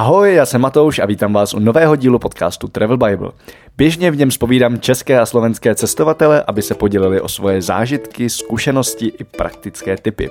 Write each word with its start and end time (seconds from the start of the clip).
Ahoj, 0.00 0.34
já 0.34 0.46
jsem 0.46 0.60
Matouš 0.60 0.98
a 0.98 1.06
vítám 1.06 1.32
vás 1.32 1.54
u 1.54 1.58
nového 1.58 1.96
dílu 1.96 2.18
podcastu 2.18 2.68
Travel 2.68 2.96
Bible. 2.96 3.30
Běžně 3.76 4.10
v 4.10 4.16
něm 4.16 4.30
spovídám 4.30 4.78
české 4.78 5.20
a 5.20 5.26
slovenské 5.26 5.74
cestovatele, 5.74 6.44
aby 6.46 6.62
se 6.62 6.74
podělili 6.74 7.20
o 7.20 7.28
svoje 7.28 7.62
zážitky, 7.62 8.30
zkušenosti 8.30 9.12
i 9.18 9.24
praktické 9.24 9.96
typy. 9.96 10.30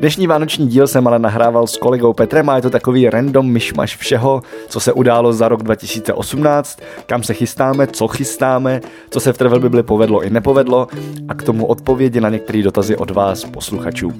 Dnešní 0.00 0.26
vánoční 0.26 0.66
díl 0.66 0.86
jsem 0.86 1.06
ale 1.06 1.18
nahrával 1.18 1.66
s 1.66 1.76
kolegou 1.76 2.12
Petrem 2.12 2.48
a 2.50 2.56
je 2.56 2.62
to 2.62 2.70
takový 2.70 3.10
random 3.10 3.50
myšmaš 3.50 3.96
všeho, 3.96 4.42
co 4.68 4.80
se 4.80 4.92
událo 4.92 5.32
za 5.32 5.48
rok 5.48 5.62
2018, 5.62 6.78
kam 7.06 7.22
se 7.22 7.34
chystáme, 7.34 7.86
co 7.86 8.08
chystáme, 8.08 8.80
co 9.10 9.20
se 9.20 9.32
v 9.32 9.38
Travel 9.38 9.60
Bible 9.60 9.82
povedlo 9.82 10.22
i 10.22 10.30
nepovedlo 10.30 10.88
a 11.28 11.34
k 11.34 11.42
tomu 11.42 11.66
odpovědi 11.66 12.20
na 12.20 12.28
některé 12.28 12.62
dotazy 12.62 12.96
od 12.96 13.10
vás, 13.10 13.44
posluchačů. 13.44 14.12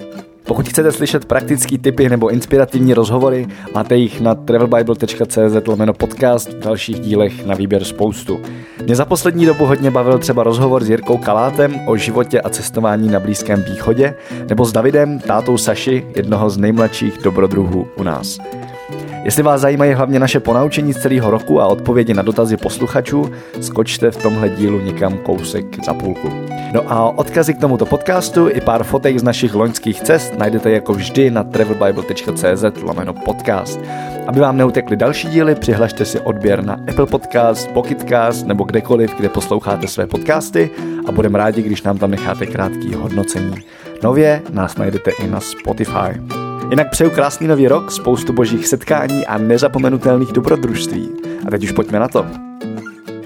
Pokud 0.47 0.69
chcete 0.69 0.93
slyšet 0.93 1.25
praktické 1.25 1.79
tipy 1.79 2.09
nebo 2.09 2.29
inspirativní 2.29 2.95
rozhovory, 2.95 3.47
máte 3.75 3.97
jich 3.97 4.21
na 4.21 4.35
travelbible.cz 4.35 5.67
lomeno 5.67 5.93
podcast 5.93 6.53
v 6.53 6.59
dalších 6.59 7.01
dílech 7.01 7.47
na 7.47 7.55
výběr 7.55 7.85
spoustu. 7.85 8.41
Mě 8.85 8.97
za 8.97 9.05
poslední 9.05 9.47
dobu 9.47 9.65
hodně 9.65 9.91
bavil 9.91 10.19
třeba 10.19 10.43
rozhovor 10.43 10.85
s 10.85 10.91
Jirkou 10.91 11.17
Kalátem 11.17 11.81
o 11.87 11.97
životě 11.97 12.41
a 12.41 12.49
cestování 12.49 13.09
na 13.09 13.21
Blízkém 13.21 13.63
východě, 13.63 14.15
nebo 14.49 14.65
s 14.65 14.73
Davidem, 14.73 15.19
tátou 15.19 15.56
Saši, 15.59 16.07
jednoho 16.17 16.51
z 16.51 16.57
nejmladších 16.57 17.19
dobrodruhů 17.23 17.87
u 17.97 18.03
nás. 18.03 18.39
Jestli 19.27 19.43
vás 19.43 19.61
zajímají 19.61 19.93
hlavně 19.93 20.19
naše 20.19 20.41
ponaučení 20.41 20.93
z 20.93 21.03
celého 21.03 21.31
roku 21.31 21.61
a 21.61 21.67
odpovědi 21.67 22.15
na 22.15 22.23
dotazy 22.23 22.57
posluchačů, 22.57 23.31
skočte 23.61 24.11
v 24.11 24.23
tomhle 24.23 24.49
dílu 24.49 24.81
někam 24.81 25.19
kousek 25.19 25.85
za 25.85 25.95
půlku. 25.95 26.29
No 26.73 26.93
a 26.93 27.19
odkazy 27.19 27.55
k 27.55 27.61
tomuto 27.61 27.87
podcastu 27.87 28.49
i 28.49 28.61
pár 28.61 28.85
fotek 28.85 29.19
z 29.19 29.23
našich 29.23 29.55
loňských 29.55 30.01
cest 30.01 30.39
najdete 30.39 30.71
jako 30.71 30.95
vždy 30.95 31.31
na 31.31 31.45
travelbible.cz 31.45 32.83
lomeno 32.83 33.15
podcast. 33.15 33.81
Aby 34.27 34.41
vám 34.41 34.57
neutekly 34.57 34.97
další 34.97 35.29
díly, 35.29 35.55
přihlašte 35.55 36.05
si 36.05 36.21
odběr 36.21 36.65
na 36.65 36.75
Apple 36.89 37.07
Podcast, 37.07 37.71
Pocketcast 37.71 38.47
nebo 38.47 38.65
kdekoliv, 38.65 39.15
kde 39.17 39.29
posloucháte 39.29 39.89
své 39.89 40.07
podcasty 40.07 40.71
a 41.07 41.13
budeme 41.13 41.39
rádi, 41.39 41.63
když 41.63 41.83
nám 41.83 41.99
tam 41.99 42.11
necháte 42.11 42.47
krátký 42.47 42.95
hodnocení. 42.95 43.55
Nově 44.03 44.43
nás 44.53 44.77
najdete 44.77 45.11
i 45.11 45.27
na 45.27 45.41
Spotify. 45.41 46.21
Jinak 46.71 46.91
přeju 46.91 47.11
krásný 47.11 47.47
nový 47.47 47.69
rok, 47.69 47.91
spoustu 47.91 48.33
božích 48.33 48.67
setkání 48.67 49.27
a 49.27 49.39
nezapomenutelných 49.39 50.33
dobrodružství. 50.33 51.09
A 51.47 51.51
teď 51.51 51.65
už 51.65 51.73
pojďme 51.73 51.99
na 51.99 52.09
to. 52.09 52.27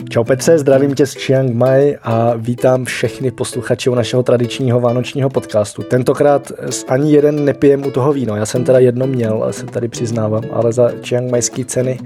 Čau 0.08 0.24
Petře, 0.24 0.58
zdravím 0.58 0.94
tě 0.94 1.06
z 1.06 1.14
Chiang 1.14 1.54
Mai 1.54 1.96
a 2.02 2.32
vítám 2.36 2.84
všechny 2.84 3.30
posluchače 3.30 3.90
u 3.90 3.94
našeho 3.94 4.22
tradičního 4.22 4.80
vánočního 4.80 5.30
podcastu. 5.30 5.82
Tentokrát 5.82 6.52
ani 6.88 7.12
jeden 7.12 7.44
nepijem 7.44 7.86
u 7.86 7.90
toho 7.90 8.12
víno, 8.12 8.36
já 8.36 8.46
jsem 8.46 8.64
teda 8.64 8.78
jedno 8.78 9.06
měl, 9.06 9.46
se 9.50 9.66
tady 9.66 9.88
přiznávám, 9.88 10.42
ale 10.52 10.72
za 10.72 10.90
Chiang 11.02 11.30
Majský 11.30 11.64
ceny 11.64 11.98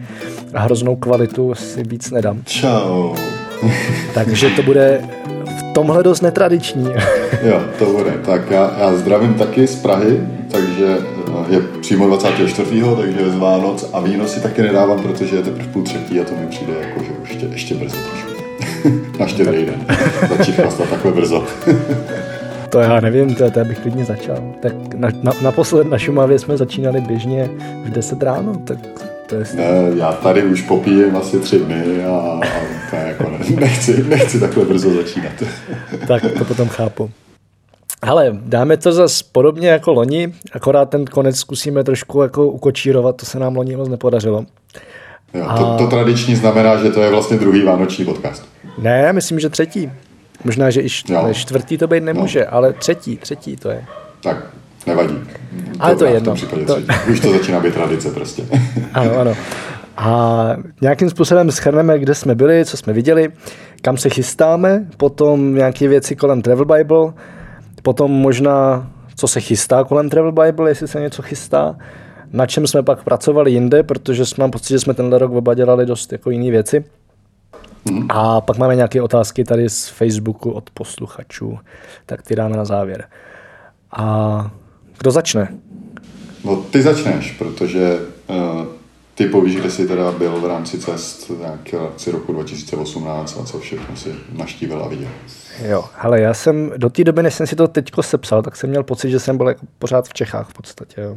a 0.54 0.60
hroznou 0.60 0.96
kvalitu 0.96 1.54
si 1.54 1.82
víc 1.82 2.10
nedám. 2.10 2.42
Čau. 2.44 3.14
Takže 4.14 4.50
to 4.50 4.62
bude 4.62 5.00
tomhle 5.74 6.02
dost 6.02 6.20
netradiční. 6.20 6.84
jo, 7.42 7.62
to 7.78 7.84
bude. 7.84 8.10
Tak 8.10 8.50
já, 8.50 8.72
já 8.78 8.96
zdravím 8.96 9.34
taky 9.34 9.66
z 9.66 9.82
Prahy, 9.82 10.20
takže 10.50 10.98
je 11.48 11.60
přímo 11.80 12.06
24. 12.06 12.82
takže 13.00 13.30
z 13.30 13.36
Vánoc 13.36 13.90
a 13.92 14.00
víno 14.00 14.26
si 14.26 14.40
taky 14.40 14.62
nedávám, 14.62 15.02
protože 15.02 15.36
je 15.36 15.42
teprve 15.42 15.68
půl 15.68 15.82
třetí 15.82 16.20
a 16.20 16.24
to 16.24 16.34
mi 16.34 16.46
přijde 16.46 16.72
jako, 16.80 17.02
že 17.02 17.10
ještě, 17.22 17.46
ještě 17.46 17.74
brzo 17.74 17.96
trošku. 17.96 18.34
Na 19.20 19.26
štědrý 19.26 19.66
den. 19.66 19.86
Začít 20.36 20.54
chlastat 20.54 20.88
takhle 20.88 21.12
brzo. 21.12 21.44
to 22.68 22.78
já 22.78 23.00
nevím, 23.00 23.34
to, 23.34 23.50
to 23.50 23.64
bych 23.64 23.78
klidně 23.78 24.04
začal. 24.04 24.54
Tak 24.60 24.94
na, 24.94 25.08
na, 25.22 25.32
naposled 25.42 25.86
na 25.86 25.98
Šumavě 25.98 26.38
jsme 26.38 26.56
začínali 26.56 27.00
běžně 27.00 27.50
v 27.84 27.90
10 27.90 28.22
ráno, 28.22 28.54
tak 28.64 28.78
to 29.26 29.34
je... 29.34 29.44
Ne, 29.54 29.64
já 29.96 30.12
tady 30.12 30.42
už 30.42 30.62
popíjem 30.62 31.16
asi 31.16 31.40
tři 31.40 31.58
dny 31.58 32.04
a, 32.04 32.16
a 32.16 32.40
to 32.90 32.96
je 32.96 33.02
jako 33.02 33.30
ne, 33.30 33.38
nechci, 33.60 34.04
nechci 34.04 34.40
takhle 34.40 34.64
brzo 34.64 34.94
začínat. 34.94 35.32
tak 36.08 36.22
to 36.38 36.44
potom 36.44 36.68
chápu. 36.68 37.10
Ale 38.02 38.30
dáme 38.32 38.76
to 38.76 38.92
zase 38.92 39.24
podobně 39.32 39.68
jako 39.68 39.92
loni, 39.92 40.34
akorát 40.52 40.90
ten 40.90 41.04
konec 41.04 41.36
zkusíme 41.36 41.84
trošku 41.84 42.22
jako 42.22 42.46
ukočírovat, 42.46 43.16
to 43.16 43.26
se 43.26 43.38
nám 43.38 43.56
loni 43.56 43.76
moc 43.76 43.88
nepodařilo. 43.88 44.44
Jo, 45.34 45.44
to, 45.58 45.66
a... 45.68 45.78
to 45.78 45.86
tradiční 45.86 46.34
znamená, 46.34 46.76
že 46.76 46.90
to 46.90 47.02
je 47.02 47.10
vlastně 47.10 47.36
druhý 47.36 47.64
vánoční 47.64 48.04
podcast. 48.04 48.44
Ne, 48.78 49.12
myslím, 49.12 49.40
že 49.40 49.48
třetí. 49.48 49.92
Možná, 50.44 50.70
že 50.70 50.82
i 50.82 50.88
čtvrtý 51.32 51.78
to 51.78 51.86
být 51.86 52.02
nemůže, 52.02 52.40
no. 52.40 52.54
ale 52.54 52.72
třetí, 52.72 53.16
třetí 53.16 53.56
to 53.56 53.70
je. 53.70 53.84
Tak, 54.22 54.46
nevadí. 54.86 55.14
Ale 55.80 55.96
to 55.96 56.04
je 56.04 56.12
jedno. 56.12 56.34
To... 56.66 56.76
Už 57.10 57.20
to 57.20 57.32
začíná 57.32 57.60
být 57.60 57.74
tradice 57.74 58.10
prostě. 58.10 58.42
ano, 58.92 59.18
ano. 59.18 59.34
A 59.96 60.56
nějakým 60.80 61.10
způsobem 61.10 61.50
schrneme, 61.50 61.98
kde 61.98 62.14
jsme 62.14 62.34
byli, 62.34 62.64
co 62.64 62.76
jsme 62.76 62.92
viděli, 62.92 63.28
kam 63.82 63.96
se 63.96 64.08
chystáme, 64.08 64.86
potom 64.96 65.54
nějaké 65.54 65.88
věci 65.88 66.16
kolem 66.16 66.42
Travel 66.42 66.64
Bible, 66.64 67.12
Potom 67.84 68.10
možná, 68.10 68.90
co 69.16 69.28
se 69.28 69.40
chystá 69.40 69.84
kolem 69.84 70.10
Travel 70.10 70.32
Bible, 70.32 70.70
jestli 70.70 70.88
se 70.88 71.00
něco 71.00 71.22
chystá, 71.22 71.76
na 72.32 72.46
čem 72.46 72.66
jsme 72.66 72.82
pak 72.82 73.04
pracovali 73.04 73.50
jinde, 73.50 73.82
protože 73.82 74.24
mám 74.38 74.50
pocit, 74.50 74.68
že 74.68 74.78
jsme 74.78 74.94
tenhle 74.94 75.18
rok 75.18 75.32
oba 75.32 75.54
dělali 75.54 75.86
dost 75.86 76.12
jako 76.12 76.30
jiné 76.30 76.50
věci. 76.50 76.84
Hmm. 77.90 78.06
A 78.08 78.40
pak 78.40 78.56
máme 78.56 78.76
nějaké 78.76 79.02
otázky 79.02 79.44
tady 79.44 79.68
z 79.68 79.88
Facebooku 79.88 80.50
od 80.50 80.70
posluchačů, 80.70 81.58
tak 82.06 82.22
ty 82.22 82.36
dáme 82.36 82.56
na 82.56 82.64
závěr. 82.64 83.04
A 83.96 84.50
kdo 84.98 85.10
začne? 85.10 85.54
No 86.44 86.56
ty 86.56 86.82
začneš, 86.82 87.30
protože 87.32 87.98
uh, 88.28 88.66
ty 89.14 89.26
povíš, 89.26 89.56
kde 89.56 89.70
jsi 89.70 89.88
teda 89.88 90.12
byl 90.12 90.40
v 90.40 90.46
rámci 90.46 90.78
cest 90.78 91.30
nějaké 91.40 91.78
roku 92.12 92.32
2018 92.32 93.38
a 93.40 93.44
co 93.44 93.58
všechno 93.58 93.96
si 93.96 94.14
naštívil 94.32 94.82
a 94.82 94.88
viděl. 94.88 95.10
Jo, 95.62 95.84
hele, 95.98 96.20
já 96.20 96.34
jsem 96.34 96.72
do 96.76 96.90
té 96.90 97.04
doby, 97.04 97.22
než 97.22 97.34
jsem 97.34 97.46
si 97.46 97.56
to 97.56 97.68
teďko 97.68 98.02
sepsal, 98.02 98.42
tak 98.42 98.56
jsem 98.56 98.70
měl 98.70 98.82
pocit, 98.82 99.10
že 99.10 99.20
jsem 99.20 99.36
byl 99.36 99.48
jako 99.48 99.66
pořád 99.78 100.08
v 100.08 100.14
Čechách 100.14 100.48
v 100.48 100.52
podstatě. 100.54 101.00
Jo. 101.00 101.14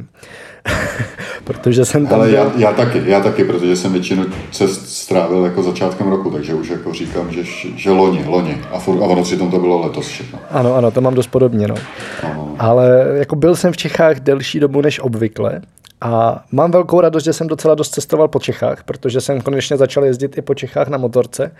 protože 1.44 1.84
jsem 1.84 2.06
tam 2.06 2.20
Ale 2.20 2.30
já, 2.30 2.52
já, 2.56 2.72
taky, 2.72 3.02
já 3.06 3.20
taky, 3.20 3.44
protože 3.44 3.76
jsem 3.76 3.92
většinu 3.92 4.26
cest 4.50 4.88
strávil 4.88 5.44
jako 5.44 5.62
začátkem 5.62 6.08
roku, 6.08 6.30
takže 6.30 6.54
už 6.54 6.68
jako 6.68 6.92
říkám, 6.94 7.32
že, 7.32 7.42
že 7.76 7.90
loni, 7.90 8.24
loni. 8.26 8.62
A, 8.72 8.78
furt, 8.78 9.02
a 9.02 9.04
ono 9.04 9.22
přitom 9.22 9.50
to 9.50 9.58
bylo 9.58 9.80
letos 9.80 10.06
všechno. 10.06 10.38
Ano, 10.50 10.74
ano, 10.74 10.90
to 10.90 11.00
mám 11.00 11.14
dost 11.14 11.26
podobně, 11.26 11.68
no. 11.68 11.74
Ano. 12.22 12.56
Ale 12.58 13.06
jako 13.14 13.36
byl 13.36 13.56
jsem 13.56 13.72
v 13.72 13.76
Čechách 13.76 14.20
delší 14.20 14.60
dobu 14.60 14.80
než 14.80 15.00
obvykle, 15.00 15.60
a 16.00 16.44
mám 16.52 16.70
velkou 16.70 17.00
radost, 17.00 17.24
že 17.24 17.32
jsem 17.32 17.46
docela 17.46 17.74
dost 17.74 17.90
cestoval 17.90 18.28
po 18.28 18.40
Čechách, 18.40 18.82
protože 18.82 19.20
jsem 19.20 19.40
konečně 19.40 19.76
začal 19.76 20.04
jezdit 20.04 20.38
i 20.38 20.42
po 20.42 20.54
Čechách 20.54 20.88
na 20.88 20.98
motorce. 20.98 21.50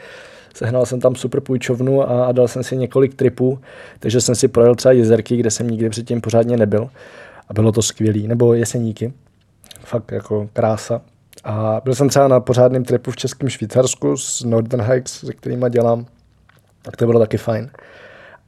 Sehnal 0.58 0.86
jsem 0.86 1.00
tam 1.00 1.14
super 1.14 1.40
půjčovnu 1.40 2.02
a, 2.02 2.26
a 2.26 2.32
dal 2.32 2.48
jsem 2.48 2.62
si 2.62 2.76
několik 2.76 3.14
tripů, 3.14 3.58
takže 4.00 4.20
jsem 4.20 4.34
si 4.34 4.48
projel 4.48 4.74
třeba 4.74 4.92
jezerky, 4.92 5.36
kde 5.36 5.50
jsem 5.50 5.70
nikdy 5.70 5.90
předtím 5.90 6.20
pořádně 6.20 6.56
nebyl. 6.56 6.90
A 7.48 7.54
bylo 7.54 7.72
to 7.72 7.82
skvělý. 7.82 8.28
Nebo 8.28 8.54
jeseníky. 8.54 9.12
Fakt 9.80 10.12
jako 10.12 10.48
krása. 10.52 11.00
A 11.44 11.80
byl 11.84 11.94
jsem 11.94 12.08
třeba 12.08 12.28
na 12.28 12.40
pořádném 12.40 12.84
tripu 12.84 13.10
v 13.10 13.16
Českém 13.16 13.48
Švýcarsku 13.48 14.16
s 14.16 14.44
Northern 14.44 14.82
Hikes, 14.92 15.12
se 15.12 15.32
kterými 15.32 15.70
dělám. 15.70 16.06
Tak 16.82 16.96
to 16.96 17.06
bylo 17.06 17.18
taky 17.18 17.36
fajn. 17.36 17.70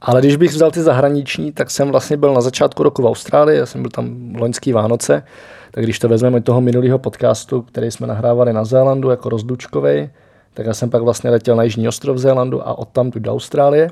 Ale 0.01 0.21
když 0.21 0.35
bych 0.35 0.51
vzal 0.51 0.71
ty 0.71 0.81
zahraniční, 0.81 1.51
tak 1.51 1.71
jsem 1.71 1.89
vlastně 1.89 2.17
byl 2.17 2.33
na 2.33 2.41
začátku 2.41 2.83
roku 2.83 3.01
v 3.01 3.05
Austrálii, 3.05 3.57
já 3.57 3.65
jsem 3.65 3.81
byl 3.81 3.91
tam 3.91 4.35
loňský 4.35 4.73
Vánoce, 4.73 5.23
tak 5.71 5.83
když 5.83 5.99
to 5.99 6.09
vezmeme 6.09 6.41
toho 6.41 6.61
minulého 6.61 6.99
podcastu, 6.99 7.61
který 7.61 7.91
jsme 7.91 8.07
nahrávali 8.07 8.53
na 8.53 8.65
Zélandu 8.65 9.09
jako 9.09 9.29
rozlučkovej, 9.29 10.09
tak 10.53 10.65
já 10.65 10.73
jsem 10.73 10.89
pak 10.89 11.01
vlastně 11.01 11.29
letěl 11.29 11.55
na 11.55 11.63
Jižní 11.63 11.87
ostrov 11.87 12.17
Zélandu 12.17 12.67
a 12.67 12.77
odtam 12.77 13.11
tu 13.11 13.19
do 13.19 13.31
Austrálie. 13.31 13.89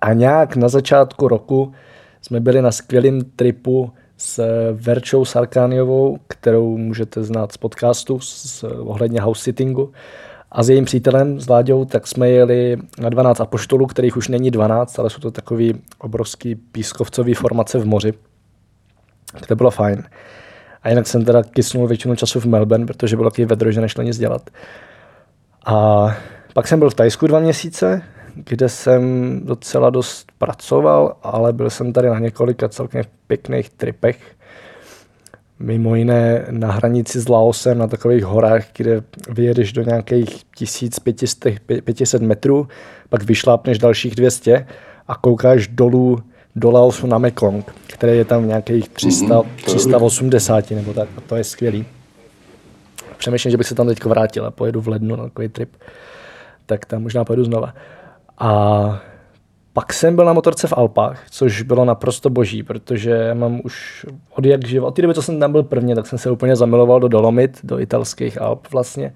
A 0.00 0.12
nějak 0.12 0.56
na 0.56 0.68
začátku 0.68 1.28
roku 1.28 1.72
jsme 2.22 2.40
byli 2.40 2.62
na 2.62 2.72
skvělém 2.72 3.20
tripu 3.36 3.90
s 4.16 4.42
Verčou 4.72 5.24
Sarkániovou, 5.24 6.18
kterou 6.28 6.76
můžete 6.76 7.24
znát 7.24 7.52
z 7.52 7.56
podcastu 7.56 8.20
s, 8.20 8.64
ohledně 8.64 9.20
house 9.20 9.42
sittingu. 9.42 9.92
A 10.52 10.62
s 10.62 10.68
jejím 10.68 10.84
přítelem, 10.84 11.40
s 11.40 11.48
Láďou, 11.48 11.84
tak 11.84 12.06
jsme 12.06 12.30
jeli 12.30 12.76
na 12.98 13.08
12 13.08 13.40
apoštolů, 13.40 13.86
kterých 13.86 14.16
už 14.16 14.28
není 14.28 14.50
12, 14.50 14.98
ale 14.98 15.10
jsou 15.10 15.20
to 15.20 15.30
takový 15.30 15.74
obrovský 15.98 16.54
pískovcový 16.54 17.34
formace 17.34 17.78
v 17.78 17.86
moři. 17.86 18.12
To 19.48 19.56
bylo 19.56 19.70
fajn. 19.70 20.02
A 20.82 20.88
jinak 20.88 21.06
jsem 21.06 21.24
teda 21.24 21.42
kysnul 21.42 21.86
většinu 21.86 22.16
času 22.16 22.40
v 22.40 22.44
Melbourne, 22.44 22.86
protože 22.86 23.16
bylo 23.16 23.30
taky 23.30 23.44
vedro, 23.44 23.72
že 23.72 23.80
nešlo 23.80 24.02
nic 24.02 24.18
dělat. 24.18 24.50
A 25.66 26.06
pak 26.54 26.68
jsem 26.68 26.78
byl 26.78 26.90
v 26.90 26.94
Tajsku 26.94 27.26
dva 27.26 27.40
měsíce, 27.40 28.02
kde 28.34 28.68
jsem 28.68 29.40
docela 29.44 29.90
dost 29.90 30.32
pracoval, 30.38 31.16
ale 31.22 31.52
byl 31.52 31.70
jsem 31.70 31.92
tady 31.92 32.08
na 32.08 32.18
několika 32.18 32.68
celkem 32.68 33.02
pěkných 33.26 33.70
tripech. 33.70 34.18
Mimo 35.58 35.94
jiné 35.94 36.46
na 36.50 36.72
hranici 36.72 37.20
s 37.20 37.28
Laosem, 37.28 37.78
na 37.78 37.86
takových 37.86 38.24
horách, 38.24 38.64
kde 38.76 39.02
vyjedeš 39.28 39.72
do 39.72 39.82
nějakých 39.82 40.44
1500 40.44 42.22
metrů, 42.22 42.68
pak 43.08 43.22
vyšlápneš 43.22 43.78
dalších 43.78 44.14
200 44.14 44.66
a 45.08 45.14
koukáš 45.14 45.68
dolů 45.68 46.18
do 46.56 46.70
Laosu 46.70 47.06
na 47.06 47.18
Mekong, 47.18 47.74
který 47.86 48.16
je 48.16 48.24
tam 48.24 48.48
nějakých 48.48 48.88
300, 48.88 49.26
mm-hmm, 49.26 49.46
380 49.64 50.70
nebo 50.70 50.92
tak. 50.92 51.08
A 51.16 51.20
to 51.20 51.36
je 51.36 51.44
skvělý. 51.44 51.86
Přemýšlím, 53.16 53.50
že 53.50 53.56
bych 53.56 53.66
se 53.66 53.74
tam 53.74 53.86
teď 53.86 54.04
vrátil 54.04 54.46
a 54.46 54.50
pojedu 54.50 54.80
v 54.80 54.88
lednu 54.88 55.16
na 55.16 55.24
takový 55.24 55.48
trip. 55.48 55.76
Tak 56.66 56.84
tam 56.84 57.02
možná 57.02 57.24
pojedu 57.24 57.44
znova. 57.44 57.74
A 58.38 59.00
pak 59.72 59.92
jsem 59.92 60.16
byl 60.16 60.24
na 60.24 60.32
motorce 60.32 60.66
v 60.66 60.72
Alpách, 60.76 61.30
což 61.30 61.62
bylo 61.62 61.84
naprosto 61.84 62.30
boží, 62.30 62.62
protože 62.62 63.34
mám 63.34 63.60
už 63.64 64.06
od 64.30 64.44
jak 64.44 64.66
živa, 64.66 64.88
od 64.88 64.96
té 64.96 65.02
doby, 65.02 65.14
co 65.14 65.22
jsem 65.22 65.40
tam 65.40 65.52
byl 65.52 65.62
prvně, 65.62 65.94
tak 65.94 66.06
jsem 66.06 66.18
se 66.18 66.30
úplně 66.30 66.56
zamiloval 66.56 67.00
do 67.00 67.08
Dolomit, 67.08 67.60
do 67.64 67.80
italských 67.80 68.40
Alp 68.40 68.68
vlastně. 68.72 69.12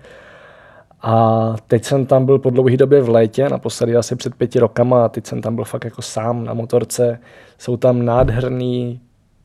A 1.02 1.54
teď 1.66 1.84
jsem 1.84 2.06
tam 2.06 2.26
byl 2.26 2.38
po 2.38 2.50
dlouhé 2.50 2.76
době 2.76 3.00
v 3.00 3.08
létě, 3.08 3.48
naposledy 3.48 3.96
asi 3.96 4.16
před 4.16 4.34
pěti 4.34 4.58
rokama 4.58 5.04
a 5.04 5.08
teď 5.08 5.26
jsem 5.26 5.42
tam 5.42 5.54
byl 5.54 5.64
fakt 5.64 5.84
jako 5.84 6.02
sám 6.02 6.44
na 6.44 6.54
motorce. 6.54 7.18
Jsou 7.58 7.76
tam 7.76 8.04
nádherný 8.04 9.00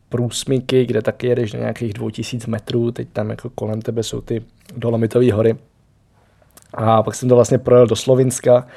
průsmyky, 0.09 0.85
kde 0.85 1.01
taky 1.01 1.27
jedeš 1.27 1.53
na 1.53 1.59
nějakých 1.59 1.93
2000 1.93 2.51
metrů, 2.51 2.91
teď 2.91 3.07
tam 3.13 3.29
jako 3.29 3.49
kolem 3.49 3.81
tebe 3.81 4.03
jsou 4.03 4.21
ty 4.21 4.41
Dolomitové 4.77 5.33
hory. 5.33 5.55
A 6.73 7.03
pak 7.03 7.15
jsem 7.15 7.29
to 7.29 7.35
vlastně 7.35 7.57
projel 7.57 7.87
do 7.87 7.95
Slovinska, 7.95 8.67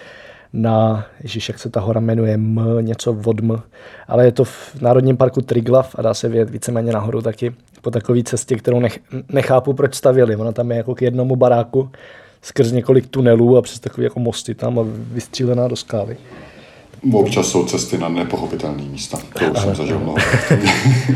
na, 0.52 1.06
ježiš, 1.22 1.48
jak 1.48 1.58
se 1.58 1.70
ta 1.70 1.80
hora 1.80 2.00
jmenuje, 2.00 2.34
M, 2.34 2.60
něco 2.80 3.16
od 3.24 3.40
M, 3.40 3.62
ale 4.08 4.24
je 4.24 4.32
to 4.32 4.44
v 4.44 4.80
Národním 4.80 5.16
parku 5.16 5.40
Triglav 5.40 5.94
a 5.98 6.02
dá 6.02 6.14
se 6.14 6.28
vědět 6.28 6.50
víceméně 6.50 6.92
nahoru 6.92 7.22
taky 7.22 7.54
po 7.82 7.90
takové 7.90 8.22
cestě, 8.22 8.56
kterou 8.56 8.80
nech, 8.80 8.98
nechápu, 9.28 9.72
proč 9.72 9.94
stavili. 9.94 10.36
Ona 10.36 10.52
tam 10.52 10.70
je 10.70 10.76
jako 10.76 10.94
k 10.94 11.02
jednomu 11.02 11.36
baráku 11.36 11.90
skrz 12.42 12.72
několik 12.72 13.06
tunelů 13.06 13.56
a 13.56 13.62
přes 13.62 13.80
takové 13.80 14.04
jako 14.04 14.20
mosty 14.20 14.54
tam 14.54 14.78
a 14.78 14.82
vystřílená 14.86 15.68
do 15.68 15.76
skály. 15.76 16.16
Občas 17.12 17.46
jsou 17.46 17.64
cesty 17.64 17.98
na 17.98 18.08
nepochopitelné 18.08 18.82
místa. 18.82 19.18
To 19.38 19.44
už 19.44 19.50
ale, 19.50 19.60
jsem 19.60 19.74
zažil 19.74 19.98
mnoho. 19.98 20.16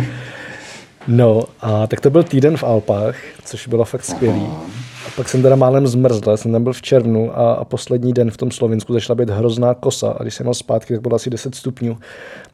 no 1.08 1.44
a 1.60 1.86
tak 1.86 2.00
to 2.00 2.10
byl 2.10 2.22
týden 2.22 2.56
v 2.56 2.64
Alpách, 2.64 3.16
což 3.44 3.66
bylo 3.66 3.84
fakt 3.84 4.04
skvělý. 4.04 4.46
Aha. 4.50 4.62
A 5.06 5.10
pak 5.16 5.28
jsem 5.28 5.42
teda 5.42 5.56
málem 5.56 5.86
zmrzl, 5.86 6.30
já 6.30 6.36
jsem 6.36 6.52
tam 6.52 6.62
byl 6.62 6.72
v 6.72 6.82
červnu 6.82 7.38
a, 7.38 7.52
a 7.52 7.64
poslední 7.64 8.12
den 8.12 8.30
v 8.30 8.36
tom 8.36 8.50
Slovensku 8.50 8.92
začala 8.92 9.14
být 9.14 9.30
hrozná 9.30 9.74
kosa 9.74 10.10
a 10.10 10.22
když 10.22 10.34
jsem 10.34 10.44
měl 10.44 10.54
zpátky, 10.54 10.94
tak 10.94 11.02
bylo 11.02 11.14
asi 11.16 11.30
10 11.30 11.54
stupňů. 11.54 11.98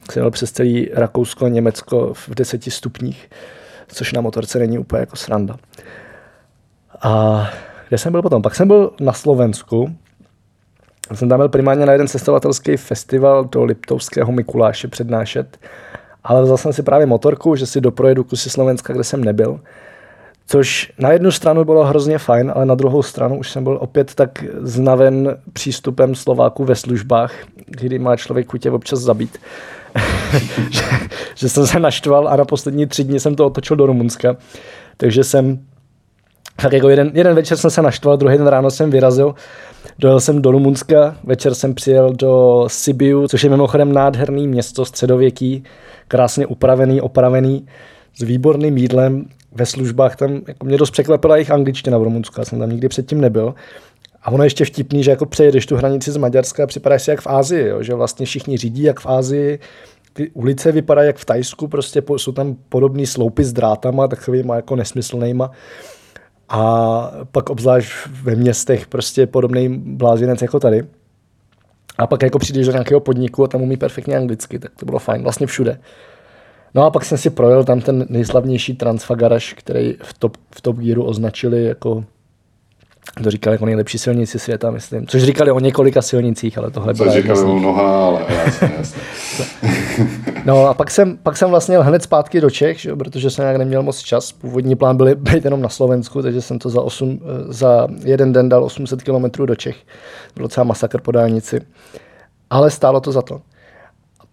Tak 0.01 0.13
jsem 0.13 0.23
měl 0.23 0.31
přes 0.31 0.53
celý 0.53 0.89
Rakousko 0.93 1.45
a 1.45 1.49
Německo 1.49 2.15
v 2.15 2.35
10 2.35 2.65
stupních, 2.65 3.31
což 3.89 4.13
na 4.13 4.21
motorce 4.21 4.59
není 4.59 4.79
úplně 4.79 5.01
jako 5.01 5.17
sranda. 5.17 5.57
A 7.03 7.45
kde 7.89 7.99
jsem 7.99 8.13
byl 8.13 8.23
potom? 8.23 8.43
Pak 8.43 8.55
jsem 8.55 8.69
byl 8.69 8.93
na 9.01 9.13
Slovensku, 9.13 9.95
já 11.11 11.17
jsem 11.17 11.29
tam 11.29 11.39
byl 11.39 11.49
primárně 11.49 11.87
na 11.87 11.93
jeden 11.93 12.09
cestovatelský 12.09 12.77
festival 12.77 13.45
do 13.45 13.65
Liptovského 13.65 14.33
Mikuláše 14.33 14.89
přednášet, 14.89 15.59
ale 16.25 16.43
vzal 16.43 16.57
jsem 16.57 16.73
si 16.73 16.83
právě 16.83 17.07
motorku, 17.07 17.57
že 17.57 17.67
si 17.67 17.81
doprojedu 17.81 18.25
kusy 18.25 18.51
Slovenska, 18.51 18.93
kde 18.93 19.05
jsem 19.05 19.25
nebyl. 19.25 19.61
Což 20.47 20.93
na 20.99 21.13
jednu 21.13 21.31
stranu 21.31 21.65
bylo 21.65 21.85
hrozně 21.85 22.19
fajn, 22.19 22.53
ale 22.55 22.67
na 22.67 22.75
druhou 22.75 23.03
stranu 23.03 23.39
už 23.39 23.51
jsem 23.51 23.65
byl 23.65 23.79
opět 23.81 24.15
tak 24.15 24.45
znaven 24.61 25.37
přístupem 25.53 26.15
Slováků 26.15 26.65
ve 26.65 26.75
službách, 26.75 27.35
kdy 27.67 27.99
má 27.99 28.17
člověk 28.17 28.47
tě 28.59 28.71
občas 28.71 29.01
zabít. 29.01 29.39
že, 30.71 30.83
že 31.35 31.49
jsem 31.49 31.67
se 31.67 31.81
naštval 31.81 32.29
a 32.29 32.37
na 32.37 32.45
poslední 32.45 32.87
tři 32.87 33.05
dny 33.05 33.21
jsem 33.21 33.35
to 33.35 33.47
otočil 33.47 33.77
do 33.77 33.87
Rumunska. 33.87 34.37
Takže 34.97 35.25
jsem 35.25 35.59
tak 36.63 36.73
jako 36.73 36.89
jeden, 36.89 37.11
jeden 37.15 37.35
večer 37.35 37.57
jsem 37.57 37.71
se 37.71 37.83
naštval, 37.83 38.17
druhý 38.17 38.39
den 38.39 38.47
ráno 38.47 38.71
jsem 38.71 38.91
vyrazil, 38.91 39.35
dojel 39.99 40.21
jsem 40.21 40.43
do 40.43 40.51
Rumunska, 40.51 41.17
večer 41.25 41.55
jsem 41.55 41.75
přijel 41.75 42.13
do 42.13 42.65
Sibiu, 42.69 43.29
což 43.29 43.45
je 43.45 43.51
mimochodem 43.51 43.93
nádherný 43.93 44.49
město 44.49 44.85
středověký, 44.85 45.65
krásně 46.09 46.47
upravený, 46.47 47.01
opravený, 47.01 47.67
s 48.17 48.23
výborným 48.23 48.77
jídlem, 48.77 49.25
ve 49.53 49.67
službách 49.67 50.17
tam, 50.17 50.41
jako 50.47 50.67
mě 50.67 50.79
dost 50.79 50.91
překvapila 50.91 51.37
jejich 51.37 51.51
angličtina 51.51 51.99
v 51.99 52.03
Rumunsku, 52.03 52.41
já 52.41 52.45
jsem 52.45 52.59
tam 52.59 52.71
nikdy 52.71 52.89
předtím 52.89 53.21
nebyl. 53.21 53.55
A 54.23 54.31
ono 54.31 54.43
je 54.43 54.47
ještě 54.47 54.65
vtipný, 54.65 55.05
že 55.05 55.11
jako 55.11 55.27
přejedeš 55.27 55.67
tu 55.67 55.77
hranici 55.77 56.13
z 56.13 56.17
Maďarska 56.17 56.65
a 56.65 56.67
připadáš 56.67 57.03
si 57.03 57.11
jak 57.11 57.21
v 57.21 57.27
Ázii, 57.27 57.69
jo? 57.69 57.83
že 57.83 57.95
vlastně 57.95 58.27
všichni 58.27 58.57
řídí 58.57 58.83
jak 58.83 59.01
v 59.01 59.07
Ázii, 59.07 59.59
ty 60.13 60.31
ulice 60.31 60.73
vypadají 60.73 61.07
jak 61.07 61.17
v 61.17 61.25
Tajsku, 61.25 61.69
prostě 61.69 62.03
jsou 62.17 62.33
tam 62.33 62.57
podobné 62.69 63.07
sloupy 63.07 63.45
s 63.45 63.53
drátama, 63.53 64.09
takovýma 64.09 64.57
jako 64.57 64.77
nesmyslnýma. 64.77 65.51
A 66.49 67.13
pak 67.33 67.51
obzvlášť 67.51 67.93
ve 68.23 68.35
městech 68.35 68.87
prostě 68.87 69.27
podobný 69.27 69.79
blázinec 69.79 70.43
jako 70.43 70.61
tady. 70.61 70.87
A 71.99 72.07
pak 72.07 72.23
jako 72.23 72.39
přijdeš 72.39 72.67
do 72.67 72.73
nějakého 72.73 73.01
podniku 73.01 73.45
a 73.45 73.49
tam 73.49 73.63
umí 73.63 73.77
perfektně 73.77 74.17
anglicky, 74.17 74.59
tak 74.59 74.73
to 74.77 74.87
bylo 74.87 74.99
fajn, 74.99 75.23
vlastně 75.23 75.47
všude. 75.47 75.81
No 76.75 76.85
a 76.85 76.91
pak 76.91 77.05
jsem 77.05 77.19
si 77.19 77.31
projel 77.31 77.65
tam 77.65 77.81
ten 77.81 78.07
nejslavnější 78.09 78.75
Transfagaraž, 78.75 79.53
který 79.53 79.95
v 80.03 80.19
Top, 80.19 80.37
v 80.55 80.61
top 80.61 80.77
Gearu 80.77 81.05
označili 81.05 81.65
jako 81.65 82.05
to 83.23 83.31
říkali 83.31 83.55
jako 83.55 83.67
nejlepší 83.67 83.99
silnici 83.99 84.39
světa, 84.39 84.71
myslím. 84.71 85.07
Což 85.07 85.23
říkali 85.23 85.51
o 85.51 85.61
několika 85.61 86.03
silnicích, 86.03 86.59
ale 86.59 86.71
tohle 86.71 86.95
bylo. 86.95 87.13
říkali 87.13 87.43
o 87.43 87.55
mnoha, 87.55 88.07
ale 88.07 88.27
jasně, 88.29 88.73
jasně. 88.79 89.03
no 90.45 90.67
a 90.67 90.75
pak 90.75 90.91
jsem, 90.91 91.17
pak 91.17 91.37
jsem 91.37 91.51
vlastně 91.51 91.79
hned 91.79 92.03
zpátky 92.03 92.41
do 92.41 92.51
Čech, 92.51 92.81
že, 92.81 92.97
protože 92.97 93.31
jsem 93.31 93.43
nějak 93.43 93.57
neměl 93.57 93.83
moc 93.83 93.99
čas. 93.99 94.33
Původní 94.33 94.77
plán 94.77 94.97
byl 94.97 95.15
být 95.15 95.45
jenom 95.45 95.63
na 95.63 95.69
Slovensku, 95.69 96.23
takže 96.23 96.43
jsem 96.43 96.59
to 96.59 96.71
za, 96.71 96.83
8, 96.83 97.21
za 97.49 97.89
jeden 98.05 98.33
den 98.33 98.49
dal 98.49 98.65
800 98.65 99.03
km 99.03 99.47
do 99.47 99.57
Čech. 99.57 99.77
Byl 100.35 100.43
docela 100.43 100.65
masakr 100.65 101.01
po 101.01 101.13
dálnici. 101.13 101.61
Ale 102.51 102.71
stálo 102.71 103.01
to 103.01 103.13
za 103.13 103.23
to. 103.23 103.41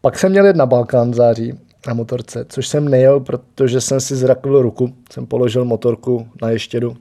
Pak 0.01 0.19
jsem 0.19 0.31
měl 0.31 0.45
jet 0.45 0.55
na 0.55 0.65
Balkán 0.65 1.11
v 1.11 1.15
září 1.15 1.53
na 1.87 1.93
motorce, 1.93 2.45
což 2.49 2.67
jsem 2.67 2.89
nejel, 2.89 3.19
protože 3.19 3.81
jsem 3.81 3.99
si 3.99 4.15
zrakl 4.15 4.61
ruku. 4.61 4.93
Jsem 5.11 5.25
položil 5.25 5.65
motorku 5.65 6.27
na 6.41 6.49
ještědu 6.49 6.95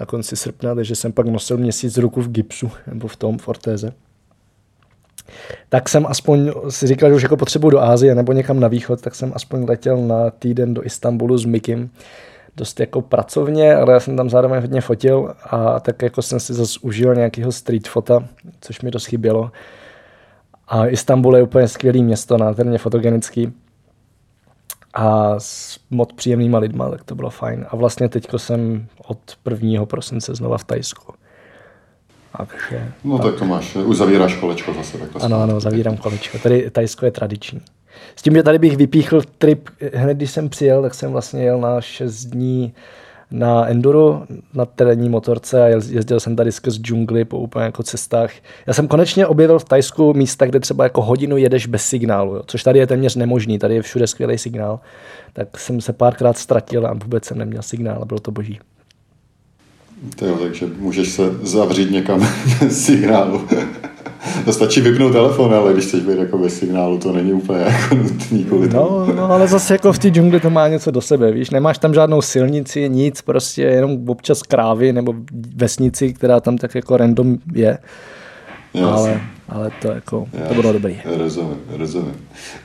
na 0.00 0.06
konci 0.06 0.36
srpna, 0.36 0.74
takže 0.74 0.94
jsem 0.94 1.12
pak 1.12 1.26
nosil 1.26 1.56
měsíc 1.56 1.98
ruku 1.98 2.22
v 2.22 2.28
gipsu, 2.28 2.70
nebo 2.86 3.08
v 3.08 3.16
tom, 3.16 3.38
v 3.38 3.48
ortéze. 3.48 3.92
Tak 5.68 5.88
jsem 5.88 6.06
aspoň 6.06 6.52
si 6.68 6.86
říkal, 6.86 7.10
že 7.10 7.16
už 7.16 7.22
jako 7.22 7.36
potřebuji 7.36 7.70
do 7.70 7.80
Ázie 7.80 8.14
nebo 8.14 8.32
někam 8.32 8.60
na 8.60 8.68
východ, 8.68 9.00
tak 9.00 9.14
jsem 9.14 9.32
aspoň 9.34 9.64
letěl 9.68 9.96
na 9.96 10.30
týden 10.30 10.74
do 10.74 10.86
Istanbulu 10.86 11.38
s 11.38 11.44
Mikim. 11.44 11.90
Dost 12.56 12.80
jako 12.80 13.02
pracovně, 13.02 13.74
ale 13.74 13.92
já 13.92 14.00
jsem 14.00 14.16
tam 14.16 14.30
zároveň 14.30 14.60
hodně 14.60 14.80
fotil 14.80 15.34
a 15.50 15.80
tak 15.80 16.02
jako 16.02 16.22
jsem 16.22 16.40
si 16.40 16.54
zase 16.54 16.78
užil 16.82 17.14
nějakého 17.14 17.52
street 17.52 17.88
fota, 17.88 18.24
což 18.60 18.80
mi 18.80 18.90
dost 18.90 19.06
chybělo. 19.06 19.50
A 20.68 20.86
Istanbul 20.86 21.36
je 21.36 21.42
úplně 21.42 21.68
skvělý 21.68 22.02
město, 22.02 22.38
nádherně 22.38 22.78
fotogenický 22.78 23.52
a 24.94 25.34
s 25.38 25.78
moc 25.90 26.12
příjemnýma 26.12 26.58
lidma, 26.58 26.90
tak 26.90 27.04
to 27.04 27.14
bylo 27.14 27.30
fajn. 27.30 27.66
A 27.68 27.76
vlastně 27.76 28.08
teďko 28.08 28.38
jsem 28.38 28.86
od 29.06 29.18
1. 29.50 29.86
prosince 29.86 30.34
znova 30.34 30.58
v 30.58 30.64
Tajsku. 30.64 31.14
Takže, 32.38 32.92
no 33.04 33.18
tak. 33.18 33.26
tak 33.26 33.38
to 33.38 33.44
máš, 33.44 33.76
už 33.76 33.96
zavíráš 33.96 34.34
kolečko 34.36 34.74
zase. 34.74 34.98
Tak 34.98 35.08
to 35.08 35.22
ano, 35.22 35.42
ano, 35.42 35.60
zavírám 35.60 35.96
kolečko. 35.96 36.38
Tady 36.38 36.70
Tajsko 36.70 37.04
je 37.04 37.10
tradiční. 37.10 37.60
S 38.16 38.22
tím, 38.22 38.34
že 38.34 38.42
tady 38.42 38.58
bych 38.58 38.76
vypíchl 38.76 39.22
trip, 39.38 39.68
hned 39.94 40.16
když 40.16 40.30
jsem 40.30 40.48
přijel, 40.48 40.82
tak 40.82 40.94
jsem 40.94 41.12
vlastně 41.12 41.42
jel 41.42 41.60
na 41.60 41.80
6 41.80 42.24
dní 42.24 42.74
na 43.30 43.66
enduro, 43.66 44.22
na 44.54 44.64
terénní 44.64 45.08
motorce 45.08 45.62
a 45.62 45.66
jezdil 45.66 46.20
jsem 46.20 46.36
tady 46.36 46.52
skrz 46.52 46.74
džungli 46.74 47.24
po 47.24 47.38
úplně 47.38 47.64
jako 47.64 47.82
cestách. 47.82 48.30
Já 48.66 48.72
jsem 48.72 48.88
konečně 48.88 49.26
objevil 49.26 49.58
v 49.58 49.64
Tajsku 49.64 50.14
místa, 50.14 50.46
kde 50.46 50.60
třeba 50.60 50.84
jako 50.84 51.02
hodinu 51.02 51.36
jedeš 51.36 51.66
bez 51.66 51.82
signálu, 51.82 52.34
jo, 52.34 52.42
což 52.46 52.62
tady 52.62 52.78
je 52.78 52.86
téměř 52.86 53.16
nemožný, 53.16 53.58
tady 53.58 53.74
je 53.74 53.82
všude 53.82 54.06
skvělý 54.06 54.38
signál. 54.38 54.80
Tak 55.32 55.58
jsem 55.58 55.80
se 55.80 55.92
párkrát 55.92 56.38
ztratil 56.38 56.86
a 56.86 56.92
vůbec 56.92 57.24
jsem 57.24 57.38
neměl 57.38 57.62
signál 57.62 57.98
a 58.02 58.04
bylo 58.04 58.20
to 58.20 58.30
boží. 58.30 58.60
To 60.16 60.36
takže 60.36 60.66
můžeš 60.78 61.08
se 61.08 61.22
zavřít 61.42 61.90
někam 61.90 62.28
signálu. 62.70 63.48
to 64.44 64.52
stačí 64.52 64.80
vypnout 64.80 65.12
telefon, 65.12 65.54
ale 65.54 65.72
když 65.72 65.84
chceš 65.84 66.02
být 66.02 66.18
jako 66.18 66.38
bez 66.38 66.58
signálu, 66.58 66.98
to 66.98 67.12
není 67.12 67.32
úplně 67.32 67.60
jako 67.60 67.94
nutný 67.94 68.44
kvůli 68.44 68.68
no, 68.68 69.06
no, 69.16 69.30
ale 69.30 69.48
zase 69.48 69.74
jako 69.74 69.92
v 69.92 69.98
té 69.98 70.08
džungli 70.08 70.40
to 70.40 70.50
má 70.50 70.68
něco 70.68 70.90
do 70.90 71.00
sebe, 71.00 71.32
víš, 71.32 71.50
nemáš 71.50 71.78
tam 71.78 71.94
žádnou 71.94 72.22
silnici, 72.22 72.88
nic, 72.88 73.22
prostě 73.22 73.62
jenom 73.62 74.08
občas 74.08 74.42
krávy 74.42 74.92
nebo 74.92 75.14
vesnici, 75.56 76.12
která 76.12 76.40
tam 76.40 76.58
tak 76.58 76.74
jako 76.74 76.96
random 76.96 77.38
je. 77.54 77.78
Ale, 78.84 79.20
ale 79.48 79.70
to 79.82 79.88
jako, 79.88 80.26
Jasně. 80.32 80.48
to 80.48 80.54
bylo 80.54 80.72
dobrý. 80.72 81.00
Rozumím, 81.04 81.56
rozumím. 81.68 82.14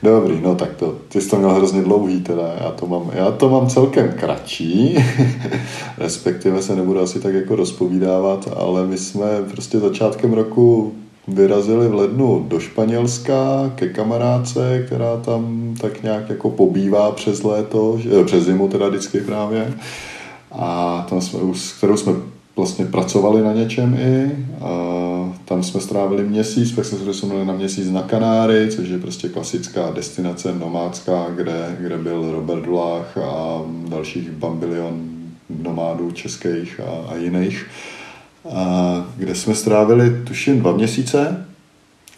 Dobrý, 0.02 0.40
no 0.42 0.54
tak 0.54 0.74
to, 0.74 0.94
ty 1.08 1.20
jsi 1.20 1.30
to 1.30 1.36
měl 1.36 1.50
hrozně 1.50 1.82
dlouhý 1.82 2.20
teda, 2.20 2.54
já 2.64 2.70
to 2.70 2.86
mám, 2.86 3.10
já 3.14 3.30
to 3.30 3.48
mám 3.48 3.68
celkem 3.68 4.12
kratší, 4.12 4.98
respektive 5.98 6.62
se 6.62 6.76
nebudu 6.76 7.00
asi 7.00 7.20
tak 7.20 7.34
jako 7.34 7.56
rozpovídávat, 7.56 8.48
ale 8.56 8.86
my 8.86 8.98
jsme 8.98 9.26
prostě 9.50 9.78
začátkem 9.78 10.32
roku 10.32 10.94
vyrazili 11.28 11.88
v 11.88 11.94
lednu 11.94 12.46
do 12.48 12.60
Španělska 12.60 13.72
ke 13.74 13.88
kamarádce, 13.88 14.82
která 14.86 15.16
tam 15.16 15.74
tak 15.80 16.02
nějak 16.02 16.30
jako 16.30 16.50
pobývá 16.50 17.10
přes 17.10 17.42
léto, 17.42 17.98
eh, 18.20 18.24
přes 18.24 18.44
zimu 18.44 18.68
teda 18.68 18.88
vždycky 18.88 19.20
právě. 19.20 19.74
A 20.52 21.06
tam 21.10 21.20
jsme, 21.20 21.40
s 21.54 21.72
kterou 21.72 21.96
jsme 21.96 22.12
vlastně 22.56 22.84
pracovali 22.84 23.42
na 23.42 23.52
něčem 23.52 23.94
i. 23.94 24.46
A 24.64 24.96
tam 25.44 25.62
jsme 25.62 25.80
strávili 25.80 26.24
měsíc, 26.24 26.72
pak 26.72 26.84
jsme 26.84 27.14
se 27.14 27.26
na 27.44 27.52
měsíc 27.52 27.90
na 27.90 28.02
Kanáry, 28.02 28.68
což 28.70 28.88
je 28.88 28.98
prostě 28.98 29.28
klasická 29.28 29.90
destinace 29.90 30.54
nomádská, 30.54 31.26
kde, 31.36 31.76
kde 31.80 31.98
byl 31.98 32.32
Robert 32.32 32.62
Dulách 32.62 33.18
a 33.18 33.62
dalších 33.88 34.30
bambilion 34.30 35.08
nomádů 35.62 36.10
českých 36.10 36.80
a, 36.80 37.12
a 37.12 37.16
jiných, 37.16 37.66
kde 39.16 39.34
jsme 39.34 39.54
strávili 39.54 40.22
tuším 40.24 40.60
dva 40.60 40.72
měsíce 40.72 41.46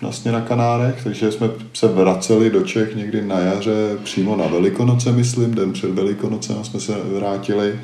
vlastně 0.01 0.33
na 0.33 0.41
Kanárech, 0.41 1.05
takže 1.05 1.33
jsme 1.33 1.51
se 1.75 1.89
vraceli 1.89 2.51
do 2.51 2.63
Čech 2.63 2.97
někdy 2.97 3.23
na 3.23 3.39
jaře, 3.39 3.97
přímo 4.05 4.37
na 4.37 4.47
Velikonoce, 4.47 5.13
myslím, 5.13 5.55
den 5.55 5.73
před 5.73 5.91
Velikonocem 5.91 6.65
jsme 6.65 6.81
se 6.81 6.93
vrátili 7.19 7.81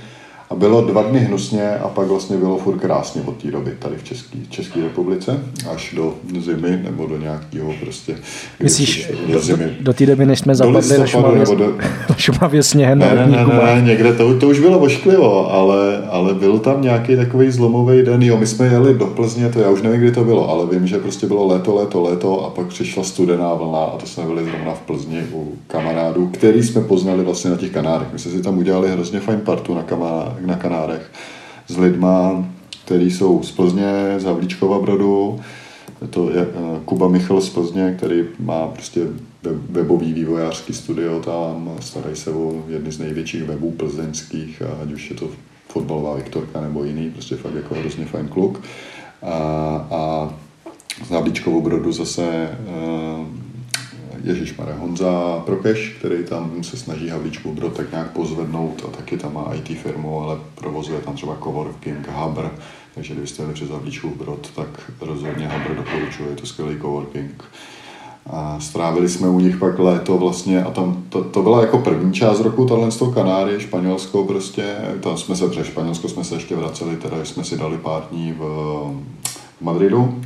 a 0.54 0.56
bylo 0.56 0.80
dva 0.80 1.02
dny 1.02 1.18
hnusně 1.18 1.70
a 1.70 1.88
pak 1.88 2.06
vlastně 2.06 2.36
bylo 2.36 2.58
furt 2.58 2.78
krásně 2.78 3.22
od 3.24 3.36
té 3.36 3.50
doby 3.50 3.76
tady 3.78 3.96
v 3.96 4.04
České, 4.04 4.38
České 4.48 4.80
republice 4.80 5.40
až 5.72 5.94
do 5.96 6.14
zimy 6.40 6.80
nebo 6.84 7.06
do 7.06 7.18
nějakého 7.18 7.72
prostě... 7.80 8.16
Myslíš 8.62 9.12
do, 9.32 9.40
zimy. 9.40 9.64
do, 9.64 9.70
do 9.80 9.92
té 9.92 10.06
doby, 10.06 10.26
než 10.26 10.38
jsme 10.38 10.54
zapadli 10.54 10.98
na 10.98 11.06
Šumavě, 11.06 11.44
do... 11.56 11.66
na 12.08 12.16
Šumavě 12.16 12.62
sněhem 12.62 12.98
ne, 12.98 13.14
ne, 13.14 13.26
ne, 13.26 13.46
ne, 13.46 13.74
ne, 13.74 13.82
někde 13.82 14.12
to, 14.12 14.38
to 14.38 14.48
už 14.48 14.60
bylo 14.60 14.78
ošklivo, 14.78 15.52
ale, 15.52 16.02
ale 16.10 16.34
byl 16.34 16.58
tam 16.58 16.82
nějaký 16.82 17.16
takový 17.16 17.50
zlomový 17.50 18.02
den. 18.02 18.22
Jo, 18.22 18.36
my 18.36 18.46
jsme 18.46 18.66
jeli 18.66 18.94
do 18.94 19.06
Plzně, 19.06 19.48
to 19.48 19.60
já 19.60 19.70
už 19.70 19.82
nevím, 19.82 20.00
kdy 20.00 20.12
to 20.12 20.24
bylo, 20.24 20.50
ale 20.50 20.66
vím, 20.66 20.86
že 20.86 20.98
prostě 20.98 21.26
bylo 21.26 21.46
léto, 21.46 21.74
léto, 21.74 22.02
léto 22.02 22.46
a 22.46 22.50
pak 22.50 22.66
přišla 22.66 23.04
studená 23.04 23.54
vlna 23.54 23.78
a 23.78 23.96
to 23.96 24.06
jsme 24.06 24.24
byli 24.24 24.44
zrovna 24.44 24.74
v 24.74 24.80
Plzni 24.80 25.22
u 25.32 25.52
kamarádů, 25.66 26.26
který 26.26 26.62
jsme 26.62 26.80
poznali 26.80 27.24
vlastně 27.24 27.50
na 27.50 27.56
těch 27.56 27.70
Kanárech. 27.70 28.08
My 28.12 28.18
jsme 28.18 28.30
si 28.30 28.42
tam 28.42 28.58
udělali 28.58 28.90
hrozně 28.90 29.20
fajn 29.20 29.40
partu 29.40 29.74
na, 29.74 29.82
kamá, 29.82 30.36
na 30.46 30.56
Kanárech 30.56 31.10
s 31.68 31.76
lidma, 31.76 32.44
který 32.84 33.10
jsou 33.10 33.42
z 33.42 33.50
Plzně, 33.50 34.14
z 34.18 34.24
Havlíčkova 34.24 34.78
Brodu, 34.78 35.40
to 36.10 36.30
je 36.30 36.40
eh, 36.40 36.80
Kuba 36.84 37.08
Michal 37.08 37.40
z 37.40 37.50
Plzně, 37.50 37.94
který 37.96 38.24
má 38.38 38.66
prostě 38.66 39.00
webový 39.70 40.12
vývojářský 40.12 40.72
studio 40.72 41.20
tam, 41.20 41.76
starají 41.80 42.16
se 42.16 42.30
o 42.30 42.64
jedny 42.68 42.92
z 42.92 42.98
největších 42.98 43.44
webů 43.44 43.70
plzeňských, 43.70 44.62
ať 44.82 44.92
už 44.92 45.10
je 45.10 45.16
to 45.16 45.28
fotbalová 45.68 46.14
Viktorka 46.14 46.60
nebo 46.60 46.84
jiný, 46.84 47.10
prostě 47.10 47.36
fakt 47.36 47.54
jako 47.54 47.74
hrozně 47.74 48.04
fajn 48.04 48.28
kluk. 48.28 48.60
A, 49.22 49.36
a 49.90 50.34
z 51.04 51.10
Havlíčkovou 51.10 51.60
Brodu 51.60 51.92
zase 51.92 52.24
eh, 52.24 53.43
Ježíš 54.24 54.56
Mare 54.56 54.74
Honza 54.74 55.42
Prokeš, 55.46 55.96
který 55.98 56.24
tam 56.24 56.62
se 56.62 56.76
snaží 56.76 57.08
Havlíčku 57.08 57.52
Brod 57.52 57.76
tak 57.76 57.92
nějak 57.92 58.10
pozvednout 58.10 58.82
a 58.88 58.96
taky 58.96 59.16
tam 59.16 59.34
má 59.34 59.54
IT 59.54 59.78
firmu, 59.78 60.20
ale 60.22 60.38
provozuje 60.54 61.00
tam 61.00 61.14
třeba 61.14 61.36
coworking, 61.44 62.08
Habr, 62.08 62.48
takže 62.94 63.12
kdybyste 63.12 63.42
jeli 63.42 63.54
přes 63.54 63.70
Havlíčku 63.70 64.12
Brod, 64.18 64.50
tak 64.56 64.92
rozhodně 65.00 65.48
Habr 65.48 65.76
doporučuje, 65.76 66.30
je 66.30 66.36
to 66.36 66.46
skvělý 66.46 66.80
coworking. 66.80 67.44
A 68.26 68.60
strávili 68.60 69.08
jsme 69.08 69.28
u 69.28 69.40
nich 69.40 69.56
pak 69.56 69.78
léto 69.78 70.18
vlastně 70.18 70.64
a 70.64 70.70
tam 70.70 71.04
to, 71.08 71.24
to 71.24 71.42
byla 71.42 71.60
jako 71.60 71.78
první 71.78 72.12
část 72.12 72.40
roku, 72.40 72.66
tahle 72.66 72.90
z 72.90 72.96
toho 72.96 73.12
Kanáry, 73.12 73.60
Španělsko 73.60 74.24
prostě, 74.24 74.76
tam 75.00 75.16
jsme 75.16 75.36
se 75.36 75.48
přes 75.48 75.66
Španělsko 75.66 76.08
jsme 76.08 76.24
se 76.24 76.34
ještě 76.34 76.56
vraceli, 76.56 76.96
teda 76.96 77.24
jsme 77.24 77.44
si 77.44 77.58
dali 77.58 77.78
pár 77.78 78.02
dní 78.10 78.32
v, 78.32 78.38
v 79.58 79.60
Madridu 79.60 80.20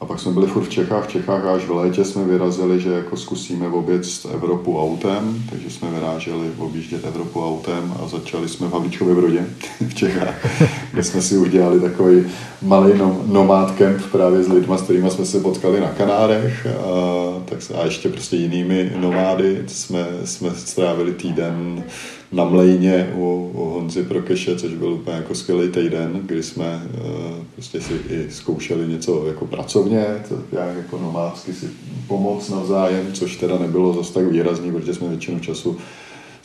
a 0.00 0.06
pak 0.06 0.20
jsme 0.20 0.32
byli 0.32 0.46
furt 0.46 0.64
v 0.64 0.68
Čechách, 0.68 1.04
v 1.04 1.10
Čechách 1.10 1.44
až 1.44 1.64
v 1.64 1.70
létě 1.70 2.04
jsme 2.04 2.24
vyrazili, 2.24 2.80
že 2.80 2.90
jako 2.90 3.16
zkusíme 3.16 3.68
obět 3.68 4.02
Evropu 4.34 4.80
autem, 4.80 5.42
takže 5.50 5.70
jsme 5.70 5.90
vyráželi 5.90 6.50
objíždět 6.58 7.06
Evropu 7.06 7.44
autem 7.44 7.94
a 8.02 8.08
začali 8.08 8.48
jsme 8.48 8.68
v 8.68 8.72
Havlíčkově 8.72 9.14
Brodě 9.14 9.46
v 9.88 9.94
Čechách, 9.94 10.62
kde 10.92 11.02
jsme 11.04 11.22
si 11.22 11.36
udělali 11.36 11.80
takový 11.80 12.26
malý 12.62 12.92
nomád 13.26 13.74
camp 13.76 14.02
právě 14.12 14.42
s 14.42 14.48
lidmi, 14.48 14.78
s 14.78 14.82
kterými 14.82 15.10
jsme 15.10 15.24
se 15.24 15.40
potkali 15.40 15.80
na 15.80 15.88
Kanárech. 15.88 16.66
A, 16.66 17.42
tak 17.44 17.58
a 17.80 17.84
ještě 17.84 18.08
prostě 18.08 18.36
jinými 18.36 18.92
nomády 18.96 19.62
jsme, 19.66 20.06
jsme 20.24 20.50
strávili 20.50 21.12
týden 21.12 21.84
na 22.32 22.44
Mlejně 22.44 23.12
u, 23.14 23.50
u 23.54 23.64
Honzy 23.64 24.02
Prokeše, 24.02 24.56
což 24.56 24.74
byl 24.74 24.92
úplně 24.92 25.16
jako 25.16 25.34
skvělý 25.34 25.68
týden, 25.68 26.20
kdy 26.22 26.42
jsme 26.42 26.82
uh, 26.94 27.34
prostě 27.54 27.80
si 27.80 27.94
i 28.08 28.30
zkoušeli 28.30 28.88
něco 28.88 29.26
jako 29.26 29.46
pracovně, 29.46 30.06
já 30.52 30.64
jako 30.64 30.98
nomádsky 30.98 31.52
si 31.52 31.70
pomoc 32.06 32.48
navzájem, 32.48 33.12
což 33.12 33.36
teda 33.36 33.58
nebylo 33.58 33.94
zase 33.94 34.14
tak 34.14 34.26
výrazný, 34.26 34.72
protože 34.72 34.94
jsme 34.94 35.08
většinu 35.08 35.40
času 35.40 35.76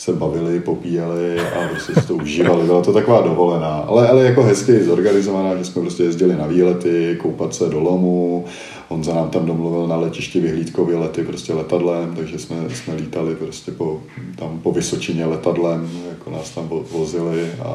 se 0.03 0.13
bavili, 0.13 0.59
popíjeli 0.59 1.39
a 1.39 1.67
prostě 1.69 1.93
si 1.93 2.07
to 2.07 2.15
užívali. 2.15 2.65
Byla 2.65 2.81
to 2.81 2.93
taková 2.93 3.21
dovolená, 3.21 3.67
ale, 3.67 4.09
ale 4.09 4.25
jako 4.25 4.43
hezky 4.43 4.83
zorganizovaná, 4.83 5.55
že 5.55 5.65
jsme 5.65 5.81
prostě 5.81 6.03
jezdili 6.03 6.35
na 6.35 6.47
výlety, 6.47 7.17
koupat 7.21 7.55
se 7.55 7.69
do 7.69 7.79
lomu, 7.79 8.45
Honza 8.89 9.13
nám 9.13 9.29
tam 9.29 9.45
domluvil 9.45 9.87
na 9.87 9.95
letišti 9.95 10.39
vyhlídkově 10.39 10.97
lety 10.97 11.23
prostě 11.23 11.53
letadlem, 11.53 12.15
takže 12.15 12.39
jsme, 12.39 12.55
jsme 12.69 12.95
lítali 12.95 13.35
prostě 13.35 13.71
po, 13.71 14.01
tam 14.35 14.59
po 14.63 14.71
Vysočině 14.71 15.25
letadlem, 15.25 15.89
jako 16.09 16.31
nás 16.31 16.49
tam 16.51 16.69
vozili 16.91 17.51
a, 17.59 17.69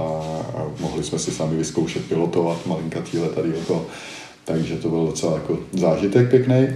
a 0.57 0.67
mohli 0.81 1.05
jsme 1.05 1.19
si 1.19 1.31
sami 1.31 1.57
vyzkoušet 1.57 2.05
pilotovat 2.05 2.67
malinkatý 2.67 3.19
letadílko, 3.19 3.87
takže 4.45 4.77
to 4.77 4.89
byl 4.89 5.07
docela 5.07 5.35
jako 5.35 5.59
zážitek 5.73 6.31
pěkný. 6.31 6.69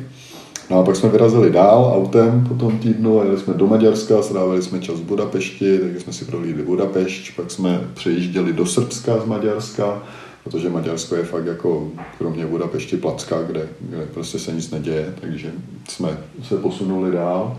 No 0.71 0.79
a 0.79 0.83
pak 0.83 0.97
jsme 0.97 1.09
vyrazili 1.09 1.51
dál 1.51 1.93
autem 1.97 2.45
po 2.49 2.55
tom 2.55 2.79
týdnu, 2.79 3.23
jeli 3.25 3.39
jsme 3.39 3.55
do 3.55 3.67
Maďarska, 3.67 4.23
strávili 4.23 4.63
jsme 4.63 4.81
čas 4.81 5.01
v 5.01 5.05
Budapešti, 5.05 5.79
takže 5.79 6.01
jsme 6.01 6.13
si 6.13 6.25
prohlídli 6.25 6.63
Budapešť, 6.63 7.37
pak 7.37 7.51
jsme 7.51 7.81
přejížděli 7.95 8.53
do 8.53 8.67
Srbska 8.67 9.21
z 9.21 9.25
Maďarska, 9.25 10.03
protože 10.45 10.71
Maďarsko 10.71 11.17
je 11.17 11.25
fakt 11.25 11.47
jako 11.47 11.89
kromě 12.19 12.47
Budapešti 12.47 12.97
placka, 12.97 13.43
kde, 13.43 13.69
kde 13.81 14.07
prostě 14.07 14.39
se 14.39 14.53
nic 14.53 14.71
neděje, 14.71 15.15
takže 15.21 15.51
jsme 15.89 16.19
se 16.49 16.57
posunuli 16.57 17.13
dál. 17.13 17.57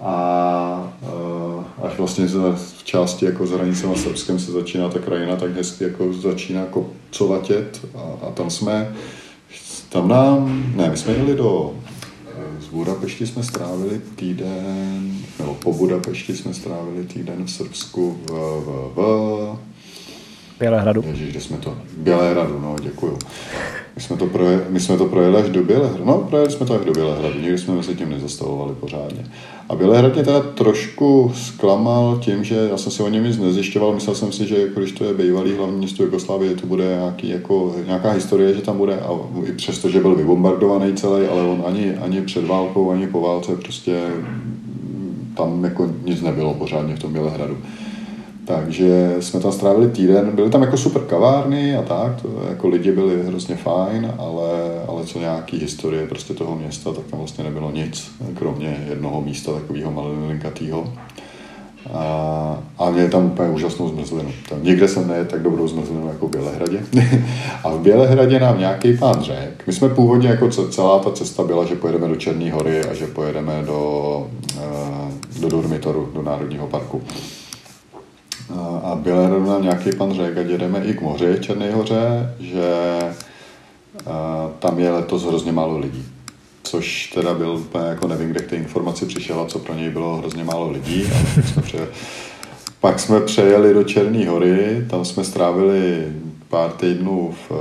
A 0.00 0.94
uh, 1.02 1.64
až 1.86 1.98
vlastně 1.98 2.26
v 2.54 2.84
části 2.84 3.24
jako 3.24 3.46
za 3.46 3.56
hranicema 3.56 3.94
Srbskem 3.94 4.38
se 4.38 4.52
začíná 4.52 4.88
ta 4.88 4.98
krajina 4.98 5.36
tak 5.36 5.56
hezky 5.56 5.84
jako 5.84 6.12
začíná 6.12 6.64
kopcovatět 6.66 7.80
a, 7.94 8.26
a 8.26 8.30
tam 8.30 8.50
jsme, 8.50 8.94
tam 9.88 10.08
nám, 10.08 10.64
ne, 10.76 10.90
my 10.90 10.96
jsme 10.96 11.12
jeli 11.12 11.34
do, 11.36 11.74
Budapešti 12.72 13.26
jsme 13.26 13.42
strávili 13.42 14.00
týden, 14.16 15.18
nebo 15.38 15.54
po 15.54 15.72
Budapešti 15.72 16.36
jsme 16.36 16.54
strávili 16.54 17.04
týden 17.04 17.44
v 17.44 17.50
Srbsku 17.50 18.18
v, 18.26 18.30
v, 18.30 18.96
v 18.96 19.58
Bělehradu. 20.58 21.04
Ježíš, 21.06 21.30
kde 21.30 21.40
jsme 21.40 21.56
to? 21.56 21.76
Bělehradu, 21.96 22.58
no, 22.60 22.76
děkuju. 22.82 23.18
My 23.96 24.02
jsme 24.02 24.16
to, 24.16 24.26
proje, 24.26 24.66
my 24.68 24.80
jsme 24.80 24.96
to 24.96 25.04
projeli 25.04 25.42
až 25.42 25.48
do 25.48 25.62
Bělehradu. 25.62 26.04
No, 26.04 26.18
projeli 26.18 26.50
jsme 26.50 26.66
to 26.66 26.74
až 26.74 26.84
do 26.84 26.92
Bělehradu. 26.92 27.40
Nikdy 27.40 27.58
jsme 27.58 27.74
mezi 27.74 27.94
tím 27.94 28.10
nezastavovali 28.10 28.74
pořádně. 28.74 29.26
A 29.72 29.74
Bělehrad 29.74 30.14
mě 30.14 30.24
teda 30.24 30.40
trošku 30.40 31.32
zklamal 31.34 32.18
tím, 32.18 32.44
že 32.44 32.54
já 32.70 32.76
jsem 32.76 32.92
si 32.92 33.02
o 33.02 33.08
něm 33.08 33.24
nic 33.24 33.38
nezjišťoval. 33.38 33.94
Myslel 33.94 34.16
jsem 34.16 34.32
si, 34.32 34.46
že 34.46 34.60
jako, 34.60 34.80
když 34.80 34.92
to 34.92 35.04
je 35.04 35.14
bývalý 35.14 35.52
hlavní 35.56 35.78
město 35.78 36.02
Jugoslávie, 36.02 36.54
to 36.54 36.66
bude 36.66 36.84
nějaký, 36.84 37.28
jako, 37.28 37.74
nějaká 37.86 38.10
historie, 38.10 38.54
že 38.54 38.62
tam 38.62 38.78
bude. 38.78 39.00
A 39.00 39.10
i 39.44 39.52
přesto, 39.52 39.90
že 39.90 40.00
byl 40.00 40.14
vybombardovaný 40.14 40.94
celý, 40.94 41.26
ale 41.26 41.42
on 41.42 41.62
ani, 41.66 41.94
ani 41.94 42.22
před 42.22 42.46
válkou, 42.46 42.90
ani 42.90 43.06
po 43.06 43.20
válce 43.20 43.56
prostě 43.56 44.00
tam 45.36 45.64
jako 45.64 45.90
nic 46.04 46.22
nebylo 46.22 46.54
pořádně 46.54 46.96
v 46.96 46.98
tom 46.98 47.12
Bělehradu. 47.12 47.56
Takže 48.44 49.16
jsme 49.20 49.40
tam 49.40 49.52
strávili 49.52 49.88
týden, 49.88 50.30
byly 50.30 50.50
tam 50.50 50.62
jako 50.62 50.76
super 50.76 51.02
kavárny 51.02 51.76
a 51.76 51.82
tak, 51.82 52.22
to, 52.22 52.28
jako 52.48 52.68
lidi 52.68 52.92
byli 52.92 53.22
hrozně 53.26 53.56
fajn, 53.56 54.14
ale, 54.18 54.50
ale 54.88 55.04
co 55.04 55.18
nějaký 55.18 55.58
historie 55.58 56.06
prostě 56.06 56.34
toho 56.34 56.56
města, 56.56 56.92
tak 56.92 57.04
tam 57.04 57.18
vlastně 57.18 57.44
nebylo 57.44 57.70
nic, 57.70 58.10
kromě 58.34 58.86
jednoho 58.88 59.20
místa 59.20 59.52
takového 59.52 59.90
malinkatýho. 59.90 60.92
A, 61.92 62.58
a 62.78 62.90
měli 62.90 63.10
tam 63.10 63.26
úplně 63.26 63.48
úžasnou 63.48 63.88
zmrzlinu. 63.88 64.30
Tam 64.48 64.64
nikde 64.64 64.88
jsem 64.88 65.08
nejet 65.08 65.28
tak 65.28 65.42
dobrou 65.42 65.68
zmrzlinu 65.68 66.08
jako 66.08 66.26
v 66.26 66.30
Bělehradě. 66.30 66.80
a 67.64 67.70
v 67.70 67.80
Bělehradě 67.80 68.40
nám 68.40 68.58
nějaký 68.58 68.96
pán 68.96 69.22
řekl, 69.22 69.62
my 69.66 69.72
jsme 69.72 69.88
původně 69.88 70.28
jako 70.28 70.48
celá 70.48 70.98
ta 70.98 71.10
cesta 71.10 71.42
byla, 71.42 71.64
že 71.64 71.74
pojedeme 71.74 72.08
do 72.08 72.16
Černé 72.16 72.52
hory 72.52 72.84
a 72.84 72.94
že 72.94 73.06
pojedeme 73.06 73.62
do, 73.66 74.26
eh, 74.58 75.40
do 75.40 75.48
Dormitoru, 75.48 76.08
do 76.14 76.22
Národního 76.22 76.66
parku 76.66 77.02
a 78.84 78.94
byl 78.94 79.40
nám 79.46 79.62
nějaký 79.62 79.90
pan 79.92 80.12
řekl, 80.12 80.40
ať 80.40 80.46
jedeme 80.46 80.84
i 80.84 80.94
k 80.94 81.00
moři, 81.00 81.36
Černé 81.40 81.72
hoře, 81.72 82.34
že 82.40 82.72
tam 84.58 84.78
je 84.78 84.90
letos 84.90 85.24
hrozně 85.24 85.52
málo 85.52 85.78
lidí. 85.78 86.04
Což 86.62 87.12
teda 87.14 87.34
byl 87.34 87.50
úplně 87.50 87.84
jako 87.84 88.08
nevím, 88.08 88.30
kde 88.30 88.40
k 88.40 88.50
té 88.50 88.56
informaci 88.56 89.06
přišel 89.06 89.40
a 89.40 89.46
co 89.46 89.58
pro 89.58 89.74
něj 89.74 89.90
bylo 89.90 90.16
hrozně 90.16 90.44
málo 90.44 90.70
lidí. 90.70 91.04
Ale 91.12 91.22
pak, 91.34 91.48
jsme 91.48 91.62
přejeli, 91.62 91.88
pak 92.80 93.00
jsme 93.00 93.20
přejeli 93.20 93.74
do 93.74 93.84
Černé 93.84 94.28
hory, 94.28 94.86
tam 94.90 95.04
jsme 95.04 95.24
strávili 95.24 96.06
pár 96.48 96.70
týdnů 96.70 97.34
v 97.48 97.52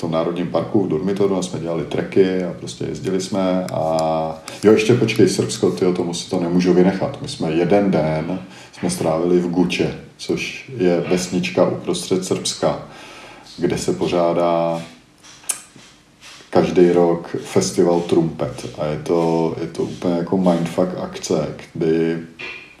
tom 0.00 0.10
národním 0.10 0.46
parku 0.46 0.84
v 0.84 0.88
Durmitoru 0.88 1.42
jsme 1.42 1.60
dělali 1.60 1.84
treky 1.84 2.44
a 2.44 2.52
prostě 2.58 2.84
jezdili 2.84 3.20
jsme 3.20 3.66
a 3.72 4.42
jo, 4.64 4.72
ještě 4.72 4.94
počkej, 4.94 5.28
Srbsko, 5.28 5.70
tyjo, 5.70 5.92
tomu 5.92 6.14
si 6.14 6.30
to 6.30 6.40
nemůžu 6.40 6.74
vynechat. 6.74 7.22
My 7.22 7.28
jsme 7.28 7.52
jeden 7.52 7.90
den 7.90 8.40
jsme 8.72 8.90
strávili 8.90 9.38
v 9.38 9.50
Guče, 9.50 9.94
což 10.16 10.70
je 10.76 11.00
vesnička 11.00 11.68
uprostřed 11.68 12.24
Srbska, 12.24 12.82
kde 13.58 13.78
se 13.78 13.92
pořádá 13.92 14.82
každý 16.50 16.92
rok 16.92 17.36
festival 17.42 18.00
trumpet 18.00 18.66
a 18.78 18.86
je 18.86 18.98
to, 18.98 19.54
je 19.60 19.66
to 19.66 19.82
úplně 19.82 20.14
jako 20.14 20.38
mindfuck 20.38 20.88
akce, 21.02 21.54
kdy 21.74 22.18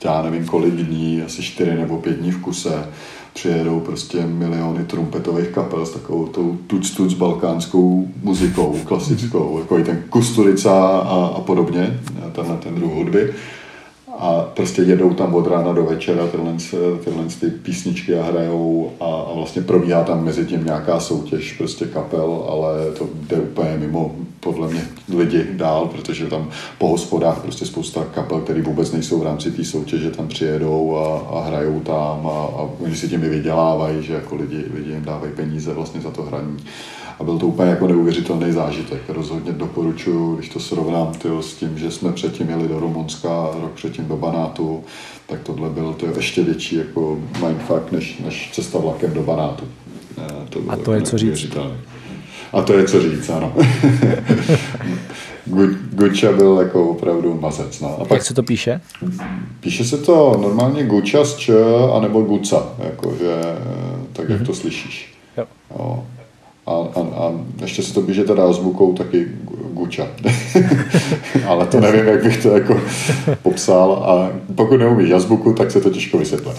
já 0.04 0.22
nevím 0.22 0.46
kolik 0.46 0.74
dní, 0.74 1.22
asi 1.22 1.42
čtyři 1.42 1.74
nebo 1.74 1.98
pět 1.98 2.16
dní 2.16 2.30
v 2.30 2.40
kuse, 2.40 2.86
přijedou 3.32 3.80
prostě 3.80 4.26
miliony 4.26 4.84
trumpetových 4.84 5.48
kapel 5.48 5.86
s 5.86 5.90
takovou 5.90 6.26
tou 6.26 6.58
tuc 6.66 6.90
tuc 6.90 7.14
balkánskou 7.14 8.08
muzikou, 8.22 8.78
klasickou, 8.84 9.58
jako 9.58 9.78
i 9.78 9.84
ten 9.84 10.02
Kusturica 10.10 10.72
a, 10.86 11.26
a 11.36 11.40
podobně, 11.40 12.00
tenhle 12.32 12.56
ten 12.56 12.74
druh 12.74 12.92
hudby 12.92 13.34
a 14.20 14.42
prostě 14.54 14.82
jedou 14.82 15.14
tam 15.14 15.34
od 15.34 15.46
rána 15.46 15.72
do 15.72 15.84
večera 15.84 16.26
tyhle, 16.26 16.52
tyhle 17.04 17.24
ty 17.40 17.50
písničky 17.50 18.18
a 18.18 18.22
hrajou 18.22 18.92
a, 19.00 19.04
a 19.04 19.34
vlastně 19.34 19.62
probíhá 19.62 20.04
tam 20.04 20.24
mezi 20.24 20.46
tím 20.46 20.64
nějaká 20.64 21.00
soutěž 21.00 21.52
prostě 21.52 21.84
kapel, 21.84 22.44
ale 22.48 22.92
to 22.98 23.08
jde 23.14 23.36
úplně 23.36 23.76
mimo 23.76 24.14
podle 24.40 24.68
mě 24.68 24.80
lidi 25.16 25.46
dál, 25.52 25.86
protože 25.86 26.26
tam 26.26 26.48
po 26.78 26.88
hospodách 26.88 27.40
prostě 27.42 27.66
spousta 27.66 28.04
kapel, 28.14 28.40
které 28.40 28.62
vůbec 28.62 28.92
nejsou 28.92 29.18
v 29.20 29.24
rámci 29.24 29.50
té 29.50 29.64
soutěže, 29.64 30.10
tam 30.10 30.28
přijedou 30.28 30.96
a, 30.96 31.36
a 31.36 31.46
hrajou 31.46 31.80
tam 31.80 32.26
a, 32.26 32.30
a 32.30 32.68
oni 32.80 32.96
si 32.96 33.08
tím 33.08 33.24
i 33.24 33.28
vydělávají, 33.28 34.02
že 34.02 34.14
jako 34.14 34.36
lidi, 34.36 34.64
lidi 34.74 34.90
jim 34.90 35.04
dávají 35.04 35.32
peníze 35.32 35.74
vlastně 35.74 36.00
za 36.00 36.10
to 36.10 36.22
hraní 36.22 36.56
a 37.20 37.24
byl 37.24 37.38
to 37.38 37.46
úplně 37.46 37.70
jako 37.70 37.88
neuvěřitelný 37.88 38.52
zážitek. 38.52 39.00
Rozhodně 39.08 39.52
doporučuji, 39.52 40.36
když 40.36 40.48
to 40.48 40.60
srovnám 40.60 41.12
tyjo, 41.12 41.42
s 41.42 41.54
tím, 41.54 41.78
že 41.78 41.90
jsme 41.90 42.12
předtím 42.12 42.48
jeli 42.48 42.68
do 42.68 42.80
Rumunska, 42.80 43.28
rok 43.60 43.72
předtím 43.72 44.04
do 44.08 44.16
Banátu, 44.16 44.84
tak 45.26 45.40
tohle 45.42 45.70
byl 45.70 45.92
to 45.92 46.06
ještě 46.06 46.42
větší 46.42 46.76
jako 46.76 47.18
mindfuck 47.46 47.92
než, 47.92 48.18
než 48.18 48.50
cesta 48.52 48.78
vlakem 48.78 49.12
do 49.12 49.22
Banátu. 49.22 49.64
To 50.48 50.60
a 50.68 50.76
to 50.76 50.92
je 50.92 51.02
co 51.02 51.18
říct. 51.18 51.56
A 52.52 52.62
to 52.62 52.72
je 52.72 52.84
co 52.84 53.02
říct, 53.02 53.30
ano. 53.30 53.54
Guča 55.92 56.32
byl 56.32 56.58
jako 56.62 56.90
opravdu 56.90 57.38
mazec. 57.40 57.80
No. 57.80 57.94
A 57.94 58.04
pak, 58.04 58.10
Jak 58.10 58.22
se 58.22 58.34
to 58.34 58.42
píše? 58.42 58.80
Píše 59.60 59.84
se 59.84 59.98
to 59.98 60.38
normálně 60.42 60.84
Guča 60.84 61.24
s 61.24 61.36
Č, 61.36 61.52
anebo 61.96 62.22
Guca, 62.22 62.72
jakože, 62.78 63.36
tak 64.12 64.28
jak 64.28 64.40
mm-hmm. 64.40 64.46
to 64.46 64.54
slyšíš. 64.54 65.14
Jo. 65.36 65.44
jo 65.78 66.04
a, 66.70 67.00
a, 67.00 67.00
a 67.00 67.32
ještě 67.60 67.82
se 67.82 67.94
to 67.94 68.02
běže 68.02 68.24
teda 68.24 68.48
azbukou 68.48 68.92
taky 68.92 69.26
Guča. 69.72 70.06
Ale 71.48 71.66
to 71.66 71.80
nevím, 71.80 72.06
jak 72.06 72.22
bych 72.22 72.42
to 72.42 72.48
jako 72.48 72.80
popsal 73.42 73.92
a 73.92 74.30
pokud 74.54 74.76
neumíš 74.76 75.10
azbuku, 75.10 75.52
tak 75.52 75.70
se 75.70 75.80
to 75.80 75.90
těžko 75.90 76.18
vysvětlí. 76.18 76.52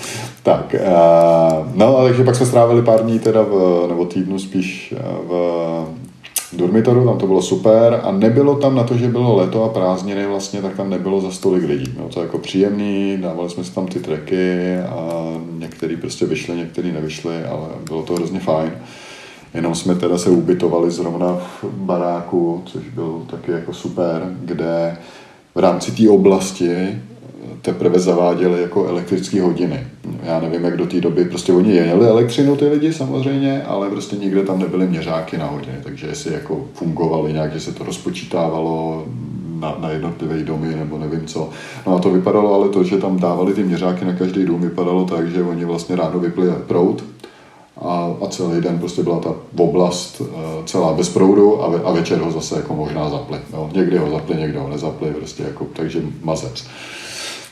Tak, 0.43 0.75
uh, 0.79 1.67
no 1.75 1.97
a 1.97 2.03
takže 2.03 2.23
pak 2.23 2.35
jsme 2.35 2.45
strávili 2.45 2.81
pár 2.81 3.03
dní 3.03 3.19
teda, 3.19 3.41
v, 3.41 3.85
nebo 3.89 4.05
týdnu 4.05 4.39
spíš 4.39 4.93
eh, 4.97 5.03
v 5.27 5.37
dormitoru, 6.53 7.05
tam 7.05 7.17
to 7.17 7.27
bylo 7.27 7.41
super 7.41 8.01
a 8.03 8.11
nebylo 8.11 8.55
tam 8.55 8.75
na 8.75 8.83
to, 8.83 8.97
že 8.97 9.07
bylo 9.07 9.35
leto 9.35 9.63
a 9.63 9.69
prázdniny 9.69 10.27
vlastně, 10.27 10.61
tak 10.61 10.75
tam 10.75 10.89
nebylo 10.89 11.21
za 11.21 11.31
stolik 11.31 11.63
lidí. 11.63 11.91
Bylo 11.91 12.09
to 12.09 12.21
jako 12.21 12.37
příjemný, 12.37 13.17
dávali 13.21 13.49
jsme 13.49 13.63
si 13.63 13.71
tam 13.71 13.87
ty 13.87 13.99
treky 13.99 14.77
a 14.77 15.23
některý 15.57 15.97
prostě 15.97 16.25
vyšli, 16.25 16.55
některý 16.55 16.91
nevyšli, 16.91 17.43
ale 17.43 17.67
bylo 17.87 18.03
to 18.03 18.13
hrozně 18.13 18.39
fajn. 18.39 18.71
Jenom 19.53 19.75
jsme 19.75 19.95
teda 19.95 20.17
se 20.17 20.29
ubytovali 20.29 20.91
zrovna 20.91 21.37
v 21.61 21.63
baráku, 21.63 22.61
což 22.65 22.83
byl 22.95 23.23
taky 23.29 23.51
jako 23.51 23.73
super, 23.73 24.35
kde 24.41 24.97
v 25.55 25.59
rámci 25.59 25.91
té 25.91 26.09
oblasti 26.09 27.01
teprve 27.61 27.99
zaváděli 27.99 28.61
jako 28.61 28.85
elektrické 28.85 29.41
hodiny. 29.41 29.87
Já 30.23 30.39
nevím, 30.39 30.63
jak 30.63 30.77
do 30.77 30.85
té 30.85 31.01
doby, 31.01 31.25
prostě 31.25 31.53
oni 31.53 31.75
jeli 31.75 32.07
elektřinu 32.07 32.55
ty 32.55 32.67
lidi 32.67 32.93
samozřejmě, 32.93 33.63
ale 33.63 33.89
prostě 33.89 34.15
nikde 34.15 34.43
tam 34.43 34.59
nebyly 34.59 34.87
měřáky 34.87 35.37
na 35.37 35.45
hodiny, 35.45 35.77
takže 35.83 36.07
jestli 36.07 36.33
jako 36.33 36.65
fungovaly 36.73 37.33
nějak, 37.33 37.53
že 37.53 37.59
se 37.59 37.71
to 37.71 37.83
rozpočítávalo 37.83 39.05
na, 39.59 39.75
na 39.79 39.89
jednotlivé 39.89 40.43
domy 40.43 40.75
nebo 40.75 40.97
nevím 40.97 41.25
co. 41.25 41.49
No 41.87 41.95
a 41.95 41.99
to 41.99 42.09
vypadalo 42.09 42.53
ale 42.53 42.69
to, 42.69 42.83
že 42.83 42.97
tam 42.97 43.19
dávali 43.19 43.53
ty 43.53 43.63
měřáky 43.63 44.05
na 44.05 44.13
každý 44.13 44.45
dům, 44.45 44.61
vypadalo 44.61 45.05
tak, 45.05 45.31
že 45.31 45.43
oni 45.43 45.65
vlastně 45.65 45.95
ráno 45.95 46.19
vypli 46.19 46.47
prout 46.67 47.03
a, 47.81 48.13
a 48.21 48.27
celý 48.27 48.61
den 48.61 48.79
prostě 48.79 49.03
byla 49.03 49.19
ta 49.19 49.33
oblast 49.57 50.21
uh, 50.21 50.27
celá 50.65 50.93
bez 50.93 51.09
proudu 51.09 51.63
a, 51.63 51.69
ve, 51.69 51.83
a 51.83 51.91
večer 51.91 52.19
ho 52.19 52.31
zase 52.31 52.55
jako 52.55 52.73
možná 52.73 53.09
zapli. 53.09 53.39
No, 53.53 53.69
někdy 53.73 53.97
ho 53.97 54.11
zapli, 54.11 54.35
někdy 54.35 54.57
ho 54.57 54.69
nezapli, 54.69 55.11
prostě 55.11 55.43
jako, 55.43 55.67
takže 55.73 56.01
mazec. 56.23 56.65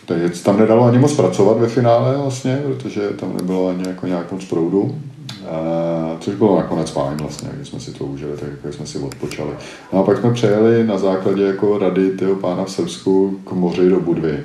Takže 0.06 0.30
tam 0.44 0.60
nedalo 0.60 0.86
ani 0.86 1.00
moc 1.00 1.14
pracovat 1.14 1.58
ve 1.58 1.68
finále 1.68 2.18
vlastně, 2.18 2.62
protože 2.66 3.10
tam 3.10 3.38
nebylo 3.38 3.70
ani 3.70 3.88
jako 3.88 4.08
nějak 4.08 4.32
moc 4.32 4.46
proudu. 4.46 4.82
Uh, 4.82 6.20
což 6.20 6.36
bylo 6.36 6.58
nakonec 6.58 6.90
fajn 6.90 7.18
vlastně, 7.18 7.50
když 7.56 7.68
jsme 7.68 7.80
si 7.80 7.92
to 7.92 8.06
užili, 8.06 8.38
tak 8.38 8.50
jako 8.50 8.74
jsme 8.74 8.86
si 8.86 9.00
odpočali. 9.00 9.52
No 9.94 10.00
a 10.00 10.04
pak 10.04 10.18
jsme 10.18 10.34
přejeli 10.34 10.88
na 10.88 10.98
základě 10.98 11.44
jako 11.44 11.78
rady 11.78 12.12
toho 12.12 12.36
pána 12.36 12.66
v 12.66 12.72
Srbsku 12.72 13.40
k 13.46 13.52
moři 13.52 13.90
do 13.90 14.00
Budvy, 14.00 14.44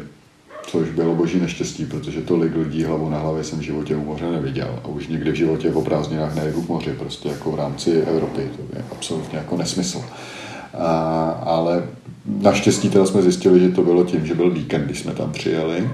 což 0.66 0.90
bylo 0.90 1.14
boží 1.14 1.40
neštěstí, 1.40 1.85
protože 1.85 2.20
tolik 2.20 2.57
lidí 2.57 2.85
hlavu 2.85 3.11
na 3.11 3.18
hlavě 3.18 3.44
jsem 3.44 3.59
v 3.59 3.62
životě 3.62 3.96
u 3.96 4.05
moře 4.05 4.31
neviděl 4.31 4.81
a 4.85 4.88
už 4.88 5.09
nikdy 5.09 5.31
v 5.33 5.35
životě 5.35 5.70
v 5.70 5.85
prázdninách 5.85 6.35
nejedu 6.35 6.62
k 6.62 6.68
moři, 6.68 6.92
prostě 6.92 7.29
jako 7.29 7.50
v 7.50 7.55
rámci 7.55 7.90
Evropy, 7.90 8.50
to 8.57 8.77
je 8.77 8.85
absolutně 8.92 9.38
jako 9.38 9.57
nesmysl. 9.57 10.05
A, 10.74 11.31
ale 11.31 11.85
naštěstí 12.40 12.90
teda 12.90 13.07
jsme 13.07 13.22
zjistili, 13.22 13.61
že 13.61 13.68
to 13.68 13.83
bylo 13.83 14.05
tím, 14.05 14.27
že 14.27 14.35
byl 14.35 14.50
víkend, 14.50 14.85
když 14.85 15.00
jsme 15.00 15.12
tam 15.12 15.33
přijeli, 15.33 15.90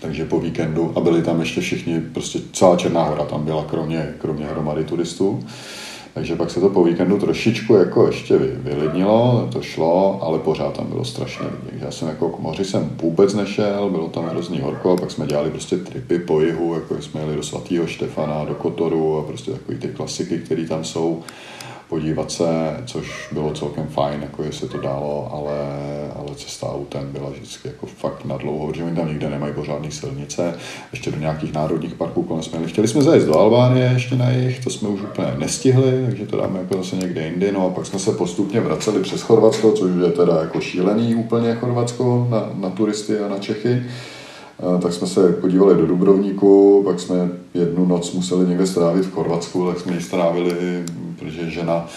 takže 0.00 0.24
po 0.24 0.40
víkendu 0.40 0.92
a 0.96 1.00
byli 1.00 1.22
tam 1.22 1.40
ještě 1.40 1.60
všichni, 1.60 2.00
prostě 2.00 2.38
celá 2.52 2.76
Černá 2.76 3.02
hora 3.02 3.24
tam 3.24 3.44
byla, 3.44 3.64
kromě, 3.64 4.14
kromě 4.18 4.46
hromady 4.46 4.84
turistů. 4.84 5.44
Takže 6.14 6.36
pak 6.36 6.50
se 6.50 6.60
to 6.60 6.68
po 6.68 6.84
víkendu 6.84 7.18
trošičku 7.18 7.74
jako 7.74 8.06
ještě 8.06 8.38
vylidnilo, 8.38 9.48
to 9.52 9.62
šlo, 9.62 10.18
ale 10.22 10.38
pořád 10.38 10.76
tam 10.76 10.86
bylo 10.86 11.04
strašně 11.04 11.46
lidí. 11.46 11.82
Já 11.84 11.90
jsem 11.90 12.08
jako 12.08 12.28
k 12.28 12.38
moři 12.38 12.64
jsem 12.64 12.90
vůbec 13.02 13.34
nešel, 13.34 13.90
bylo 13.90 14.08
tam 14.08 14.24
hrozný 14.24 14.60
horko, 14.60 14.92
a 14.92 14.96
pak 14.96 15.10
jsme 15.10 15.26
dělali 15.26 15.50
prostě 15.50 15.76
tripy 15.76 16.18
po 16.18 16.40
jihu, 16.40 16.74
jako 16.74 17.02
jsme 17.02 17.20
jeli 17.20 17.36
do 17.36 17.42
svatého 17.42 17.86
Štefana, 17.86 18.44
do 18.44 18.54
Kotoru 18.54 19.18
a 19.18 19.22
prostě 19.22 19.50
takový 19.50 19.78
ty 19.78 19.88
klasiky, 19.88 20.38
které 20.38 20.66
tam 20.66 20.84
jsou 20.84 21.22
podívat 21.90 22.32
se, 22.32 22.76
což 22.86 23.28
bylo 23.32 23.52
celkem 23.52 23.86
fajn, 23.86 24.22
jako 24.22 24.42
jestli 24.42 24.68
to 24.68 24.78
dalo, 24.78 25.28
ale, 25.32 25.58
ale 26.16 26.36
cesta 26.36 26.72
autem 26.72 27.12
byla 27.12 27.30
vždycky 27.30 27.68
jako 27.68 27.86
fakt 27.86 28.24
na 28.24 28.36
dlouho, 28.36 28.66
protože 28.66 28.84
oni 28.84 28.96
tam 28.96 29.08
nikde 29.08 29.30
nemají 29.30 29.54
pořádné 29.54 29.90
silnice, 29.90 30.54
ještě 30.92 31.10
do 31.10 31.18
nějakých 31.18 31.52
národních 31.52 31.94
parků 31.94 32.22
kolem 32.22 32.42
jsme 32.42 32.66
Chtěli 32.66 32.88
jsme 32.88 33.02
zajít 33.02 33.26
do 33.26 33.38
Albánie 33.38 33.90
ještě 33.94 34.16
na 34.16 34.30
jich, 34.30 34.64
to 34.64 34.70
jsme 34.70 34.88
už 34.88 35.00
úplně 35.02 35.28
nestihli, 35.38 36.04
takže 36.06 36.26
to 36.26 36.36
dáme 36.36 36.58
jako 36.58 36.76
zase 36.76 36.96
někde 36.96 37.26
jindy, 37.26 37.52
no 37.52 37.66
a 37.66 37.70
pak 37.70 37.86
jsme 37.86 37.98
se 37.98 38.12
postupně 38.12 38.60
vraceli 38.60 39.02
přes 39.02 39.22
Chorvatsko, 39.22 39.72
což 39.72 39.90
je 40.04 40.12
teda 40.12 40.40
jako 40.40 40.60
šílený 40.60 41.14
úplně 41.14 41.54
Chorvatsko 41.54 42.26
na, 42.30 42.50
na 42.54 42.70
turisty 42.70 43.18
a 43.18 43.28
na 43.28 43.38
Čechy 43.38 43.82
tak 44.82 44.92
jsme 44.92 45.06
se 45.06 45.32
podívali 45.32 45.74
do 45.74 45.86
Dubrovníku, 45.86 46.82
pak 46.84 47.00
jsme 47.00 47.28
jednu 47.54 47.86
noc 47.86 48.12
museli 48.12 48.48
někde 48.48 48.66
strávit 48.66 49.04
v 49.04 49.12
Chorvatsku, 49.12 49.66
tak 49.66 49.80
jsme 49.80 49.94
ji 49.94 50.00
strávili, 50.00 50.84
protože 51.18 51.50
žena 51.50 51.88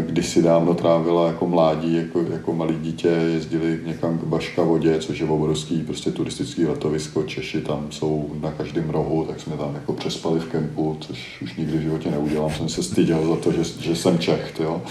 když 0.00 0.28
si 0.28 0.42
dávno 0.42 0.74
trávila 0.74 1.26
jako 1.26 1.46
mládí, 1.46 1.96
jako, 1.96 2.20
jako 2.32 2.52
malý 2.52 2.74
dítě, 2.74 3.08
jezdili 3.08 3.80
někam 3.86 4.18
k 4.18 4.24
Baška 4.24 4.62
vodě, 4.62 4.98
což 4.98 5.18
je 5.18 5.26
obrovský 5.26 5.82
prostě 5.82 6.10
turistický 6.10 6.66
letovisko, 6.66 7.22
Češi 7.22 7.60
tam 7.60 7.86
jsou 7.90 8.30
na 8.40 8.50
každém 8.50 8.90
rohu, 8.90 9.24
tak 9.28 9.40
jsme 9.40 9.56
tam 9.56 9.74
jako 9.74 9.92
přespali 9.92 10.40
v 10.40 10.44
kempu, 10.44 10.96
což 11.00 11.42
už 11.42 11.56
nikdy 11.56 11.78
v 11.78 11.80
životě 11.80 12.10
neudělám, 12.10 12.50
jsem 12.50 12.68
se 12.68 12.82
styděl 12.82 13.28
za 13.28 13.36
to, 13.36 13.52
že, 13.52 13.64
že 13.80 13.96
jsem 13.96 14.18
Čech, 14.18 14.52
jo. 14.60 14.82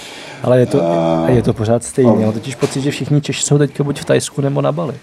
Ale 0.44 0.60
je 0.60 0.66
to, 0.66 0.82
a, 0.84 1.30
je 1.30 1.42
to 1.42 1.54
pořád 1.54 1.84
stejné, 1.84 2.26
mám 2.26 2.34
totiž 2.34 2.56
pocit, 2.56 2.82
že 2.82 2.92
všichni 2.92 3.22
Češi 3.22 3.44
jsou 3.44 3.58
teďka 3.58 3.84
buď 3.84 4.00
v 4.00 4.06
Tajsku 4.06 4.42
nebo 4.42 4.62
na 4.62 4.72
Bali. 4.72 4.94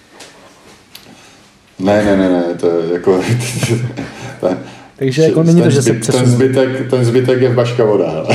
Ne, 1.81 2.05
ne, 2.05 2.16
ne, 2.16 2.29
ne, 2.29 2.55
to 2.61 2.66
je 2.66 2.93
jako... 2.93 3.21
Takže 4.97 5.23
jako 5.23 5.43
není 5.43 5.62
to, 5.62 5.71
že 5.71 5.83
se 5.83 5.93
přesunu. 5.93 6.25
Ten 6.25 6.33
zbytek, 6.33 6.90
ten 6.90 7.05
zbytek 7.05 7.40
je 7.40 7.49
v 7.49 7.55
Baška 7.55 7.85
voda. 7.85 8.27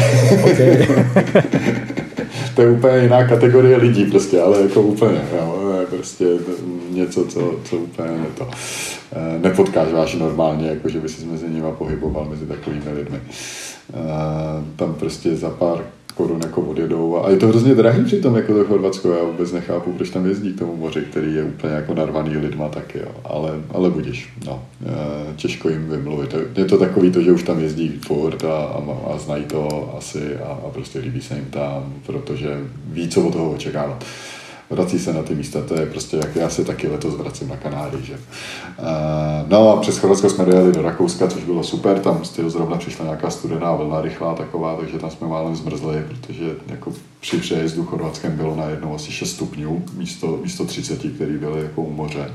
Okay. 0.43 0.87
to 2.55 2.61
je 2.61 2.69
úplně 2.69 2.97
jiná 2.97 3.27
kategorie 3.27 3.77
lidí 3.77 4.05
prostě, 4.05 4.41
ale 4.41 4.61
jako 4.61 4.81
úplně, 4.81 5.21
jo, 5.35 5.65
prostě 5.89 6.25
něco, 6.89 7.25
co, 7.25 7.55
co 7.63 7.75
úplně 7.75 8.11
ne 8.11 8.25
to. 8.37 8.47
Eh, 9.13 9.39
nepotkáš 9.39 9.91
váš 9.91 10.15
normálně, 10.15 10.67
jako 10.67 10.89
že 10.89 10.99
by 10.99 11.09
si 11.09 11.25
mezi 11.25 11.49
nimi 11.49 11.67
pohyboval 11.77 12.25
mezi 12.29 12.45
takovými 12.45 12.91
lidmi. 12.95 13.19
Eh, 13.93 13.95
tam 14.75 14.93
prostě 14.93 15.35
za 15.35 15.49
pár 15.49 15.83
korun 16.15 16.41
jako 16.43 16.61
odjedou. 16.61 17.17
A 17.17 17.29
je 17.29 17.37
to 17.37 17.47
hrozně 17.47 17.75
drahý 17.75 18.03
přitom 18.03 18.35
jako 18.35 18.53
to 18.53 18.65
Chorvatsko. 18.65 19.11
Já 19.11 19.23
vůbec 19.23 19.51
nechápu, 19.51 19.91
proč 19.91 20.09
tam 20.09 20.25
jezdí 20.25 20.53
k 20.53 20.59
tomu 20.59 20.75
moři, 20.75 21.01
který 21.01 21.35
je 21.35 21.43
úplně 21.43 21.73
jako 21.73 21.93
narvaný 21.93 22.37
lidma 22.37 22.69
taky. 22.69 22.99
Jo. 22.99 23.11
Ale, 23.23 23.51
ale 23.71 23.89
budíš. 23.89 24.33
No. 24.45 24.63
E, 24.85 25.35
těžko 25.35 25.69
jim 25.69 25.89
vymluvit. 25.89 26.35
Je 26.55 26.65
to 26.65 26.77
takový 26.77 27.11
to, 27.11 27.21
že 27.21 27.31
už 27.31 27.43
tam 27.43 27.59
jezdí 27.59 27.99
furt 28.07 28.43
a, 28.43 28.57
a, 28.57 28.83
a 29.13 29.17
znají 29.17 29.43
to 29.43 29.93
asi 29.97 30.37
a, 30.37 30.59
a 30.67 30.69
prostě 30.73 30.99
líbí 30.99 31.21
se 31.21 31.35
jim 31.35 31.45
tam, 31.45 31.93
protože 32.05 32.59
ví, 32.87 33.09
co 33.09 33.27
od 33.27 33.33
toho 33.33 33.51
očekávat 33.51 34.05
vrací 34.69 34.99
se 34.99 35.13
na 35.13 35.23
ty 35.23 35.35
místa, 35.35 35.61
to 35.61 35.79
je 35.79 35.85
prostě, 35.85 36.17
jak 36.17 36.35
já 36.35 36.49
se 36.49 36.65
taky 36.65 36.87
letos 36.87 37.15
vracím 37.15 37.49
na 37.49 37.57
Kanáry, 37.57 37.97
že. 38.03 38.17
No 39.47 39.69
a 39.69 39.81
přes 39.81 39.97
Chorvatsko 39.97 40.29
jsme 40.29 40.45
dojeli 40.45 40.71
do 40.71 40.81
Rakouska, 40.81 41.27
což 41.27 41.43
bylo 41.43 41.63
super, 41.63 41.99
tam 41.99 42.25
z 42.25 42.39
zrovna 42.47 42.77
přišla 42.77 43.05
nějaká 43.05 43.29
studená 43.29 43.75
vlna 43.75 44.01
rychlá 44.01 44.33
taková, 44.33 44.75
takže 44.75 44.99
tam 44.99 45.11
jsme 45.11 45.27
málem 45.27 45.55
zmrzli, 45.55 46.05
protože 46.07 46.55
jako 46.67 46.93
při 47.19 47.37
přejezdu 47.37 47.85
Chorvatskem 47.85 48.31
bylo 48.31 48.55
najednou 48.55 48.95
asi 48.95 49.11
6 49.11 49.31
stupňů 49.31 49.83
místo, 49.97 50.39
místo 50.43 50.65
30, 50.65 50.99
který 51.15 51.37
byly 51.37 51.61
jako 51.61 51.81
u 51.81 51.93
moře 51.93 52.31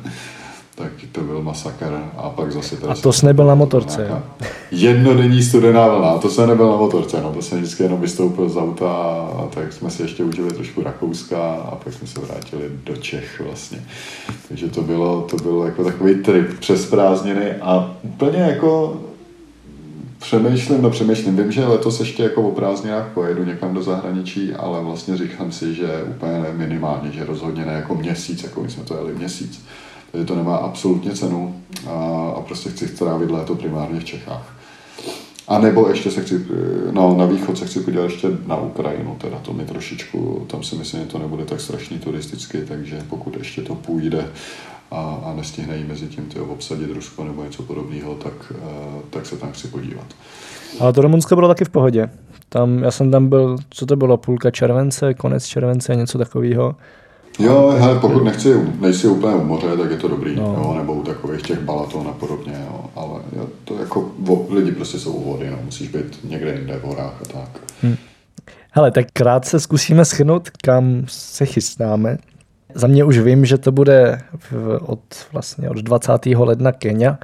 tak 0.81 0.93
to 1.13 1.21
byl 1.21 1.43
masakr 1.43 2.03
a 2.17 2.31
pak 2.31 2.53
zase... 2.53 2.77
A 2.89 2.95
to 2.95 3.13
jsi 3.13 3.27
nebyl 3.27 3.47
na 3.47 3.55
motorce, 3.55 4.07
jo? 4.11 4.23
Jednodenní 4.71 5.43
studená 5.43 5.89
vlna, 5.89 6.19
to 6.19 6.31
jsem 6.31 6.49
nebyl 6.49 6.71
na 6.71 6.77
motorce, 6.77 7.21
no, 7.21 7.33
to 7.33 7.43
jsem 7.43 7.59
vždycky 7.59 7.83
jenom 7.83 8.01
vystoupil 8.01 8.49
z 8.49 8.57
auta 8.57 8.93
a 9.39 9.49
tak 9.55 9.73
jsme 9.73 9.91
si 9.91 10.03
ještě 10.03 10.25
užili 10.25 10.53
trošku 10.53 10.83
Rakouska 10.83 11.53
a 11.53 11.77
pak 11.77 11.93
jsme 11.93 12.07
se 12.07 12.21
vrátili 12.21 12.63
do 12.85 12.97
Čech 12.97 13.41
vlastně. 13.47 13.79
Takže 14.49 14.69
to 14.69 14.83
bylo, 14.83 15.21
to 15.31 15.37
bylo 15.37 15.65
jako 15.65 15.85
takový 15.85 16.15
trip 16.15 16.59
přes 16.59 16.87
prázdniny 16.87 17.53
a 17.53 17.97
úplně 18.03 18.39
jako 18.39 19.01
Přemýšlím, 20.21 20.83
no 20.83 20.91
přemýšlím. 20.91 21.37
Vím, 21.37 21.53
že 21.53 21.67
letos 21.67 22.01
ještě 22.01 22.23
jako 22.23 22.43
o 22.43 22.51
prázdninách 22.51 23.09
pojedu 23.15 23.45
někam 23.45 23.75
do 23.75 23.83
zahraničí, 23.83 24.53
ale 24.53 24.83
vlastně 24.83 25.17
říkám 25.17 25.53
si, 25.53 25.75
že 25.75 26.05
úplně 26.09 26.33
ne 26.33 26.53
minimálně, 26.53 27.13
že 27.13 27.25
rozhodně 27.25 27.65
ne 27.67 27.73
jako 27.73 27.95
měsíc, 27.95 28.43
jako 28.43 28.63
my 28.63 28.71
jsme 28.71 28.85
to 28.85 28.97
jeli 28.97 29.15
měsíc. 29.15 29.65
Takže 30.13 30.27
to 30.27 30.35
nemá 30.35 30.57
absolutně 30.57 31.11
cenu 31.11 31.57
a, 31.89 31.91
a 32.37 32.41
prostě 32.41 32.71
chci 32.71 32.89
strávit 32.89 33.31
léto 33.31 33.55
primárně 33.55 34.01
v 34.01 34.05
Čechách. 34.05 34.57
A 35.49 35.59
nebo 35.59 35.89
ještě 35.89 36.11
se 36.11 36.23
chci, 36.23 36.47
no 36.91 37.17
na 37.17 37.27
východ 37.27 37.59
se 37.59 37.67
chci 37.67 37.81
podívat 37.81 38.05
ještě 38.05 38.29
na 38.47 38.57
Ukrajinu, 38.57 39.17
teda 39.21 39.39
to 39.39 39.53
mi 39.53 39.65
trošičku, 39.65 40.47
tam 40.51 40.63
si 40.63 40.77
myslím, 40.77 41.01
že 41.01 41.07
to 41.07 41.19
nebude 41.19 41.45
tak 41.45 41.61
strašný 41.61 41.99
turisticky, 41.99 42.59
takže 42.59 43.03
pokud 43.09 43.37
ještě 43.37 43.63
to 43.63 43.75
půjde 43.75 44.27
a, 44.91 45.19
a 45.25 45.35
nestihne 45.35 45.77
jí 45.77 45.85
mezi 45.85 46.07
tím 46.07 46.25
tyjo, 46.25 46.45
obsadit 46.45 46.91
Rusko 46.95 47.25
nebo 47.25 47.45
něco 47.45 47.63
podobného, 47.63 48.15
tak, 48.15 48.33
uh, 48.51 49.03
tak 49.11 49.27
se 49.27 49.37
tam 49.37 49.53
chci 49.53 49.69
podívat. 49.69 50.07
Ale 50.81 50.93
to 50.93 51.03
Rumunsko 51.03 51.35
bylo 51.35 51.49
taky 51.49 51.65
v 51.65 51.71
pohodě. 51.71 52.11
Tam, 52.49 52.79
já 52.79 52.91
jsem 52.91 53.11
tam 53.11 53.29
byl, 53.29 53.57
co 53.71 53.87
to 53.87 53.97
bylo, 53.97 54.17
půlka 54.17 54.51
července, 54.51 55.15
konec 55.15 55.47
července, 55.47 55.97
něco 55.97 56.19
takového. 56.19 56.77
Jo, 57.39 57.75
hele, 57.79 58.01
pokud 58.01 58.25
nechci, 58.25 58.55
nejsi 58.81 59.07
úplně 59.07 59.35
u 59.35 59.45
moře, 59.45 59.67
tak 59.77 59.91
je 59.91 59.97
to 59.97 60.09
dobrý, 60.09 60.37
no. 60.37 60.43
jo, 60.43 60.75
nebo 60.79 60.93
u 60.93 61.03
takových 61.03 61.43
těch 61.43 61.61
balaton 61.61 62.09
a 62.09 62.13
podobně, 62.13 62.53
jo, 62.67 62.85
ale 62.97 63.21
jo, 63.37 63.47
to 63.65 63.79
jako 63.79 64.11
lidi 64.51 64.73
prostě 64.73 64.99
jsou 64.99 65.13
u 65.13 65.33
vody, 65.33 65.51
no, 65.51 65.57
musíš 65.65 65.89
být 65.89 66.19
někde 66.25 66.53
jinde 66.53 66.79
v 66.79 66.83
horách 66.83 67.23
a 67.23 67.33
tak. 67.33 67.61
Hm. 67.83 67.97
Hele, 68.73 68.91
tak 68.91 69.07
krátce 69.13 69.61
zkusíme 69.61 70.05
schrnout, 70.05 70.51
kam 70.51 71.03
se 71.09 71.47
chystáme. 71.47 72.19
Za 72.75 72.87
mě 72.87 73.05
už 73.05 73.19
vím, 73.19 73.45
že 73.45 73.59
to 73.59 73.73
bude 73.73 74.21
od, 74.81 75.01
vlastně 75.33 75.71
od 75.71 75.77
20. 75.77 76.13
ledna 76.27 76.73
Kenia. 76.73 77.19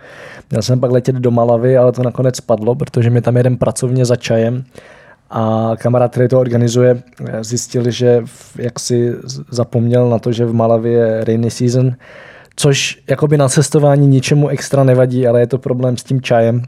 Měl 0.51 0.63
jsem 0.63 0.81
pak 0.81 0.91
letět 0.91 1.15
do 1.17 1.31
Malavy, 1.31 1.77
ale 1.77 1.93
to 1.93 2.03
nakonec 2.03 2.41
padlo, 2.41 2.75
protože 2.75 3.11
mi 3.11 3.21
tam 3.21 3.37
jeden 3.37 3.57
pracovně 3.57 4.05
za 4.05 4.17
čajem 4.17 4.65
a 5.31 5.73
kamarád, 5.79 6.11
který 6.11 6.29
to 6.29 6.41
organizuje, 6.41 7.03
zjistil, 7.41 7.91
že 7.91 8.23
jak 8.59 8.81
si 8.81 9.15
zapomněl 9.51 10.11
na 10.11 10.19
to, 10.19 10.33
že 10.33 10.47
v 10.47 10.55
Malavě 10.55 10.93
je 10.93 11.25
rainy 11.25 11.51
season, 11.51 11.93
což 12.57 13.03
jakoby 13.11 13.37
na 13.37 13.49
cestování 13.49 14.07
ničemu 14.07 14.49
extra 14.49 14.85
nevadí, 14.85 15.27
ale 15.27 15.41
je 15.41 15.47
to 15.47 15.59
problém 15.59 15.97
s 15.97 16.05
tím 16.05 16.21
čajem. 16.21 16.63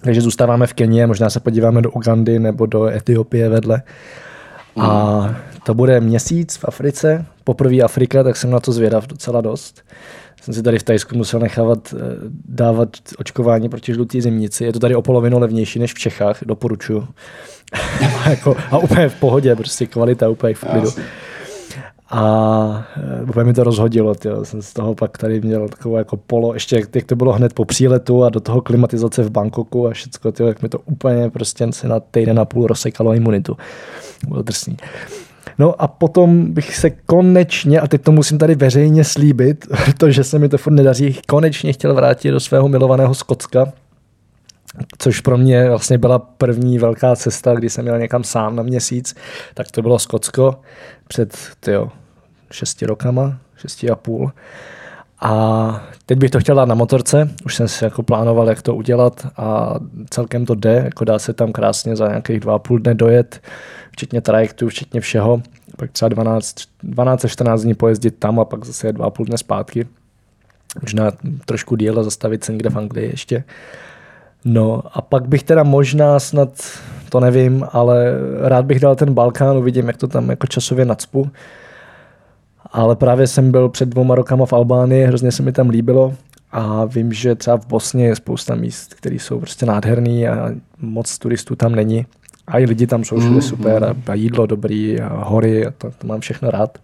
Takže 0.00 0.20
zůstáváme 0.20 0.66
v 0.66 0.72
Kenii, 0.72 1.06
možná 1.06 1.30
se 1.30 1.40
podíváme 1.40 1.82
do 1.82 1.90
Ugandy 1.90 2.38
nebo 2.38 2.66
do 2.66 2.86
Etiopie 2.86 3.48
vedle. 3.48 3.82
A 4.76 5.20
hmm. 5.20 5.34
to 5.64 5.74
bude 5.74 6.00
měsíc 6.00 6.56
v 6.56 6.64
Africe, 6.68 7.26
poprvé 7.44 7.80
Afrika, 7.80 8.22
tak 8.22 8.36
jsem 8.36 8.50
na 8.50 8.60
to 8.60 8.72
zvědav 8.72 9.06
docela 9.06 9.40
dost. 9.40 9.82
Jsem 10.44 10.54
si 10.54 10.62
tady 10.62 10.78
v 10.78 10.82
Tajsku 10.82 11.16
musel 11.16 11.40
nechávat 11.40 11.94
eh, 11.96 12.00
dávat 12.48 12.88
očkování 13.18 13.68
proti 13.68 13.94
žlutý 13.94 14.20
zimnici. 14.20 14.64
Je 14.64 14.72
to 14.72 14.78
tady 14.78 14.94
o 14.94 15.02
polovinu 15.02 15.38
levnější 15.38 15.78
než 15.78 15.94
v 15.94 15.98
Čechách, 15.98 16.38
doporučuju. 16.46 17.08
a, 18.24 18.28
jako, 18.30 18.56
a 18.70 18.78
úplně 18.78 19.08
v 19.08 19.14
pohodě, 19.14 19.56
prostě 19.56 19.86
kvalita 19.86 20.28
úplně 20.28 20.54
v 20.54 20.64
klidu. 20.64 20.90
A 22.10 22.86
eh, 22.96 23.22
úplně 23.22 23.44
mi 23.44 23.54
to 23.54 23.64
rozhodilo, 23.64 24.14
tyjo. 24.14 24.44
jsem 24.44 24.62
z 24.62 24.72
toho 24.72 24.94
pak 24.94 25.18
tady 25.18 25.40
měl 25.40 25.68
takovou 25.68 25.96
jako 25.96 26.16
polo, 26.16 26.54
ještě 26.54 26.82
jak 26.94 27.04
to 27.06 27.16
bylo 27.16 27.32
hned 27.32 27.52
po 27.52 27.64
příletu 27.64 28.24
a 28.24 28.30
do 28.30 28.40
toho 28.40 28.60
klimatizace 28.60 29.22
v 29.22 29.30
Bangkoku 29.30 29.86
a 29.88 29.90
všechno, 29.90 30.32
tyjo, 30.32 30.48
jak 30.48 30.62
mi 30.62 30.68
to 30.68 30.78
úplně 30.78 31.30
prostě 31.30 31.66
se 31.72 31.88
na 31.88 32.00
týden 32.00 32.38
a 32.38 32.44
půl 32.44 32.66
rozsekalo 32.66 33.14
imunitu. 33.14 33.56
Bylo 34.28 34.42
drsný. 34.42 34.76
No 35.58 35.82
a 35.82 35.88
potom 35.88 36.52
bych 36.52 36.76
se 36.76 36.90
konečně, 36.90 37.80
a 37.80 37.86
teď 37.86 38.02
to 38.02 38.12
musím 38.12 38.38
tady 38.38 38.54
veřejně 38.54 39.04
slíbit, 39.04 39.66
protože 39.84 40.24
se 40.24 40.38
mi 40.38 40.48
to 40.48 40.58
furt 40.58 40.72
nedaří, 40.72 41.18
konečně 41.28 41.72
chtěl 41.72 41.94
vrátit 41.94 42.30
do 42.30 42.40
svého 42.40 42.68
milovaného 42.68 43.14
Skotska, 43.14 43.72
což 44.98 45.20
pro 45.20 45.38
mě 45.38 45.68
vlastně 45.68 45.98
byla 45.98 46.18
první 46.18 46.78
velká 46.78 47.16
cesta, 47.16 47.54
kdy 47.54 47.70
jsem 47.70 47.86
jel 47.86 47.98
někam 47.98 48.24
sám 48.24 48.56
na 48.56 48.62
měsíc, 48.62 49.14
tak 49.54 49.70
to 49.70 49.82
bylo 49.82 49.98
Skotsko 49.98 50.60
před 51.08 51.36
tyjo, 51.60 51.88
šesti 52.50 52.86
rokama, 52.86 53.38
šesti 53.56 53.90
a 53.90 53.96
půl. 53.96 54.32
A 55.20 55.84
teď 56.06 56.18
bych 56.18 56.30
to 56.30 56.40
chtěl 56.40 56.56
dát 56.56 56.68
na 56.68 56.74
motorce, 56.74 57.30
už 57.44 57.54
jsem 57.54 57.68
si 57.68 57.84
jako 57.84 58.02
plánoval, 58.02 58.48
jak 58.48 58.62
to 58.62 58.74
udělat 58.74 59.26
a 59.36 59.74
celkem 60.10 60.46
to 60.46 60.54
jde, 60.54 60.82
jako 60.84 61.04
dá 61.04 61.18
se 61.18 61.32
tam 61.32 61.52
krásně 61.52 61.96
za 61.96 62.08
nějakých 62.08 62.40
dva 62.40 62.54
a 62.54 62.58
půl 62.58 62.78
dne 62.78 62.94
dojet, 62.94 63.40
včetně 63.94 64.20
trajektu, 64.20 64.68
včetně 64.68 65.00
všeho. 65.00 65.42
Pak 65.76 65.90
třeba 65.90 66.08
12, 66.08 66.54
12 66.82 67.26
14 67.26 67.62
dní 67.62 67.74
pojezdit 67.74 68.18
tam 68.18 68.40
a 68.40 68.44
pak 68.44 68.64
zase 68.64 68.92
dva 68.92 69.06
a 69.06 69.10
půl 69.10 69.26
dne 69.26 69.38
zpátky. 69.38 69.86
Možná 70.82 71.12
trošku 71.44 71.76
díl 71.76 72.04
zastavit 72.04 72.44
se 72.44 72.52
někde 72.52 72.70
v 72.70 72.76
Anglii 72.76 73.10
ještě. 73.10 73.44
No 74.44 74.82
a 74.92 75.00
pak 75.00 75.28
bych 75.28 75.42
teda 75.42 75.62
možná 75.62 76.20
snad, 76.20 76.48
to 77.08 77.20
nevím, 77.20 77.66
ale 77.72 78.12
rád 78.40 78.64
bych 78.64 78.80
dal 78.80 78.96
ten 78.96 79.14
Balkán, 79.14 79.56
uvidím, 79.56 79.86
jak 79.86 79.96
to 79.96 80.08
tam 80.08 80.30
jako 80.30 80.46
časově 80.46 80.84
nadspu 80.84 81.30
ale 82.74 82.96
právě 82.96 83.26
jsem 83.26 83.50
byl 83.50 83.68
před 83.68 83.88
dvouma 83.88 84.14
rokama 84.14 84.46
v 84.46 84.52
Albánii, 84.52 85.06
hrozně 85.06 85.32
se 85.32 85.42
mi 85.42 85.52
tam 85.52 85.68
líbilo 85.68 86.14
a 86.52 86.84
vím, 86.84 87.12
že 87.12 87.34
třeba 87.34 87.56
v 87.56 87.66
Bosně 87.66 88.06
je 88.06 88.16
spousta 88.16 88.54
míst, 88.54 88.94
které 88.94 89.14
jsou 89.14 89.38
prostě 89.38 89.66
nádherný 89.66 90.28
a 90.28 90.50
moc 90.80 91.18
turistů 91.18 91.56
tam 91.56 91.74
není. 91.74 92.06
A 92.46 92.58
i 92.58 92.64
lidi 92.64 92.86
tam 92.86 93.04
jsou 93.04 93.18
všude 93.18 93.34
mm, 93.34 93.42
super 93.42 93.94
mm. 93.94 94.02
a 94.06 94.14
jídlo 94.14 94.46
dobrý 94.46 95.00
a 95.00 95.24
hory 95.24 95.66
a 95.66 95.70
to, 95.70 95.90
to 95.98 96.06
mám 96.06 96.20
všechno 96.20 96.50
rád. 96.50 96.78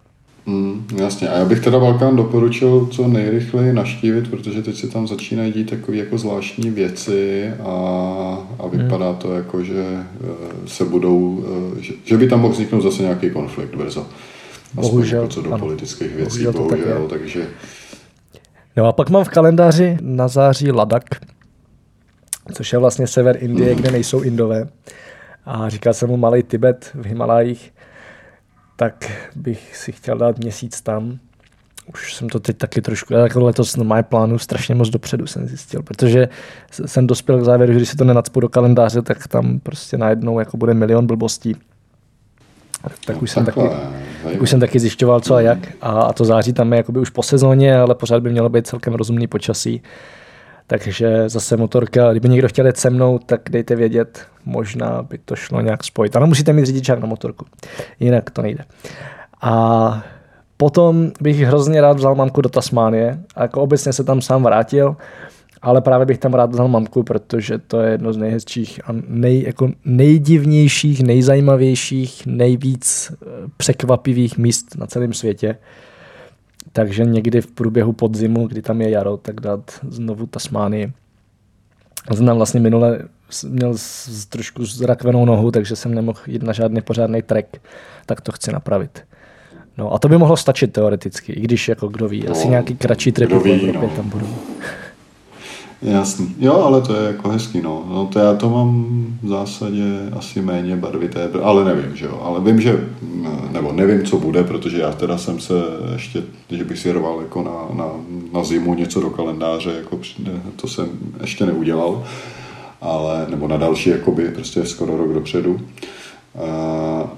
Mm, 0.45 0.87
jasně, 0.95 1.29
a 1.29 1.37
já 1.37 1.45
bych 1.45 1.59
teda 1.59 1.79
Balkán 1.79 2.15
doporučil 2.15 2.87
co 2.91 3.07
nejrychleji 3.07 3.73
naštívit, 3.73 4.29
protože 4.29 4.61
teď 4.61 4.75
se 4.75 4.87
tam 4.87 5.07
začínají 5.07 5.53
dít 5.53 5.69
takové 5.69 5.97
jako 5.97 6.17
zvláštní 6.17 6.69
věci 6.69 7.51
a, 7.63 7.73
a 8.59 8.67
vypadá 8.67 9.11
mm. 9.11 9.17
to 9.17 9.33
jako, 9.33 9.63
že 9.63 9.83
eh, 9.83 10.67
se 10.67 10.85
budou, 10.85 11.45
eh, 11.77 11.81
že, 11.81 11.93
že 12.05 12.17
by 12.17 12.27
tam 12.27 12.41
mohl 12.41 12.53
vzniknout 12.53 12.81
zase 12.81 13.03
nějaký 13.03 13.29
konflikt 13.29 13.75
brzo. 13.75 14.07
Bohužel. 14.73 15.27
co 15.27 15.41
do 15.41 15.53
ano. 15.53 15.65
politických 15.65 16.15
věcí, 16.15 16.43
bohužel, 16.43 16.53
bohužel 16.53 17.07
tak 17.09 17.19
takže... 17.19 17.47
No 18.77 18.85
a 18.85 18.91
pak 18.91 19.09
mám 19.09 19.23
v 19.23 19.29
kalendáři 19.29 19.97
na 20.01 20.27
září 20.27 20.71
Ladak, 20.71 21.03
což 22.53 22.73
je 22.73 22.79
vlastně 22.79 23.07
sever 23.07 23.37
Indie, 23.39 23.75
mm. 23.75 23.81
kde 23.81 23.91
nejsou 23.91 24.21
Indové. 24.21 24.67
A 25.45 25.69
říkal 25.69 25.93
jsem 25.93 26.09
mu 26.09 26.17
malý 26.17 26.43
Tibet 26.43 26.91
v 26.93 27.05
Himalajích, 27.05 27.73
tak 28.75 29.11
bych 29.35 29.75
si 29.75 29.91
chtěl 29.91 30.17
dát 30.17 30.37
měsíc 30.37 30.81
tam. 30.81 31.19
Už 31.93 32.13
jsem 32.13 32.29
to 32.29 32.39
teď 32.39 32.57
taky 32.57 32.81
trošku, 32.81 33.13
jako 33.13 33.43
letos 33.43 33.75
normálně 33.75 34.03
plánu 34.03 34.39
strašně 34.39 34.75
moc 34.75 34.89
dopředu 34.89 35.27
jsem 35.27 35.47
zjistil, 35.47 35.83
protože 35.83 36.29
jsem 36.85 37.07
dospěl 37.07 37.39
k 37.39 37.43
závěru, 37.43 37.73
že 37.73 37.79
když 37.79 37.89
si 37.89 37.97
to 37.97 38.03
nenacpu 38.03 38.39
do 38.39 38.49
kalendáře, 38.49 39.01
tak 39.01 39.27
tam 39.27 39.59
prostě 39.59 39.97
najednou 39.97 40.39
jako 40.39 40.57
bude 40.57 40.73
milion 40.73 41.07
blbostí. 41.07 41.55
Tak 43.05 43.21
už 43.21 43.31
jsem 43.31 43.45
taky, 43.45 43.61
tak 44.23 44.41
už 44.41 44.49
jsem 44.49 44.59
taky 44.59 44.79
zjišťoval, 44.79 45.19
co 45.19 45.35
a 45.35 45.41
jak. 45.41 45.59
A, 45.81 45.89
a 45.89 46.13
to 46.13 46.25
září 46.25 46.53
tam 46.53 46.73
je 46.73 46.77
jakoby 46.77 46.99
už 46.99 47.09
po 47.09 47.23
sezóně, 47.23 47.77
ale 47.77 47.95
pořád 47.95 48.23
by 48.23 48.29
mělo 48.29 48.49
být 48.49 48.67
celkem 48.67 48.93
rozumný 48.93 49.27
počasí. 49.27 49.81
Takže 50.71 51.29
zase 51.29 51.57
motorka, 51.57 52.11
kdyby 52.11 52.29
někdo 52.29 52.47
chtěl 52.47 52.65
jet 52.65 52.77
se 52.77 52.89
mnou, 52.89 53.19
tak 53.19 53.41
dejte 53.49 53.75
vědět, 53.75 54.25
možná 54.45 55.03
by 55.03 55.17
to 55.17 55.35
šlo 55.35 55.61
nějak 55.61 55.83
spojit. 55.83 56.15
Ale 56.15 56.27
musíte 56.27 56.53
mít 56.53 56.65
řidičák 56.65 56.99
na 56.99 57.07
motorku, 57.07 57.45
jinak 57.99 58.29
to 58.29 58.41
nejde. 58.41 58.63
A 59.41 60.03
potom 60.57 61.11
bych 61.21 61.39
hrozně 61.39 61.81
rád 61.81 61.97
vzal 61.97 62.15
mamku 62.15 62.41
do 62.41 62.49
Tasmánie 62.49 63.19
a 63.35 63.41
jako 63.41 63.61
obecně 63.61 63.93
se 63.93 64.03
tam 64.03 64.21
sám 64.21 64.43
vrátil, 64.43 64.95
ale 65.61 65.81
právě 65.81 66.05
bych 66.05 66.17
tam 66.17 66.33
rád 66.33 66.51
vzal 66.51 66.67
mamku, 66.67 67.03
protože 67.03 67.57
to 67.57 67.81
je 67.81 67.91
jedno 67.91 68.13
z 68.13 68.17
nejhezčích 68.17 68.81
a 68.85 68.91
nej, 69.07 69.43
jako 69.43 69.69
nejdivnějších, 69.85 71.03
nejzajímavějších, 71.03 72.25
nejvíc 72.25 73.11
eh, 73.11 73.25
překvapivých 73.57 74.37
míst 74.37 74.77
na 74.77 74.87
celém 74.87 75.13
světě. 75.13 75.57
Takže 76.73 77.05
někdy 77.05 77.41
v 77.41 77.47
průběhu 77.47 77.93
podzimu, 77.93 78.47
kdy 78.47 78.61
tam 78.61 78.81
je 78.81 78.89
jaro, 78.89 79.17
tak 79.17 79.41
dát 79.41 79.79
znovu 79.89 80.25
Tasmánii. 80.25 80.93
Znám 82.11 82.37
vlastně 82.37 82.59
minule 82.59 82.99
měl 83.47 83.73
z, 83.75 84.25
trošku 84.25 84.65
zrakvenou 84.65 85.25
nohu, 85.25 85.51
takže 85.51 85.75
jsem 85.75 85.93
nemohl 85.93 86.19
jít 86.27 86.43
na 86.43 86.53
žádný 86.53 86.81
pořádný 86.81 87.21
trek, 87.21 87.61
tak 88.05 88.21
to 88.21 88.31
chci 88.31 88.51
napravit. 88.51 89.03
No 89.77 89.93
a 89.93 89.99
to 89.99 90.09
by 90.09 90.17
mohlo 90.17 90.37
stačit 90.37 90.73
teoreticky, 90.73 91.33
i 91.33 91.41
když 91.41 91.67
jako 91.67 91.87
kdo 91.87 92.07
ví, 92.07 92.27
asi 92.27 92.43
no, 92.45 92.49
nějaký 92.49 92.75
kratší 92.75 93.11
trek 93.11 93.29
v 93.29 93.33
Evropě 93.33 93.73
no. 93.73 93.89
tam 93.89 94.09
budou. 94.09 94.35
Jasný. 95.81 96.35
Jo, 96.39 96.53
ale 96.53 96.81
to 96.81 96.95
je 96.95 97.07
jako 97.07 97.29
hezký, 97.29 97.61
no. 97.61 97.85
no 97.89 98.09
to 98.13 98.19
já 98.19 98.35
to 98.35 98.49
mám 98.49 99.05
v 99.23 99.27
zásadě 99.27 100.09
asi 100.17 100.41
méně 100.41 100.75
barvité, 100.75 101.29
ale 101.43 101.65
nevím, 101.65 101.95
že 101.95 102.05
jo. 102.05 102.19
Ale 102.23 102.39
vím, 102.39 102.61
že, 102.61 102.87
nebo 103.51 103.71
nevím, 103.71 104.05
co 104.05 104.17
bude, 104.17 104.43
protože 104.43 104.81
já 104.81 104.91
teda 104.91 105.17
jsem 105.17 105.39
se 105.39 105.53
ještě, 105.93 106.23
že 106.49 106.63
bych 106.63 106.79
si 106.79 106.91
rval 106.91 107.19
jako 107.21 107.43
na, 107.43 107.83
na, 107.83 107.91
na 108.33 108.43
zimu 108.43 108.73
něco 108.73 109.01
do 109.01 109.09
kalendáře, 109.09 109.73
jako 109.77 109.99
to 110.55 110.67
jsem 110.67 110.89
ještě 111.21 111.45
neudělal, 111.45 112.03
ale, 112.81 113.25
nebo 113.29 113.47
na 113.47 113.57
další, 113.57 113.89
jakoby, 113.89 114.29
prostě 114.29 114.65
skoro 114.65 114.97
rok 114.97 115.13
dopředu. 115.13 115.59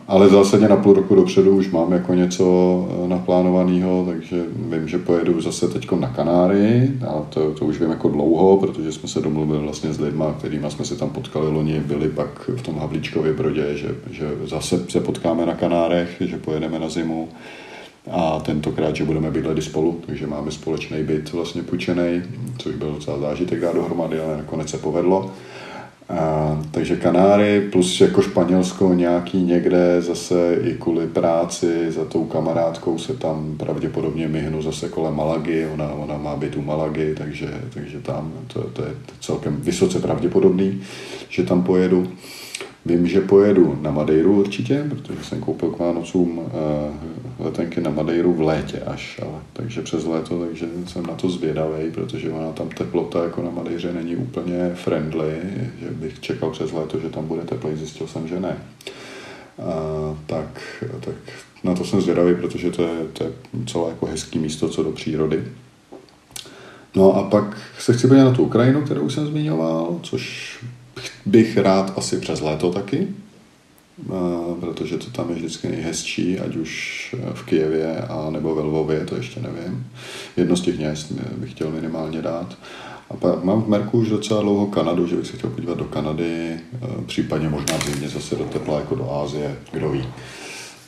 Ale 0.07 0.29
zásadně 0.29 0.67
na 0.67 0.75
půl 0.75 0.93
roku 0.93 1.15
dopředu 1.15 1.51
už 1.51 1.71
mám 1.71 1.91
jako 1.91 2.13
něco 2.13 2.45
e, 3.05 3.07
naplánovaného, 3.07 4.05
takže 4.05 4.43
vím, 4.55 4.87
že 4.87 4.97
pojedu 4.97 5.41
zase 5.41 5.67
teď 5.67 5.91
na 5.91 6.09
Kanáry, 6.09 6.91
ale 7.07 7.21
to, 7.29 7.51
to 7.51 7.65
už 7.65 7.79
vím 7.79 7.89
jako 7.89 8.09
dlouho, 8.09 8.57
protože 8.57 8.91
jsme 8.91 9.09
se 9.09 9.21
domluvili 9.21 9.63
vlastně 9.63 9.93
s 9.93 9.99
lidmi, 9.99 10.23
kterými 10.37 10.71
jsme 10.71 10.85
se 10.85 10.95
tam 10.95 11.09
potkali 11.09 11.51
loni, 11.51 11.79
byli 11.79 12.09
pak 12.09 12.49
v 12.55 12.61
tom 12.61 12.79
Havlíčkově 12.79 13.33
Brodě, 13.33 13.77
že, 13.77 13.95
že 14.11 14.31
zase 14.45 14.85
se 14.89 14.99
potkáme 14.99 15.45
na 15.45 15.53
Kanárech, 15.53 16.17
že 16.19 16.37
pojedeme 16.37 16.79
na 16.79 16.89
zimu 16.89 17.27
a 18.11 18.39
tentokrát, 18.39 18.95
že 18.95 19.05
budeme 19.05 19.31
bydlet 19.31 19.63
spolu, 19.63 20.01
takže 20.05 20.27
máme 20.27 20.51
společný 20.51 21.03
byt 21.03 21.33
vlastně 21.33 21.63
půjčený, 21.63 22.21
což 22.57 22.75
byl 22.75 22.91
docela 22.91 23.19
zážitek 23.19 23.59
dát 23.59 23.75
dohromady, 23.75 24.19
ale 24.19 24.37
nakonec 24.37 24.69
se 24.69 24.77
povedlo. 24.77 25.31
A, 26.19 26.57
takže 26.71 26.95
Kanáry 26.95 27.61
plus 27.71 28.01
jako 28.01 28.21
Španělsko 28.21 28.93
nějaký 28.93 29.43
někde 29.43 30.01
zase 30.01 30.57
i 30.61 30.73
kvůli 30.73 31.07
práci 31.07 31.91
za 31.91 32.05
tou 32.05 32.23
kamarádkou 32.25 32.97
se 32.97 33.13
tam 33.13 33.55
pravděpodobně 33.57 34.27
myhnu 34.27 34.61
zase 34.61 34.89
kolem 34.89 35.15
Malagy, 35.15 35.67
ona, 35.73 35.93
ona 35.93 36.17
má 36.17 36.35
být 36.35 36.55
u 36.55 36.61
Malagy, 36.61 37.15
takže, 37.17 37.61
takže 37.73 37.99
tam 37.99 38.33
to, 38.53 38.61
to 38.61 38.81
je 38.83 38.91
celkem 39.19 39.55
vysoce 39.55 39.99
pravděpodobný, 39.99 40.81
že 41.29 41.43
tam 41.43 41.63
pojedu. 41.63 42.07
Vím, 42.85 43.07
že 43.07 43.21
pojedu 43.21 43.77
na 43.81 43.91
Madeiru 43.91 44.39
určitě, 44.39 44.85
protože 44.89 45.23
jsem 45.23 45.39
koupil 45.39 45.71
k 45.71 45.79
Vánocům 45.79 46.41
eh, 46.47 47.43
letenky 47.43 47.81
na 47.81 47.89
Madeiru 47.89 48.33
v 48.33 48.41
létě 48.41 48.79
až, 48.79 49.19
ale, 49.21 49.39
takže 49.53 49.81
přes 49.81 50.05
léto, 50.05 50.39
takže 50.39 50.65
jsem 50.87 51.05
na 51.05 51.13
to 51.13 51.29
zvědavý, 51.29 51.91
protože 51.91 52.31
ona 52.31 52.51
tam 52.51 52.69
teplota 52.69 53.23
jako 53.23 53.41
na 53.41 53.49
Madeiře 53.49 53.93
není 53.93 54.15
úplně 54.15 54.71
friendly, 54.75 55.33
že 55.81 55.89
bych 55.89 56.19
čekal 56.19 56.49
přes 56.49 56.71
léto, 56.71 56.99
že 56.99 57.09
tam 57.09 57.27
bude 57.27 57.41
teplej, 57.41 57.75
zjistil 57.75 58.07
jsem, 58.07 58.27
že 58.27 58.39
ne. 58.39 58.57
A, 59.59 60.17
tak, 60.25 60.83
tak 60.99 61.15
na 61.63 61.75
to 61.75 61.85
jsem 61.85 62.01
zvědavý, 62.01 62.35
protože 62.35 62.71
to 62.71 62.81
je, 62.81 63.07
to 63.13 63.23
je 63.23 63.31
celé 63.65 63.89
jako 63.89 64.05
hezký 64.05 64.39
místo 64.39 64.69
co 64.69 64.83
do 64.83 64.91
přírody. 64.91 65.43
No 66.95 67.15
a 67.15 67.23
pak 67.23 67.57
se 67.79 67.93
chci 67.93 68.07
podívat 68.07 68.25
na 68.25 68.35
tu 68.35 68.43
Ukrajinu, 68.43 68.81
kterou 68.81 69.09
jsem 69.09 69.27
zmiňoval, 69.27 69.99
což 70.03 70.57
bych 71.25 71.57
rád 71.57 71.93
asi 71.97 72.17
přes 72.17 72.41
léto 72.41 72.71
taky, 72.71 73.07
protože 74.59 74.97
to 74.97 75.09
tam 75.09 75.29
je 75.29 75.35
vždycky 75.35 75.67
nejhezčí, 75.67 76.39
ať 76.39 76.55
už 76.55 77.15
v 77.33 77.43
Kijevě 77.43 77.97
a 77.97 78.29
nebo 78.29 78.55
ve 78.55 78.61
Lvově, 78.61 79.05
to 79.05 79.15
ještě 79.15 79.39
nevím. 79.39 79.87
Jedno 80.37 80.55
z 80.55 80.61
těch 80.61 80.77
měst 80.77 81.11
bych 81.37 81.51
chtěl 81.51 81.71
minimálně 81.71 82.21
dát. 82.21 82.57
A 83.09 83.13
pak 83.13 83.43
mám 83.43 83.61
v 83.61 83.67
Merku 83.67 83.97
už 83.97 84.09
docela 84.09 84.41
dlouho 84.41 84.67
Kanadu, 84.67 85.07
že 85.07 85.15
bych 85.15 85.27
se 85.27 85.37
chtěl 85.37 85.49
podívat 85.49 85.77
do 85.77 85.85
Kanady, 85.85 86.59
případně 87.05 87.49
možná 87.49 87.77
v 87.77 87.85
zimě 87.85 88.09
zase 88.09 88.35
do 88.35 88.43
tepla 88.43 88.79
jako 88.79 88.95
do 88.95 89.11
Ázie, 89.11 89.55
kdo 89.71 89.89
ví. 89.89 90.05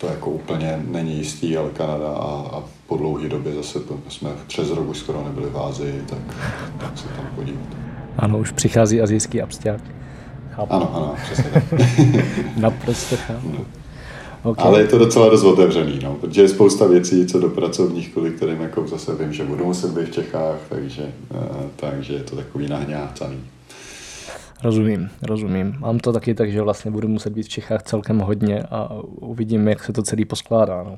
To 0.02 0.08
jako 0.08 0.30
úplně 0.30 0.84
není 0.88 1.18
jistý, 1.18 1.58
ale 1.58 1.70
Kanada 1.70 2.08
a, 2.08 2.50
a 2.58 2.64
po 2.88 2.98
dlouhé 2.98 3.30
době 3.30 3.54
zase 3.54 3.80
jsme 4.10 4.30
přes 4.48 4.70
rok 4.70 4.90
už 4.90 4.98
skoro 4.98 5.24
nebyli 5.24 5.50
v 5.50 5.58
Ázii, 5.58 6.04
tak, 6.10 6.20
tak 6.80 6.98
se 6.98 7.08
tam 7.08 7.28
podívat. 7.36 7.68
Ano, 8.18 8.40
už 8.40 8.52
přichází 8.52 9.02
azijský 9.02 9.42
abstiák. 9.42 9.82
Chápu. 10.56 10.74
Ano, 10.74 10.96
ano, 10.96 11.16
přesně 11.24 11.52
tak. 11.52 11.64
Naprosto 12.58 13.16
chápu. 13.18 13.48
No. 13.48 13.66
Okay. 14.44 14.66
Ale 14.66 14.82
je 14.82 14.88
to 14.88 14.98
docela 14.98 15.30
dost 15.30 15.44
otevřený, 15.44 16.00
no, 16.04 16.16
protože 16.16 16.42
je 16.42 16.50
spousta 16.50 16.88
věcí, 16.88 17.26
co 17.26 17.40
do 17.40 17.50
pracovních, 17.50 18.14
kvůli 18.14 18.32
kterým 18.32 18.62
jako 18.62 18.88
zase 18.88 19.16
vím, 19.16 19.34
že 19.34 19.44
budu 19.44 19.66
muset 19.66 19.92
být 19.92 20.10
v 20.10 20.12
Čechách, 20.12 20.60
takže, 20.70 21.12
uh, 21.30 21.40
takže 21.76 22.14
je 22.14 22.24
to 22.24 22.36
takový 22.36 22.68
nahňácaný. 22.68 23.38
Rozumím, 24.64 25.10
rozumím. 25.22 25.76
Mám 25.80 26.00
to 26.00 26.14
taky 26.14 26.34
tak, 26.34 26.52
že 26.52 26.62
vlastně 26.62 26.92
budu 26.92 27.08
muset 27.08 27.34
být 27.34 27.44
v 27.44 27.50
Čechách 27.50 27.84
celkem 27.84 28.20
hodně 28.20 28.64
a 28.64 28.90
uvidím, 29.06 29.68
jak 29.68 29.84
se 29.84 29.94
to 29.94 30.04
celý 30.04 30.26
poskládá. 30.26 30.84
No 30.84 30.98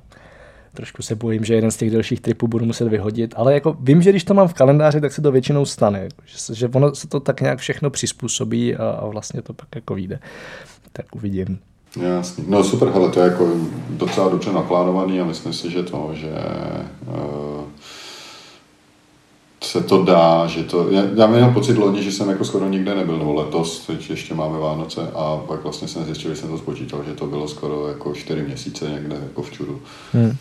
trošku 0.77 1.01
se 1.01 1.15
bojím, 1.15 1.43
že 1.43 1.55
jeden 1.55 1.71
z 1.71 1.77
těch 1.77 1.91
dalších 1.91 2.21
tripů 2.21 2.47
budu 2.47 2.65
muset 2.65 2.87
vyhodit, 2.87 3.33
ale 3.37 3.53
jako 3.53 3.77
vím, 3.79 4.01
že 4.01 4.09
když 4.09 4.23
to 4.23 4.33
mám 4.33 4.47
v 4.47 4.53
kalendáři, 4.53 5.01
tak 5.01 5.13
se 5.13 5.21
to 5.21 5.31
většinou 5.31 5.65
stane, 5.65 6.09
že, 6.25 6.55
že 6.55 6.67
ono 6.67 6.95
se 6.95 7.07
to 7.07 7.19
tak 7.19 7.41
nějak 7.41 7.59
všechno 7.59 7.89
přizpůsobí 7.89 8.75
a, 8.75 8.89
a 8.89 9.07
vlastně 9.07 9.41
to 9.41 9.53
pak 9.53 9.67
jako 9.75 9.95
vyjde. 9.95 10.19
Tak 10.93 11.15
uvidím. 11.15 11.59
Jasně. 12.01 12.43
No 12.47 12.63
super, 12.63 12.89
hele, 12.89 13.09
to 13.09 13.19
je 13.19 13.29
jako 13.29 13.47
docela 13.89 14.29
dobře 14.29 14.53
naplánovaný 14.53 15.21
a 15.21 15.25
myslím 15.25 15.53
si, 15.53 15.71
že 15.71 15.83
to, 15.83 16.09
že 16.13 16.31
uh, 17.07 17.63
se 19.63 19.81
to 19.81 20.03
dá, 20.03 20.47
že 20.47 20.63
to, 20.63 20.89
já, 20.91 21.03
já 21.15 21.27
měl 21.27 21.51
pocit 21.51 21.77
loni, 21.77 22.03
že 22.03 22.11
jsem 22.11 22.29
jako 22.29 22.45
skoro 22.45 22.67
nikde 22.67 22.95
nebyl, 22.95 23.17
nebo 23.17 23.33
letos, 23.33 23.85
teď 23.87 24.09
ještě 24.09 24.33
máme 24.33 24.59
Vánoce 24.59 25.01
a 25.15 25.37
pak 25.47 25.63
vlastně 25.63 25.87
jsem 25.87 26.05
zjistil, 26.05 26.31
že 26.31 26.41
jsem 26.41 26.49
to 26.49 26.57
spočítal, 26.57 27.03
že 27.07 27.13
to 27.13 27.25
bylo 27.25 27.47
skoro 27.47 27.87
jako 27.87 28.13
čtyři 28.13 28.41
měsíce 28.41 28.89
někde 28.89 29.15
jako 29.23 29.41
v 29.41 29.51
čudu. 29.51 29.81
Hmm. 30.13 30.37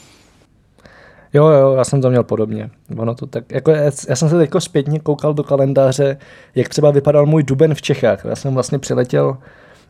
Jo, 1.33 1.47
jo, 1.47 1.75
já 1.75 1.85
jsem 1.85 2.03
to 2.03 2.11
měl 2.11 2.23
podobně. 2.23 2.71
Ono 2.97 3.15
to 3.15 3.27
tak, 3.27 3.53
jako 3.53 3.71
já, 3.71 3.91
já 4.09 4.17
jsem 4.17 4.29
se 4.29 4.39
teď 4.39 4.51
zpětně 4.59 5.01
koukal 5.01 5.35
do 5.35 5.45
kalendáře, 5.45 6.17
jak 6.55 6.69
třeba 6.69 6.91
vypadal 6.91 7.27
můj 7.27 7.43
duben 7.43 7.75
v 7.75 7.83
Čechách. 7.83 8.25
Já 8.25 8.37
jsem 8.37 8.55
vlastně 8.55 8.79
přiletěl 8.79 9.37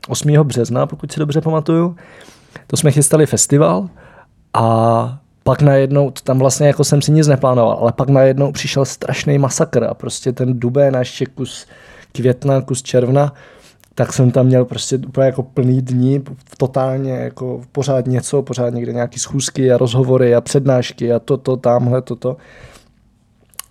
8. 0.08 0.32
března, 0.42 0.86
pokud 0.86 1.12
si 1.12 1.20
dobře 1.20 1.40
pamatuju. 1.40 1.96
To 2.66 2.76
jsme 2.76 2.90
chystali 2.90 3.26
festival 3.26 3.88
a 4.54 5.18
pak 5.42 5.62
najednou, 5.62 6.10
tam 6.10 6.38
vlastně 6.38 6.66
jako 6.66 6.84
jsem 6.84 7.02
si 7.02 7.12
nic 7.12 7.26
neplánoval, 7.26 7.78
ale 7.80 7.92
pak 7.92 8.08
najednou 8.08 8.52
přišel 8.52 8.84
strašný 8.84 9.38
masakr 9.38 9.84
a 9.84 9.94
prostě 9.94 10.32
ten 10.32 10.60
duben 10.60 10.96
a 10.96 10.98
ještě 10.98 11.26
kus 11.26 11.66
května, 12.12 12.60
kus 12.60 12.82
června 12.82 13.32
tak 13.98 14.12
jsem 14.12 14.30
tam 14.30 14.46
měl 14.46 14.64
prostě 14.64 14.98
úplně 14.98 15.26
jako 15.26 15.42
plný 15.42 15.82
dní, 15.82 16.22
totálně 16.58 17.12
jako 17.12 17.60
pořád 17.72 18.06
něco, 18.06 18.42
pořád 18.42 18.70
někde 18.70 18.92
nějaký 18.92 19.18
schůzky 19.18 19.72
a 19.72 19.78
rozhovory 19.78 20.34
a 20.34 20.40
přednášky 20.40 21.12
a 21.12 21.18
toto, 21.18 21.56
tamhle, 21.56 22.02
toto. 22.02 22.36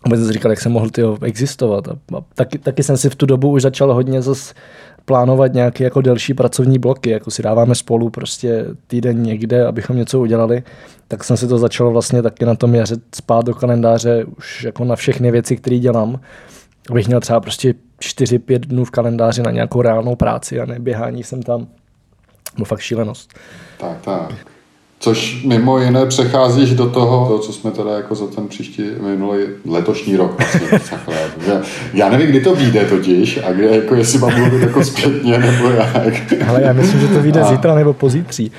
A 0.04 0.10
jsem 0.10 0.32
říkal, 0.32 0.52
jak 0.52 0.62
jsem 0.62 0.72
mohl 0.72 0.90
tyho 0.90 1.18
existovat. 1.22 1.88
A, 1.88 1.92
a 2.18 2.22
taky, 2.36 2.58
taky, 2.58 2.84
jsem 2.84 2.98
si 2.98 3.10
v 3.10 3.16
tu 3.16 3.26
dobu 3.26 3.52
už 3.52 3.62
začal 3.62 3.94
hodně 3.94 4.22
zase 4.22 4.54
plánovat 5.06 5.54
nějaké 5.54 5.84
jako 5.84 6.02
delší 6.02 6.34
pracovní 6.34 6.80
bloky, 6.80 7.10
jako 7.10 7.32
si 7.32 7.44
dáváme 7.44 7.76
spolu 7.76 8.10
prostě 8.10 8.66
týden 8.88 9.24
někde, 9.24 9.66
abychom 9.66 9.98
něco 9.98 10.20
udělali, 10.20 10.64
tak 11.08 11.24
jsem 11.24 11.38
si 11.38 11.48
to 11.48 11.58
začal 11.58 11.92
vlastně 11.92 12.22
taky 12.22 12.46
na 12.46 12.56
tom 12.56 12.76
jaře 12.76 12.96
spát 13.16 13.46
do 13.46 13.54
kalendáře 13.54 14.26
už 14.38 14.64
jako 14.64 14.84
na 14.84 14.96
všechny 14.96 15.32
věci, 15.32 15.58
které 15.58 15.80
dělám. 15.80 16.20
Abych 16.90 17.08
měl 17.08 17.20
třeba 17.20 17.40
prostě 17.40 17.74
4-5 18.02 18.60
dnů 18.60 18.86
v 18.86 18.92
kalendáři 18.92 19.42
na 19.42 19.52
nějakou 19.52 19.82
reálnou 19.82 20.16
práci 20.16 20.60
a 20.60 20.66
neběhání 20.66 21.24
jsem 21.24 21.44
tam. 21.44 21.68
No 22.58 22.66
fakt 22.66 22.80
šílenost. 22.80 23.34
Tak, 23.78 23.98
tak. 24.02 24.34
Což 25.00 25.44
mimo 25.44 25.80
jiné 25.80 26.06
přecházíš 26.06 26.74
do 26.74 26.90
toho, 26.90 27.28
to, 27.28 27.40
co 27.40 27.54
jsme 27.54 27.72
teda 27.72 27.96
jako 27.96 28.16
za 28.16 28.28
ten 28.28 28.48
příští 28.48 28.84
minulý 29.02 29.44
letošní 29.66 30.18
rok 30.18 30.40
vlastně, 30.40 30.80
takhle. 30.90 31.62
Já 31.94 32.10
nevím, 32.10 32.28
kdy 32.28 32.42
to 32.42 32.56
vyjde 32.56 32.86
totiž 32.86 33.40
a 33.44 33.52
kde, 33.52 33.76
jako 33.76 33.96
jestli 33.96 34.20
mám 34.20 34.40
mluvit 34.40 34.62
jako 34.62 34.84
zpětně 34.84 35.38
nebo 35.38 35.70
jak. 35.70 36.34
Ale 36.48 36.62
já 36.64 36.74
myslím, 36.74 37.02
že 37.02 37.08
to 37.08 37.22
vyjde 37.22 37.42
a... 37.42 37.50
zítra 37.50 37.76
nebo 37.76 37.94
pozítří. 37.94 38.52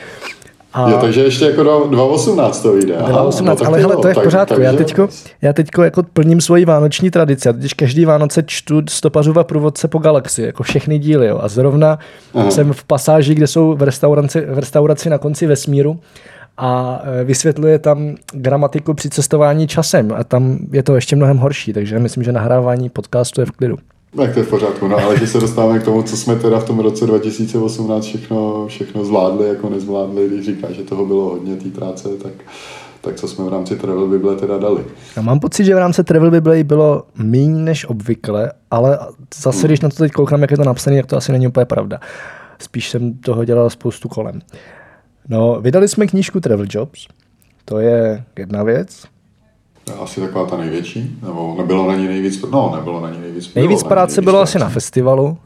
A... 0.76 0.90
Jo, 0.90 0.98
takže 1.00 1.24
ještě 1.24 1.44
jako 1.44 1.62
2018 1.62 2.62
to 2.62 2.72
vyjde. 2.72 2.94
2018, 2.98 3.60
no, 3.60 3.66
ale 3.66 3.78
hele, 3.78 3.96
to 3.96 4.08
je 4.08 4.14
v 4.14 4.22
pořádku. 4.22 4.54
Takže... 4.54 4.66
Já 4.66 4.72
teďko, 4.72 5.08
já 5.42 5.52
teďko 5.52 5.82
jako 5.82 6.02
plním 6.02 6.40
svoji 6.40 6.64
vánoční 6.64 7.10
tradici. 7.10 7.48
Já 7.48 7.52
teď 7.52 7.74
každý 7.74 8.04
Vánoce 8.04 8.42
čtu 8.46 8.82
stopařova 8.88 9.44
průvodce 9.44 9.88
po 9.88 9.98
galaxii, 9.98 10.46
jako 10.46 10.62
všechny 10.62 10.98
díly. 10.98 11.26
Jo. 11.26 11.38
A 11.42 11.48
zrovna 11.48 11.98
Aha. 12.34 12.50
jsem 12.50 12.72
v 12.72 12.84
pasáži, 12.84 13.34
kde 13.34 13.46
jsou 13.46 13.74
v 13.74 13.82
restauraci, 13.82 14.40
v 14.40 14.58
restauraci 14.58 15.10
na 15.10 15.18
konci 15.18 15.46
vesmíru 15.46 16.00
a 16.56 17.02
e, 17.20 17.24
vysvětluje 17.24 17.78
tam 17.78 18.14
gramatiku 18.32 18.94
při 18.94 19.10
cestování 19.10 19.66
časem 19.68 20.12
a 20.16 20.24
tam 20.24 20.58
je 20.72 20.82
to 20.82 20.94
ještě 20.94 21.16
mnohem 21.16 21.38
horší, 21.38 21.72
takže 21.72 21.98
myslím, 21.98 22.22
že 22.22 22.32
nahrávání 22.32 22.88
podcastu 22.88 23.40
je 23.40 23.46
v 23.46 23.50
klidu. 23.50 23.76
Tak 24.16 24.32
to 24.32 24.38
je 24.38 24.44
v 24.44 24.50
pořádku, 24.50 24.88
no 24.88 24.96
ale 24.96 25.18
že 25.18 25.26
se 25.26 25.40
dostáváme 25.40 25.78
k 25.78 25.84
tomu, 25.84 26.02
co 26.02 26.16
jsme 26.16 26.36
teda 26.36 26.58
v 26.58 26.64
tom 26.64 26.78
roce 26.78 27.06
2018 27.06 28.04
všechno, 28.04 28.66
všechno 28.66 29.04
zvládli, 29.04 29.48
jako 29.48 29.68
nezvládli, 29.68 30.28
když 30.28 30.46
říká, 30.46 30.72
že 30.72 30.82
toho 30.82 31.06
bylo 31.06 31.24
hodně 31.24 31.56
té 31.56 31.68
práce, 31.68 32.08
tak, 32.22 32.32
tak 33.00 33.16
co 33.16 33.28
jsme 33.28 33.44
v 33.44 33.48
rámci 33.48 33.76
Travel 33.76 34.08
Bible 34.08 34.36
teda 34.36 34.58
dali. 34.58 34.84
Já 35.16 35.22
mám 35.22 35.40
pocit, 35.40 35.64
že 35.64 35.74
v 35.74 35.78
rámci 35.78 36.04
Travel 36.04 36.30
Bible 36.30 36.64
bylo 36.64 37.02
méně 37.14 37.60
než 37.62 37.84
obvykle, 37.88 38.52
ale 38.70 38.98
zase, 39.34 39.58
hmm. 39.58 39.66
když 39.66 39.80
na 39.80 39.88
to 39.88 39.96
teď 39.96 40.12
koukám, 40.12 40.42
jak 40.42 40.50
je 40.50 40.56
to 40.56 40.64
napsané, 40.64 40.96
tak 40.96 41.06
to 41.06 41.16
asi 41.16 41.32
není 41.32 41.48
úplně 41.48 41.66
pravda. 41.66 42.00
Spíš 42.58 42.90
jsem 42.90 43.14
toho 43.14 43.44
dělal 43.44 43.70
spoustu 43.70 44.08
kolem. 44.08 44.40
No, 45.28 45.60
vydali 45.60 45.88
jsme 45.88 46.06
knížku 46.06 46.40
Travel 46.40 46.66
Jobs, 46.70 47.06
to 47.64 47.78
je 47.78 48.24
jedna 48.38 48.62
věc. 48.62 49.04
Asi 50.00 50.20
taková 50.20 50.46
ta 50.46 50.56
největší, 50.56 51.18
nebo 51.22 51.54
nebylo 51.58 51.88
na 51.88 51.94
ní 51.94 52.08
nejvíc, 52.08 52.44
no 52.50 52.72
nebylo 52.76 53.00
na 53.00 53.10
ní 53.10 53.20
nejvíc. 53.20 53.54
Nejvíc 53.54 53.82
práce 53.82 54.22
bylo 54.22 54.40
asi 54.40 54.58
na 54.58 54.68
festivalu. 54.68 55.38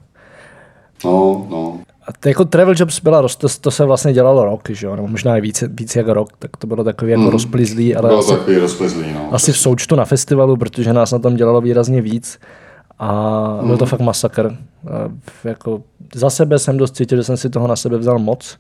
No, 1.05 1.47
no. 1.51 1.79
A 2.07 2.13
to 2.21 2.29
jako 2.29 2.45
Travel 2.45 2.75
Jobs 2.77 3.01
byla, 3.01 3.29
to, 3.29 3.49
to 3.61 3.71
se 3.71 3.85
vlastně 3.85 4.13
dělalo 4.13 4.45
rok, 4.45 4.71
že 4.71 4.87
jo, 4.87 4.97
nebo 4.97 5.09
možná 5.09 5.37
i 5.37 5.41
více, 5.41 5.69
více 5.69 5.99
jak 5.99 6.09
rok, 6.09 6.29
tak 6.39 6.57
to 6.57 6.67
bylo 6.67 6.85
takový 6.85 7.11
jako 7.11 7.23
mm. 7.23 7.29
rozplizlý, 7.29 7.97
ale 7.97 8.09
bylo 8.09 8.21
asi, 8.21 8.31
takový 8.31 8.59
rozplizlý, 8.59 9.13
no. 9.15 9.29
asi 9.35 9.53
v 9.53 9.59
součtu 9.59 9.97
na 9.97 10.05
festivalu, 10.05 10.57
protože 10.57 10.93
nás 10.93 11.13
na 11.13 11.19
tom 11.19 11.37
dělalo 11.37 11.61
výrazně 11.61 12.03
víc 12.03 12.39
a 12.99 13.49
mm. 13.61 13.67
byl 13.67 13.77
to 13.77 13.87
fakt 13.87 14.01
masakr. 14.01 14.47
A 14.47 15.11
jako 15.45 15.83
za 16.15 16.31
sebe 16.31 16.59
jsem 16.59 16.77
dost 16.77 16.97
cítil, 16.97 17.19
že 17.19 17.25
jsem 17.25 17.37
si 17.37 17.51
toho 17.51 17.67
na 17.67 17.77
sebe 17.77 17.99
vzal 17.99 18.19
moc, 18.19 18.59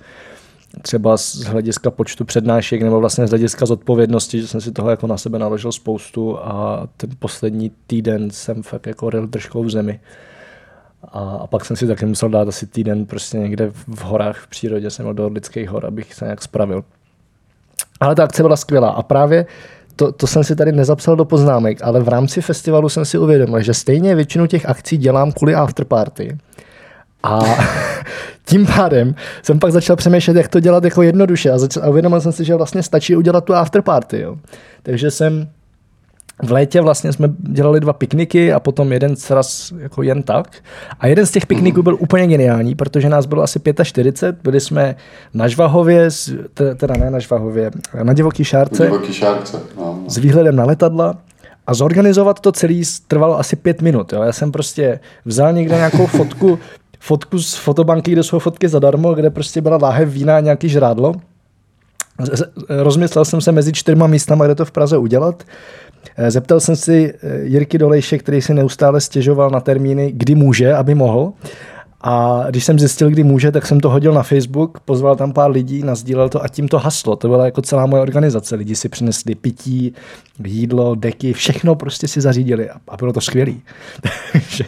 třeba 0.83 1.17
z 1.17 1.37
hlediska 1.37 1.91
počtu 1.91 2.25
přednášek 2.25 2.83
nebo 2.83 3.01
vlastně 3.01 3.27
z 3.27 3.31
hlediska 3.31 3.67
zodpovědnosti, 3.67 4.41
že 4.41 4.49
jsem 4.49 4.61
si 4.61 4.73
toho 4.73 4.91
jako 4.91 5.07
na 5.07 5.17
sebe 5.17 5.39
naložil 5.39 5.73
spoustu 5.73 6.39
a 6.39 6.87
ten 6.97 7.11
poslední 7.19 7.71
týden 7.87 8.31
jsem 8.31 8.63
fakt 8.63 8.87
jako 8.87 9.11
ril 9.11 9.27
držkou 9.27 9.65
v 9.65 9.71
zemi. 9.71 10.01
A, 11.05 11.19
a 11.19 11.47
pak 11.47 11.65
jsem 11.65 11.77
si 11.77 11.87
taky 11.87 12.07
musel 12.07 12.29
dát 12.29 12.49
asi 12.49 12.67
týden 12.67 13.07
prostě 13.07 13.39
někde 13.39 13.71
v 13.71 14.01
horách, 14.03 14.39
v 14.39 14.47
přírodě, 14.47 14.91
jsem 14.91 15.17
do 15.17 15.29
lidských 15.29 15.69
hor, 15.69 15.87
abych 15.87 16.15
se 16.15 16.25
nějak 16.25 16.43
spravil. 16.43 16.85
Ale 18.01 18.15
ta 18.15 18.25
akce 18.25 18.43
byla 18.43 18.57
skvělá 18.57 18.89
a 18.89 19.03
právě 19.03 19.47
to, 19.97 20.13
to 20.13 20.27
jsem 20.27 20.45
si 20.45 20.57
tady 20.57 20.73
nezapsal 20.73 21.17
do 21.17 21.25
poznámek, 21.25 21.79
ale 21.83 22.01
v 22.01 22.09
rámci 22.09 22.41
festivalu 22.43 22.89
jsem 22.89 23.05
si 23.05 23.19
uvědomil, 23.19 23.63
že 23.63 23.75
stejně 23.75 24.15
většinu 24.15 24.47
těch 24.47 24.69
akcí 24.69 24.97
dělám 24.97 25.33
kvůli 25.33 25.55
afterparty. 25.55 26.39
A 27.23 27.41
tím 28.45 28.67
pádem 28.67 29.15
jsem 29.43 29.59
pak 29.59 29.73
začal 29.73 29.97
přemýšlet, 29.97 30.37
jak 30.37 30.49
to 30.49 30.61
dělat 30.61 30.85
jako 30.85 31.03
jednoduše 31.03 31.51
a, 31.51 31.59
začal, 31.59 31.83
a 31.83 31.89
uvědomil 31.89 32.21
jsem 32.21 32.33
si, 32.33 32.45
že 32.45 32.55
vlastně 32.55 32.83
stačí 32.83 33.17
udělat 33.17 33.45
tu 33.45 33.55
afterparty. 33.55 34.21
Jo. 34.21 34.37
Takže 34.83 35.11
jsem 35.11 35.49
v 36.43 36.53
létě 36.53 36.81
vlastně 36.81 37.13
jsme 37.13 37.29
dělali 37.39 37.81
dva 37.81 37.93
pikniky 37.93 38.53
a 38.53 38.61
potom 38.61 38.93
jeden 38.93 39.17
sraz 39.17 39.73
jako 39.79 40.03
jen 40.03 40.23
tak. 40.23 40.57
A 41.01 41.07
jeden 41.07 41.27
z 41.27 41.31
těch 41.31 41.47
pikniků 41.47 41.83
byl 41.83 41.97
úplně 42.01 42.27
geniální, 42.27 42.75
protože 42.75 43.09
nás 43.09 43.27
bylo 43.27 43.43
asi 43.43 43.61
45, 43.83 44.43
byli 44.43 44.61
jsme 44.61 44.97
na 45.35 45.49
Žvahově, 45.49 46.09
teda 46.77 46.95
ne 46.99 47.11
na 47.11 47.19
Žvahově, 47.19 47.71
na 48.03 48.13
Divoký 48.13 48.45
šárce, 48.45 48.85
Divoký 48.85 49.13
šárce 49.13 49.61
no, 49.77 49.85
no. 49.85 50.11
s 50.11 50.17
výhledem 50.17 50.57
na 50.57 50.65
letadla. 50.65 51.19
A 51.67 51.75
zorganizovat 51.75 52.41
to 52.41 52.53
celý 52.53 52.83
trvalo 53.09 53.39
asi 53.39 53.57
pět 53.57 53.83
minut. 53.83 54.13
Jo. 54.13 54.23
Já 54.23 54.33
jsem 54.33 54.53
prostě 54.53 55.01
vzal 55.25 55.53
někde 55.53 55.77
nějakou 55.77 56.07
fotku, 56.07 56.59
fotku 57.01 57.39
z 57.39 57.55
fotobanky, 57.55 58.13
kde 58.13 58.23
jsou 58.23 58.39
fotky 58.39 58.69
zadarmo, 58.69 59.15
kde 59.15 59.31
prostě 59.31 59.61
byla 59.61 59.79
láhev 59.83 60.09
vína 60.09 60.37
a 60.37 60.41
nějaký 60.41 60.69
žrádlo. 60.69 61.15
Rozmyslel 62.69 63.25
jsem 63.25 63.41
se 63.41 63.53
mezi 63.53 63.73
čtyřma 63.73 64.07
místama, 64.07 64.45
kde 64.45 64.55
to 64.55 64.65
v 64.65 64.71
Praze 64.71 64.99
udělat. 64.99 65.45
Eh, 66.17 66.31
zeptal 66.31 66.61
jsem 66.61 66.77
si 66.77 67.15
eh, 67.23 67.41
Jirky 67.43 67.79
Dolejše, 67.79 68.19
který 68.19 68.43
si 68.43 68.55
neustále 68.55 69.01
stěžoval 69.01 69.51
na 69.51 69.61
termíny, 69.61 70.13
kdy 70.13 70.35
může, 70.35 70.75
aby 70.75 70.95
mohl. 70.95 71.33
A 72.03 72.45
když 72.51 72.65
jsem 72.65 72.79
zjistil, 72.79 73.11
kdy 73.11 73.25
může, 73.25 73.53
tak 73.53 73.67
jsem 73.67 73.81
to 73.81 73.91
hodil 73.91 74.13
na 74.13 74.23
Facebook, 74.23 74.81
pozval 74.81 75.17
tam 75.17 75.33
pár 75.33 75.51
lidí, 75.51 75.83
nazdílel 75.83 76.29
to 76.29 76.45
a 76.45 76.49
tím 76.49 76.69
to 76.69 76.79
haslo. 76.79 77.17
To 77.17 77.29
byla 77.29 77.45
jako 77.45 77.63
celá 77.63 77.87
moje 77.87 78.03
organizace. 78.03 78.55
Lidi 78.55 78.77
si 78.77 78.89
přinesli 78.89 79.35
pití, 79.35 79.95
jídlo, 80.45 80.95
deky, 80.95 81.33
všechno 81.33 81.75
prostě 81.75 82.09
si 82.09 82.21
zařídili 82.21 82.69
a 82.89 82.97
bylo 82.97 83.13
to 83.13 83.21
skvělý. 83.21 83.63
takže, 84.33 84.65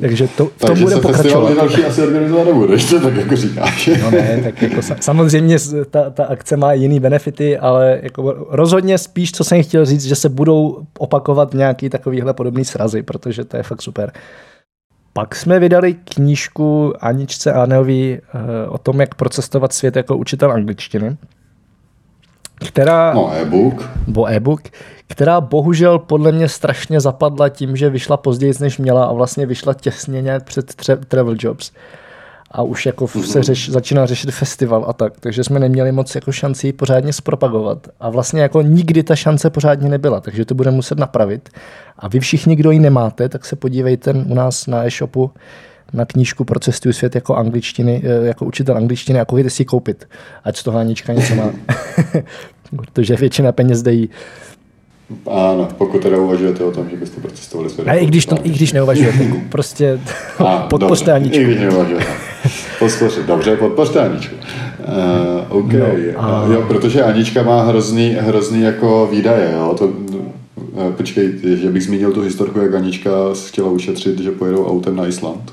takže 0.00 0.28
to, 0.28 0.50
takže 0.58 0.74
to 0.74 0.80
bude 0.80 0.94
se 0.94 1.00
pokračovat. 1.00 1.56
další 1.56 1.84
asi 1.84 2.02
organizovat 2.02 2.46
nebudeš, 2.46 2.84
to 2.84 3.00
tak 3.00 3.16
jako 3.16 3.36
říkáš. 3.36 3.90
no 4.02 4.10
ne, 4.10 4.40
tak 4.44 4.62
jako 4.62 4.80
samozřejmě 5.00 5.56
ta, 5.90 6.10
ta 6.10 6.24
akce 6.24 6.56
má 6.56 6.72
jiný 6.72 7.00
benefity, 7.00 7.58
ale 7.58 8.00
jako 8.02 8.46
rozhodně 8.50 8.98
spíš, 8.98 9.32
co 9.32 9.44
jsem 9.44 9.62
chtěl 9.62 9.86
říct, 9.86 10.04
že 10.04 10.14
se 10.14 10.28
budou 10.28 10.82
opakovat 10.98 11.54
nějaký 11.54 11.88
takovýhle 11.90 12.34
podobný 12.34 12.64
srazy, 12.64 13.02
protože 13.02 13.44
to 13.44 13.56
je 13.56 13.62
fakt 13.62 13.82
super. 13.82 14.12
Pak 15.16 15.36
jsme 15.36 15.58
vydali 15.58 15.94
knížku 15.94 16.92
Aničce 17.00 17.52
Aneový 17.52 18.12
eh, 18.12 18.68
o 18.68 18.78
tom, 18.78 19.00
jak 19.00 19.14
procestovat 19.14 19.72
svět 19.72 19.96
jako 19.96 20.16
učitel 20.16 20.52
angličtiny. 20.52 21.16
Která, 22.66 23.14
no, 23.14 23.32
e-book. 23.34 23.90
Bo 24.06 24.28
e-book, 24.28 24.60
která 25.06 25.40
bohužel 25.40 25.98
podle 25.98 26.32
mě 26.32 26.48
strašně 26.48 27.00
zapadla 27.00 27.48
tím, 27.48 27.76
že 27.76 27.90
vyšla 27.90 28.16
později, 28.16 28.52
než 28.60 28.78
měla 28.78 29.04
a 29.04 29.12
vlastně 29.12 29.46
vyšla 29.46 29.74
těsně 29.74 30.22
nějak 30.22 30.44
před 30.44 30.74
Travel 31.08 31.36
Jobs. 31.38 31.72
A 32.50 32.62
už 32.62 32.86
jako 32.86 33.04
mm-hmm. 33.04 33.22
se 33.22 33.42
řeš, 33.42 33.70
začíná 33.70 34.06
řešit 34.06 34.30
festival 34.30 34.84
a 34.88 34.92
tak, 34.92 35.20
takže 35.20 35.44
jsme 35.44 35.60
neměli 35.60 35.92
moc 35.92 36.14
jako 36.14 36.32
šanci 36.32 36.72
pořádně 36.72 37.12
zpropagovat. 37.12 37.88
A 38.00 38.10
vlastně 38.10 38.42
jako 38.42 38.62
nikdy 38.62 39.02
ta 39.02 39.16
šance 39.16 39.50
pořádně 39.50 39.88
nebyla, 39.88 40.20
takže 40.20 40.44
to 40.44 40.54
budeme 40.54 40.76
muset 40.76 40.98
napravit. 40.98 41.48
A 41.98 42.08
vy 42.08 42.20
všichni, 42.20 42.56
kdo 42.56 42.70
ji 42.70 42.78
nemáte, 42.78 43.28
tak 43.28 43.44
se 43.44 43.56
podívejte 43.56 44.12
u 44.12 44.34
nás 44.34 44.66
na 44.66 44.86
e-shopu 44.86 45.30
na 45.92 46.04
knížku 46.04 46.44
pro 46.44 46.60
cestuju 46.60 46.92
svět 46.92 47.14
jako 47.14 47.34
angličtiny, 47.34 48.02
eh, 48.04 48.26
jako 48.26 48.44
učitel 48.44 48.76
angličtiny 48.76 49.20
a 49.20 49.24
koukejte 49.24 49.50
si 49.50 49.62
ji 49.62 49.66
koupit, 49.66 50.08
ať 50.44 50.56
z 50.56 50.62
toho 50.62 50.78
Anička 50.78 51.12
něco 51.12 51.34
má. 51.34 51.50
Protože 52.76 53.16
většina 53.16 53.52
peněz 53.52 53.82
dají 53.82 54.10
ano, 55.30 55.68
pokud 55.78 56.02
teda 56.02 56.18
uvažujete 56.18 56.64
o 56.64 56.70
tom, 56.70 56.90
že 56.90 56.96
byste 56.96 57.20
procestovali 57.20 57.70
svět. 57.70 57.88
A 57.88 57.94
i 57.94 58.06
když, 58.06 58.26
to, 58.26 58.36
i 58.42 58.50
když 58.50 58.72
neuvažujete, 58.72 59.18
prostě 59.48 60.00
podpořte 60.70 61.12
Aničku. 61.12 61.40
I 61.40 61.44
když 61.44 61.58
neuvažujete. 61.60 62.06
Podpořte, 62.78 63.22
dobře, 63.22 63.56
podpořte 63.56 64.00
Aničku. 64.00 64.34
Uh, 65.48 65.58
OK, 65.58 65.72
no, 65.72 65.86
a... 66.16 66.46
jo, 66.52 66.64
protože 66.68 67.02
Anička 67.02 67.42
má 67.42 67.62
hrozný, 67.62 68.16
hrozný 68.20 68.62
jako 68.62 69.08
výdaje, 69.12 69.52
jo, 69.52 69.74
to, 69.78 69.92
počkej, 70.96 71.32
že 71.42 71.70
bych 71.70 71.84
zmínil 71.84 72.12
tu 72.12 72.22
historku, 72.22 72.58
jak 72.58 72.74
Anička 72.74 73.10
chtěla 73.46 73.70
ušetřit, 73.70 74.18
že 74.18 74.30
pojedou 74.30 74.66
autem 74.66 74.96
na 74.96 75.06
Island 75.06 75.52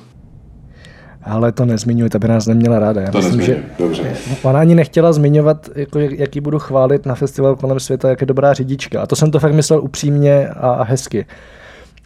ale 1.25 1.51
to 1.51 1.65
nezmiňuji, 1.65 2.09
ta 2.09 2.19
by 2.19 2.27
nás 2.27 2.47
neměla 2.47 2.79
ráda. 2.79 3.01
Já 3.01 3.11
to 3.11 3.17
myslím, 3.17 3.41
že 3.41 3.63
dobře. 3.79 4.15
Ona 4.41 4.59
ani 4.59 4.75
nechtěla 4.75 5.13
zmiňovat, 5.13 5.69
jako, 5.75 5.99
jak, 5.99 6.35
ji 6.35 6.41
budu 6.41 6.59
chválit 6.59 7.05
na 7.05 7.15
festival 7.15 7.55
kolem 7.55 7.79
světa, 7.79 8.09
jak 8.09 8.21
je 8.21 8.27
dobrá 8.27 8.53
řidička. 8.53 9.01
A 9.01 9.05
to 9.05 9.15
jsem 9.15 9.31
to 9.31 9.39
fakt 9.39 9.53
myslel 9.53 9.81
upřímně 9.81 10.47
a, 10.47 10.69
a 10.69 10.83
hezky. 10.83 11.25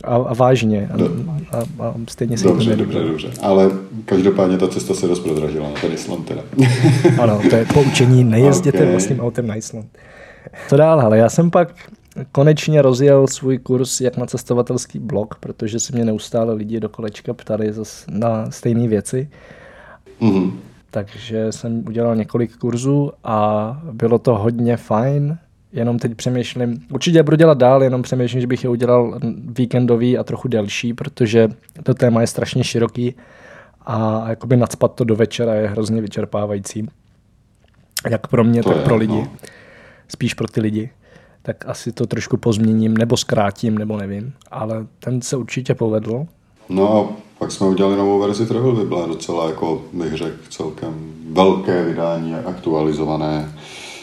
A, 0.04 0.16
a 0.16 0.34
vážně. 0.34 0.90
A, 0.92 1.58
a, 1.58 1.88
a 1.88 1.94
stejně 2.10 2.38
si 2.38 2.44
dobře, 2.44 2.72
to 2.72 2.76
dobře, 2.76 3.00
dobře. 3.00 3.28
Ale 3.42 3.72
každopádně 4.06 4.58
ta 4.58 4.68
cesta 4.68 4.94
se 4.94 5.08
dost 5.08 5.20
prodražila 5.20 5.70
na 5.70 5.76
ten 5.82 5.92
Island 5.94 6.26
teda. 6.26 6.42
ano, 7.22 7.42
to 7.50 7.56
je 7.56 7.66
poučení, 7.74 8.24
nejezděte 8.24 8.78
okay. 8.78 8.92
vlastním 8.92 9.20
autem 9.20 9.48
na 9.48 9.56
Island. 9.56 9.88
To 10.70 10.78
dál, 10.78 11.02
ale 11.02 11.18
já 11.18 11.30
jsem 11.30 11.52
pak 11.52 11.70
konečně 12.32 12.82
rozjel 12.82 13.28
svůj 13.28 13.58
kurz 13.58 14.02
jak 14.02 14.18
na 14.18 14.26
cestovatelský 14.26 15.00
blog, 15.00 15.36
protože 15.40 15.80
se 15.80 15.94
mě 15.94 16.06
neustále 16.06 16.54
lidi 16.54 16.80
do 16.80 16.90
kolečka 16.90 17.34
ptali 17.34 17.74
na 18.10 18.52
stejné 18.52 18.88
věci. 18.88 19.30
Mm-hmm. 20.22 20.52
Takže 20.92 21.52
jsem 21.52 21.84
udělal 21.88 22.16
několik 22.16 22.58
kurzů 22.58 23.12
a 23.24 23.82
bylo 23.92 24.20
to 24.20 24.38
hodně 24.38 24.78
fajn. 24.78 25.38
Jenom 25.74 26.00
teď 26.00 26.16
přemýšlím, 26.16 26.86
určitě 26.92 27.24
budu 27.24 27.38
dělat 27.38 27.58
dál, 27.58 27.84
jenom 27.84 28.02
přemýšlím, 28.02 28.42
že 28.42 28.48
bych 28.48 28.64
je 28.64 28.70
udělal 28.70 29.20
víkendový 29.58 30.18
a 30.18 30.24
trochu 30.24 30.48
delší, 30.48 30.94
protože 30.94 31.50
to 31.84 31.94
téma 31.94 32.22
je 32.22 32.28
strašně 32.28 32.64
široký 32.64 33.16
a 33.86 34.30
jakoby 34.30 34.58
nadspat 34.58 34.96
to 34.96 35.04
do 35.04 35.16
večera 35.16 35.54
je 35.54 35.68
hrozně 35.68 36.02
vyčerpávající. 36.02 36.90
Jak 38.10 38.28
pro 38.28 38.44
mě, 38.44 38.64
to 38.64 38.70
tak 38.70 38.78
je, 38.78 38.84
pro 38.84 38.96
lidi. 38.96 39.14
No. 39.14 39.28
Spíš 40.08 40.34
pro 40.34 40.48
ty 40.48 40.62
lidi 40.62 40.90
tak 41.48 41.70
asi 41.70 41.92
to 41.92 42.08
trošku 42.08 42.38
pozměním, 42.38 42.98
nebo 42.98 43.18
zkrátím, 43.18 43.78
nebo 43.78 43.98
nevím. 43.98 44.34
Ale 44.52 44.86
ten 45.00 45.22
se 45.22 45.38
určitě 45.38 45.76
povedl. 45.76 46.26
No 46.70 46.98
a 46.98 47.08
pak 47.40 47.52
jsme 47.52 47.68
udělali 47.68 47.96
novou 47.96 48.20
verzi 48.20 48.46
Travel 48.46 48.76
Bible, 48.76 49.08
docela 49.08 49.50
jako 49.50 49.82
bych 49.94 50.14
řekl 50.14 50.38
celkem 50.50 51.14
velké 51.32 51.84
vydání, 51.84 52.36
aktualizované, 52.36 53.52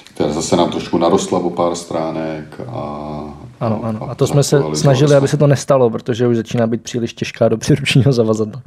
která 0.04 0.32
zase 0.32 0.56
nám 0.56 0.70
trošku 0.70 0.98
narostla 0.98 1.38
o 1.38 1.50
pár 1.50 1.74
stránek 1.74 2.60
a 2.68 3.20
ano, 3.60 3.80
ano. 3.84 4.10
A 4.10 4.14
to 4.14 4.26
jsme 4.26 4.42
se 4.42 4.62
snažili, 4.74 5.14
aby 5.14 5.28
se 5.28 5.36
to 5.36 5.46
nestalo, 5.46 5.90
protože 5.90 6.28
už 6.28 6.36
začíná 6.36 6.66
být 6.66 6.82
příliš 6.82 7.14
těžká 7.14 7.48
do 7.48 7.56
příručního 7.56 8.12
zavazadla. 8.12 8.62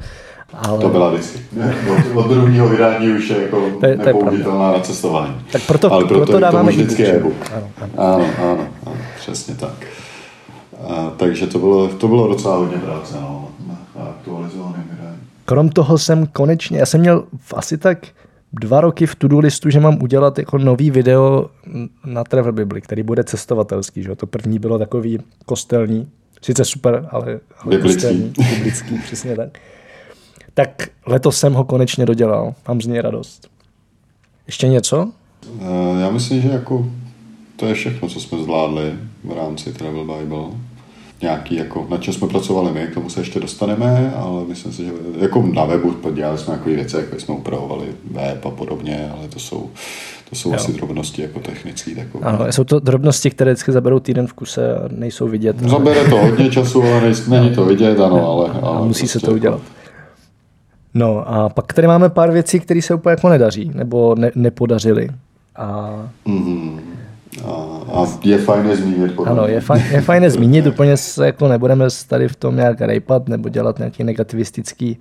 Ale... 0.54 0.82
To 0.82 0.90
byla 0.90 1.10
vždycky. 1.10 1.40
Od, 1.92 2.26
od 2.26 2.30
druhého 2.30 2.70
vydání 2.70 3.10
už 3.10 3.30
je 3.30 3.42
jako 3.42 3.70
to 3.80 3.86
je, 3.86 3.98
to 3.98 4.06
nepoužitelná 4.06 4.72
na 4.72 4.80
cestování. 4.80 5.36
Tak 5.52 5.62
proto, 5.68 5.92
Ale 5.92 6.06
proto, 6.06 6.26
proto 6.26 6.40
dáváme 6.40 6.72
vždycky 6.72 7.06
e-book. 7.06 7.34
Ano, 7.56 7.70
ano. 7.82 7.92
Ano, 7.98 8.26
ano, 8.38 8.68
ano, 8.86 8.98
přesně 9.20 9.56
tak. 9.56 9.86
A, 10.88 11.14
takže 11.18 11.48
to 11.48 11.60
bylo, 11.60 11.88
to 11.88 12.08
bylo 12.08 12.28
docela 12.28 12.56
hodně 12.56 12.78
práce 12.78 13.16
no, 13.22 13.50
na 13.68 14.04
aktualizovaném 14.04 14.84
vydání. 14.92 15.18
Krom 15.46 15.70
toho 15.70 15.98
jsem 15.98 16.28
konečně, 16.28 16.80
já 16.80 16.86
jsem 16.86 17.02
měl 17.02 17.24
asi 17.54 17.78
tak 17.78 18.08
dva 18.54 18.82
roky 18.82 19.06
v 19.06 19.16
to 19.16 19.40
listu, 19.40 19.70
že 19.70 19.80
mám 19.80 20.02
udělat 20.02 20.40
jako 20.40 20.58
nový 20.58 20.92
video 20.92 21.50
na 22.06 22.24
Travel 22.24 22.52
Bible, 22.52 22.82
který 22.82 23.04
bude 23.04 23.24
cestovatelský. 23.24 24.04
Že? 24.04 24.16
To 24.16 24.28
první 24.28 24.60
bylo 24.60 24.80
takový 24.80 25.20
kostelní, 25.46 26.10
sice 26.42 26.66
super, 26.66 27.08
ale, 27.12 27.40
ale 27.60 27.78
kostelní, 27.78 28.34
biblický, 28.38 29.00
přesně 29.00 29.36
tak 29.36 29.50
tak 30.58 30.90
letos 31.06 31.40
jsem 31.40 31.54
ho 31.54 31.64
konečně 31.64 32.06
dodělal. 32.06 32.54
Mám 32.68 32.82
z 32.82 32.88
něj 32.88 33.02
radost. 33.02 33.48
Ještě 34.48 34.68
něco? 34.68 35.10
Eh, 35.62 36.02
já 36.02 36.10
myslím, 36.10 36.42
že 36.42 36.50
jako 36.50 36.86
to 37.56 37.66
je 37.66 37.74
všechno, 37.74 38.10
co 38.10 38.20
jsme 38.20 38.44
zvládli. 38.44 38.94
v 39.24 39.32
rámci 39.32 39.74
Travel 39.74 40.04
Bible. 40.04 40.46
Nějaký, 41.22 41.56
jako, 41.56 41.88
na 41.90 41.98
čem 41.98 42.14
jsme 42.14 42.28
pracovali 42.28 42.72
my, 42.72 42.88
k 42.88 42.94
tomu 42.94 43.10
se 43.10 43.20
ještě 43.20 43.40
dostaneme, 43.40 44.14
ale 44.16 44.46
myslím 44.46 44.74
si, 44.74 44.86
že 44.86 44.92
jako 45.20 45.42
na 45.54 45.66
webu 45.66 45.96
dělali 46.14 46.38
jsme 46.38 46.54
takové 46.54 46.76
věci, 46.76 46.96
jako 46.96 47.20
jsme 47.20 47.36
upravovali 47.36 47.86
web 48.12 48.46
a 48.46 48.50
podobně, 48.50 49.12
ale 49.18 49.28
to 49.28 49.40
jsou, 49.40 49.70
to 50.30 50.36
jsou 50.36 50.50
jo. 50.50 50.56
asi 50.56 50.74
drobnosti 50.74 51.22
jako 51.22 51.40
technické. 51.40 51.96
Takové. 51.96 52.26
Ano, 52.26 52.52
jsou 52.52 52.64
to 52.64 52.80
drobnosti, 52.80 53.30
které 53.30 53.52
vždycky 53.52 53.72
zaberou 53.72 54.00
týden 54.00 54.28
v 54.28 54.34
kuse 54.34 54.76
a 54.76 54.88
nejsou 54.92 55.28
vidět. 55.28 55.60
Zabere 55.60 56.10
to 56.10 56.18
hodně 56.18 56.50
času, 56.50 56.84
ale 56.84 57.14
není 57.28 57.56
to 57.56 57.66
vidět, 57.66 58.00
ano, 58.00 58.28
ale, 58.28 58.52
ale 58.62 58.78
a 58.78 58.84
musí 58.84 59.00
prostě 59.00 59.20
se 59.20 59.26
to 59.26 59.32
udělat. 59.32 59.62
Jako, 59.64 59.77
No 60.94 61.30
a 61.30 61.50
pak 61.50 61.74
tady 61.74 61.88
máme 61.88 62.10
pár 62.10 62.32
věcí, 62.32 62.60
které 62.60 62.82
se 62.82 62.94
úplně 62.94 63.12
jako 63.12 63.30
nedaří, 63.30 63.72
nebo 63.74 64.16
ne, 64.16 64.32
nepodařily. 64.36 65.10
A... 65.56 65.92
Mm-hmm. 66.28 66.80
A, 67.46 67.52
a 67.94 68.06
je 68.24 68.38
fajn 68.38 68.66
je 68.66 68.76
zmínit. 68.76 69.14
Ano, 69.26 69.48
je 69.48 69.62
fajn, 69.62 69.84
je 69.92 70.02
fajn 70.02 70.24
je 70.24 70.30
zmínit, 70.30 70.68
úplně 70.68 70.98
se 70.98 71.26
jako 71.26 71.48
nebudeme 71.48 71.86
tady 72.08 72.28
v 72.28 72.36
tom 72.36 72.56
nějak 72.56 72.82
rejpat 72.82 73.30
nebo 73.30 73.50
dělat 73.50 73.78
nějaký 73.78 74.04
negativistický 74.04 74.98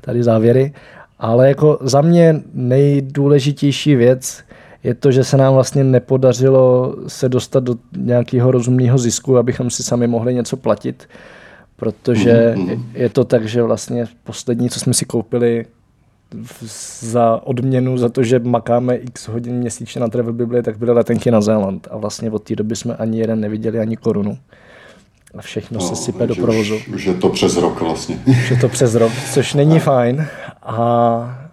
tady 0.00 0.22
závěry, 0.22 0.72
ale 1.18 1.48
jako 1.48 1.78
za 1.80 2.00
mě 2.00 2.40
nejdůležitější 2.54 3.96
věc 3.96 4.42
je 4.84 4.94
to, 4.94 5.10
že 5.12 5.24
se 5.24 5.36
nám 5.36 5.54
vlastně 5.54 5.84
nepodařilo 5.84 6.94
se 7.06 7.28
dostat 7.28 7.64
do 7.64 7.74
nějakého 7.96 8.50
rozumného 8.50 8.98
zisku, 8.98 9.38
abychom 9.38 9.70
si 9.70 9.82
sami 9.82 10.06
mohli 10.06 10.34
něco 10.34 10.56
platit 10.56 11.08
protože 11.78 12.54
mm-hmm. 12.56 12.82
je 12.94 13.08
to 13.08 13.24
tak, 13.24 13.46
že 13.46 13.62
vlastně 13.62 14.06
poslední, 14.24 14.70
co 14.70 14.80
jsme 14.80 14.94
si 14.94 15.04
koupili 15.04 15.66
za 17.00 17.40
odměnu 17.44 17.98
za 17.98 18.08
to, 18.08 18.22
že 18.22 18.38
makáme 18.38 18.96
x 18.96 19.28
hodin 19.28 19.54
měsíčně 19.54 20.00
na 20.00 20.08
Travel 20.08 20.32
Bibli, 20.32 20.62
tak 20.62 20.78
byly 20.78 20.92
letenky 20.92 21.30
na 21.30 21.40
Zéland. 21.40 21.88
A 21.90 21.96
vlastně 21.96 22.30
od 22.30 22.42
té 22.42 22.56
doby 22.56 22.76
jsme 22.76 22.96
ani 22.96 23.18
jeden 23.18 23.40
neviděli, 23.40 23.78
ani 23.78 23.96
korunu. 23.96 24.38
A 25.34 25.42
všechno 25.42 25.80
no, 25.80 25.86
se 25.86 25.96
sype 25.96 26.26
do 26.26 26.34
provozu. 26.34 26.74
Už, 26.74 26.88
už 26.88 27.04
je 27.04 27.14
to 27.14 27.28
přes 27.28 27.56
rok 27.56 27.80
vlastně. 27.80 28.18
Už 28.26 28.50
je 28.50 28.56
to 28.56 28.68
přes 28.68 28.94
rok, 28.94 29.12
což 29.32 29.54
není 29.54 29.80
fajn. 29.80 30.26
A, 30.62 30.78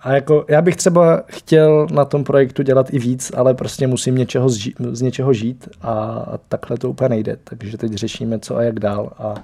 a 0.01 0.13
jako 0.13 0.45
já 0.49 0.61
bych 0.61 0.75
třeba 0.75 1.23
chtěl 1.27 1.87
na 1.91 2.05
tom 2.05 2.23
projektu 2.23 2.63
dělat 2.63 2.93
i 2.93 2.99
víc, 2.99 3.31
ale 3.35 3.53
prostě 3.53 3.87
musím 3.87 4.15
něčeho 4.15 4.47
zži- 4.47 4.73
z 4.91 5.01
něčeho 5.01 5.33
žít 5.33 5.69
a, 5.81 5.93
a 6.31 6.37
takhle 6.37 6.77
to 6.77 6.89
úplně 6.89 7.09
nejde. 7.09 7.37
Takže 7.43 7.77
teď 7.77 7.93
řešíme, 7.93 8.39
co 8.39 8.55
a 8.55 8.63
jak 8.63 8.79
dál. 8.79 9.11
A 9.17 9.35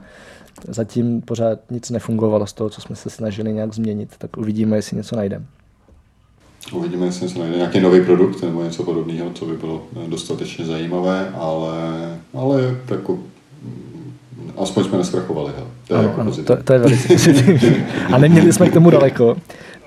zatím 0.68 1.22
pořád 1.22 1.60
nic 1.72 1.90
nefungovalo 1.90 2.48
z 2.48 2.54
toho, 2.54 2.70
co 2.70 2.82
jsme 2.82 2.96
se 2.96 3.10
snažili 3.10 3.54
nějak 3.54 3.74
změnit, 3.74 4.10
tak 4.18 4.38
uvidíme, 4.38 4.78
jestli 4.78 4.98
něco 4.98 5.16
najdeme. 5.16 5.46
Uvidíme, 6.74 7.06
jestli 7.06 7.30
se 7.30 7.40
najde 7.40 7.58
nějaký 7.58 7.80
nový 7.80 8.02
produkt 8.02 8.42
nebo 8.42 8.64
něco 8.64 8.84
podobného, 8.84 9.30
co 9.34 9.46
by 9.46 9.58
bylo 9.58 9.84
dostatečně 10.08 10.66
zajímavé, 10.66 11.30
ale, 11.34 11.74
ale 12.34 12.76
jako, 12.92 13.20
aspoň 14.58 14.84
jsme 14.84 14.98
neskrachovali. 14.98 15.54
To 15.88 15.94
je, 15.94 16.00
ano, 16.00 16.10
jako 16.10 16.22
ano, 16.22 16.32
to, 16.32 16.64
to 16.64 16.74
je 16.74 16.80
velice 16.80 17.08
pozitivní. 17.08 17.84
A 18.14 18.18
neměli 18.18 18.54
jsme 18.54 18.70
k 18.70 18.74
tomu 18.74 18.90
daleko. 18.90 19.36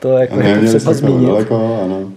To 0.00 0.08
je 0.08 0.20
jako, 0.20 0.40
jako 0.40 0.78
třeba 0.78 0.92
zmínit. 0.94 1.26
Daleko, 1.28 1.80
ano. 1.84 2.12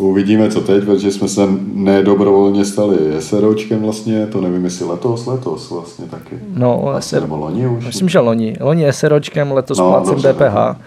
Uvidíme, 0.00 0.50
co 0.50 0.60
teď, 0.60 0.84
protože 0.84 1.10
jsme 1.12 1.28
se 1.28 1.40
nedobrovolně 1.72 2.64
stali 2.64 2.98
SROčkem 3.18 3.82
vlastně, 3.82 4.26
to 4.26 4.40
nevím, 4.40 4.64
jestli 4.64 4.86
letos, 4.86 5.26
letos 5.26 5.70
vlastně 5.70 6.06
taky. 6.06 6.38
No, 6.54 6.80
vlastně, 6.82 7.18
SR... 7.18 7.22
nebo 7.22 7.36
loni 7.36 7.66
už. 7.66 7.86
Myslím, 7.86 8.08
že 8.08 8.18
loni. 8.18 8.56
Loni 8.60 8.92
SROčkem, 8.92 9.52
letos 9.52 9.78
no, 9.78 9.90
plácem 9.90 10.18
DPH. 10.18 10.80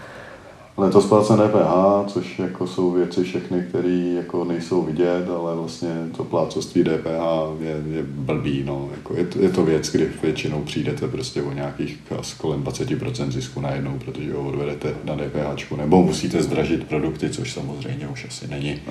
Letos 0.80 1.05
plácen 1.05 1.38
DPH, 1.39 2.11
což 2.13 2.39
jako 2.39 2.67
jsou 2.67 2.91
věci 2.91 3.23
všechny, 3.23 3.65
které 3.69 4.13
jako 4.15 4.45
nejsou 4.45 4.82
vidět, 4.82 5.30
ale 5.30 5.55
vlastně 5.55 5.89
to 6.17 6.23
plácoství 6.23 6.84
DPH 6.84 7.59
je, 7.59 7.95
je 7.95 8.03
blbý. 8.03 8.63
No. 8.65 8.89
Jako 8.91 9.15
je, 9.15 9.25
to, 9.25 9.39
je, 9.41 9.49
to 9.49 9.65
věc, 9.65 9.91
kdy 9.91 10.09
většinou 10.21 10.61
přijdete 10.61 11.07
prostě 11.07 11.41
o 11.41 11.53
nějakých 11.53 11.99
asi 12.19 12.36
kolem 12.38 12.63
20% 12.63 13.32
zisku 13.32 13.61
najednou, 13.61 13.99
protože 14.05 14.34
ho 14.34 14.47
odvedete 14.47 14.95
na 15.03 15.15
DPH, 15.15 15.71
nebo 15.77 16.03
musíte 16.03 16.43
zdražit 16.43 16.88
produkty, 16.88 17.30
což 17.30 17.53
samozřejmě 17.53 18.07
už 18.07 18.25
asi 18.25 18.47
není, 18.47 18.82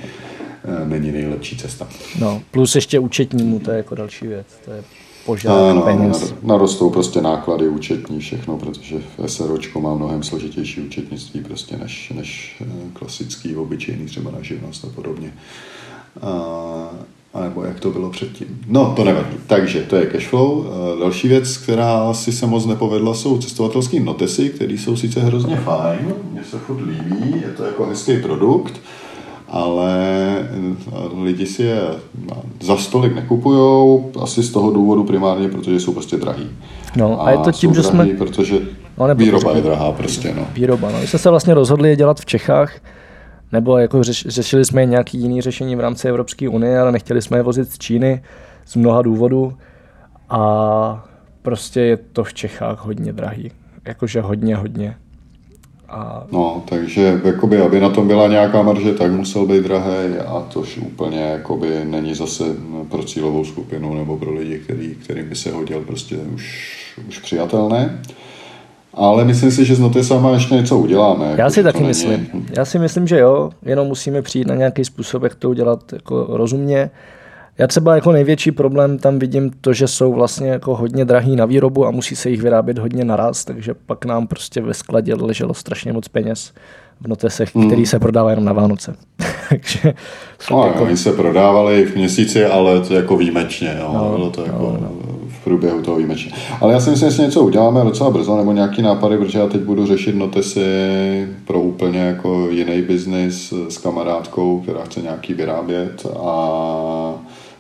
eh, 0.65 0.89
není 0.89 1.13
nejlepší 1.13 1.57
cesta. 1.57 1.89
No, 2.19 2.43
plus 2.51 2.75
ještě 2.75 2.99
účetnímu, 2.99 3.59
to 3.59 3.71
je 3.71 3.77
jako 3.77 3.95
další 3.95 4.27
věc. 4.27 4.47
To 4.65 4.71
je 4.71 4.85
požár 5.29 5.75
no, 5.75 5.83
peněz. 5.83 6.35
Narostou 6.43 6.91
prostě 6.91 7.21
náklady 7.21 7.69
účetní, 7.69 8.21
všechno, 8.21 8.57
protože 8.57 8.97
v 9.19 9.29
SROčko 9.31 9.81
má 9.81 9.95
mnohem 9.95 10.23
složitější 10.23 10.81
účetnictví 10.81 11.41
prostě 11.41 11.77
než, 11.77 12.13
než 12.17 12.57
eh, 12.61 12.65
klasický, 12.93 13.57
obyčejný 13.57 14.07
třeba 14.07 14.31
na 14.31 14.43
živnost 14.43 14.85
a 14.85 14.89
podobně. 14.95 15.33
A, 16.23 16.31
a 17.35 17.41
nebo 17.41 17.65
jak 17.65 17.81
to 17.81 17.91
bylo 17.91 18.11
předtím. 18.11 18.61
No, 18.69 18.93
to 18.97 19.05
nevadí. 19.05 19.37
Takže 19.47 19.81
to 19.81 19.97
je 19.97 20.07
cashflow. 20.07 20.67
Eh, 20.67 21.01
další 21.01 21.29
věc, 21.29 21.57
která 21.57 22.11
asi 22.11 22.33
se 22.33 22.47
moc 22.47 22.67
nepovedla, 22.67 23.15
jsou 23.15 23.39
cestovatelské 23.39 24.01
notesy, 24.01 24.49
které 24.49 24.73
jsou 24.73 24.97
sice 24.97 25.21
hrozně 25.21 25.57
fajn, 25.57 26.15
mně 26.33 26.45
se 26.45 26.59
furt 26.59 26.81
líbí, 26.81 27.41
je 27.41 27.53
to 27.57 27.65
jako 27.65 27.87
hezký 27.87 28.17
produkt, 28.17 28.81
ale 29.49 29.93
eh, 30.41 31.23
lidi 31.23 31.47
si 31.47 31.63
je 31.63 31.81
za 32.61 32.77
stolik 32.77 33.15
nekupují, 33.15 34.01
asi 34.23 34.43
z 34.43 34.51
toho 34.51 34.71
důvodu 34.71 35.05
primárně, 35.05 35.49
protože 35.49 35.81
jsou 35.81 35.93
prostě 35.93 36.17
drahý. 36.17 36.51
No 36.97 37.21
a, 37.21 37.25
a 37.25 37.31
je 37.31 37.39
to 37.39 37.53
tím, 37.53 37.75
že 37.75 37.83
jsme... 37.83 38.07
Protože 38.07 38.61
no, 38.99 39.15
výroba 39.15 39.57
je 39.57 39.63
drahá 39.63 39.93
prostě, 39.93 40.35
no. 40.37 40.47
Výroba, 40.55 40.91
no. 40.93 41.01
My 41.01 41.07
jsme 41.07 41.19
se 41.19 41.31
vlastně 41.31 41.55
rozhodli 41.55 41.89
je 41.89 41.97
dělat 41.97 42.21
v 42.21 42.27
Čechách, 42.27 42.73
nebo 43.53 43.79
jako 43.79 44.03
řeš, 44.03 44.27
řešili 44.29 44.65
jsme 44.65 44.87
nějaký 44.87 45.19
jiný 45.19 45.41
řešení 45.41 45.77
v 45.77 45.81
rámci 45.81 46.09
Evropské 46.09 46.49
unie, 46.49 46.81
ale 46.81 46.93
nechtěli 46.93 47.23
jsme 47.23 47.39
je 47.39 47.43
vozit 47.43 47.73
z 47.73 47.79
Číny 47.79 48.23
z 48.67 48.77
mnoha 48.77 49.03
důvodů 49.03 49.53
a 50.31 51.05
prostě 51.43 51.81
je 51.81 51.97
to 51.97 52.25
v 52.25 52.35
Čechách 52.35 52.85
hodně 52.85 53.13
drahý. 53.13 53.51
Jakože 53.85 54.21
hodně, 54.21 54.57
hodně. 54.57 54.97
A... 55.89 56.27
No, 56.33 56.63
takže 56.69 57.21
jakoby, 57.25 57.61
aby 57.61 57.81
na 57.81 57.89
tom 57.89 58.09
byla 58.09 58.29
nějaká 58.29 58.63
marže, 58.63 58.93
tak 58.93 59.13
musel 59.13 59.47
být 59.47 59.63
drahý 59.63 60.19
a 60.27 60.47
tož 60.53 60.79
úplně 60.79 61.21
jakoby, 61.21 61.85
není 61.85 62.15
zase 62.15 62.45
pro 62.89 63.03
cílovou 63.03 63.45
skupinu 63.45 63.95
nebo 63.95 64.17
pro 64.17 64.35
lidi, 64.35 64.59
který, 64.59 64.95
kterým 64.95 65.29
by 65.29 65.37
se 65.37 65.53
hodil 65.53 65.81
prostě 65.81 66.17
už, 66.17 66.77
už 67.09 67.19
přijatelné. 67.19 67.99
Ale 68.95 69.25
myslím 69.25 69.51
si, 69.51 69.65
že 69.65 69.75
z 69.75 69.81
noty 69.81 70.05
sama 70.05 70.31
ještě 70.31 70.55
něco 70.55 70.79
uděláme. 70.79 71.25
Já 71.25 71.31
jako, 71.31 71.51
si 71.51 71.63
taky 71.63 71.79
není... 71.79 71.89
myslím. 71.89 72.47
Já 72.57 72.65
si 72.65 72.79
myslím, 72.79 73.07
že 73.07 73.19
jo, 73.19 73.51
jenom 73.63 73.89
musíme 73.89 74.23
přijít 74.23 74.47
na 74.47 74.55
nějaký 74.55 74.85
způsob, 74.85 75.23
jak 75.23 75.35
to 75.35 75.51
udělat 75.51 75.93
jako 75.93 76.27
rozumně. 76.29 76.91
Já 77.59 77.67
třeba 77.67 77.95
jako 77.95 78.13
největší 78.13 78.53
problém 78.53 78.99
tam 78.99 79.19
vidím 79.19 79.51
to, 79.61 79.73
že 79.73 79.89
jsou 79.89 80.13
vlastně 80.13 80.49
jako 80.49 80.77
hodně 80.77 81.05
drahý 81.05 81.37
na 81.37 81.45
výrobu 81.45 81.87
a 81.87 81.91
musí 81.91 82.17
se 82.17 82.31
jich 82.31 82.43
vyrábět 82.43 82.79
hodně 82.79 83.05
naraz, 83.05 83.45
takže 83.45 83.75
pak 83.87 84.05
nám 84.05 84.27
prostě 84.27 84.61
ve 84.61 84.75
skladě 84.75 85.15
leželo 85.15 85.55
strašně 85.55 85.93
moc 85.93 86.09
peněz 86.09 86.53
v 87.01 87.09
notesech, 87.09 87.55
mm. 87.55 87.67
který 87.67 87.87
se 87.87 87.99
prodává 87.99 88.31
jenom 88.31 88.45
na 88.45 88.53
Vánoce. 88.53 88.95
takže 89.49 89.95
no, 90.51 90.67
jako... 90.67 90.85
oni 90.85 90.97
se 90.97 91.13
prodávali 91.13 91.87
v 91.87 91.97
měsíci, 91.97 92.45
ale 92.45 92.81
to 92.81 92.95
jako 92.95 93.17
výjimečně. 93.17 93.77
Jo. 93.81 93.91
No, 93.95 94.13
Bylo 94.17 94.31
to 94.31 94.45
jako 94.45 94.59
no, 94.59 94.79
no. 94.81 94.91
v 95.29 95.45
průběhu 95.45 95.83
toho 95.83 95.97
výjimečně. 95.97 96.33
Ale 96.61 96.73
já 96.73 96.81
si 96.81 96.91
myslím, 96.91 97.11
že 97.11 97.23
něco 97.23 97.43
uděláme 97.43 97.85
docela 97.85 98.11
brzo, 98.11 98.37
nebo 98.37 98.53
nějaký 98.53 98.83
nápady, 98.83 99.19
protože 99.19 99.39
já 99.39 99.47
teď 99.47 99.61
budu 99.61 99.87
řešit 99.87 100.15
notesy 100.15 100.61
pro 101.45 101.61
úplně 101.61 102.01
jako 102.01 102.49
jiný 102.51 102.83
biznis 102.83 103.55
s 103.69 103.79
kamarádkou, 103.79 104.61
která 104.61 104.85
chce 104.85 105.01
nějaký 105.01 105.35
vyrábět 105.35 106.07
a 106.21 107.15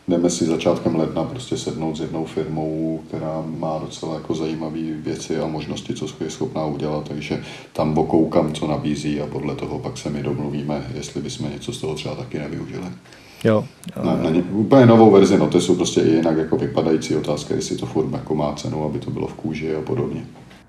jdeme 0.08 0.30
si 0.30 0.44
začátkem 0.44 0.96
ledna 0.96 1.24
prostě 1.24 1.56
sednout 1.56 1.96
s 1.96 2.00
jednou 2.00 2.24
firmou, 2.24 3.00
která 3.08 3.44
má 3.58 3.78
docela 3.78 4.14
jako 4.14 4.34
zajímavé 4.34 4.78
věci 4.92 5.38
a 5.38 5.46
možnosti, 5.46 5.94
co 5.94 6.06
je 6.24 6.30
schopná 6.30 6.66
udělat, 6.66 7.08
takže 7.08 7.42
tam 7.72 7.98
okoukám, 7.98 8.52
co 8.52 8.66
nabízí 8.66 9.20
a 9.20 9.26
podle 9.26 9.54
toho 9.54 9.78
pak 9.78 9.98
se 9.98 10.10
mi 10.10 10.22
domluvíme, 10.22 10.86
jestli 10.94 11.20
bychom 11.20 11.50
něco 11.50 11.72
z 11.72 11.80
toho 11.80 11.94
třeba 11.94 12.14
taky 12.14 12.38
nevyužili. 12.38 12.86
Jo. 13.44 13.64
jo, 13.96 14.04
na, 14.04 14.16
na 14.16 14.30
ně, 14.30 14.42
úplně 14.42 14.86
novou 14.86 15.10
verzi 15.10 15.38
Notesu, 15.38 15.74
prostě 15.74 16.00
i 16.00 16.08
jinak 16.08 16.36
jako 16.36 16.56
vypadající 16.56 17.16
otázka, 17.16 17.54
jestli 17.54 17.76
to 17.76 17.86
furt 17.86 18.12
jako 18.12 18.34
má 18.34 18.52
cenu, 18.52 18.84
aby 18.84 18.98
to 18.98 19.10
bylo 19.10 19.26
v 19.26 19.34
kůži 19.34 19.76
a 19.76 19.80
podobně. 19.80 20.24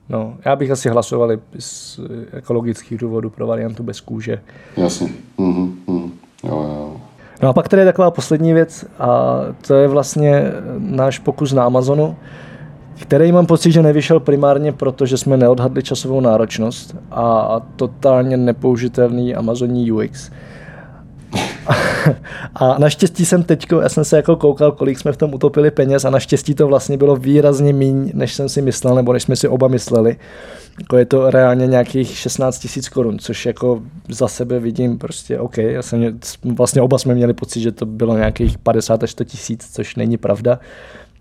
No, 0.10 0.38
já 0.46 0.56
bych 0.56 0.72
asi 0.72 0.90
hlasoval 0.90 1.32
z 1.60 2.00
ekologických 2.32 2.98
důvodů 2.98 3.30
pro 3.30 3.48
variantu 3.48 3.84
bez 3.84 4.02
kůže. 4.02 4.42
Jasně. 4.78 5.10
Mm-hmm, 5.40 5.72
mm. 5.88 6.12
Jo, 6.44 6.50
jo. 6.50 7.02
No 7.42 7.50
a 7.50 7.54
pak 7.54 7.68
tady 7.68 7.82
je 7.82 7.86
taková 7.86 8.12
poslední 8.12 8.54
věc 8.54 8.86
a 9.00 9.40
to 9.68 9.74
je 9.74 9.88
vlastně 9.88 10.44
náš 10.78 11.20
pokus 11.20 11.54
na 11.54 11.64
Amazonu, 11.66 12.16
který 13.02 13.32
mám 13.32 13.46
pocit, 13.46 13.72
že 13.72 13.84
nevyšel 13.84 14.20
primárně 14.20 14.72
proto, 14.72 15.06
že 15.06 15.18
jsme 15.18 15.38
neodhadli 15.38 15.84
časovou 15.84 16.22
náročnost 16.22 16.96
a 17.12 17.60
totálně 17.76 18.38
nepoužitelný 18.38 19.36
Amazonní 19.36 19.92
UX. 19.92 20.32
A 22.56 22.80
naštěstí 22.80 23.26
jsem 23.26 23.44
teď, 23.44 23.66
já 23.82 23.90
jsem 23.90 24.06
se 24.06 24.16
jako 24.16 24.36
koukal, 24.36 24.72
kolik 24.72 25.00
jsme 25.00 25.12
v 25.12 25.18
tom 25.18 25.34
utopili 25.34 25.72
peněz 25.72 26.06
a 26.06 26.10
naštěstí 26.10 26.56
to 26.56 26.68
vlastně 26.68 26.98
bylo 26.98 27.16
výrazně 27.16 27.74
méně, 27.74 28.12
než 28.14 28.34
jsem 28.34 28.50
si 28.50 28.62
myslel, 28.62 28.96
nebo 28.96 29.14
než 29.14 29.24
jsme 29.24 29.36
si 29.36 29.48
oba 29.48 29.68
mysleli. 29.68 30.18
Jako 30.80 30.98
je 30.98 31.06
to 31.06 31.32
reálně 31.32 31.68
nějakých 31.68 32.18
16 32.18 32.60
tisíc 32.60 32.90
korun, 32.90 33.20
což 33.20 33.46
jako 33.46 33.82
za 34.10 34.28
sebe 34.28 34.60
vidím 34.60 34.98
prostě 34.98 35.40
OK. 35.40 35.58
Já 35.58 35.82
jsem, 35.82 36.20
vlastně 36.56 36.82
oba 36.82 36.98
jsme 36.98 37.16
měli 37.16 37.34
pocit, 37.34 37.60
že 37.60 37.72
to 37.72 37.86
bylo 37.86 38.18
nějakých 38.18 38.58
50 38.58 39.04
až 39.04 39.12
100 39.12 39.24
tisíc, 39.24 39.70
což 39.74 39.96
není 39.96 40.18
pravda. 40.18 40.60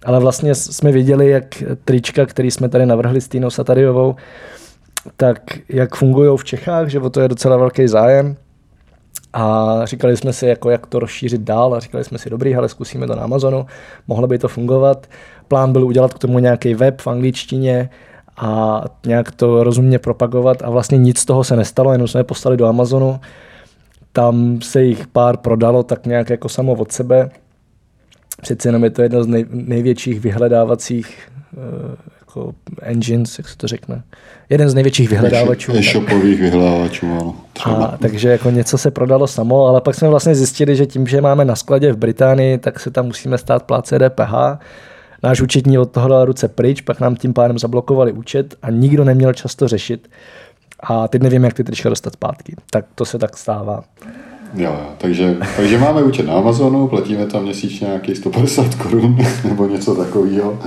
Ale 0.05 0.21
vlastně 0.21 0.55
jsme 0.55 0.93
viděli, 0.93 1.31
jak 1.31 1.63
trička, 1.85 2.27
který 2.27 2.51
jsme 2.51 2.69
tady 2.69 2.87
navrhli 2.87 3.21
s 3.21 3.29
Týnou 3.29 3.51
Satariovou, 3.51 4.17
tak 5.17 5.59
jak 5.69 5.97
fungují 5.97 6.39
v 6.39 6.45
Čechách, 6.45 6.89
že 6.89 7.01
o 7.01 7.11
to 7.11 7.21
je 7.21 7.29
docela 7.29 7.57
velký 7.57 7.89
zájem. 7.89 8.37
A 9.33 9.81
říkali 9.85 10.17
jsme 10.17 10.33
si, 10.33 10.47
jako 10.47 10.71
jak 10.71 10.87
to 10.87 10.99
rozšířit 10.99 11.41
dál 11.41 11.75
a 11.75 11.81
říkali 11.81 12.05
jsme 12.05 12.19
si, 12.19 12.31
dobrý, 12.31 12.57
ale 12.57 12.69
zkusíme 12.69 13.07
to 13.07 13.15
na 13.15 13.23
Amazonu, 13.23 13.67
mohlo 14.09 14.27
by 14.27 14.39
to 14.39 14.49
fungovat. 14.49 15.07
Plán 15.49 15.73
byl 15.73 15.87
udělat 15.87 16.15
k 16.15 16.19
tomu 16.19 16.39
nějaký 16.39 16.75
web 16.75 17.01
v 17.01 17.07
angličtině 17.07 17.91
a 18.37 18.83
nějak 19.07 19.31
to 19.31 19.65
rozumně 19.65 19.99
propagovat 19.99 20.63
a 20.63 20.71
vlastně 20.71 20.99
nic 20.99 21.19
z 21.19 21.25
toho 21.25 21.45
se 21.45 21.57
nestalo, 21.57 21.93
jenom 21.93 22.09
jsme 22.09 22.21
je 22.21 22.25
poslali 22.25 22.57
do 22.57 22.67
Amazonu. 22.67 23.21
Tam 24.13 24.61
se 24.61 24.83
jich 24.83 25.07
pár 25.07 25.37
prodalo 25.37 25.83
tak 25.83 26.07
nějak 26.07 26.31
jako 26.31 26.49
samo 26.49 26.73
od 26.73 26.93
sebe. 26.93 27.31
Přeci 28.43 28.69
jenom 28.69 28.85
je 28.85 28.91
to 28.91 29.03
jedna 29.03 29.23
z 29.23 29.27
nej, 29.27 29.47
největších 29.51 30.21
vyhledávacích 30.21 31.29
uh, 31.57 31.63
jako 32.39 32.55
engines, 32.83 33.39
jak 33.39 33.49
se 33.49 33.57
to 33.57 33.67
řekne. 33.67 34.03
Jeden 34.49 34.71
z 34.71 34.75
největších 34.75 35.11
vyhledávačů. 35.11 35.73
E-shopových 35.73 36.41
vyhledávačů, 36.41 37.07
ano. 37.13 37.35
A, 37.65 37.97
takže 37.97 38.29
jako 38.29 38.51
něco 38.51 38.79
se 38.79 38.91
prodalo 38.91 39.27
samo, 39.27 39.67
ale 39.67 39.81
pak 39.81 39.95
jsme 39.95 40.09
vlastně 40.09 40.35
zjistili, 40.35 40.77
že 40.77 40.87
tím, 40.87 41.07
že 41.07 41.21
máme 41.21 41.45
na 41.45 41.57
skladě 41.57 41.93
v 41.93 41.97
Británii, 41.97 42.59
tak 42.59 42.81
se 42.81 42.91
tam 42.91 43.07
musíme 43.07 43.39
stát 43.39 43.63
pláce 43.63 43.99
DPH. 43.99 44.35
Náš 45.23 45.41
účetní 45.41 45.79
od 45.79 45.91
toho 45.91 46.09
dal 46.09 46.25
ruce 46.25 46.49
pryč, 46.49 46.81
pak 46.81 47.01
nám 47.01 47.17
tím 47.17 47.33
pádem 47.33 47.59
zablokovali 47.59 48.13
účet 48.13 48.55
a 48.63 48.71
nikdo 48.71 49.05
neměl 49.05 49.33
často 49.33 49.69
řešit. 49.69 50.09
A 50.81 51.09
teď 51.09 51.23
nevím, 51.23 51.45
jak 51.45 51.55
ty 51.55 51.65
trička 51.65 51.89
dostat 51.89 52.13
zpátky. 52.13 52.57
Tak 52.71 52.85
to 52.95 53.05
se 53.05 53.19
tak 53.19 53.37
stává. 53.37 53.85
Jo, 54.55 54.77
takže, 54.99 55.37
takže 55.57 55.79
máme 55.79 56.03
účet 56.03 56.27
na 56.27 56.35
Amazonu, 56.35 56.89
platíme 56.89 57.27
tam 57.27 57.43
měsíčně 57.43 57.87
nějakých 57.87 58.17
150 58.17 58.75
korun 58.75 59.19
nebo 59.45 59.67
něco 59.67 59.95
takového. 59.95 60.59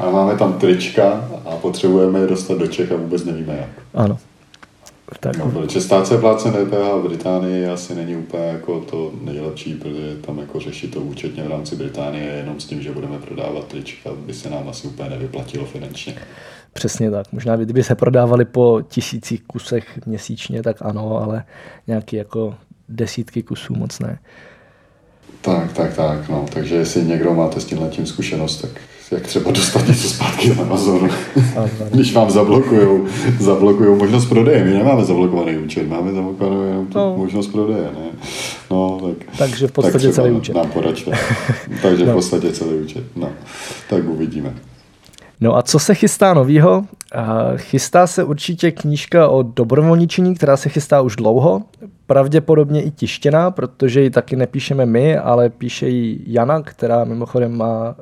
A 0.00 0.10
máme 0.10 0.36
tam 0.36 0.52
trička 0.52 1.28
a 1.44 1.56
potřebujeme 1.56 2.18
je 2.18 2.26
dostat 2.26 2.58
do 2.58 2.66
Čech 2.66 2.92
a 2.92 2.96
vůbec 2.96 3.24
nevíme 3.24 3.56
jak. 3.56 3.84
Ano. 3.94 4.18
Tak. 5.20 5.36
No, 5.36 5.50
protože 5.50 5.80
stát 5.80 6.06
se 6.06 6.18
pláce 6.18 6.48
DPH 6.48 7.00
v 7.00 7.08
Británii 7.08 7.66
asi 7.66 7.94
není 7.94 8.16
úplně 8.16 8.44
jako 8.44 8.80
to 8.80 9.12
nejlepší, 9.22 9.74
protože 9.74 10.16
tam 10.20 10.38
jako 10.38 10.60
řešit 10.60 10.94
to 10.94 11.00
účetně 11.00 11.42
v 11.42 11.50
rámci 11.50 11.76
Británie 11.76 12.24
jenom 12.24 12.60
s 12.60 12.64
tím, 12.64 12.82
že 12.82 12.92
budeme 12.92 13.18
prodávat 13.18 13.64
trička, 13.64 14.10
by 14.26 14.34
se 14.34 14.50
nám 14.50 14.68
asi 14.68 14.86
úplně 14.86 15.10
nevyplatilo 15.10 15.64
finančně. 15.64 16.14
Přesně 16.72 17.10
tak. 17.10 17.26
Možná 17.32 17.56
kdyby 17.56 17.84
se 17.84 17.94
prodávali 17.94 18.44
po 18.44 18.80
tisících 18.88 19.42
kusech 19.42 20.06
měsíčně, 20.06 20.62
tak 20.62 20.76
ano, 20.80 21.22
ale 21.22 21.44
nějaký 21.86 22.16
jako 22.16 22.54
desítky 22.88 23.42
kusů 23.42 23.74
moc 23.74 23.98
ne. 23.98 24.18
Tak, 25.40 25.72
tak, 25.72 25.94
tak. 25.94 26.28
No. 26.28 26.46
Takže 26.52 26.74
jestli 26.74 27.04
někdo 27.04 27.34
máte 27.34 27.60
s 27.60 27.64
tím 27.64 27.90
tím 27.90 28.06
zkušenost, 28.06 28.62
tak 28.62 28.70
jak 29.10 29.22
třeba 29.22 29.50
dostat 29.50 29.88
něco 29.88 30.08
zpátky 30.08 30.48
na 30.48 30.62
Amazonu. 30.62 31.08
Když 31.90 32.14
vám 32.14 32.30
zablokujou, 32.30 33.06
zablokujou 33.40 33.96
možnost 33.96 34.26
prodeje. 34.26 34.64
My 34.64 34.70
nemáme 34.70 35.04
zablokovaný 35.04 35.58
účet, 35.58 35.88
máme 35.88 36.12
zablokovanou 36.12 36.62
jenom 36.62 36.86
tu 36.86 36.98
no. 36.98 37.16
možnost 37.16 37.46
prodeje. 37.46 37.84
Ne? 37.84 38.06
No, 38.70 39.00
tak, 39.06 39.36
Takže 39.38 39.66
v 39.66 39.72
podstatě 39.72 40.06
tak 40.06 40.14
celý 40.14 40.30
účet. 40.30 40.56
Nám 40.56 40.70
poračte. 40.70 41.10
Takže 41.82 42.06
no. 42.06 42.12
v 42.12 42.14
podstatě 42.14 42.52
celý 42.52 42.76
účet. 42.76 43.04
No, 43.16 43.28
tak 43.90 44.08
uvidíme. 44.08 44.54
No 45.40 45.56
a 45.56 45.62
co 45.62 45.78
se 45.78 45.94
chystá 45.94 46.34
novýho? 46.34 46.84
Chystá 47.56 48.06
se 48.06 48.24
určitě 48.24 48.70
knížka 48.70 49.28
o 49.28 49.42
dobrovolničení, 49.42 50.34
která 50.34 50.56
se 50.56 50.68
chystá 50.68 51.00
už 51.00 51.16
dlouho. 51.16 51.62
Pravděpodobně 52.06 52.82
i 52.82 52.90
tištěná, 52.90 53.50
protože 53.50 54.00
ji 54.00 54.10
taky 54.10 54.36
nepíšeme 54.36 54.86
my, 54.86 55.18
ale 55.18 55.50
píše 55.50 55.88
ji 55.88 56.24
Jana, 56.26 56.62
která 56.62 57.04
mimochodem 57.04 57.56
má 57.56 57.96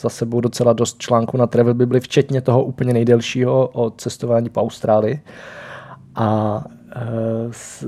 za 0.00 0.08
sebou 0.08 0.40
docela 0.40 0.72
dost 0.72 0.98
článků 0.98 1.36
na 1.36 1.46
Travel 1.46 1.74
Bibli, 1.74 2.00
včetně 2.00 2.40
toho 2.40 2.64
úplně 2.64 2.92
nejdelšího 2.92 3.70
o 3.72 3.90
cestování 3.90 4.50
po 4.50 4.62
Austrálii. 4.62 5.20
A 6.14 6.60
e, 6.96 7.00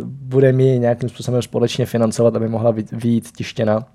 bude 0.04 0.52
mi 0.52 0.78
nějakým 0.78 1.08
způsobem 1.08 1.42
společně 1.42 1.86
financovat, 1.86 2.36
aby 2.36 2.48
mohla 2.48 2.74
vyjít 2.92 3.32
tištěna. 3.36 3.86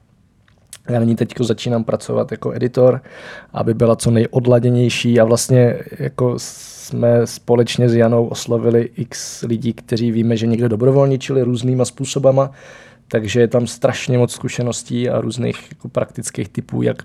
Já 0.89 0.99
na 0.99 1.05
ní 1.05 1.15
teď 1.15 1.34
začínám 1.39 1.84
pracovat 1.84 2.32
jako 2.32 2.51
editor, 2.51 3.01
aby 3.53 3.73
byla 3.73 3.95
co 3.95 4.11
nejodladěnější 4.11 5.19
a 5.19 5.23
vlastně 5.23 5.79
jako 5.99 6.34
jsme 6.38 7.27
společně 7.27 7.89
s 7.89 7.95
Janou 7.95 8.27
oslovili 8.27 8.89
x 8.95 9.41
lidí, 9.41 9.73
kteří 9.73 10.11
víme, 10.11 10.38
že 10.38 10.47
někde 10.47 10.69
dobrovolničili 10.69 11.41
různýma 11.43 11.86
způsobama, 11.86 12.51
takže 13.07 13.39
je 13.39 13.47
tam 13.47 13.67
strašně 13.67 14.17
moc 14.17 14.32
zkušeností 14.32 15.09
a 15.09 15.21
různých 15.21 15.71
jako 15.71 15.89
praktických 15.89 16.49
typů, 16.49 16.82
jak 16.82 17.03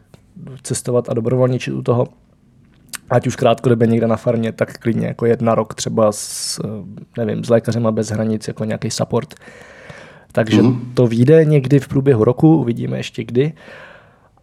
cestovat 0.62 1.08
a 1.08 1.14
dobrovolničit 1.14 1.74
u 1.74 1.82
toho. 1.82 2.08
Ať 3.10 3.26
už 3.26 3.36
krátkodobě 3.36 3.86
někde 3.86 4.06
na 4.06 4.16
farmě, 4.16 4.52
tak 4.52 4.78
klidně 4.78 5.06
jako 5.06 5.26
jedna 5.26 5.54
rok 5.54 5.74
třeba 5.74 6.12
s, 6.12 6.60
nevím, 7.18 7.44
s 7.44 7.48
lékařema 7.48 7.90
bez 7.90 8.08
hranic, 8.08 8.48
jako 8.48 8.64
nějaký 8.64 8.90
support. 8.90 9.34
Takže 10.32 10.62
mm-hmm. 10.62 10.80
to 10.94 11.06
vyjde 11.06 11.44
někdy 11.44 11.80
v 11.80 11.88
průběhu 11.88 12.24
roku, 12.24 12.56
uvidíme 12.56 12.96
ještě 12.96 13.24
kdy. 13.24 13.52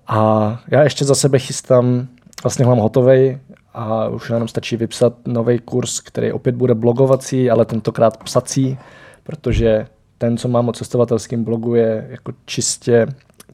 A 0.07 0.59
já 0.67 0.83
ještě 0.83 1.05
za 1.05 1.15
sebe 1.15 1.39
chystám, 1.39 2.07
vlastně 2.43 2.65
mám 2.65 2.77
hotový 2.77 3.37
a 3.73 4.07
už 4.07 4.29
jenom 4.29 4.47
stačí 4.47 4.77
vypsat 4.77 5.13
nový 5.27 5.59
kurz, 5.59 5.99
který 5.99 6.31
opět 6.31 6.55
bude 6.55 6.75
blogovací, 6.75 7.49
ale 7.49 7.65
tentokrát 7.65 8.23
psací, 8.23 8.77
protože 9.23 9.87
ten, 10.17 10.37
co 10.37 10.47
mám 10.47 10.69
o 10.69 10.73
cestovatelském 10.73 11.43
blogu, 11.43 11.75
je 11.75 12.07
jako 12.09 12.31
čistě 12.45 13.07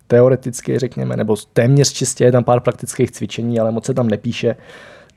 teoreticky, 0.08 0.80
řekněme, 0.80 1.18
nebo 1.18 1.36
téměř 1.54 1.94
čistě, 1.94 2.24
je 2.24 2.32
tam 2.32 2.44
pár 2.44 2.60
praktických 2.60 3.12
cvičení, 3.12 3.60
ale 3.60 3.72
moc 3.72 3.86
se 3.86 3.94
tam 3.94 4.08
nepíše, 4.08 4.56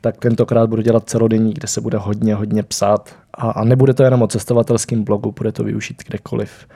tak 0.00 0.16
tentokrát 0.16 0.66
budu 0.70 0.82
dělat 0.82 1.08
celodenní, 1.08 1.54
kde 1.54 1.68
se 1.68 1.80
bude 1.80 1.98
hodně, 1.98 2.34
hodně 2.34 2.62
psát. 2.62 3.16
A, 3.34 3.50
a 3.50 3.64
nebude 3.64 3.94
to 3.94 4.02
jenom 4.02 4.22
o 4.22 4.26
cestovatelském 4.26 5.04
blogu, 5.04 5.32
bude 5.32 5.52
to 5.52 5.64
využít 5.64 6.02
kdekoliv. 6.06 6.66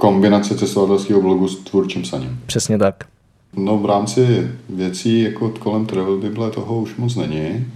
Kombinace 0.00 0.54
cestovatelského 0.54 1.20
blogu 1.20 1.48
s 1.48 1.56
tvůrčím 1.56 2.04
saním. 2.04 2.40
Přesně 2.46 2.78
tak. 2.78 3.04
No 3.56 3.78
v 3.78 3.86
rámci 3.86 4.50
věcí 4.68 5.22
jako 5.22 5.52
kolem 5.58 5.86
Travel 5.86 6.16
Bible 6.16 6.50
toho 6.50 6.80
už 6.80 6.96
moc 6.96 7.16
není. 7.16 7.66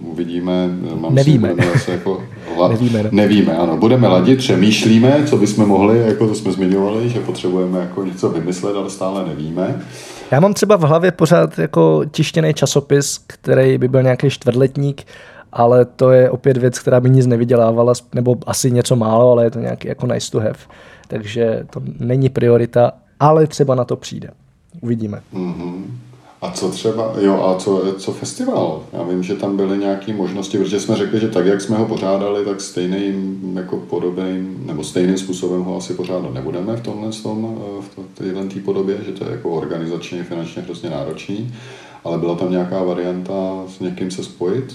Uvidíme. 0.00 0.68
Mám 0.94 1.14
nevíme. 1.14 1.54
Si, 1.76 1.90
jako, 1.90 2.22
la, 2.58 2.68
nevíme, 2.68 3.02
no. 3.02 3.08
nevíme, 3.12 3.56
ano. 3.56 3.76
Budeme 3.76 4.08
ladit, 4.08 4.38
přemýšlíme, 4.38 5.22
co 5.26 5.36
bychom 5.36 5.66
mohli, 5.66 5.98
jako 5.98 6.28
to 6.28 6.34
jsme 6.34 6.52
zmiňovali, 6.52 7.08
že 7.08 7.20
potřebujeme 7.20 7.78
jako 7.78 8.04
něco 8.04 8.28
vymyslet, 8.28 8.76
ale 8.76 8.90
stále 8.90 9.28
nevíme. 9.28 9.82
Já 10.30 10.40
mám 10.40 10.54
třeba 10.54 10.76
v 10.76 10.82
hlavě 10.82 11.12
pořád 11.12 11.58
jako 11.58 12.02
tištěný 12.10 12.54
časopis, 12.54 13.20
který 13.26 13.78
by 13.78 13.88
byl 13.88 14.02
nějaký 14.02 14.30
čtvrtletník, 14.30 15.02
ale 15.52 15.84
to 15.84 16.10
je 16.10 16.30
opět 16.30 16.56
věc, 16.56 16.78
která 16.78 17.00
by 17.00 17.10
nic 17.10 17.26
nevydělávala, 17.26 17.92
nebo 18.14 18.36
asi 18.46 18.70
něco 18.70 18.96
málo, 18.96 19.32
ale 19.32 19.44
je 19.44 19.50
to 19.50 19.58
nějaký 19.58 19.88
jako 19.88 20.06
nice 20.06 20.30
to 20.30 20.40
have. 20.40 20.58
Takže 21.08 21.66
to 21.70 21.82
není 21.98 22.28
priorita, 22.28 22.92
ale 23.20 23.46
třeba 23.46 23.74
na 23.74 23.84
to 23.84 23.96
přijde. 23.96 24.30
Uvidíme. 24.80 25.20
Mm-hmm. 25.34 25.82
A 26.42 26.50
co 26.50 26.70
třeba, 26.70 27.12
jo, 27.20 27.42
a 27.42 27.58
co, 27.58 27.94
co 27.98 28.12
festival? 28.12 28.82
Já 28.92 29.02
vím, 29.02 29.22
že 29.22 29.34
tam 29.34 29.56
byly 29.56 29.78
nějaké 29.78 30.12
možnosti, 30.12 30.58
protože 30.58 30.80
jsme 30.80 30.96
řekli, 30.96 31.20
že 31.20 31.28
tak, 31.28 31.46
jak 31.46 31.60
jsme 31.60 31.76
ho 31.76 31.86
pořádali, 31.86 32.44
tak 32.44 32.60
stejným, 32.60 33.40
jako 33.56 33.76
podobným, 33.76 34.62
nebo 34.66 34.84
stejným 34.84 35.18
způsobem 35.18 35.62
ho 35.62 35.76
asi 35.76 35.94
pořádat 35.94 36.34
nebudeme 36.34 36.76
v 36.76 36.80
tomhle 36.80 37.12
tom, 37.12 37.62
v 37.80 38.18
téhle 38.18 38.44
té 38.44 38.60
podobě, 38.60 38.96
že 39.06 39.12
to 39.12 39.24
je 39.24 39.30
jako 39.30 39.50
organizačně, 39.50 40.24
finančně 40.24 40.62
hrozně 40.62 40.90
náročný, 40.90 41.54
ale 42.04 42.18
byla 42.18 42.34
tam 42.34 42.50
nějaká 42.50 42.82
varianta 42.82 43.64
s 43.68 43.80
někým 43.80 44.10
se 44.10 44.24
spojit? 44.24 44.74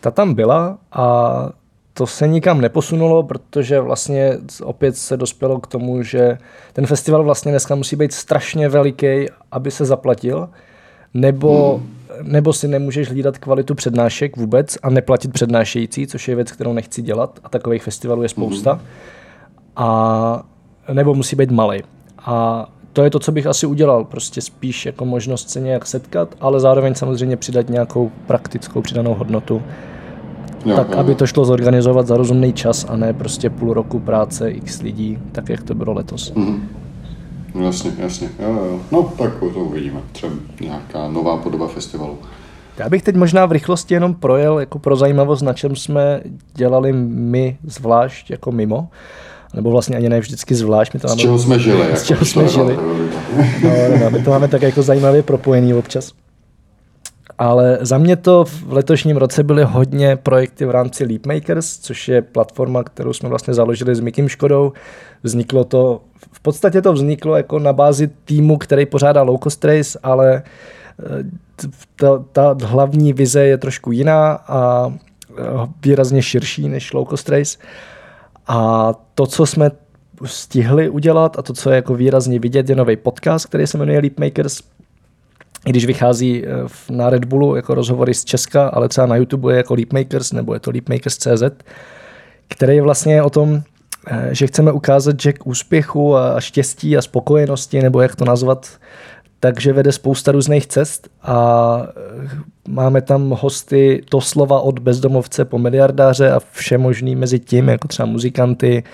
Ta 0.00 0.10
tam 0.10 0.34
byla 0.34 0.78
a 0.92 1.48
to 1.94 2.06
se 2.06 2.28
nikam 2.28 2.60
neposunulo, 2.60 3.22
protože 3.22 3.80
vlastně 3.80 4.38
opět 4.62 4.96
se 4.96 5.16
dospělo 5.16 5.60
k 5.60 5.66
tomu, 5.66 6.02
že 6.02 6.38
ten 6.72 6.86
festival 6.86 7.24
vlastně 7.24 7.52
dneska 7.52 7.74
musí 7.74 7.96
být 7.96 8.12
strašně 8.12 8.68
veliký, 8.68 9.26
aby 9.52 9.70
se 9.70 9.84
zaplatil, 9.84 10.48
nebo, 11.14 11.76
hmm. 11.76 12.32
nebo 12.32 12.52
si 12.52 12.68
nemůžeš 12.68 13.08
hlídat 13.08 13.38
kvalitu 13.38 13.74
přednášek 13.74 14.36
vůbec 14.36 14.78
a 14.82 14.90
neplatit 14.90 15.32
přednášející, 15.32 16.06
což 16.06 16.28
je 16.28 16.34
věc, 16.34 16.52
kterou 16.52 16.72
nechci 16.72 17.02
dělat 17.02 17.38
a 17.44 17.48
takových 17.48 17.82
festivalů 17.82 18.22
je 18.22 18.28
spousta. 18.28 18.72
Hmm. 18.72 18.82
A 19.76 20.42
nebo 20.92 21.14
musí 21.14 21.36
být 21.36 21.50
malý. 21.50 21.82
A 22.18 22.66
to 22.92 23.04
je 23.04 23.10
to, 23.10 23.18
co 23.18 23.32
bych 23.32 23.46
asi 23.46 23.66
udělal, 23.66 24.04
prostě 24.04 24.40
spíš 24.40 24.86
jako 24.86 25.04
možnost 25.04 25.50
se 25.50 25.60
nějak 25.60 25.86
setkat, 25.86 26.34
ale 26.40 26.60
zároveň 26.60 26.94
samozřejmě 26.94 27.36
přidat 27.36 27.68
nějakou 27.68 28.10
praktickou 28.26 28.80
přidanou 28.80 29.14
hodnotu 29.14 29.62
jo, 30.64 30.76
tak 30.76 30.90
jo. 30.90 30.98
aby 30.98 31.14
to 31.14 31.26
šlo 31.26 31.44
zorganizovat 31.44 32.06
za 32.06 32.16
rozumný 32.16 32.52
čas 32.52 32.86
a 32.88 32.96
ne 32.96 33.12
prostě 33.12 33.50
půl 33.50 33.74
roku 33.74 33.98
práce 34.00 34.50
x 34.50 34.82
lidí, 34.82 35.18
tak 35.32 35.48
jak 35.48 35.62
to 35.62 35.74
bylo 35.74 35.92
letos. 35.92 36.32
Mm-hmm. 36.34 36.60
Jasně, 37.64 37.92
jasně. 37.98 38.28
Jo, 38.38 38.48
jo. 38.48 38.80
No, 38.92 39.02
tak 39.18 39.38
to 39.38 39.46
uvidíme. 39.46 40.00
Třeba 40.12 40.32
nějaká 40.60 41.08
nová 41.08 41.36
podoba 41.36 41.68
festivalu. 41.68 42.18
Já 42.78 42.88
bych 42.88 43.02
teď 43.02 43.16
možná 43.16 43.46
v 43.46 43.52
rychlosti 43.52 43.94
jenom 43.94 44.14
projel 44.14 44.58
jako 44.58 44.78
pro 44.78 44.96
zajímavost, 44.96 45.42
na 45.42 45.52
čem 45.52 45.76
jsme 45.76 46.20
dělali 46.54 46.92
my 46.92 47.56
zvlášť 47.64 48.30
jako 48.30 48.52
mimo. 48.52 48.88
Nebo 49.54 49.70
vlastně 49.70 49.96
ani 49.96 50.08
ne 50.08 50.20
vždycky 50.20 50.54
zvlášť. 50.54 50.94
My 50.94 51.00
to 51.00 51.08
z 51.08 51.10
máme, 51.10 51.22
čeho 51.22 51.38
jsme 51.38 51.58
žili. 51.58 51.86
Z 51.96 52.06
čeho 52.06 52.24
jsme 52.24 52.48
žili. 52.48 52.78
No, 53.62 53.70
no, 54.00 54.10
my 54.10 54.22
to 54.22 54.30
máme 54.30 54.48
tak 54.48 54.62
jako 54.62 54.82
zajímavě 54.82 55.22
propojený 55.22 55.74
občas. 55.74 56.12
Ale 57.40 57.78
za 57.80 57.98
mě 57.98 58.16
to 58.16 58.44
v 58.44 58.72
letošním 58.72 59.16
roce 59.16 59.42
byly 59.42 59.64
hodně 59.64 60.16
projekty 60.16 60.64
v 60.64 60.70
rámci 60.70 61.04
Leapmakers, 61.04 61.78
což 61.78 62.08
je 62.08 62.22
platforma, 62.22 62.84
kterou 62.84 63.12
jsme 63.12 63.28
vlastně 63.28 63.54
založili 63.54 63.94
s 63.94 64.00
Mikim 64.00 64.28
Škodou. 64.28 64.72
Vzniklo 65.22 65.64
to, 65.64 66.00
v 66.32 66.40
podstatě 66.40 66.82
to 66.82 66.92
vzniklo 66.92 67.36
jako 67.36 67.58
na 67.58 67.72
bázi 67.72 68.10
týmu, 68.24 68.58
který 68.58 68.86
pořádá 68.86 69.22
Low 69.22 69.38
Cost 69.38 69.64
Race, 69.64 69.98
ale 70.02 70.42
eh, 70.42 71.68
ta, 71.96 72.24
ta 72.32 72.56
hlavní 72.64 73.12
vize 73.12 73.44
je 73.44 73.58
trošku 73.58 73.92
jiná 73.92 74.32
a 74.32 74.92
eh, 75.38 75.42
výrazně 75.82 76.22
širší 76.22 76.68
než 76.68 76.92
Low 76.92 77.08
Cost 77.08 77.28
Race. 77.28 77.58
A 78.48 78.92
to, 79.14 79.26
co 79.26 79.46
jsme 79.46 79.70
stihli 80.24 80.88
udělat 80.88 81.38
a 81.38 81.42
to, 81.42 81.52
co 81.52 81.70
je 81.70 81.76
jako 81.76 81.94
výrazně 81.94 82.38
vidět, 82.38 82.68
je 82.68 82.76
nový 82.76 82.96
podcast, 82.96 83.46
který 83.46 83.66
se 83.66 83.78
jmenuje 83.78 84.00
Leapmakers, 84.00 84.62
i 85.66 85.70
když 85.70 85.86
vychází 85.86 86.44
eh, 86.44 86.48
na 86.90 87.10
Red 87.10 87.24
Bullu 87.24 87.56
jako 87.56 87.74
rozhovory 87.74 88.14
z 88.14 88.24
Česka, 88.24 88.68
ale 88.68 88.88
třeba 88.88 89.06
na 89.06 89.16
YouTube 89.16 89.52
je 89.52 89.56
jako 89.56 89.74
Leapmakers 89.74 90.32
nebo 90.32 90.54
je 90.54 90.60
to 90.60 90.70
Leapmakers.cz, 90.70 91.42
který 92.48 92.76
je 92.76 92.82
vlastně 92.82 93.22
o 93.22 93.30
tom, 93.30 93.62
eh, 94.06 94.28
že 94.32 94.46
chceme 94.46 94.72
ukázat, 94.72 95.20
že 95.20 95.32
k 95.32 95.46
úspěchu 95.46 96.16
a 96.16 96.40
štěstí 96.40 96.96
a 96.96 97.02
spokojenosti, 97.02 97.82
nebo 97.82 98.00
jak 98.00 98.16
to 98.16 98.24
nazvat, 98.24 98.68
takže 99.40 99.72
vede 99.72 99.92
spousta 99.92 100.32
různých 100.32 100.66
cest 100.66 101.08
a 101.22 101.78
eh, 101.82 102.28
máme 102.68 103.02
tam 103.02 103.30
hosty 103.30 104.04
doslova 104.10 104.60
od 104.60 104.78
bezdomovce 104.78 105.44
po 105.44 105.58
miliardáře 105.58 106.30
a 106.30 106.40
vše 106.52 106.78
možný 106.78 107.16
mezi 107.16 107.38
tím, 107.38 107.68
jako 107.68 107.88
třeba 107.88 108.06
muzikanty, 108.06 108.84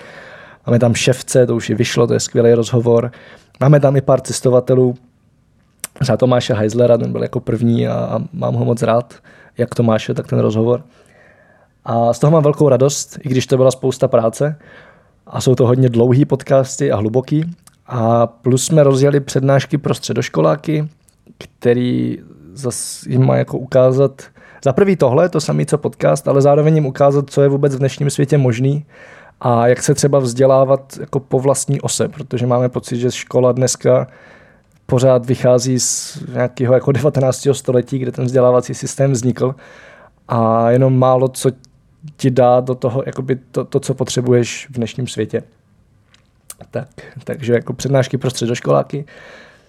máme 0.65 0.79
tam 0.79 0.95
ševce, 0.95 1.45
to 1.45 1.55
už 1.55 1.69
je 1.69 1.75
vyšlo, 1.75 2.07
to 2.07 2.13
je 2.13 2.19
skvělý 2.19 2.53
rozhovor, 2.53 3.11
máme 3.59 3.79
tam 3.79 3.95
i 3.95 4.01
pár 4.01 4.21
cestovatelů, 4.21 4.95
třeba 5.99 6.17
Tomáše 6.17 6.53
Heislera, 6.53 6.97
ten 6.97 7.11
byl 7.11 7.21
jako 7.21 7.39
první 7.39 7.87
a, 7.87 7.93
a 7.93 8.19
mám 8.33 8.53
ho 8.53 8.65
moc 8.65 8.81
rád, 8.81 9.13
jak 9.57 9.75
Tomáše, 9.75 10.13
tak 10.13 10.27
ten 10.27 10.39
rozhovor. 10.39 10.83
A 11.85 12.13
z 12.13 12.19
toho 12.19 12.31
mám 12.31 12.43
velkou 12.43 12.69
radost, 12.69 13.17
i 13.21 13.29
když 13.29 13.47
to 13.47 13.57
byla 13.57 13.71
spousta 13.71 14.07
práce. 14.07 14.55
A 15.27 15.41
jsou 15.41 15.55
to 15.55 15.67
hodně 15.67 15.89
dlouhý 15.89 16.25
podcasty 16.25 16.91
a 16.91 16.95
hluboký. 16.97 17.51
A 17.87 18.27
plus 18.27 18.65
jsme 18.65 18.83
rozjeli 18.83 19.19
přednášky 19.19 19.77
pro 19.77 19.93
středoškoláky, 19.93 20.87
který 21.37 22.17
zase 22.53 23.09
jim 23.09 23.25
má 23.25 23.37
jako 23.37 23.57
ukázat 23.57 24.21
za 24.63 24.73
prvý 24.73 24.95
tohle, 24.95 25.29
to 25.29 25.41
samé 25.41 25.65
co 25.65 25.77
podcast, 25.77 26.27
ale 26.27 26.41
zároveň 26.41 26.75
jim 26.75 26.85
ukázat, 26.85 27.29
co 27.29 27.41
je 27.41 27.49
vůbec 27.49 27.75
v 27.75 27.79
dnešním 27.79 28.09
světě 28.09 28.37
možný 28.37 28.85
a 29.41 29.67
jak 29.67 29.83
se 29.83 29.93
třeba 29.93 30.19
vzdělávat 30.19 30.97
jako 30.99 31.19
po 31.19 31.39
vlastní 31.39 31.81
ose, 31.81 32.07
protože 32.07 32.47
máme 32.47 32.69
pocit, 32.69 32.97
že 32.97 33.11
škola 33.11 33.51
dneska 33.51 34.07
pořád 34.87 35.25
vychází 35.25 35.79
z 35.79 36.17
nějakého 36.33 36.73
jako 36.73 36.91
19. 36.91 37.47
století, 37.51 37.99
kde 37.99 38.11
ten 38.11 38.25
vzdělávací 38.25 38.73
systém 38.73 39.11
vznikl 39.11 39.55
a 40.27 40.71
jenom 40.71 40.99
málo 40.99 41.27
co 41.27 41.51
ti 42.17 42.31
dá 42.31 42.59
do 42.59 42.75
toho, 42.75 43.03
jakoby 43.05 43.39
to, 43.51 43.65
to, 43.65 43.79
co 43.79 43.93
potřebuješ 43.93 44.67
v 44.69 44.73
dnešním 44.73 45.07
světě. 45.07 45.43
Tak, 46.71 46.87
takže 47.23 47.53
jako 47.53 47.73
přednášky 47.73 48.17
pro 48.17 48.29
středoškoláky, 48.29 49.05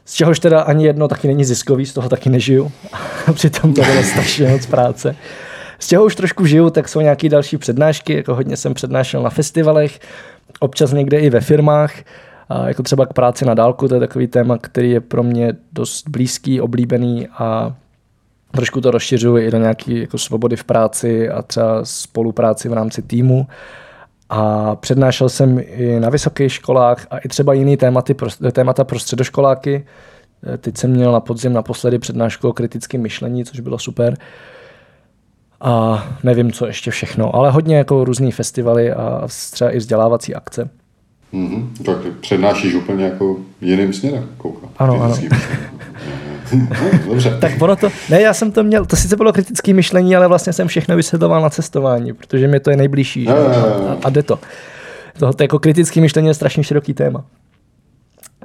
z 0.05 0.15
čehož 0.15 0.41
teda 0.41 0.61
ani 0.61 0.87
jedno 0.87 1.09
taky 1.09 1.29
není 1.29 1.45
ziskový, 1.45 1.87
z 1.87 1.93
toho 1.93 2.09
taky 2.09 2.31
nežiju. 2.31 2.73
A 3.27 3.33
přitom 3.33 3.75
to 3.75 3.83
bylo 3.83 4.03
strašně 4.03 4.49
moc 4.49 4.67
práce. 4.67 5.17
Z 5.79 5.87
čeho 5.87 6.05
už 6.05 6.15
trošku 6.15 6.47
žiju, 6.47 6.71
tak 6.71 6.89
jsou 6.89 7.01
nějaké 7.01 7.29
další 7.29 7.57
přednášky, 7.57 8.15
jako 8.17 8.35
hodně 8.35 8.57
jsem 8.57 8.75
přednášel 8.75 9.23
na 9.23 9.31
festivalech, 9.31 10.01
občas 10.61 10.93
někde 10.93 11.19
i 11.19 11.31
ve 11.31 11.41
firmách, 11.41 11.93
jako 12.67 12.83
třeba 12.83 13.07
k 13.07 13.13
práci 13.13 13.45
na 13.45 13.55
dálku, 13.55 13.89
to 13.89 13.95
je 13.95 14.01
takový 14.01 14.27
téma, 14.27 14.59
který 14.59 14.91
je 14.91 15.01
pro 15.01 15.23
mě 15.23 15.53
dost 15.73 16.09
blízký, 16.09 16.61
oblíbený 16.61 17.29
a 17.29 17.77
trošku 18.51 18.81
to 18.81 18.91
rozšiřuji 18.91 19.47
i 19.47 19.51
do 19.51 19.59
nějaké 19.59 19.99
jako 19.99 20.19
svobody 20.19 20.57
v 20.57 20.65
práci 20.65 21.31
a 21.31 21.43
třeba 21.43 21.85
spolupráci 21.85 22.69
v 22.69 22.73
rámci 22.73 23.03
týmu. 23.03 23.47
A 24.29 24.77
přednášel 24.77 25.29
jsem 25.29 25.59
i 25.59 26.01
na 26.01 26.11
vysokých 26.11 26.53
školách 26.53 27.07
a 27.11 27.19
i 27.19 27.29
třeba 27.29 27.53
jiný 27.53 27.77
tématy, 27.77 28.17
témata 28.53 28.85
pro 28.85 28.99
středoškoláky. 28.99 29.87
Teď 30.59 30.77
jsem 30.77 30.91
měl 30.91 31.13
na 31.13 31.21
podzim 31.21 31.53
naposledy 31.53 31.99
přednášku 31.99 32.49
o 32.49 32.53
kritickém 32.53 33.03
myšlení, 33.03 33.45
což 33.45 33.61
bylo 33.61 33.79
super. 33.79 34.17
A 35.61 36.05
nevím, 36.23 36.53
co 36.53 36.67
ještě 36.67 36.91
všechno, 36.91 37.37
ale 37.37 37.51
hodně 37.51 37.77
jako 37.77 38.05
různý 38.05 38.33
festivaly 38.33 38.93
a 38.93 39.29
třeba 39.51 39.71
i 39.71 39.79
vzdělávací 39.79 40.35
akce. 40.35 40.71
Mm-hmm. 41.33 41.69
Tak 41.85 41.97
přednášíš 42.21 42.75
úplně 42.75 43.05
jako 43.05 43.37
jiným 43.61 43.93
směrem, 43.93 44.29
koukám. 44.37 44.71
Ano, 44.77 45.03
ano. 45.03 45.17
Dobře. 47.09 47.39
tak 47.41 47.53
ono 47.63 47.77
to, 47.77 47.89
ne, 48.11 48.21
já 48.21 48.35
jsem 48.35 48.53
to 48.53 48.65
měl, 48.65 48.87
to 48.87 48.97
sice 48.97 49.17
bylo 49.17 49.33
kritické 49.33 49.75
myšlení, 49.75 50.17
ale 50.17 50.29
vlastně 50.29 50.53
jsem 50.53 50.69
všechno 50.69 50.97
vysvětloval 50.97 51.43
na 51.43 51.51
cestování, 51.51 52.13
protože 52.13 52.49
mi 52.49 52.61
to 52.61 52.71
je 52.71 52.77
nejbližší. 52.77 53.25
Že? 53.25 53.33
A, 53.33 53.97
a 54.05 54.11
jde 54.11 54.23
to. 54.23 54.39
to. 55.19 55.33
To 55.33 55.43
jako 55.43 55.59
kritické 55.59 56.01
myšlení 56.01 56.29
je 56.29 56.35
strašně 56.35 56.65
široký 56.65 56.95
téma. 56.95 57.25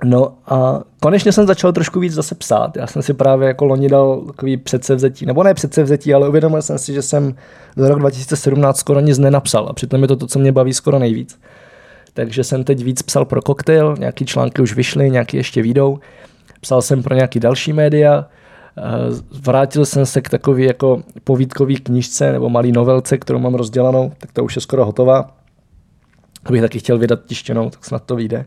No 0.03 0.33
a 0.47 0.81
konečně 0.99 1.31
jsem 1.31 1.47
začal 1.47 1.73
trošku 1.73 1.99
víc 1.99 2.13
zase 2.13 2.35
psát. 2.35 2.77
Já 2.77 2.87
jsem 2.87 3.01
si 3.01 3.13
právě 3.13 3.47
jako 3.47 3.65
loni 3.65 3.89
dal 3.89 4.21
takový 4.21 4.57
předsevzetí, 4.57 5.25
nebo 5.25 5.43
ne 5.43 5.53
předsevzetí, 5.53 6.13
ale 6.13 6.29
uvědomil 6.29 6.61
jsem 6.61 6.77
si, 6.77 6.93
že 6.93 7.01
jsem 7.01 7.35
za 7.75 7.87
rok 7.87 7.99
2017 7.99 8.77
skoro 8.77 8.99
nic 8.99 9.17
nenapsal 9.17 9.67
a 9.69 9.73
přitom 9.73 10.01
je 10.01 10.07
to 10.07 10.15
to, 10.15 10.27
co 10.27 10.39
mě 10.39 10.51
baví 10.51 10.73
skoro 10.73 10.99
nejvíc 10.99 11.39
takže 12.13 12.43
jsem 12.43 12.63
teď 12.63 12.83
víc 12.83 13.01
psal 13.01 13.25
pro 13.25 13.41
Cocktail, 13.41 13.95
nějaký 13.99 14.25
články 14.25 14.61
už 14.61 14.75
vyšly, 14.75 15.09
nějaký 15.09 15.37
ještě 15.37 15.61
výjdou. 15.61 15.99
Psal 16.61 16.81
jsem 16.81 17.03
pro 17.03 17.15
nějaký 17.15 17.39
další 17.39 17.73
média, 17.73 18.25
eh, 18.77 18.81
vrátil 19.41 19.85
jsem 19.85 20.05
se 20.05 20.21
k 20.21 20.29
takové 20.29 20.61
jako 20.61 21.03
povídkové 21.23 21.73
knižce 21.73 22.31
nebo 22.31 22.49
malý 22.49 22.71
novelce, 22.71 23.17
kterou 23.17 23.39
mám 23.39 23.55
rozdělanou, 23.55 24.11
tak 24.17 24.31
to 24.31 24.43
už 24.43 24.55
je 24.55 24.61
skoro 24.61 24.85
hotová. 24.85 25.35
Kdybych 26.43 26.61
taky 26.61 26.79
chtěl 26.79 26.97
vydat 26.97 27.19
tištěnou, 27.25 27.69
tak 27.69 27.85
snad 27.85 28.03
to 28.03 28.15
vyjde. 28.15 28.45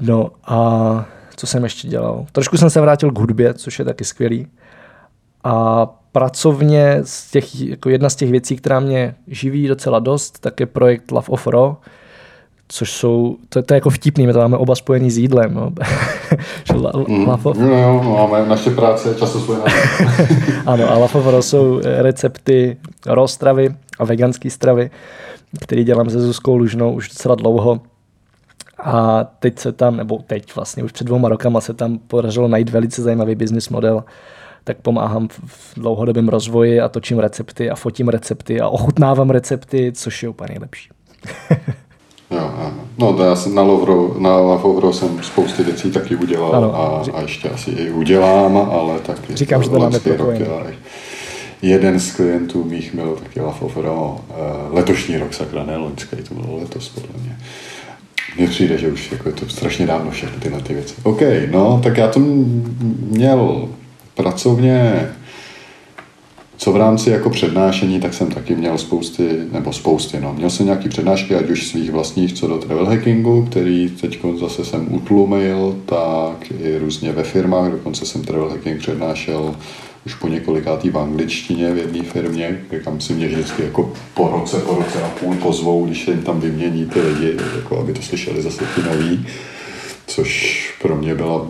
No 0.00 0.30
a 0.44 1.08
co 1.36 1.46
jsem 1.46 1.64
ještě 1.64 1.88
dělal? 1.88 2.26
Trošku 2.32 2.56
jsem 2.56 2.70
se 2.70 2.80
vrátil 2.80 3.10
k 3.10 3.18
hudbě, 3.18 3.54
což 3.54 3.78
je 3.78 3.84
taky 3.84 4.04
skvělý. 4.04 4.46
A 5.44 5.86
pracovně 6.12 6.98
z 7.02 7.30
těch, 7.30 7.60
jako 7.60 7.88
jedna 7.88 8.10
z 8.10 8.16
těch 8.16 8.30
věcí, 8.30 8.56
která 8.56 8.80
mě 8.80 9.14
živí 9.26 9.66
docela 9.66 9.98
dost, 9.98 10.38
tak 10.38 10.60
je 10.60 10.66
projekt 10.66 11.10
Love 11.10 11.28
of 11.28 11.46
Raw, 11.46 11.74
což 12.72 12.92
jsou, 12.92 13.36
to, 13.48 13.62
to 13.62 13.74
je 13.74 13.76
jako 13.76 13.90
vtipný, 13.90 14.26
my 14.26 14.32
to 14.32 14.38
máme 14.38 14.56
oba 14.56 14.74
spojený 14.74 15.10
s 15.10 15.18
jídlem. 15.18 15.54
No. 15.54 15.72
mm, 17.08 17.28
lafo... 17.28 17.54
No, 17.58 18.02
no, 18.02 18.28
máme 18.30 18.48
naše 18.48 18.70
práce 18.70 19.14
často 19.14 19.40
spojená. 19.40 19.64
ano, 20.66 20.90
a 20.90 20.98
lafovro 20.98 21.42
jsou 21.42 21.80
recepty 21.82 22.76
raw 23.06 23.26
stravy 23.26 23.74
a 23.98 24.04
veganské 24.04 24.50
stravy, 24.50 24.90
který 25.60 25.84
dělám 25.84 26.10
se 26.10 26.20
Zuzkou 26.20 26.56
Lužnou 26.56 26.92
už 26.92 27.08
docela 27.08 27.34
dlouho. 27.34 27.80
A 28.82 29.24
teď 29.24 29.58
se 29.58 29.72
tam, 29.72 29.96
nebo 29.96 30.18
teď 30.26 30.54
vlastně 30.56 30.82
už 30.82 30.92
před 30.92 31.04
dvouma 31.04 31.28
rokama 31.28 31.60
se 31.60 31.74
tam 31.74 31.98
podařilo 31.98 32.48
najít 32.48 32.70
velice 32.70 33.02
zajímavý 33.02 33.34
business 33.34 33.68
model, 33.68 34.04
tak 34.64 34.76
pomáhám 34.76 35.28
v 35.46 35.72
dlouhodobém 35.76 36.28
rozvoji 36.28 36.80
a 36.80 36.88
točím 36.88 37.18
recepty 37.18 37.70
a 37.70 37.74
fotím 37.74 38.08
recepty 38.08 38.60
a 38.60 38.68
ochutnávám 38.68 39.30
recepty, 39.30 39.92
což 39.94 40.22
je 40.22 40.28
úplně 40.28 40.48
nejlepší. 40.48 40.90
Jo, 42.30 42.50
no 42.98 43.12
to 43.12 43.24
já 43.24 43.36
jsem 43.36 43.54
na 43.54 43.62
Lovro, 43.62 44.14
na 44.18 44.36
Lavovro 44.36 44.92
jsem 44.92 45.22
spousty 45.22 45.62
věcí 45.62 45.90
taky 45.90 46.16
udělal 46.16 46.54
ano, 46.54 46.76
a, 46.76 47.18
a, 47.18 47.20
ještě 47.22 47.48
asi 47.48 47.70
i 47.70 47.90
udělám, 47.90 48.56
ale 48.56 48.98
taky 48.98 49.36
Říkám, 49.36 49.62
že 49.62 49.70
to 49.70 49.78
máme 49.78 49.98
roky, 50.16 50.44
Jeden 51.62 52.00
z 52.00 52.12
klientů 52.12 52.64
mých 52.64 52.94
byl 52.94 53.18
taky 53.22 53.40
Lavovro 53.40 54.20
eh, 54.30 54.34
letošní 54.70 55.16
rok, 55.18 55.34
sakra, 55.34 55.64
ne 55.64 55.76
loňský, 55.76 56.16
to 56.16 56.34
bylo 56.34 56.56
letos 56.56 56.88
podle 56.88 57.22
mě. 57.22 57.38
Mně 58.36 58.48
přijde, 58.48 58.78
že 58.78 58.88
už 58.88 59.12
jako 59.12 59.28
je 59.28 59.34
to 59.34 59.48
strašně 59.48 59.86
dávno 59.86 60.10
všechny 60.10 60.40
tyhle 60.40 60.60
ty 60.62 60.74
věci. 60.74 60.94
OK, 61.02 61.20
no, 61.50 61.80
tak 61.84 61.96
já 61.96 62.08
to 62.08 62.20
měl 63.00 63.68
pracovně 64.14 65.08
co 66.60 66.72
v 66.72 66.76
rámci 66.76 67.10
jako 67.10 67.30
přednášení, 67.30 68.00
tak 68.00 68.14
jsem 68.14 68.30
taky 68.30 68.54
měl 68.54 68.78
spousty, 68.78 69.28
nebo 69.52 69.72
spousty, 69.72 70.20
no. 70.20 70.34
Měl 70.34 70.50
jsem 70.50 70.66
nějaký 70.66 70.88
přednášky, 70.88 71.34
ať 71.34 71.50
už 71.50 71.66
svých 71.66 71.90
vlastních 71.90 72.32
co 72.32 72.48
do 72.48 72.58
travel 72.58 72.86
hackingu, 72.86 73.46
který 73.50 73.88
teď 73.88 74.18
zase 74.40 74.64
jsem 74.64 74.94
utlumil, 74.94 75.76
tak 75.86 76.50
i 76.60 76.78
různě 76.78 77.12
ve 77.12 77.22
firmách, 77.22 77.70
dokonce 77.70 78.06
jsem 78.06 78.22
travel 78.22 78.48
hacking 78.48 78.78
přednášel 78.78 79.54
už 80.06 80.14
po 80.14 80.28
několikátý 80.28 80.90
v 80.90 80.98
angličtině 80.98 81.72
v 81.72 81.78
jedné 81.78 82.02
firmě, 82.02 82.60
kam 82.84 83.00
si 83.00 83.12
mě 83.12 83.28
vždycky 83.28 83.62
jako 83.62 83.92
po 84.14 84.28
roce, 84.28 84.58
po 84.58 84.74
roce 84.74 85.02
a 85.02 85.08
půl 85.08 85.34
pozvou, 85.34 85.86
když 85.86 86.08
jim 86.08 86.22
tam 86.22 86.40
vymění 86.40 86.86
ty 86.86 87.00
lidi, 87.00 87.36
jako 87.56 87.78
aby 87.78 87.92
to 87.92 88.02
slyšeli 88.02 88.42
zase 88.42 88.64
ty 88.74 88.82
noví, 88.82 89.26
což 90.06 90.60
pro 90.82 90.96
mě 90.96 91.14
byla 91.14 91.46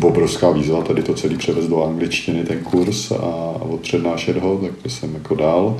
obrovská 0.00 0.50
výzva 0.50 0.82
tady 0.82 1.02
to 1.02 1.14
celý 1.14 1.36
převést 1.36 1.66
do 1.66 1.84
angličtiny, 1.84 2.44
ten 2.44 2.58
kurz 2.58 3.10
a, 3.12 3.16
odpřednášet 3.60 4.36
ho, 4.36 4.58
tak 4.58 4.70
to 4.82 4.88
jsem 4.88 5.14
jako 5.14 5.34
dál. 5.34 5.76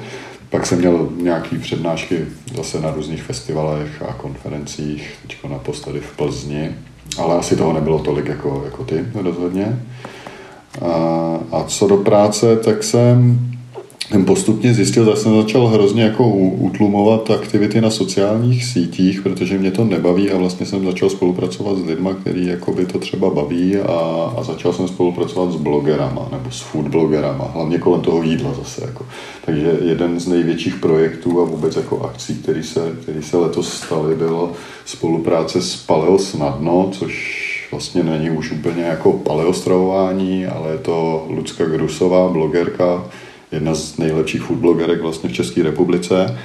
Pak 0.51 0.67
jsem 0.67 0.79
měl 0.79 1.09
nějaké 1.17 1.59
přednášky 1.59 2.19
zase 2.57 2.81
na 2.81 2.91
různých 2.91 3.23
festivalech 3.23 4.03
a 4.09 4.13
konferencích, 4.13 5.15
teď 5.23 5.37
naposledy 5.51 6.01
v 6.01 6.17
Plzni, 6.17 6.71
ale 7.19 7.39
asi 7.39 7.57
toho 7.57 7.73
nebylo 7.73 7.99
tolik 7.99 8.27
jako, 8.27 8.63
jako 8.65 8.85
ty 8.85 9.05
rozhodně. 9.15 9.79
A, 10.83 11.39
a 11.53 11.65
co 11.65 11.89
do 11.89 11.97
práce, 11.97 12.57
tak 12.57 12.83
jsem 12.83 13.39
jsem 14.13 14.25
postupně 14.25 14.75
zjistil, 14.75 15.11
že 15.11 15.17
jsem 15.17 15.37
začal 15.37 15.67
hrozně 15.67 16.03
jako 16.03 16.29
utlumovat 16.29 17.31
aktivity 17.31 17.81
na 17.81 17.91
sociálních 17.91 18.65
sítích, 18.65 19.23
protože 19.23 19.59
mě 19.59 19.71
to 19.71 19.85
nebaví 19.85 20.31
a 20.31 20.37
vlastně 20.37 20.67
jsem 20.67 20.85
začal 20.85 21.11
spolupracovat 21.11 21.79
s 21.79 21.85
lidmi, 21.85 22.11
který 22.21 22.51
by 22.75 22.87
to 22.87 22.99
třeba 22.99 23.31
baví 23.31 23.77
a, 23.77 23.93
a 24.37 24.43
začal 24.43 24.73
jsem 24.73 24.89
spolupracovat 24.89 25.53
s 25.53 25.57
blogerama 25.57 26.29
nebo 26.33 26.51
s 26.51 26.61
food 26.61 26.89
blogerama, 26.89 27.51
hlavně 27.55 27.79
kolem 27.79 28.01
toho 28.01 28.23
jídla 28.23 28.55
zase. 28.55 28.85
Jako. 28.85 29.07
Takže 29.45 29.79
jeden 29.85 30.21
z 30.21 30.29
největších 30.29 30.75
projektů 30.75 31.41
a 31.41 31.45
vůbec 31.45 31.77
jako 31.77 32.01
akcí, 32.03 32.35
který 32.35 32.63
se, 32.63 32.93
který 33.03 33.23
se 33.23 33.37
letos 33.37 33.73
staly, 33.73 34.15
bylo 34.15 34.53
spolupráce 34.85 35.63
s 35.63 35.77
Paleo 35.77 36.19
Snadno, 36.19 36.89
což 36.93 37.43
vlastně 37.71 38.03
není 38.03 38.31
už 38.31 38.53
úplně 38.53 38.83
jako 38.83 39.13
paleostravování, 39.13 40.47
ale 40.47 40.73
je 40.73 40.79
to 40.79 41.27
Lucka 41.31 41.65
Grusová, 41.65 42.29
blogerka, 42.29 43.05
jedna 43.53 43.75
z 43.75 43.99
nejlepších 43.99 44.43
foodblogerek 44.43 45.03
vlastně 45.03 45.29
v 45.29 45.33
České 45.33 45.63
republice, 45.63 46.39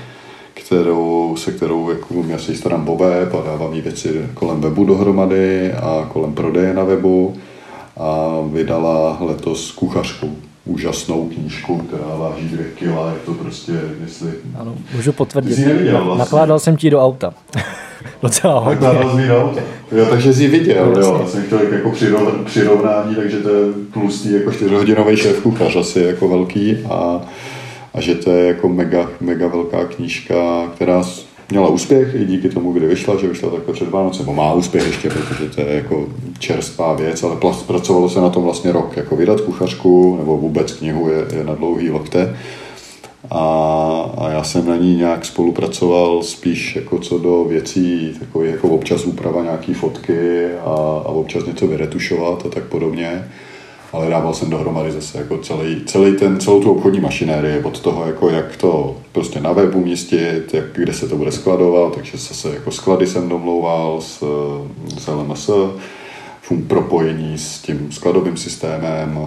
kterou, 0.54 1.36
se 1.38 1.52
kterou 1.52 1.90
jako 1.90 2.26
já 2.28 2.38
si 2.38 2.56
starám 2.56 2.86
po 2.86 2.98
web 2.98 3.34
a 3.34 3.46
dávám 3.46 3.74
jí 3.74 3.82
věci 3.82 4.26
kolem 4.34 4.62
webu 4.62 4.86
dohromady 4.86 5.74
a 5.74 6.10
kolem 6.14 6.34
prodeje 6.34 6.74
na 6.74 6.84
webu 6.84 7.38
a 7.98 8.42
vydala 8.52 9.18
letos 9.20 9.72
kuchařku 9.72 10.47
úžasnou 10.68 11.30
knížku, 11.30 11.78
která 11.78 12.16
váží 12.16 12.48
dvě 12.48 12.66
kila, 12.76 13.10
je 13.10 13.20
to 13.26 13.34
prostě, 13.34 13.72
jestli... 14.02 14.30
Ano, 14.60 14.76
můžu 14.96 15.14
potvrdit. 15.14 15.60
Vlastně. 15.60 16.18
Nakládal 16.18 16.60
jsem 16.60 16.78
ti 16.78 16.90
do 16.90 17.02
auta. 17.02 17.34
Docela 18.22 18.60
hodně. 18.60 18.88
Nakládal 18.88 19.18
do 19.28 19.44
auta. 19.44 19.62
Jo, 19.92 20.06
takže 20.10 20.34
jsi 20.34 20.48
viděl, 20.48 20.94
no, 20.96 21.02
jo. 21.02 21.26
Jsem 21.28 21.44
chtěl 21.44 21.60
jako 21.72 21.92
přirovnání, 22.46 23.16
takže 23.16 23.38
to 23.38 23.50
je 23.50 23.74
tlustý 23.94 24.34
jako 24.34 24.52
čtyřhodinový 24.52 25.18
šéf 25.18 25.42
kuchař 25.42 25.76
asi 25.76 26.00
jako 26.00 26.28
velký 26.28 26.78
a, 26.90 27.22
a 27.94 28.02
že 28.02 28.16
to 28.16 28.32
je 28.32 28.48
jako 28.48 28.70
mega, 28.70 29.10
mega 29.22 29.48
velká 29.48 29.86
knížka, 29.86 30.68
která 30.76 31.04
měla 31.50 31.68
úspěch 31.68 32.16
i 32.16 32.26
díky 32.26 32.50
tomu, 32.50 32.72
kdy 32.72 32.88
vyšla, 32.88 33.18
že 33.18 33.28
vyšla 33.28 33.50
takhle 33.50 33.74
před 33.74 33.90
Vánoce, 33.90 34.20
nebo 34.20 34.34
má 34.34 34.54
úspěch 34.54 34.88
ještě, 34.88 35.10
protože 35.10 35.50
to 35.56 35.62
je 35.62 35.76
jako 35.76 36.08
čerstvá 36.40 36.94
věc, 36.94 37.24
ale 37.24 37.36
pracovalo 37.68 38.10
se 38.10 38.22
na 38.22 38.30
tom 38.30 38.44
vlastně 38.44 38.72
rok, 38.72 38.98
jako 38.98 39.16
vydat 39.16 39.42
kuchařku, 39.42 40.16
nebo 40.18 40.38
vůbec 40.38 40.74
knihu 40.74 41.10
je, 41.10 41.26
je 41.38 41.44
na 41.44 41.56
dlouhý 41.56 41.90
lokte. 41.90 42.38
A, 43.30 44.12
a, 44.18 44.30
já 44.30 44.44
jsem 44.44 44.68
na 44.68 44.76
ní 44.76 44.96
nějak 44.96 45.26
spolupracoval 45.26 46.24
spíš 46.24 46.76
jako 46.76 47.00
co 47.00 47.20
do 47.20 47.44
věcí, 47.44 48.16
takový 48.20 48.50
jako 48.50 48.70
občas 48.70 49.06
úprava 49.06 49.44
nějaký 49.44 49.74
fotky 49.74 50.46
a, 50.66 50.70
a 51.06 51.10
občas 51.10 51.46
něco 51.46 51.68
vyretušovat 51.68 52.46
a 52.46 52.50
tak 52.50 52.64
podobně 52.64 53.28
ale 53.94 54.10
dával 54.10 54.34
jsem 54.34 54.50
dohromady 54.50 54.92
zase 54.92 55.18
jako 55.18 55.38
celý, 55.38 55.82
celý 55.86 56.16
ten, 56.16 56.40
celou 56.40 56.62
tu 56.62 56.72
obchodní 56.72 57.00
mašinérii 57.00 57.64
od 57.64 57.80
toho, 57.80 58.06
jako 58.06 58.30
jak 58.30 58.58
to 58.58 58.98
prostě 59.12 59.40
na 59.40 59.52
webu 59.52 59.80
umístit, 59.80 60.54
jak, 60.54 60.66
kde 60.74 60.94
se 60.94 61.08
to 61.08 61.16
bude 61.16 61.32
skladovat, 61.32 61.96
takže 61.96 62.18
zase 62.18 62.50
jako 62.50 62.72
sklady 62.72 63.08
jsem 63.08 63.30
domlouval 63.30 64.02
s, 64.02 64.24
s 64.98 65.08
LMS, 65.08 65.50
propojení 66.56 67.38
s 67.38 67.60
tím 67.60 67.92
skladovým 67.92 68.38
systémem, 68.38 69.20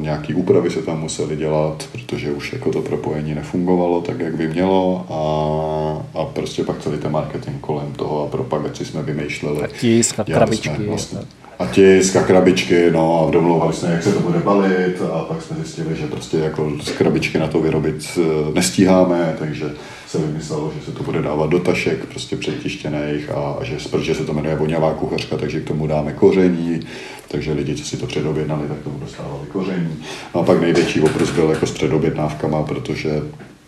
nějaký 0.00 0.34
úpravy 0.34 0.70
se 0.70 0.82
tam 0.82 1.00
museli 1.00 1.36
dělat, 1.36 1.88
protože 1.92 2.32
už 2.32 2.52
jako 2.52 2.70
to 2.70 2.82
propojení 2.82 3.34
nefungovalo 3.34 4.00
tak, 4.00 4.20
jak 4.20 4.36
by 4.36 4.48
mělo 4.48 5.06
a, 5.10 6.20
a 6.20 6.24
prostě 6.24 6.64
pak 6.64 6.78
celý 6.78 6.98
ten 6.98 7.12
marketing 7.12 7.56
kolem 7.60 7.92
toho 7.92 8.24
a 8.24 8.30
propagaci 8.30 8.84
jsme 8.84 9.02
vymýšleli. 9.02 9.62
A 9.62 9.66
tisk 9.66 10.18
a 10.18 10.24
krabičky. 10.24 10.86
Vlastně, 10.88 11.18
a 11.58 11.66
tisk 11.66 12.16
a 12.16 12.22
krabičky, 12.22 12.90
no 12.90 13.26
a 13.28 13.30
domlouvali 13.30 13.72
jsme, 13.72 13.90
jak 13.90 14.02
se 14.02 14.12
to 14.12 14.20
bude 14.20 14.38
balit 14.38 15.02
a 15.12 15.18
pak 15.18 15.42
jsme 15.42 15.56
zjistili, 15.56 15.96
že 15.96 16.06
prostě 16.06 16.38
jako 16.38 16.72
z 16.82 16.90
krabičky 16.90 17.38
na 17.38 17.46
to 17.46 17.60
vyrobit 17.60 18.18
eh, 18.18 18.54
nestíháme, 18.54 19.36
takže 19.38 19.70
se 20.14 20.26
vymyslelo, 20.26 20.72
že 20.78 20.84
se 20.84 20.92
to 20.92 21.02
bude 21.02 21.22
dávat 21.22 21.50
do 21.50 21.58
tašek 21.58 22.06
prostě 22.06 22.36
přetištěných 22.36 23.30
a, 23.30 23.56
a 23.60 23.64
že, 23.64 23.76
protože 23.90 24.14
se 24.14 24.24
to 24.24 24.34
jmenuje 24.34 24.56
voňavá 24.56 24.94
kuchařka, 24.94 25.36
takže 25.36 25.60
k 25.60 25.68
tomu 25.68 25.86
dáme 25.86 26.12
koření, 26.12 26.80
takže 27.28 27.52
lidi, 27.52 27.74
co 27.74 27.84
si 27.84 27.96
to 27.96 28.06
předobjednali, 28.06 28.68
tak 28.68 28.78
tomu 28.78 28.98
dostávali 28.98 29.46
koření. 29.52 29.96
No 30.34 30.40
a 30.40 30.44
pak 30.44 30.60
největší 30.60 31.00
oprus 31.00 31.30
byl 31.30 31.50
jako 31.50 31.66
s 31.66 31.70
předobjednávkama, 31.70 32.62
protože 32.62 33.22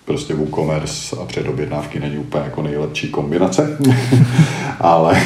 prostě 0.05 0.35
WooCommerce 0.35 1.17
a 1.17 1.25
předobjednávky 1.25 2.01
není 2.01 2.19
úplně 2.19 2.45
jako 2.45 2.63
nejlepší 2.63 3.09
kombinace, 3.09 3.79
ale, 4.81 5.23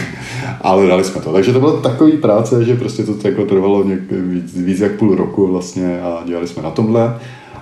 ale 0.61 0.87
dali 0.87 1.05
jsme 1.05 1.21
to. 1.21 1.33
Takže 1.33 1.53
to 1.53 1.61
bylo 1.61 1.81
takový 1.81 2.13
práce, 2.13 2.65
že 2.65 2.77
prostě 2.77 3.03
to 3.03 3.29
jako 3.29 3.45
trvalo 3.45 3.85
něk, 3.85 4.01
víc, 4.11 4.57
víc 4.57 4.81
jak 4.81 4.93
půl 4.93 5.15
roku 5.15 5.47
vlastně 5.47 6.01
a 6.01 6.23
dělali 6.27 6.49
jsme 6.49 6.63
na 6.63 6.71
tomhle. 6.71 7.19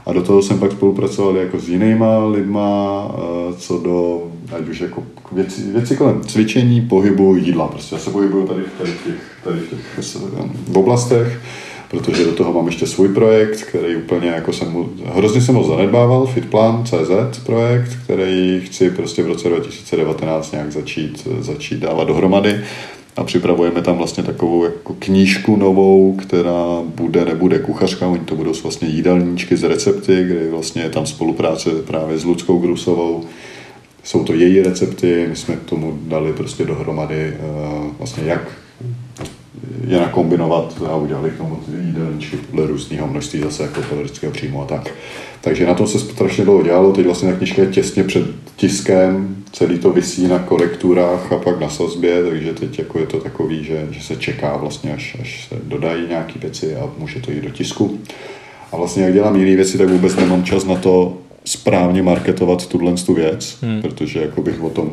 A 0.09 0.13
do 0.13 0.23
toho 0.23 0.43
jsem 0.43 0.59
pak 0.59 0.73
spolupracoval 0.73 1.37
jako 1.37 1.59
s 1.59 1.69
jinýma 1.69 2.25
lidma, 2.25 3.09
eh, 3.15 3.55
co 3.59 3.79
do, 3.79 4.23
ať 4.57 4.69
už 4.69 4.81
jako 4.81 5.03
věci, 5.33 5.63
věci 5.73 5.97
kolem 5.97 6.21
cvičení, 6.21 6.81
pohybu, 6.81 7.37
jídla. 7.37 7.69
Prostě 7.69 7.95
já 7.95 8.01
se 8.01 8.11
pohybuju 8.11 8.47
tady, 8.47 8.63
tady 8.79 8.91
v 8.91 9.05
těch, 9.05 9.39
tady 9.45 9.61
v 9.61 9.71
těch 9.71 10.05
v 10.69 10.77
oblastech 10.79 11.41
protože 11.91 12.25
do 12.25 12.33
toho 12.33 12.53
mám 12.53 12.67
ještě 12.67 12.87
svůj 12.87 13.09
projekt, 13.09 13.63
který 13.63 13.97
úplně 13.97 14.29
jako 14.29 14.53
jsem 14.53 14.73
mu, 14.73 14.91
hrozně 15.15 15.41
jsem 15.41 15.55
ho 15.55 15.65
zanedbával, 15.65 16.27
Fitplan.cz 16.27 17.39
projekt, 17.47 17.97
který 18.05 18.61
chci 18.65 18.91
prostě 18.91 19.23
v 19.23 19.27
roce 19.27 19.49
2019 19.49 20.53
nějak 20.53 20.73
začít, 20.73 21.29
začít 21.41 21.79
dávat 21.79 22.09
dohromady 22.09 22.61
a 23.19 23.25
připravujeme 23.25 23.83
tam 23.83 23.97
vlastně 23.97 24.23
takovou 24.23 24.65
jako 24.65 24.95
knížku 24.99 25.57
novou, 25.57 26.17
která 26.17 26.83
bude, 26.83 27.25
nebude 27.25 27.59
kuchařka, 27.59 28.07
oni 28.07 28.25
to 28.25 28.37
budou 28.37 28.53
vlastně 28.63 28.89
jídelníčky 28.89 29.57
z 29.57 29.65
recepty, 29.65 30.25
kde 30.25 30.51
vlastně 30.51 30.83
je 30.83 30.91
tam 30.91 31.07
spolupráce 31.07 31.71
právě 31.71 32.19
s 32.19 32.25
Ludskou 32.25 32.59
Grusovou, 32.59 33.25
jsou 34.05 34.25
to 34.25 34.33
její 34.33 34.63
recepty, 34.63 35.27
my 35.29 35.37
jsme 35.37 35.57
k 35.57 35.65
tomu 35.65 35.99
dali 36.03 36.33
prostě 36.33 36.65
dohromady 36.65 37.35
uh, 37.41 37.87
vlastně 37.99 38.23
jak 38.27 38.49
je 39.87 39.99
nakombinovat 40.01 40.83
a 40.87 40.97
udělali 40.97 41.31
k 41.31 41.37
tomu 41.37 41.59
jídelníčky 41.87 42.37
podle 42.37 42.67
různého 42.67 43.07
množství 43.07 43.41
zase 43.41 43.63
jako 43.63 43.83
kalorického 43.83 44.33
příjmu 44.33 44.63
a 44.63 44.65
tak. 44.65 44.95
Takže 45.41 45.67
na 45.67 45.75
tom 45.75 45.87
se 45.87 45.99
strašně 45.99 46.45
dlouho 46.45 46.63
dělalo, 46.63 46.93
teď 46.93 47.05
vlastně 47.05 47.33
ta 47.33 47.37
knižka 47.37 47.63
je 47.63 47.69
těsně 47.69 48.05
před 48.05 48.25
tiskem, 48.57 49.37
celý 49.53 49.79
to 49.79 49.91
vysí 49.91 50.29
na 50.29 50.39
korekturách 50.39 51.33
a 51.33 51.37
pak 51.37 51.61
na 51.61 51.69
sazbě, 51.69 52.25
takže 52.25 52.53
teď 52.53 52.79
jako 52.79 52.99
je 52.99 53.07
to 53.07 53.21
takový, 53.21 53.65
že, 53.65 53.89
že 53.91 54.03
se 54.03 54.17
čeká 54.17 54.57
vlastně, 54.57 54.93
až, 54.93 55.17
až 55.21 55.49
se 55.49 55.57
dodají 55.65 56.07
nějaké 56.09 56.39
věci 56.39 56.77
a 56.77 56.91
může 56.99 57.21
to 57.21 57.31
jít 57.31 57.45
do 57.45 57.51
tisku. 57.51 57.99
A 58.73 58.77
vlastně 58.77 59.05
jak 59.05 59.13
dělám 59.13 59.37
jiné 59.37 59.57
věci, 59.57 59.79
tak 59.79 59.89
vůbec 59.89 60.17
nemám 60.17 60.45
čas 60.45 60.65
na 60.65 60.75
to 60.75 61.19
správně 61.45 62.03
marketovat 62.03 62.67
tuhle 62.67 62.93
tu 62.93 63.15
věc, 63.15 63.59
hmm. 63.63 63.83
protože 63.83 64.21
jako 64.21 64.43
bych 64.43 64.63
o 64.63 64.71
tom, 64.71 64.91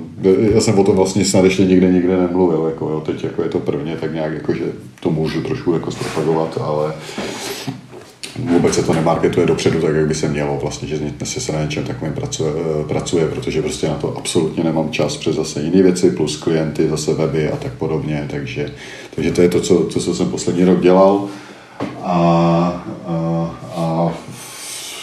já 0.54 0.62
jsem 0.62 0.80
o 0.80 0.84
tom 0.84 0.96
vlastně 0.96 1.26
snad 1.26 1.44
ještě 1.44 1.66
nikde 1.66 1.92
nikde 1.92 2.18
nemluvil, 2.18 2.66
jako 2.66 2.90
jo, 2.90 3.04
teď 3.06 3.24
jako 3.24 3.44
je 3.44 3.50
to 3.50 3.60
prvně, 3.60 3.96
tak 3.96 4.14
nějak 4.14 4.34
jako, 4.34 4.54
že 4.54 4.64
to 5.00 5.10
můžu 5.10 5.42
trošku 5.42 5.74
jako 5.74 5.92
zpropagovat, 5.92 6.58
ale 6.62 6.94
vůbec 8.40 8.76
se 8.76 8.84
to 8.84 8.94
nemarketuje 8.94 9.46
dopředu 9.46 9.82
tak, 9.82 9.96
jak 9.96 10.08
by 10.08 10.16
se 10.16 10.28
mělo 10.28 10.60
vlastně, 10.62 10.88
že 10.88 10.98
dnes 10.98 11.46
se 11.46 11.52
na 11.52 11.62
něčem 11.62 11.84
takovým 11.84 12.14
pracuje, 12.14 12.54
pracuje, 12.88 13.28
protože 13.28 13.62
prostě 13.62 13.88
na 13.88 13.96
to 13.96 14.18
absolutně 14.18 14.64
nemám 14.64 14.92
čas 14.92 15.18
přes 15.18 15.36
zase 15.36 15.62
jiné 15.62 15.84
věci, 15.84 16.12
plus 16.12 16.38
klienty, 16.38 16.90
zase 16.90 17.14
weby 17.14 17.50
a 17.50 17.56
tak 17.56 17.74
podobně, 17.74 18.28
takže, 18.30 18.72
takže 19.16 19.32
to 19.32 19.42
je 19.42 19.50
to, 19.50 19.62
co, 19.62 19.84
to, 19.84 20.00
co 20.00 20.16
jsem 20.16 20.30
poslední 20.30 20.66
rok 20.66 20.82
dělal 20.82 21.28
a, 22.04 22.86
a, 23.08 23.56
a 23.76 24.14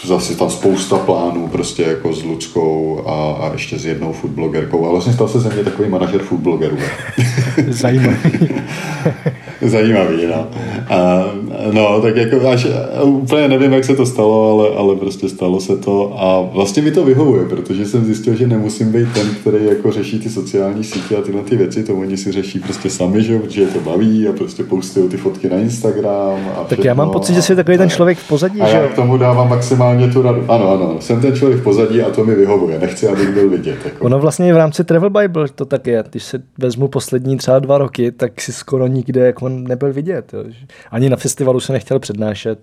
zase 0.05 0.35
tam 0.35 0.49
spousta 0.49 0.97
plánů 0.97 1.47
prostě 1.47 1.83
jako 1.83 2.13
s 2.13 2.23
Ludskou 2.23 3.03
a, 3.05 3.33
a 3.33 3.53
ještě 3.53 3.79
s 3.79 3.85
jednou 3.85 4.13
foodblogerkou. 4.13 4.85
A 4.85 4.89
vlastně 4.89 5.13
stal 5.13 5.27
se 5.27 5.39
ze 5.39 5.49
mě 5.49 5.63
takový 5.63 5.89
manažer 5.89 6.21
foodblogerů. 6.21 6.77
Zajímavý. 7.69 8.17
Zajímavý, 9.61 10.27
no. 10.27 10.47
A, 10.89 11.25
no, 11.71 12.01
tak 12.01 12.15
jako 12.15 12.49
až, 12.49 12.67
úplně 13.03 13.47
nevím, 13.47 13.73
jak 13.73 13.83
se 13.83 13.95
to 13.95 14.05
stalo, 14.05 14.51
ale, 14.51 14.75
ale 14.77 14.95
prostě 14.95 15.29
stalo 15.29 15.59
se 15.59 15.77
to 15.77 16.15
a 16.17 16.41
vlastně 16.53 16.81
mi 16.81 16.91
to 16.91 17.05
vyhovuje, 17.05 17.45
protože 17.45 17.85
jsem 17.85 18.05
zjistil, 18.05 18.35
že 18.35 18.47
nemusím 18.47 18.91
být 18.91 19.07
ten, 19.13 19.27
který 19.41 19.65
jako 19.65 19.91
řeší 19.91 20.19
ty 20.19 20.29
sociální 20.29 20.83
sítě 20.83 21.17
a 21.17 21.21
tyhle 21.21 21.41
ty 21.41 21.55
věci, 21.55 21.83
to 21.83 21.95
oni 21.95 22.17
si 22.17 22.31
řeší 22.31 22.59
prostě 22.59 22.89
sami, 22.89 23.23
že, 23.23 23.39
protože 23.39 23.61
je 23.61 23.67
to 23.67 23.79
baví 23.79 24.27
a 24.27 24.33
prostě 24.33 24.63
postují 24.63 25.09
ty 25.09 25.17
fotky 25.17 25.49
na 25.49 25.57
Instagram. 25.57 26.51
A 26.57 26.63
tak 26.63 26.85
já 26.85 26.93
mám 26.93 27.09
pocit, 27.09 27.33
že 27.33 27.41
jsi 27.41 27.55
takový 27.55 27.77
ten 27.77 27.89
člověk 27.89 28.17
v 28.17 28.27
pozadí, 28.27 28.61
a 28.61 28.67
že 28.67 28.77
já 28.77 28.87
k 28.87 28.95
tomu 28.95 29.17
dávám 29.17 29.49
maximálně 29.49 29.92
tu 30.13 30.21
radu. 30.21 30.45
Ano, 30.47 30.71
ano, 30.71 30.95
jsem 30.99 31.21
ten 31.21 31.35
člověk 31.35 31.59
v 31.59 31.63
pozadí 31.63 32.01
a 32.01 32.09
to 32.09 32.23
mi 32.23 32.35
vyhovuje, 32.35 32.79
nechci, 32.79 33.07
abych 33.07 33.29
byl 33.29 33.49
vidět. 33.49 33.77
Jako. 33.85 34.05
Ono 34.05 34.19
vlastně 34.19 34.53
v 34.53 34.57
rámci 34.57 34.83
Travel 34.83 35.09
Bible 35.09 35.47
to 35.55 35.65
tak 35.65 35.87
je, 35.87 36.03
když 36.09 36.23
se 36.23 36.43
vezmu 36.57 36.87
poslední 36.87 37.37
třeba 37.37 37.59
dva 37.59 37.77
roky, 37.77 38.11
tak 38.11 38.41
si 38.41 38.53
skoro 38.53 38.87
nikde 38.87 39.25
jako 39.25 39.49
nebyl 39.49 39.93
vidět. 39.93 40.33
Jo. 40.33 40.43
Ani 40.91 41.09
na 41.09 41.17
festivalu 41.17 41.59
se 41.59 41.73
nechtěl 41.73 41.99
přednášet. 41.99 42.59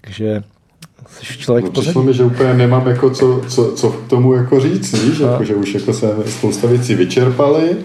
Takže 0.00 0.42
jsi 1.08 1.38
člověk 1.38 1.64
no, 1.64 1.70
přišlo 1.70 2.02
mi, 2.02 2.14
že 2.14 2.24
úplně 2.24 2.54
nemám 2.54 2.88
jako 2.88 3.10
co, 3.10 3.40
co, 3.48 3.72
co 3.72 3.90
k 3.90 4.08
tomu 4.08 4.34
jako 4.34 4.60
říct, 4.60 5.04
víš? 5.04 5.18
Jako, 5.18 5.44
že 5.44 5.54
už 5.54 5.74
jako 5.74 5.92
se 5.92 6.14
spousta 6.26 6.66
věcí 6.66 6.94
vyčerpaly, 6.94 7.76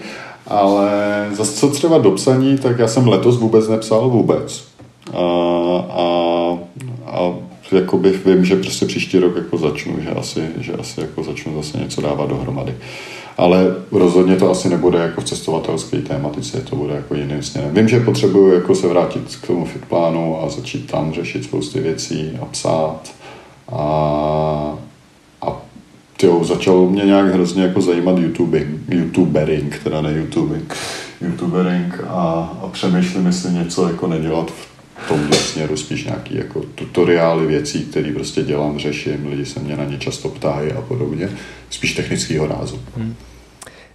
ale 0.46 0.90
zase 1.32 1.52
co 1.52 1.68
třeba 1.68 1.98
do 1.98 2.10
psaní, 2.10 2.58
tak 2.58 2.78
já 2.78 2.88
jsem 2.88 3.08
letos 3.08 3.38
vůbec 3.38 3.68
nepsal 3.68 4.08
vůbec. 4.08 4.64
A, 5.12 5.18
a 7.06 7.34
jakoby 7.72 8.20
vím, 8.24 8.44
že 8.44 8.56
prostě 8.56 8.86
příští 8.86 9.18
rok 9.18 9.36
jako 9.36 9.58
začnu, 9.58 9.96
že 10.00 10.10
asi, 10.10 10.40
že 10.60 10.72
asi 10.72 11.00
jako 11.00 11.22
začnu 11.22 11.62
zase 11.62 11.78
něco 11.78 12.00
dávat 12.00 12.28
dohromady. 12.28 12.74
Ale 13.38 13.74
rozhodně 13.92 14.36
to 14.36 14.50
asi 14.50 14.68
nebude 14.68 14.98
jako 14.98 15.20
v 15.20 15.24
cestovatelské 15.24 15.98
tématice, 15.98 16.60
to 16.60 16.76
bude 16.76 16.94
jako 16.94 17.14
jiným 17.14 17.42
směrem. 17.42 17.74
Vím, 17.74 17.88
že 17.88 18.00
potřebuju 18.00 18.54
jako 18.54 18.74
se 18.74 18.88
vrátit 18.88 19.36
k 19.36 19.46
tomu 19.46 19.64
fitplánu 19.64 20.42
a 20.42 20.48
začít 20.48 20.90
tam 20.90 21.12
řešit 21.12 21.44
spousty 21.44 21.80
věcí 21.80 22.38
a 22.42 22.44
psát. 22.44 23.12
A, 23.72 23.78
a 25.42 25.62
tyjo, 26.16 26.44
začal 26.44 26.86
mě 26.86 27.04
nějak 27.04 27.26
hrozně 27.26 27.62
jako 27.62 27.80
zajímat 27.80 28.18
YouTubing, 28.18 28.68
YouTubering, 28.88 29.80
teda 29.84 30.00
ne 30.00 30.12
YouTubing, 30.12 30.74
YouTubering 31.20 32.00
a, 32.08 32.52
a 32.62 32.68
přemýšlím, 32.72 33.26
jestli 33.26 33.52
něco 33.52 33.88
jako 33.88 34.06
nedělat 34.06 34.50
v 34.50 34.71
tomhle 35.08 35.36
směru 35.36 35.76
spíš 35.76 36.04
nějaký 36.04 36.36
jako 36.36 36.62
tutoriály 36.74 37.46
věcí, 37.46 37.84
které 37.84 38.12
prostě 38.12 38.42
dělám, 38.42 38.78
řeším, 38.78 39.26
lidi 39.26 39.46
se 39.46 39.60
mě 39.60 39.76
na 39.76 39.84
ně 39.84 39.98
často 39.98 40.28
ptají 40.28 40.72
a 40.72 40.80
podobně, 40.82 41.28
spíš 41.70 41.94
technického 41.94 42.46
rázu. 42.46 42.80
Hmm. 42.96 43.14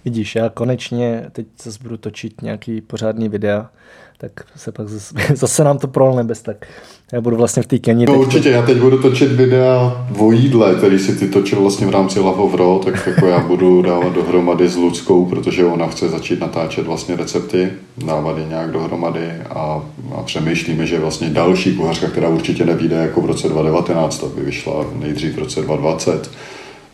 Vidíš, 0.04 0.34
já 0.34 0.48
konečně 0.48 1.26
teď 1.32 1.46
zase 1.62 1.78
budu 1.82 1.96
točit 1.96 2.42
nějaký 2.42 2.80
pořádný 2.80 3.28
videa, 3.28 3.70
tak 4.18 4.32
se 4.56 4.72
pak 4.72 4.88
zase, 4.88 5.14
zase 5.34 5.64
nám 5.64 5.78
to 5.78 5.88
prolne 5.88 6.24
bez 6.24 6.42
tak. 6.42 6.66
Já 7.12 7.20
budu 7.20 7.36
vlastně 7.36 7.62
v 7.62 7.66
té 7.66 7.78
Keni. 7.78 8.06
No 8.06 8.20
určitě, 8.20 8.50
já 8.50 8.62
teď 8.62 8.78
budu 8.78 9.02
točit 9.02 9.32
videa 9.32 10.06
o 10.18 10.32
jídle, 10.32 10.74
který 10.74 10.98
si 10.98 11.16
ty 11.16 11.28
točil 11.28 11.60
vlastně 11.60 11.86
v 11.86 11.90
rámci 11.90 12.20
Love 12.20 12.42
of 12.42 12.54
Raw, 12.54 12.78
tak 12.78 13.06
jako 13.06 13.26
já 13.26 13.38
budu 13.38 13.82
dávat 13.82 14.12
dohromady 14.12 14.68
s 14.68 14.76
Ludskou, 14.76 15.26
protože 15.26 15.64
ona 15.64 15.86
chce 15.86 16.08
začít 16.08 16.40
natáčet 16.40 16.86
vlastně 16.86 17.16
recepty, 17.16 17.70
dávat 17.98 18.38
je 18.38 18.44
nějak 18.44 18.70
dohromady 18.70 19.32
a, 19.50 19.82
a 20.14 20.22
přemýšlíme, 20.22 20.86
že 20.86 20.98
vlastně 20.98 21.30
další 21.30 21.76
kuchařka, 21.76 22.06
která 22.06 22.28
určitě 22.28 22.64
nevíde 22.64 22.96
jako 22.96 23.20
v 23.20 23.26
roce 23.26 23.48
2019, 23.48 24.24
aby 24.24 24.42
vyšla 24.42 24.86
nejdřív 24.98 25.34
v 25.34 25.38
roce 25.38 25.62
2020, 25.62 26.30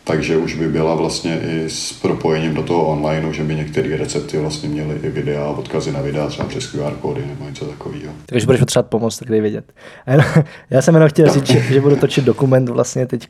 takže 0.04 0.36
už 0.36 0.54
by 0.54 0.68
byla 0.68 0.94
vlastně 0.94 1.40
i 1.40 1.70
s 1.70 1.92
propojením 1.92 2.54
do 2.54 2.62
toho 2.62 2.86
online, 2.86 3.32
že 3.32 3.44
by 3.44 3.54
některé 3.54 3.96
recepty 3.96 4.38
vlastně 4.38 4.68
měly 4.68 4.96
i 5.02 5.08
videa, 5.08 5.44
odkazy 5.44 5.92
na 5.92 6.00
videa, 6.00 6.28
třeba 6.28 6.48
přes 6.48 6.66
QR 6.66 6.94
kódy 7.00 7.26
nebo 7.26 7.44
něco 7.44 7.64
takového. 7.64 8.12
Takže 8.26 8.46
budeš 8.46 8.60
potřebovat 8.60 8.90
pomoc, 8.90 9.18
tak 9.18 9.28
dej 9.28 9.40
vědět. 9.40 9.72
Já 10.70 10.82
jsem 10.82 10.94
jenom 10.94 11.08
chtěl 11.08 11.32
říct, 11.32 11.46
že 11.46 11.80
budu 11.80 11.96
točit 11.96 12.24
dokument 12.24 12.68
vlastně 12.68 13.06
teď 13.06 13.26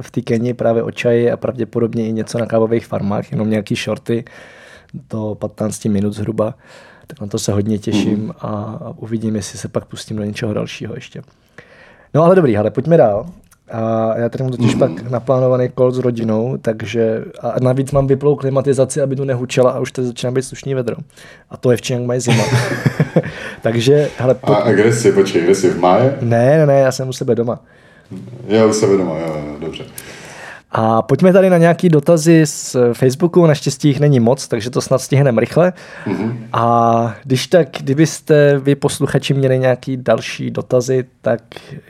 v 0.00 0.10
té 0.10 0.20
Keni 0.20 0.54
právě 0.54 0.82
o 0.82 0.90
čaji 0.90 1.30
a 1.30 1.36
pravděpodobně 1.36 2.08
i 2.08 2.12
něco 2.12 2.38
na 2.38 2.46
kávových 2.46 2.86
farmách, 2.86 3.32
jenom 3.32 3.50
nějaký 3.50 3.74
shorty 3.74 4.24
do 5.10 5.36
15 5.38 5.84
minut 5.84 6.12
zhruba. 6.12 6.54
Tak 7.06 7.20
na 7.20 7.26
to 7.26 7.38
se 7.38 7.52
hodně 7.52 7.78
těším 7.78 8.18
mm. 8.18 8.30
a 8.40 8.78
uvidím, 8.96 9.36
jestli 9.36 9.58
se 9.58 9.68
pak 9.68 9.84
pustím 9.84 10.16
do 10.16 10.24
něčeho 10.24 10.54
dalšího 10.54 10.94
ještě. 10.94 11.22
No 12.14 12.22
ale 12.22 12.36
dobrý, 12.36 12.56
ale 12.56 12.70
pojďme 12.70 12.96
dál. 12.96 13.26
A 13.70 14.12
já 14.18 14.28
tady 14.28 14.44
mám 14.44 14.50
totiž 14.50 14.74
mm. 14.74 14.78
pak 14.78 15.10
naplánovaný 15.10 15.68
kol 15.74 15.92
s 15.92 15.98
rodinou, 15.98 16.56
takže 16.62 17.24
a 17.40 17.54
navíc 17.60 17.92
mám 17.92 18.06
vyplou 18.06 18.36
klimatizaci, 18.36 19.00
aby 19.00 19.16
tu 19.16 19.24
nehučela 19.24 19.70
a 19.70 19.78
už 19.78 19.92
to 19.92 20.04
začíná 20.04 20.32
být 20.32 20.42
slušný 20.42 20.74
vedro. 20.74 20.96
A 21.50 21.56
to 21.56 21.70
je 21.70 21.76
v 21.76 21.80
Chiang 21.80 22.06
Mai 22.06 22.20
zima. 22.20 22.44
takže, 23.62 24.08
hele, 24.18 24.34
pojď... 24.34 24.58
A, 24.58 24.60
a 24.60 24.72
kde 24.72 24.92
jsi, 24.92 25.12
počkej, 25.12 25.42
kde 25.42 25.54
jsi, 25.54 25.70
v 25.70 25.80
máje? 25.80 26.18
Ne, 26.20 26.58
ne, 26.58 26.66
ne, 26.66 26.80
já 26.80 26.92
jsem 26.92 27.08
u 27.08 27.12
sebe 27.12 27.34
doma. 27.34 27.60
Já 28.46 28.66
u 28.66 28.72
sebe 28.72 28.96
doma, 28.96 29.18
jo, 29.18 29.26
jo 29.26 29.56
dobře. 29.60 29.84
A 30.70 31.02
pojďme 31.02 31.32
tady 31.32 31.50
na 31.50 31.58
nějaký 31.58 31.88
dotazy 31.88 32.46
z 32.46 32.76
Facebooku, 32.92 33.46
naštěstí 33.46 33.88
jich 33.88 34.00
není 34.00 34.20
moc, 34.20 34.48
takže 34.48 34.70
to 34.70 34.80
snad 34.80 34.98
stihneme 34.98 35.40
rychle. 35.40 35.72
Mm-hmm. 36.06 36.36
A 36.52 37.14
když 37.24 37.46
tak, 37.46 37.68
kdybyste 37.80 38.58
vy 38.58 38.74
posluchači 38.74 39.34
měli 39.34 39.58
nějaký 39.58 39.96
další 39.96 40.50
dotazy, 40.50 41.04
tak 41.20 41.40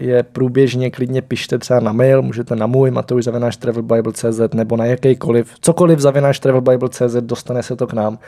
je 0.01 0.22
průběžně 0.22 0.91
klidně 0.91 1.22
pište 1.22 1.59
třeba 1.59 1.81
na 1.81 1.93
mail, 1.93 2.22
můžete 2.22 2.57
na 2.57 2.66
můj 2.66 2.91
matouš 2.91 3.24
zavináš 3.24 3.57
travelbible.cz 3.57 4.41
nebo 4.55 4.76
na 4.76 4.85
jakýkoliv, 4.85 5.55
cokoliv 5.61 5.99
zavináš 5.99 6.41
travelbible.cz, 6.41 7.16
dostane 7.20 7.62
se 7.62 7.76
to 7.76 7.87
k 7.87 7.93
nám. 7.93 8.18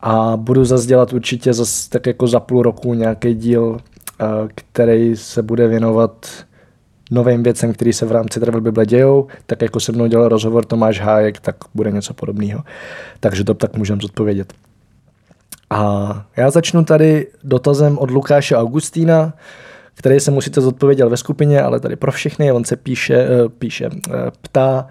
A 0.00 0.36
budu 0.36 0.64
zase 0.64 0.86
dělat 0.86 1.12
určitě 1.12 1.52
zase 1.52 1.90
tak 1.90 2.06
jako 2.06 2.26
za 2.26 2.40
půl 2.40 2.62
roku 2.62 2.94
nějaký 2.94 3.34
díl, 3.34 3.78
eh, 4.20 4.24
který 4.54 5.16
se 5.16 5.42
bude 5.42 5.68
věnovat 5.68 6.26
novým 7.10 7.42
věcem, 7.42 7.72
které 7.72 7.92
se 7.92 8.06
v 8.06 8.12
rámci 8.12 8.40
Travel 8.40 8.60
Bible 8.60 8.86
dějou, 8.86 9.26
tak 9.46 9.62
jako 9.62 9.80
se 9.80 9.92
mnou 9.92 10.06
dělal 10.06 10.28
rozhovor 10.28 10.64
Tomáš 10.64 11.00
Hájek, 11.00 11.40
tak 11.40 11.56
bude 11.74 11.90
něco 11.90 12.14
podobného. 12.14 12.62
Takže 13.20 13.44
to 13.44 13.54
tak 13.54 13.76
můžeme 13.76 14.00
zodpovědět. 14.02 14.52
A 15.70 16.24
já 16.36 16.50
začnu 16.50 16.84
tady 16.84 17.26
dotazem 17.44 17.98
od 17.98 18.10
Lukáše 18.10 18.56
Augustína, 18.56 19.32
který 19.94 20.20
se 20.20 20.30
musíte 20.30 20.60
zodpovědět 20.60 21.08
ve 21.08 21.16
skupině, 21.16 21.62
ale 21.62 21.80
tady 21.80 21.96
pro 21.96 22.12
všechny. 22.12 22.52
On 22.52 22.64
se 22.64 22.76
píše, 22.76 23.14
eh, 23.14 23.48
píše 23.48 23.86
eh, 23.86 24.12
ptá, 24.40 24.86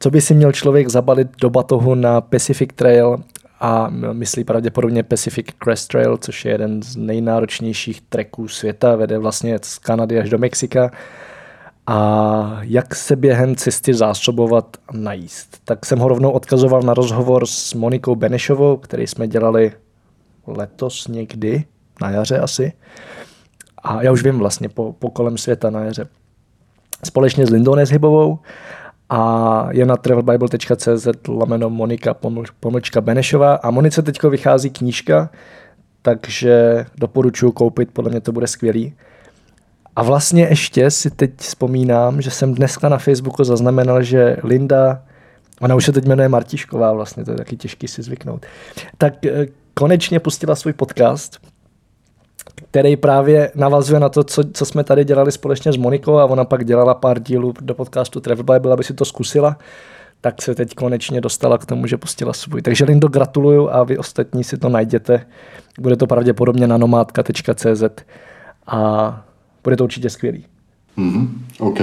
co 0.00 0.10
by 0.10 0.20
si 0.20 0.34
měl 0.34 0.52
člověk 0.52 0.88
zabalit 0.88 1.28
do 1.40 1.50
batohu 1.50 1.94
na 1.94 2.20
Pacific 2.20 2.70
Trail 2.76 3.18
a 3.60 3.88
myslí 4.12 4.44
pravděpodobně 4.44 5.02
Pacific 5.02 5.46
Crest 5.64 5.88
Trail, 5.88 6.16
což 6.16 6.44
je 6.44 6.52
jeden 6.52 6.82
z 6.82 6.96
nejnáročnějších 6.96 8.00
treků 8.00 8.48
světa, 8.48 8.96
vede 8.96 9.18
vlastně 9.18 9.58
z 9.62 9.78
Kanady 9.78 10.18
až 10.18 10.30
do 10.30 10.38
Mexika 10.38 10.90
a 11.86 12.58
jak 12.60 12.94
se 12.94 13.16
během 13.16 13.56
cesty 13.56 13.94
zásobovat 13.94 14.76
a 14.88 14.96
najíst. 14.96 15.58
Tak 15.64 15.86
jsem 15.86 15.98
ho 15.98 16.08
rovnou 16.08 16.30
odkazoval 16.30 16.82
na 16.82 16.94
rozhovor 16.94 17.46
s 17.46 17.74
Monikou 17.74 18.14
Benešovou, 18.14 18.76
který 18.76 19.06
jsme 19.06 19.28
dělali 19.28 19.72
letos 20.46 21.08
někdy, 21.08 21.64
na 22.00 22.10
jaře 22.10 22.38
asi. 22.38 22.72
A 23.82 24.02
já 24.02 24.12
už 24.12 24.22
vím 24.22 24.38
vlastně 24.38 24.68
po, 24.68 24.92
po 24.92 25.10
kolem 25.10 25.38
světa 25.38 25.70
na 25.70 25.84
jaře. 25.84 26.08
Společně 27.04 27.46
s 27.46 27.50
Lindou 27.50 27.74
Nezhybovou 27.74 28.38
a 29.08 29.68
je 29.70 29.86
na 29.86 29.96
travelbible.cz 29.96 31.08
lomeno 31.28 31.70
Monika 31.70 32.14
pomlčka 32.60 33.00
Benešová 33.00 33.54
a 33.54 33.70
Monice 33.70 34.02
teďko 34.02 34.30
vychází 34.30 34.70
knížka, 34.70 35.30
takže 36.02 36.84
doporučuji 36.98 37.52
koupit, 37.52 37.90
podle 37.92 38.10
mě 38.10 38.20
to 38.20 38.32
bude 38.32 38.46
skvělý. 38.46 38.94
A 39.96 40.02
vlastně 40.02 40.42
ještě 40.42 40.90
si 40.90 41.10
teď 41.10 41.30
vzpomínám, 41.36 42.22
že 42.22 42.30
jsem 42.30 42.54
dneska 42.54 42.88
na 42.88 42.98
Facebooku 42.98 43.44
zaznamenal, 43.44 44.02
že 44.02 44.36
Linda, 44.44 45.02
ona 45.60 45.74
už 45.74 45.84
se 45.84 45.92
teď 45.92 46.06
jmenuje 46.06 46.28
Martišková 46.28 46.92
vlastně, 46.92 47.24
to 47.24 47.30
je 47.30 47.36
taky 47.36 47.56
těžký 47.56 47.88
si 47.88 48.02
zvyknout, 48.02 48.46
tak 48.98 49.26
eh, 49.26 49.46
konečně 49.74 50.20
pustila 50.20 50.54
svůj 50.54 50.72
podcast, 50.72 51.38
který 52.54 52.96
právě 52.96 53.52
navazuje 53.54 54.00
na 54.00 54.08
to, 54.08 54.24
co, 54.24 54.42
co 54.52 54.64
jsme 54.64 54.84
tady 54.84 55.04
dělali 55.04 55.32
společně 55.32 55.72
s 55.72 55.76
Monikou 55.76 56.18
a 56.18 56.24
ona 56.24 56.44
pak 56.44 56.64
dělala 56.64 56.94
pár 56.94 57.22
dílů 57.22 57.54
do 57.60 57.74
podcastu 57.74 58.20
Travel 58.20 58.44
Bible, 58.44 58.72
aby 58.72 58.84
si 58.84 58.94
to 58.94 59.04
zkusila, 59.04 59.56
tak 60.20 60.42
se 60.42 60.54
teď 60.54 60.74
konečně 60.74 61.20
dostala 61.20 61.58
k 61.58 61.66
tomu, 61.66 61.86
že 61.86 61.96
pustila 61.96 62.32
svůj. 62.32 62.62
Takže 62.62 62.84
Lindo, 62.84 63.08
gratuluju 63.08 63.68
a 63.70 63.84
vy 63.84 63.98
ostatní 63.98 64.44
si 64.44 64.56
to 64.56 64.68
najděte. 64.68 65.26
Bude 65.80 65.96
to 65.96 66.06
pravděpodobně 66.06 66.66
na 66.66 66.78
nomádka.cz 66.78 67.82
a 68.66 69.24
bude 69.64 69.76
to 69.76 69.84
určitě 69.84 70.10
skvělý. 70.10 70.44
Mm-hmm. 70.98 71.28
OK. 71.58 71.78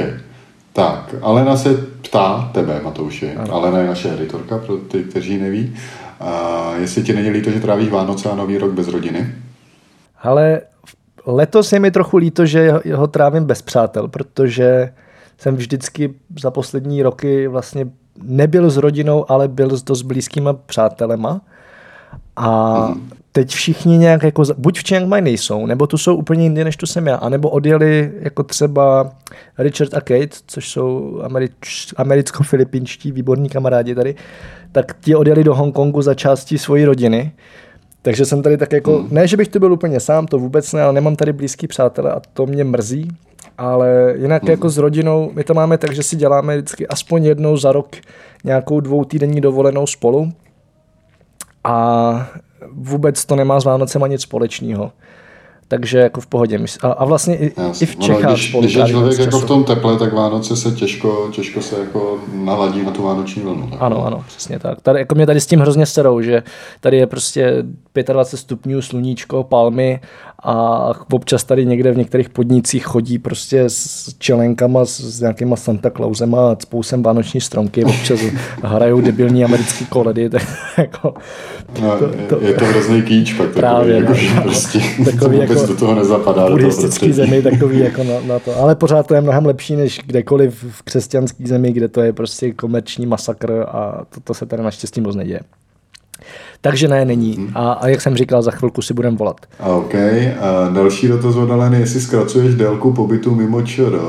Tak, 0.73 1.15
Alena 1.21 1.57
se 1.57 1.77
ptá 2.01 2.49
tebe, 2.53 2.81
Matouši. 2.83 3.35
Ano. 3.35 3.53
Alena 3.53 3.79
je 3.79 3.87
naše 3.87 4.13
editorka, 4.13 4.57
pro 4.57 4.77
ty, 4.77 5.03
kteří 5.03 5.37
neví. 5.37 5.75
A 6.19 6.71
jestli 6.75 7.03
ti 7.03 7.13
není 7.13 7.29
líto, 7.29 7.51
že 7.51 7.59
trávíš 7.59 7.89
Vánoce 7.89 8.29
a 8.29 8.35
Nový 8.35 8.57
rok 8.57 8.71
bez 8.71 8.87
rodiny? 8.87 9.35
Ale 10.21 10.61
letos 11.25 11.73
je 11.73 11.79
mi 11.79 11.91
trochu 11.91 12.17
líto, 12.17 12.45
že 12.45 12.71
ho 12.95 13.07
trávím 13.07 13.45
bez 13.45 13.61
přátel, 13.61 14.07
protože 14.07 14.93
jsem 15.37 15.55
vždycky 15.55 16.13
za 16.41 16.51
poslední 16.51 17.03
roky 17.03 17.47
vlastně 17.47 17.87
nebyl 18.23 18.69
s 18.69 18.77
rodinou, 18.77 19.31
ale 19.31 19.47
byl 19.47 19.77
s 19.77 19.83
dost 19.83 20.01
blízkýma 20.01 20.53
přátelema. 20.53 21.41
A 22.35 22.85
hmm 22.85 23.18
teď 23.31 23.49
všichni 23.49 23.97
nějak 23.97 24.23
jako, 24.23 24.43
buď 24.57 24.79
v 24.79 24.83
Chiang 24.83 25.07
Mai 25.07 25.21
nejsou, 25.21 25.65
nebo 25.65 25.87
tu 25.87 25.97
jsou 25.97 26.15
úplně 26.15 26.43
jinde, 26.43 26.63
než 26.63 26.77
tu 26.77 26.85
jsem 26.85 27.07
já, 27.07 27.15
anebo 27.15 27.49
odjeli 27.49 28.11
jako 28.19 28.43
třeba 28.43 29.11
Richard 29.57 29.93
a 29.93 30.01
Kate, 30.01 30.37
což 30.47 30.69
jsou 30.69 31.19
američ, 31.23 31.93
americko-filipinští 31.97 33.11
výborní 33.11 33.49
kamarádi 33.49 33.95
tady, 33.95 34.15
tak 34.71 34.95
ti 35.01 35.15
odjeli 35.15 35.43
do 35.43 35.55
Hongkongu 35.55 36.01
za 36.01 36.13
částí 36.13 36.57
svojí 36.57 36.85
rodiny. 36.85 37.31
Takže 38.01 38.25
jsem 38.25 38.41
tady 38.41 38.57
tak 38.57 38.73
jako, 38.73 38.97
hmm. 38.97 39.07
ne, 39.11 39.27
že 39.27 39.37
bych 39.37 39.47
tu 39.47 39.59
byl 39.59 39.73
úplně 39.73 39.99
sám, 39.99 40.27
to 40.27 40.39
vůbec 40.39 40.73
ne, 40.73 40.81
ale 40.81 40.93
nemám 40.93 41.15
tady 41.15 41.33
blízký 41.33 41.67
přátele 41.67 42.11
a 42.11 42.21
to 42.33 42.45
mě 42.45 42.63
mrzí. 42.63 43.07
Ale 43.57 44.13
jinak 44.17 44.43
hmm. 44.43 44.51
jako 44.51 44.69
s 44.69 44.77
rodinou, 44.77 45.31
my 45.33 45.43
to 45.43 45.53
máme 45.53 45.77
tak, 45.77 45.95
že 45.95 46.03
si 46.03 46.15
děláme 46.15 46.57
vždycky 46.57 46.87
aspoň 46.87 47.25
jednou 47.25 47.57
za 47.57 47.71
rok 47.71 47.95
nějakou 48.43 48.79
dvoutýdenní 48.79 49.41
dovolenou 49.41 49.87
spolu. 49.87 50.31
A 51.63 52.29
vůbec 52.73 53.25
to 53.25 53.35
nemá 53.35 53.59
s 53.59 53.65
Vánocema 53.65 54.07
nic 54.07 54.21
společného. 54.21 54.91
Takže 55.69 55.99
jako 55.99 56.21
v 56.21 56.27
pohodě. 56.27 56.59
A, 56.81 56.87
a 56.87 57.05
vlastně 57.05 57.37
i, 57.37 57.53
i 57.81 57.85
v 57.85 57.95
Čechách 57.95 58.23
ono, 58.23 58.33
když, 58.33 58.55
když 58.59 58.73
je 58.73 58.87
člověk 58.87 59.19
jako 59.19 59.39
v 59.39 59.45
tom 59.45 59.63
teple, 59.63 59.97
tak 59.97 60.13
Vánoce 60.13 60.55
se 60.55 60.71
těžko, 60.71 61.29
těžko 61.31 61.61
se 61.61 61.79
jako 61.79 62.17
naladí 62.33 62.81
na 62.81 62.91
tu 62.91 63.03
vánoční 63.03 63.41
vlnu. 63.41 63.67
Tak. 63.67 63.81
Ano, 63.81 64.05
ano, 64.05 64.23
přesně 64.27 64.59
tak. 64.59 64.81
Tady, 64.81 64.99
jako 64.99 65.15
mě 65.15 65.25
tady 65.25 65.41
s 65.41 65.47
tím 65.47 65.59
hrozně 65.59 65.85
serou, 65.85 66.21
že 66.21 66.43
tady 66.79 66.97
je 66.97 67.07
prostě 67.07 67.63
25 67.93 68.39
stupňů, 68.39 68.81
sluníčko, 68.81 69.43
palmy 69.43 69.99
a 70.43 70.89
občas 71.11 71.43
tady 71.43 71.65
někde 71.65 71.91
v 71.91 71.97
některých 71.97 72.29
podnicích 72.29 72.85
chodí 72.85 73.19
prostě 73.19 73.63
s 73.67 74.15
čelenkama, 74.17 74.85
s, 74.85 74.99
s 74.99 75.21
nějakýma 75.21 75.55
Santa 75.55 75.89
Clausema 75.89 76.51
a 76.51 76.57
spousem 76.61 77.03
vánoční 77.03 77.41
stromky, 77.41 77.83
občas 77.83 78.19
hrajou 78.63 79.01
debilní 79.01 79.45
americký 79.45 79.85
koledy, 79.85 80.29
tak 80.29 80.43
jako... 80.77 81.13
No, 81.81 81.97
to, 81.99 82.09
to, 82.29 82.45
je 82.45 82.53
to 82.53 82.65
hrozný 82.65 83.01
kýč 83.01 83.33
pak 83.33 83.49
právě, 83.49 84.01
takový, 84.01 84.21
no, 84.21 84.27
jako, 84.27 84.35
no, 84.35 84.41
prostě 84.43 84.79
takový 85.05 85.37
jako 85.39 85.58
do 85.67 85.75
toho 85.75 85.95
nezapadá. 85.95 86.49
Buddhistický 86.49 87.07
do 87.07 87.15
toho 87.15 87.25
zemi, 87.25 87.41
takový 87.51 87.79
jako 87.79 88.03
na, 88.03 88.13
na, 88.27 88.39
to. 88.39 88.57
Ale 88.57 88.75
pořád 88.75 89.07
to 89.07 89.15
je 89.15 89.21
mnohem 89.21 89.45
lepší, 89.45 89.75
než 89.75 89.99
kdekoliv 90.05 90.65
v 90.69 90.81
křesťanské 90.81 91.47
zemi, 91.47 91.71
kde 91.71 91.87
to 91.87 92.01
je 92.01 92.13
prostě 92.13 92.53
komerční 92.53 93.05
masakr 93.05 93.65
a 93.67 94.05
to, 94.09 94.19
to 94.19 94.33
se 94.33 94.45
tady 94.45 94.63
naštěstí 94.63 95.01
moc 95.01 95.15
neděje. 95.15 95.39
Takže 96.61 96.87
ne, 96.87 97.05
není. 97.05 97.35
Mhm. 97.37 97.51
A, 97.55 97.71
a 97.71 97.87
jak 97.87 98.01
jsem 98.01 98.15
říkal, 98.15 98.41
za 98.41 98.51
chvilku 98.51 98.81
si 98.81 98.93
budem 98.93 99.17
volat. 99.17 99.37
OK. 99.59 99.95
A 100.39 100.69
další 100.73 101.07
dotaz 101.07 101.35
od 101.35 101.51
Aleny, 101.51 101.79
jestli 101.79 102.01
zkracuješ 102.01 102.55
délku 102.55 102.93
pobytu 102.93 103.35
mimo 103.35 103.61
ČR, 103.61 103.99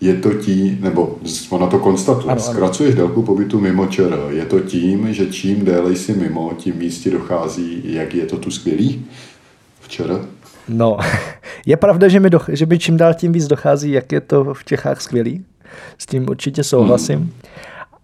je 0.00 0.14
to 0.14 0.34
tím, 0.34 0.78
nebo 0.80 1.18
ona 1.50 1.66
to 1.66 1.78
konstatuje, 1.78 2.32
ano, 2.32 2.40
zkracuješ 2.40 2.94
ano. 2.94 3.06
délku 3.06 3.22
pobytu 3.22 3.60
mimo 3.60 3.86
ČR, 3.86 4.18
je 4.28 4.44
to 4.44 4.60
tím, 4.60 5.14
že 5.14 5.26
čím 5.26 5.64
déle 5.64 5.96
jsi 5.96 6.12
mimo, 6.12 6.52
tím 6.56 6.90
ti 6.90 7.10
dochází, 7.10 7.82
jak 7.84 8.14
je 8.14 8.26
to 8.26 8.36
tu 8.36 8.50
skvělý 8.50 9.04
v 9.80 9.88
ČR? 9.88 10.20
No, 10.68 10.98
je 11.66 11.76
pravda, 11.76 12.08
že 12.08 12.20
mi, 12.20 12.30
do, 12.30 12.40
že 12.48 12.66
mi 12.66 12.78
čím 12.78 12.96
dál 12.96 13.14
tím 13.14 13.32
víc 13.32 13.46
dochází, 13.46 13.90
jak 13.90 14.12
je 14.12 14.20
to 14.20 14.54
v 14.54 14.64
Čechách 14.64 15.00
skvělý. 15.00 15.44
S 15.98 16.06
tím 16.06 16.28
určitě 16.28 16.64
souhlasím. 16.64 17.18
Hmm. 17.18 17.32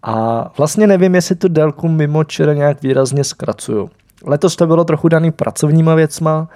A 0.03 0.45
vlastně 0.59 0.87
nevím, 0.87 1.15
jestli 1.15 1.35
tu 1.35 1.49
délku 1.49 1.89
mimo 1.89 2.25
čere 2.25 2.55
nějak 2.55 2.83
výrazně 2.83 3.25
zkracuju. 3.25 3.91
Letos 4.25 4.57
to 4.57 4.67
bylo 4.67 4.85
trochu 4.85 5.09
daný 5.09 5.31
pracovníma 5.31 5.95
věcma 5.95 6.49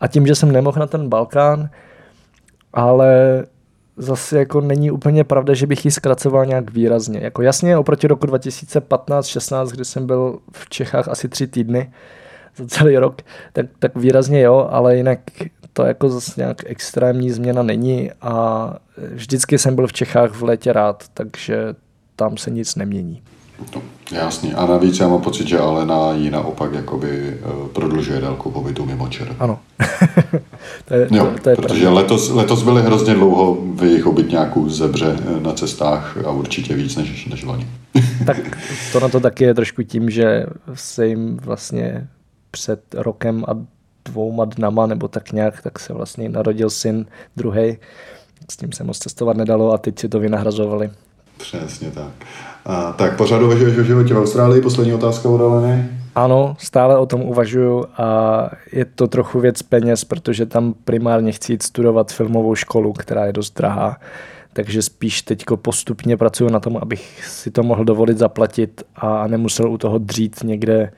a 0.00 0.08
tím, 0.08 0.26
že 0.26 0.34
jsem 0.34 0.52
nemohl 0.52 0.80
na 0.80 0.86
ten 0.86 1.08
Balkán, 1.08 1.70
ale 2.72 3.44
zase 3.96 4.38
jako 4.38 4.60
není 4.60 4.90
úplně 4.90 5.24
pravda, 5.24 5.54
že 5.54 5.66
bych 5.66 5.84
ji 5.84 5.90
zkracoval 5.90 6.46
nějak 6.46 6.70
výrazně. 6.70 7.20
Jako 7.22 7.42
jasně 7.42 7.78
oproti 7.78 8.06
roku 8.06 8.26
2015-16, 8.26 9.70
kdy 9.70 9.84
jsem 9.84 10.06
byl 10.06 10.38
v 10.52 10.68
Čechách 10.68 11.08
asi 11.08 11.28
tři 11.28 11.46
týdny 11.46 11.92
za 12.56 12.66
celý 12.66 12.96
rok, 12.96 13.22
tak, 13.52 13.66
tak 13.78 13.96
výrazně 13.96 14.40
jo, 14.40 14.68
ale 14.70 14.96
jinak 14.96 15.18
to 15.72 15.84
jako 15.84 16.08
zase 16.08 16.32
nějak 16.36 16.56
extrémní 16.66 17.30
změna 17.30 17.62
není 17.62 18.10
a 18.20 18.76
vždycky 19.14 19.58
jsem 19.58 19.74
byl 19.74 19.86
v 19.86 19.92
Čechách 19.92 20.30
v 20.30 20.42
létě 20.42 20.72
rád, 20.72 21.04
takže 21.14 21.74
tam 22.16 22.36
se 22.36 22.50
nic 22.50 22.76
nemění. 22.76 23.22
No, 23.74 23.82
jasně. 24.12 24.54
A 24.54 24.66
navíc 24.66 25.00
já 25.00 25.08
mám 25.08 25.20
pocit, 25.20 25.48
že 25.48 25.58
Alena 25.58 26.12
ji 26.12 26.30
naopak 26.30 26.72
jakoby 26.72 27.08
eh, 27.08 27.68
prodlužuje 27.72 28.20
délku 28.20 28.50
pobytu 28.50 28.86
mimo 28.86 29.08
čer. 29.08 29.36
Ano. 29.38 29.58
to 30.84 30.94
je, 30.94 31.08
jo, 31.10 31.32
to, 31.34 31.40
to 31.40 31.50
je 31.50 31.56
protože 31.56 31.88
letos, 31.88 32.30
letos 32.30 32.62
byly 32.62 32.82
hrozně 32.82 33.14
dlouho 33.14 33.58
v 33.74 33.84
jejich 33.84 34.04
nějakou 34.28 34.68
zebře 34.68 35.16
eh, 35.18 35.40
na 35.40 35.52
cestách 35.52 36.16
a 36.26 36.30
určitě 36.30 36.74
víc 36.74 36.96
než, 36.96 37.26
než 37.26 37.44
loni. 37.44 37.66
tak 38.26 38.58
to 38.92 39.00
na 39.00 39.08
to 39.08 39.20
taky 39.20 39.44
je 39.44 39.54
trošku 39.54 39.82
tím, 39.82 40.10
že 40.10 40.46
se 40.74 41.06
jim 41.06 41.36
vlastně 41.36 42.08
před 42.52 42.94
rokem 42.94 43.44
a 43.48 43.52
dvouma 44.04 44.44
dnama 44.44 44.86
nebo 44.86 45.08
tak 45.08 45.32
nějak, 45.32 45.62
tak 45.62 45.78
se 45.78 45.92
vlastně 45.92 46.28
narodil 46.28 46.70
syn 46.70 47.06
druhý. 47.36 47.78
S 48.50 48.56
tím 48.56 48.72
se 48.72 48.84
moc 48.84 48.98
cestovat 48.98 49.36
nedalo 49.36 49.72
a 49.72 49.78
teď 49.78 49.98
si 49.98 50.08
to 50.08 50.20
vynahrazovali. 50.20 50.90
Přesně 51.36 51.90
tak. 51.90 52.12
A, 52.64 52.92
tak 52.92 53.16
pořád 53.16 53.42
uvažuješ 53.42 53.78
o 53.78 53.82
životě 53.82 54.14
v 54.14 54.18
Austrálii? 54.18 54.62
Poslední 54.62 54.94
otázka 54.94 55.28
od 55.28 55.40
Aleny. 55.40 55.88
Ano, 56.14 56.56
stále 56.58 56.98
o 56.98 57.06
tom 57.06 57.22
uvažuju 57.22 57.86
a 57.96 58.50
je 58.72 58.84
to 58.84 59.08
trochu 59.08 59.40
věc 59.40 59.62
peněz, 59.62 60.04
protože 60.04 60.46
tam 60.46 60.74
primárně 60.84 61.32
chci 61.32 61.52
jít 61.52 61.62
studovat 61.62 62.12
filmovou 62.12 62.54
školu, 62.54 62.92
která 62.92 63.26
je 63.26 63.32
dost 63.32 63.56
drahá. 63.56 63.96
Takže 64.52 64.82
spíš 64.82 65.22
teď 65.22 65.44
postupně 65.56 66.16
pracuji 66.16 66.50
na 66.50 66.60
tom, 66.60 66.76
abych 66.76 67.24
si 67.26 67.50
to 67.50 67.62
mohl 67.62 67.84
dovolit 67.84 68.18
zaplatit 68.18 68.82
a 68.96 69.26
nemusel 69.26 69.70
u 69.72 69.78
toho 69.78 69.98
dřít 69.98 70.44
někde 70.44 70.92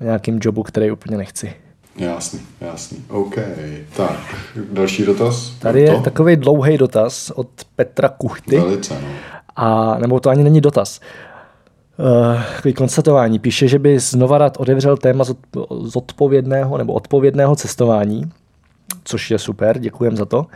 nějakým 0.00 0.38
jobu, 0.42 0.62
který 0.62 0.90
úplně 0.90 1.16
nechci. 1.16 1.54
Jasný, 1.96 2.40
jasný. 2.60 3.04
OK. 3.08 3.38
Tak, 3.96 4.18
další 4.72 5.04
dotaz? 5.04 5.50
Tady 5.50 5.80
je 5.80 5.94
to? 5.94 6.00
takový 6.00 6.36
dlouhý 6.36 6.78
dotaz 6.78 7.30
od 7.30 7.48
Petra 7.76 8.08
Kuchty. 8.08 8.60
Velice, 8.60 8.94
no 8.94 9.08
a 9.56 9.98
nebo 9.98 10.20
to 10.20 10.30
ani 10.30 10.44
není 10.44 10.60
dotaz. 10.60 11.00
Uh, 12.64 12.72
konstatování. 12.72 13.38
Píše, 13.38 13.68
že 13.68 13.78
by 13.78 13.98
znova 13.98 14.38
rád 14.38 14.56
otevřel 14.56 14.96
téma 14.96 15.24
zodpovědného 15.80 16.78
nebo 16.78 16.92
odpovědného 16.92 17.56
cestování, 17.56 18.30
což 19.04 19.30
je 19.30 19.38
super, 19.38 19.78
děkujem 19.78 20.16
za 20.16 20.24
to. 20.24 20.46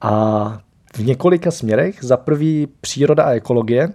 A 0.00 0.58
v 0.96 0.98
několika 1.04 1.50
směrech. 1.50 1.98
Za 2.00 2.16
prvý 2.16 2.68
příroda 2.80 3.24
a 3.24 3.30
ekologie. 3.30 3.88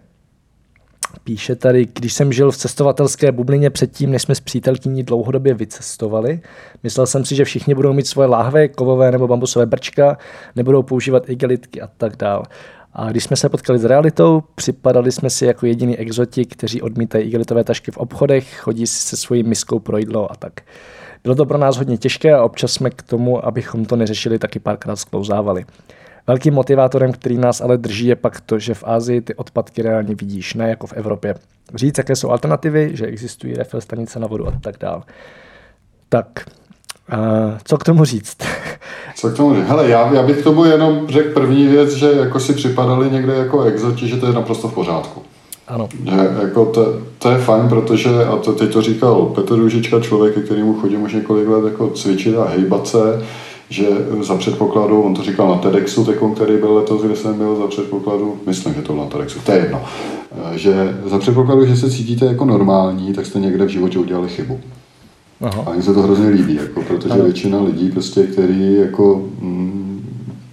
Píše 1.23 1.55
tady, 1.55 1.87
když 1.93 2.13
jsem 2.13 2.33
žil 2.33 2.51
v 2.51 2.57
cestovatelské 2.57 3.31
bublině 3.31 3.69
předtím, 3.69 4.11
než 4.11 4.21
jsme 4.21 4.35
s 4.35 4.39
přítelkyní 4.39 5.03
dlouhodobě 5.03 5.53
vycestovali, 5.53 6.41
myslel 6.83 7.07
jsem 7.07 7.25
si, 7.25 7.35
že 7.35 7.45
všichni 7.45 7.75
budou 7.75 7.93
mít 7.93 8.07
svoje 8.07 8.27
láhve, 8.27 8.67
kovové 8.67 9.11
nebo 9.11 9.27
bambusové 9.27 9.65
brčka, 9.65 10.17
nebudou 10.55 10.83
používat 10.83 11.29
igelitky 11.29 11.81
a 11.81 11.89
tak 11.97 12.15
dál. 12.15 12.43
A 12.93 13.11
když 13.11 13.23
jsme 13.23 13.35
se 13.35 13.49
potkali 13.49 13.79
s 13.79 13.85
realitou, 13.85 14.43
připadali 14.55 15.11
jsme 15.11 15.29
si 15.29 15.45
jako 15.45 15.65
jediný 15.65 15.97
exoti, 15.97 16.45
kteří 16.45 16.81
odmítají 16.81 17.27
igelitové 17.27 17.63
tašky 17.63 17.91
v 17.91 17.97
obchodech, 17.97 18.57
chodí 18.59 18.87
si 18.87 18.99
se 18.99 19.17
svojí 19.17 19.43
miskou 19.43 19.79
pro 19.79 19.97
jídlo 19.97 20.31
a 20.31 20.35
tak. 20.35 20.53
Bylo 21.23 21.35
to 21.35 21.45
pro 21.45 21.57
nás 21.57 21.77
hodně 21.77 21.97
těžké 21.97 22.33
a 22.33 22.43
občas 22.43 22.71
jsme 22.71 22.89
k 22.89 23.01
tomu, 23.01 23.45
abychom 23.45 23.85
to 23.85 23.95
neřešili, 23.95 24.39
taky 24.39 24.59
párkrát 24.59 24.95
sklouzávali. 24.95 25.65
Velkým 26.27 26.53
motivátorem, 26.53 27.11
který 27.11 27.37
nás 27.37 27.61
ale 27.61 27.77
drží, 27.77 28.07
je 28.07 28.15
pak 28.15 28.41
to, 28.41 28.59
že 28.59 28.73
v 28.73 28.83
Ázii 28.87 29.21
ty 29.21 29.35
odpadky 29.35 29.81
reálně 29.81 30.15
vidíš, 30.15 30.53
ne 30.53 30.69
jako 30.69 30.87
v 30.87 30.93
Evropě. 30.93 31.35
Říct, 31.75 31.97
jaké 31.97 32.15
jsou 32.15 32.29
alternativy, 32.29 32.91
že 32.93 33.05
existují 33.05 33.53
refill 33.53 33.81
stanice 33.81 34.19
na 34.19 34.27
vodu 34.27 34.47
a 34.47 34.53
tak 34.61 34.75
dál. 34.79 35.03
Tak, 36.09 36.27
Uh, 37.13 37.57
co 37.63 37.77
k 37.77 37.83
tomu 37.83 38.05
říct? 38.05 38.37
Co 39.15 39.29
k 39.29 39.37
tomu 39.37 39.55
říct? 39.55 39.67
Hele, 39.67 39.89
já, 39.89 40.13
já 40.13 40.23
bych 40.23 40.37
k 40.37 40.43
tomu 40.43 40.65
jenom 40.65 41.07
řekl 41.09 41.33
první 41.33 41.67
věc, 41.67 41.93
že 41.93 42.11
jako 42.11 42.39
si 42.39 42.53
připadali 42.53 43.11
někde 43.11 43.35
jako 43.35 43.61
exoti, 43.61 44.07
že 44.07 44.17
to 44.17 44.27
je 44.27 44.33
naprosto 44.33 44.67
v 44.67 44.73
pořádku. 44.73 45.21
Ano. 45.67 45.89
Že, 46.03 46.15
jako 46.41 46.65
to, 46.65 47.01
to, 47.19 47.31
je 47.31 47.37
fajn, 47.37 47.69
protože, 47.69 48.09
a 48.25 48.37
to, 48.37 48.53
teď 48.53 48.73
to 48.73 48.81
říkal 48.81 49.25
Petr 49.25 49.55
Růžička, 49.55 49.99
člověk, 49.99 50.45
kterýmu 50.45 50.73
chodím 50.73 51.03
už 51.03 51.13
několik 51.13 51.47
let 51.47 51.65
jako 51.65 51.89
cvičit 51.89 52.37
a 52.37 52.47
hejbat 52.47 52.87
se, 52.87 53.25
že 53.69 53.87
za 54.21 54.35
předpokladu, 54.35 55.01
on 55.01 55.13
to 55.13 55.23
říkal 55.23 55.49
na 55.49 55.57
TEDxu, 55.57 56.05
tekom, 56.05 56.35
který 56.35 56.57
byl 56.57 56.73
letos, 56.73 57.01
kde 57.01 57.15
jsem 57.15 57.37
byl, 57.37 57.55
za 57.55 57.67
předpokladu, 57.67 58.39
myslím, 58.45 58.73
že 58.73 58.81
to 58.81 58.93
bylo 58.93 59.05
na 59.05 59.11
TEDxu, 59.11 59.39
to 59.39 59.51
je 59.51 59.57
jedno, 59.57 59.85
že 60.55 60.97
za 61.05 61.19
předpokladu, 61.19 61.65
že 61.65 61.75
se 61.75 61.91
cítíte 61.91 62.25
jako 62.25 62.45
normální, 62.45 63.13
tak 63.13 63.25
jste 63.25 63.39
někde 63.39 63.65
v 63.65 63.69
životě 63.69 63.99
udělali 63.99 64.29
chybu. 64.29 64.59
Aha. 65.41 65.63
A 65.65 65.73
mně 65.73 65.83
se 65.83 65.93
to 65.93 66.01
hrozně 66.01 66.29
líbí, 66.29 66.55
jako, 66.55 66.81
protože 66.81 67.09
ano. 67.09 67.23
většina 67.23 67.61
lidí, 67.61 67.91
prostě, 67.91 68.23
který 68.23 68.75
jako, 68.75 69.15
mm, 69.39 69.87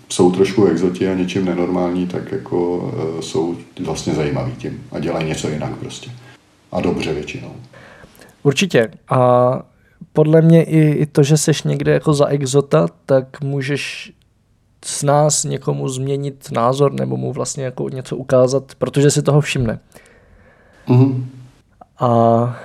jsou 0.09 0.31
trošku 0.33 0.67
exoti 0.67 1.09
a 1.09 1.15
něčím 1.15 1.45
nenormální, 1.45 2.07
tak 2.07 2.33
jako 2.33 2.77
uh, 2.77 3.21
jsou 3.21 3.55
vlastně 3.81 4.15
zajímaví 4.15 4.53
tím 4.59 4.83
a 4.93 4.99
dělají 4.99 5.29
něco 5.29 5.49
jinak 5.49 5.77
prostě. 5.77 6.11
A 6.73 6.81
dobře 6.81 7.13
většinou. 7.13 7.53
Určitě. 8.43 8.91
A 9.09 9.63
podle 10.13 10.43
mě 10.43 10.65
i, 10.65 10.91
i 10.91 11.07
to, 11.07 11.23
že 11.23 11.37
seš 11.37 11.63
někde 11.63 11.93
jako 11.93 12.15
za 12.15 12.27
exota, 12.27 12.87
tak 13.07 13.41
můžeš 13.41 14.13
s 14.85 15.03
nás 15.03 15.45
někomu 15.45 15.89
změnit 15.89 16.49
názor 16.53 16.93
nebo 16.93 17.17
mu 17.17 17.33
vlastně 17.33 17.65
jako 17.65 17.89
něco 17.89 18.17
ukázat, 18.17 18.73
protože 18.79 19.11
si 19.11 19.23
toho 19.23 19.41
všimne. 19.41 19.79
Mm-hmm. 20.89 21.25
A 21.99 22.61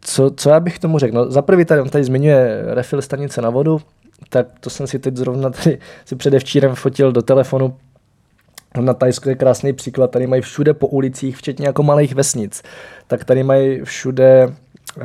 co, 0.00 0.30
co 0.36 0.50
já 0.50 0.60
bych 0.60 0.78
tomu 0.78 0.98
řekl? 0.98 1.14
No, 1.14 1.30
za 1.30 1.42
prvý 1.42 1.64
tady, 1.64 1.80
on 1.80 1.88
tady 1.88 2.04
zmiňuje 2.04 2.62
refill 2.66 3.02
stanice 3.02 3.42
na 3.42 3.50
vodu, 3.50 3.80
tak 4.28 4.46
to 4.60 4.70
jsem 4.70 4.86
si 4.86 4.98
teď 4.98 5.16
zrovna 5.16 5.50
tady 5.50 5.78
si 6.04 6.16
předevčírem 6.16 6.74
fotil 6.74 7.12
do 7.12 7.22
telefonu. 7.22 7.76
Na 8.80 8.94
Tajsku 8.94 9.28
je 9.28 9.34
krásný 9.34 9.72
příklad, 9.72 10.10
tady 10.10 10.26
mají 10.26 10.42
všude 10.42 10.74
po 10.74 10.86
ulicích, 10.86 11.36
včetně 11.36 11.66
jako 11.66 11.82
malých 11.82 12.14
vesnic, 12.14 12.62
tak 13.06 13.24
tady 13.24 13.42
mají 13.42 13.80
všude 13.80 14.46
uh, 14.46 15.04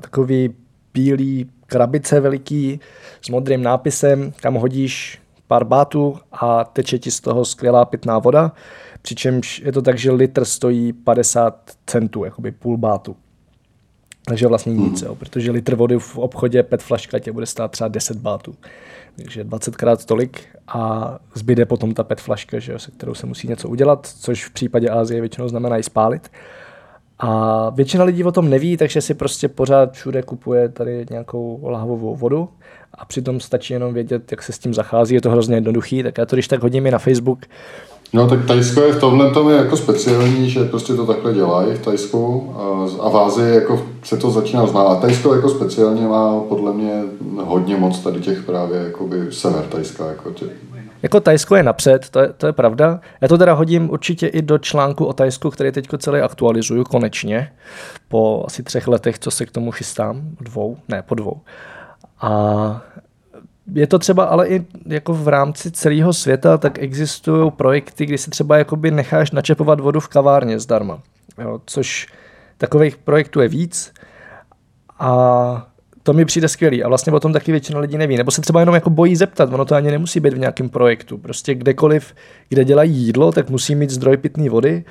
takový 0.00 0.54
bílý 0.94 1.50
krabice 1.66 2.20
veliký 2.20 2.80
s 3.22 3.28
modrým 3.28 3.62
nápisem, 3.62 4.32
kam 4.40 4.54
hodíš 4.54 5.18
pár 5.46 5.64
bátů 5.64 6.18
a 6.32 6.64
teče 6.64 6.98
ti 6.98 7.10
z 7.10 7.20
toho 7.20 7.44
skvělá 7.44 7.84
pitná 7.84 8.18
voda, 8.18 8.52
přičemž 9.02 9.62
je 9.64 9.72
to 9.72 9.82
tak, 9.82 9.98
že 9.98 10.12
litr 10.12 10.44
stojí 10.44 10.92
50 10.92 11.70
centů, 11.86 12.24
jakoby 12.24 12.50
půl 12.50 12.76
bátu. 12.76 13.16
Takže 14.26 14.46
vlastně 14.46 14.74
nic, 14.74 15.02
jo, 15.02 15.14
protože 15.14 15.50
litr 15.50 15.74
vody 15.74 15.98
v 15.98 16.18
obchodě 16.18 16.62
PET 16.62 16.82
flaška 16.82 17.18
tě 17.18 17.32
bude 17.32 17.46
stát 17.46 17.70
třeba 17.70 17.88
10 17.88 18.16
bátů. 18.16 18.54
Takže 19.16 19.44
20 19.44 19.76
krát 19.76 20.04
tolik 20.04 20.46
a 20.68 21.14
zbyde 21.34 21.66
potom 21.66 21.94
ta 21.94 22.04
PET 22.04 22.20
flaška, 22.20 22.58
že 22.58 22.72
jo, 22.72 22.78
se 22.78 22.90
kterou 22.90 23.14
se 23.14 23.26
musí 23.26 23.48
něco 23.48 23.68
udělat, 23.68 24.06
což 24.06 24.44
v 24.44 24.50
případě 24.50 24.90
Ázie 24.90 25.20
většinou 25.20 25.48
znamená 25.48 25.78
i 25.78 25.82
spálit. 25.82 26.30
A 27.18 27.70
většina 27.70 28.04
lidí 28.04 28.24
o 28.24 28.32
tom 28.32 28.50
neví, 28.50 28.76
takže 28.76 29.00
si 29.00 29.14
prostě 29.14 29.48
pořád 29.48 29.92
všude 29.92 30.22
kupuje 30.22 30.68
tady 30.68 31.06
nějakou 31.10 31.60
lahvovou 31.62 32.16
vodu 32.16 32.48
a 32.94 33.04
přitom 33.04 33.40
stačí 33.40 33.72
jenom 33.72 33.94
vědět, 33.94 34.30
jak 34.30 34.42
se 34.42 34.52
s 34.52 34.58
tím 34.58 34.74
zachází, 34.74 35.14
je 35.14 35.20
to 35.20 35.30
hrozně 35.30 35.56
jednoduchý, 35.56 36.02
tak 36.02 36.18
já 36.18 36.26
to 36.26 36.36
když 36.36 36.48
tak 36.48 36.62
hodím 36.62 36.86
i 36.86 36.90
na 36.90 36.98
Facebook. 36.98 37.38
No 38.12 38.28
tak 38.28 38.46
Tajsko 38.46 38.80
je 38.80 38.92
v 38.92 39.00
tomhle 39.00 39.30
tom 39.30 39.50
je 39.50 39.56
jako 39.56 39.76
speciální, 39.76 40.50
že 40.50 40.64
prostě 40.64 40.94
to 40.94 41.06
takhle 41.06 41.34
dělají 41.34 41.74
v 41.74 41.84
Tajsku 41.84 42.54
a 43.00 43.08
v 43.08 43.16
Ázii 43.16 43.54
jako 43.54 43.82
se 44.02 44.16
to 44.16 44.30
začíná 44.30 44.66
znát. 44.66 44.86
A 44.86 44.94
Tajsko 44.94 45.34
jako 45.34 45.48
speciálně 45.48 46.06
má 46.06 46.40
podle 46.40 46.72
mě 46.72 47.02
hodně 47.44 47.76
moc 47.76 47.98
tady 47.98 48.20
těch 48.20 48.42
právě 48.42 48.80
jakoby 48.80 49.26
sever 49.30 49.64
Tajska. 49.64 50.06
Jako 50.06 50.30
tě, 50.30 50.46
jako 51.04 51.20
Tajsko 51.20 51.56
je 51.56 51.62
napřed, 51.62 52.10
to 52.10 52.20
je, 52.20 52.32
to 52.32 52.46
je 52.46 52.52
pravda. 52.52 53.00
Já 53.20 53.28
to 53.28 53.38
teda 53.38 53.52
hodím 53.52 53.90
určitě 53.90 54.26
i 54.26 54.42
do 54.42 54.58
článku 54.58 55.04
o 55.04 55.12
Tajsku, 55.12 55.50
který 55.50 55.72
teď 55.72 55.88
celý 55.98 56.20
aktualizuju 56.20 56.84
konečně, 56.84 57.52
po 58.08 58.44
asi 58.46 58.62
třech 58.62 58.88
letech, 58.88 59.18
co 59.18 59.30
se 59.30 59.46
k 59.46 59.50
tomu 59.50 59.70
chystám, 59.70 60.22
dvou, 60.40 60.76
ne, 60.88 61.02
po 61.02 61.14
dvou. 61.14 61.40
A 62.20 62.82
je 63.72 63.86
to 63.86 63.98
třeba 63.98 64.24
ale 64.24 64.48
i 64.48 64.66
jako 64.86 65.14
v 65.14 65.28
rámci 65.28 65.70
celého 65.70 66.12
světa, 66.12 66.58
tak 66.58 66.78
existují 66.78 67.50
projekty, 67.50 68.06
kdy 68.06 68.18
si 68.18 68.30
třeba 68.30 68.58
jakoby 68.58 68.90
necháš 68.90 69.30
načepovat 69.30 69.80
vodu 69.80 70.00
v 70.00 70.08
kavárně 70.08 70.58
zdarma. 70.58 70.98
Jo, 71.38 71.60
což 71.66 72.06
takových 72.58 72.96
projektů 72.96 73.40
je 73.40 73.48
víc 73.48 73.92
a 74.98 75.66
to 76.06 76.12
mi 76.12 76.24
přijde 76.24 76.48
skvělý 76.48 76.84
a 76.84 76.88
vlastně 76.88 77.12
o 77.12 77.20
tom 77.20 77.32
taky 77.32 77.52
většina 77.52 77.80
lidí 77.80 77.98
neví. 77.98 78.16
Nebo 78.16 78.30
se 78.30 78.40
třeba 78.40 78.60
jenom 78.60 78.74
jako 78.74 78.90
bojí 78.90 79.16
zeptat, 79.16 79.52
ono 79.52 79.64
to 79.64 79.74
ani 79.74 79.90
nemusí 79.90 80.20
být 80.20 80.32
v 80.32 80.38
nějakém 80.38 80.68
projektu. 80.68 81.18
Prostě 81.18 81.54
kdekoliv, 81.54 82.14
kde 82.48 82.64
dělají 82.64 82.92
jídlo, 82.96 83.32
tak 83.32 83.50
musí 83.50 83.74
mít 83.74 83.90
zdroj 83.90 84.16
pitné 84.16 84.50
vody 84.50 84.84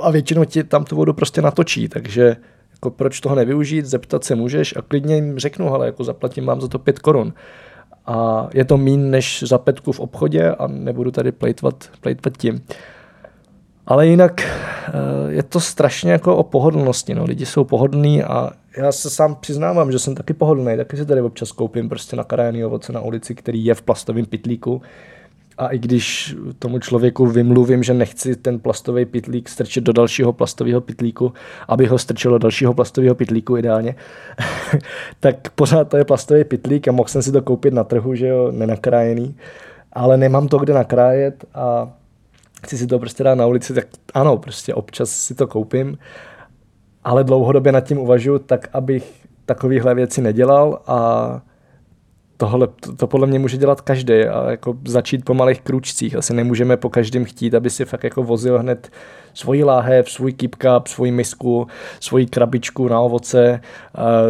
a 0.00 0.10
většinou 0.10 0.44
ti 0.44 0.64
tam 0.64 0.84
tu 0.84 0.96
vodu 0.96 1.12
prostě 1.12 1.42
natočí, 1.42 1.88
takže 1.88 2.36
jako 2.72 2.90
proč 2.90 3.20
toho 3.20 3.34
nevyužít, 3.34 3.86
zeptat 3.86 4.24
se 4.24 4.34
můžeš 4.34 4.76
a 4.76 4.82
klidně 4.82 5.14
jim 5.14 5.38
řeknu, 5.38 5.74
ale 5.74 5.86
jako 5.86 6.04
zaplatím 6.04 6.46
vám 6.46 6.60
za 6.60 6.68
to 6.68 6.78
pět 6.78 6.98
korun. 6.98 7.32
A 8.06 8.48
je 8.54 8.64
to 8.64 8.76
mín 8.76 9.10
než 9.10 9.44
za 9.46 9.58
petku 9.58 9.92
v 9.92 10.00
obchodě 10.00 10.50
a 10.50 10.66
nebudu 10.66 11.10
tady 11.10 11.32
plejtvat, 11.32 11.90
plejtvat 12.00 12.36
tím. 12.36 12.60
Ale 13.86 14.06
jinak 14.06 14.40
eh, 14.40 14.92
je 15.28 15.42
to 15.42 15.60
strašně 15.60 16.12
jako 16.12 16.36
o 16.36 16.42
pohodlnosti. 16.42 17.14
No. 17.14 17.24
Lidi 17.24 17.46
jsou 17.46 17.64
pohodlní 17.64 18.22
a 18.22 18.50
já 18.76 18.92
se 18.92 19.10
sám 19.10 19.34
přiznávám, 19.34 19.92
že 19.92 19.98
jsem 19.98 20.14
taky 20.14 20.34
pohodlný. 20.34 20.76
Taky 20.76 20.96
si 20.96 21.06
tady 21.06 21.20
občas 21.20 21.52
koupím 21.52 21.88
prostě 21.88 22.16
na 22.16 22.24
karajený 22.24 22.64
ovoce 22.64 22.92
na 22.92 23.00
ulici, 23.00 23.34
který 23.34 23.64
je 23.64 23.74
v 23.74 23.82
plastovém 23.82 24.26
pitlíku. 24.26 24.82
A 25.58 25.68
i 25.68 25.78
když 25.78 26.36
tomu 26.58 26.78
člověku 26.78 27.26
vymluvím, 27.26 27.82
že 27.82 27.94
nechci 27.94 28.36
ten 28.36 28.60
plastový 28.60 29.04
pitlík 29.04 29.48
strčit 29.48 29.84
do 29.84 29.92
dalšího 29.92 30.32
plastového 30.32 30.80
pitlíku, 30.80 31.32
aby 31.68 31.86
ho 31.86 31.98
strčilo 31.98 32.34
do 32.34 32.38
dalšího 32.38 32.74
plastového 32.74 33.14
pitlíku 33.14 33.56
ideálně, 33.56 33.94
tak 35.20 35.50
pořád 35.50 35.88
to 35.88 35.96
je 35.96 36.04
plastový 36.04 36.44
pitlík 36.44 36.88
a 36.88 36.92
mohl 36.92 37.08
jsem 37.08 37.22
si 37.22 37.32
to 37.32 37.42
koupit 37.42 37.74
na 37.74 37.84
trhu, 37.84 38.14
že 38.14 38.26
jo, 38.26 38.52
nenakrájený. 38.52 39.34
Ale 39.92 40.16
nemám 40.16 40.48
to 40.48 40.58
kde 40.58 40.74
nakrájet 40.74 41.44
a 41.54 41.92
chci 42.64 42.78
si 42.78 42.86
to 42.86 42.98
prostě 42.98 43.24
dát 43.24 43.34
na 43.34 43.46
ulici, 43.46 43.74
tak 43.74 43.84
ano, 44.14 44.38
prostě 44.38 44.74
občas 44.74 45.10
si 45.10 45.34
to 45.34 45.46
koupím, 45.46 45.98
ale 47.04 47.24
dlouhodobě 47.24 47.72
nad 47.72 47.80
tím 47.80 47.98
uvažuji 47.98 48.38
tak, 48.38 48.68
abych 48.72 49.12
takovéhle 49.46 49.94
věci 49.94 50.22
nedělal 50.22 50.80
a 50.86 51.40
tohle, 52.36 52.66
to, 52.66 52.96
to 52.96 53.06
podle 53.06 53.26
mě 53.26 53.38
může 53.38 53.56
dělat 53.56 53.80
každý 53.80 54.14
a 54.14 54.50
jako 54.50 54.76
začít 54.86 55.24
po 55.24 55.34
malých 55.34 55.60
kručcích. 55.60 56.16
Asi 56.16 56.34
nemůžeme 56.34 56.76
po 56.76 56.90
každém 56.90 57.24
chtít, 57.24 57.54
aby 57.54 57.70
si 57.70 57.84
fakt 57.84 58.04
jako 58.04 58.22
vozil 58.22 58.58
hned 58.58 58.90
svoji 59.34 59.64
láhev, 59.64 60.10
svůj 60.10 60.32
keep 60.32 60.54
cup, 60.54 60.98
misku, 61.10 61.66
svoji 62.00 62.26
krabičku 62.26 62.88
na 62.88 63.00
ovoce, 63.00 63.60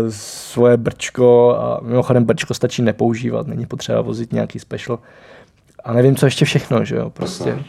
svoje 0.08 0.76
brčko 0.76 1.56
a 1.58 1.80
mimochodem 1.82 2.24
brčko 2.24 2.54
stačí 2.54 2.82
nepoužívat, 2.82 3.46
není 3.46 3.66
potřeba 3.66 4.00
vozit 4.00 4.32
nějaký 4.32 4.58
special. 4.58 4.98
A 5.84 5.92
nevím, 5.92 6.16
co 6.16 6.26
ještě 6.26 6.44
všechno, 6.44 6.84
že 6.84 6.96
jo, 6.96 7.10
prostě. 7.10 7.52
No, 7.56 7.62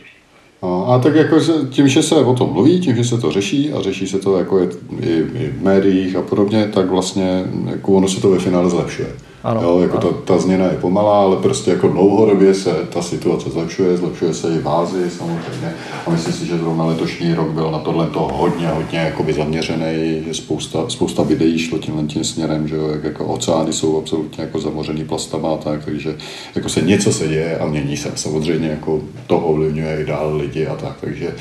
a 0.63 0.99
tak 0.99 1.15
jako 1.15 1.39
tím, 1.69 1.87
že 1.87 2.03
se 2.03 2.15
o 2.15 2.33
tom 2.33 2.53
mluví, 2.53 2.79
tím, 2.79 2.95
že 2.95 3.03
se 3.03 3.17
to 3.17 3.31
řeší 3.31 3.73
a 3.73 3.81
řeší 3.81 4.07
se 4.07 4.19
to 4.19 4.37
jako 4.37 4.59
je, 4.59 4.69
i, 4.99 5.13
i 5.13 5.53
v 5.59 5.63
médiích 5.63 6.15
a 6.15 6.21
podobně, 6.21 6.69
tak 6.73 6.89
vlastně 6.89 7.43
jako 7.65 7.93
ono 7.93 8.07
se 8.07 8.21
to 8.21 8.29
ve 8.29 8.39
finále 8.39 8.69
zlepšuje. 8.69 9.07
Ano, 9.43 9.61
jo, 9.61 9.79
jako 9.79 9.97
ano. 9.97 10.11
Ta, 10.11 10.33
ta 10.33 10.39
změna 10.39 10.65
je 10.65 10.77
pomalá, 10.81 11.21
ale 11.21 11.37
prostě 11.37 11.71
jako 11.71 11.87
dlouhodobě 11.87 12.53
se 12.53 12.71
ta 12.89 13.01
situace 13.01 13.49
zlepšuje, 13.49 13.97
zlepšuje 13.97 14.33
se 14.33 14.55
i 14.55 14.59
v 14.59 14.69
Ázii 14.69 15.09
samozřejmě. 15.09 15.73
A 16.07 16.09
myslím 16.09 16.33
si, 16.33 16.45
že 16.45 16.57
zrovna 16.57 16.85
letošní 16.85 17.33
rok 17.33 17.49
byl 17.49 17.71
na 17.71 17.79
tohle 17.79 18.07
to 18.07 18.19
hodně, 18.19 18.67
hodně 18.67 18.99
jakoby 18.99 19.33
zaměřený, 19.33 20.23
že 20.27 20.33
spousta, 20.33 20.89
spousta 20.89 21.23
videí 21.23 21.59
šlo 21.59 21.77
tímhle 21.77 22.03
tím 22.03 22.23
směrem, 22.23 22.67
že 22.67 22.75
jo, 22.75 22.87
jak 22.87 23.03
jako 23.03 23.25
oceány 23.25 23.73
jsou 23.73 23.97
absolutně 23.97 24.43
jako 24.43 24.59
zamořený 24.59 25.05
plastama, 25.05 25.57
tak, 25.57 25.85
takže 25.85 26.15
jako 26.55 26.69
se 26.69 26.81
něco 26.81 27.11
se 27.11 27.27
děje 27.27 27.57
a 27.57 27.65
mění 27.65 27.97
se. 27.97 28.11
Samozřejmě 28.15 28.67
jako 28.67 29.01
to 29.27 29.37
ovlivňuje 29.39 30.01
i 30.01 30.05
dál 30.05 30.35
lidi 30.35 30.67
a 30.67 30.75
tak, 30.75 30.95
takže 31.01 31.35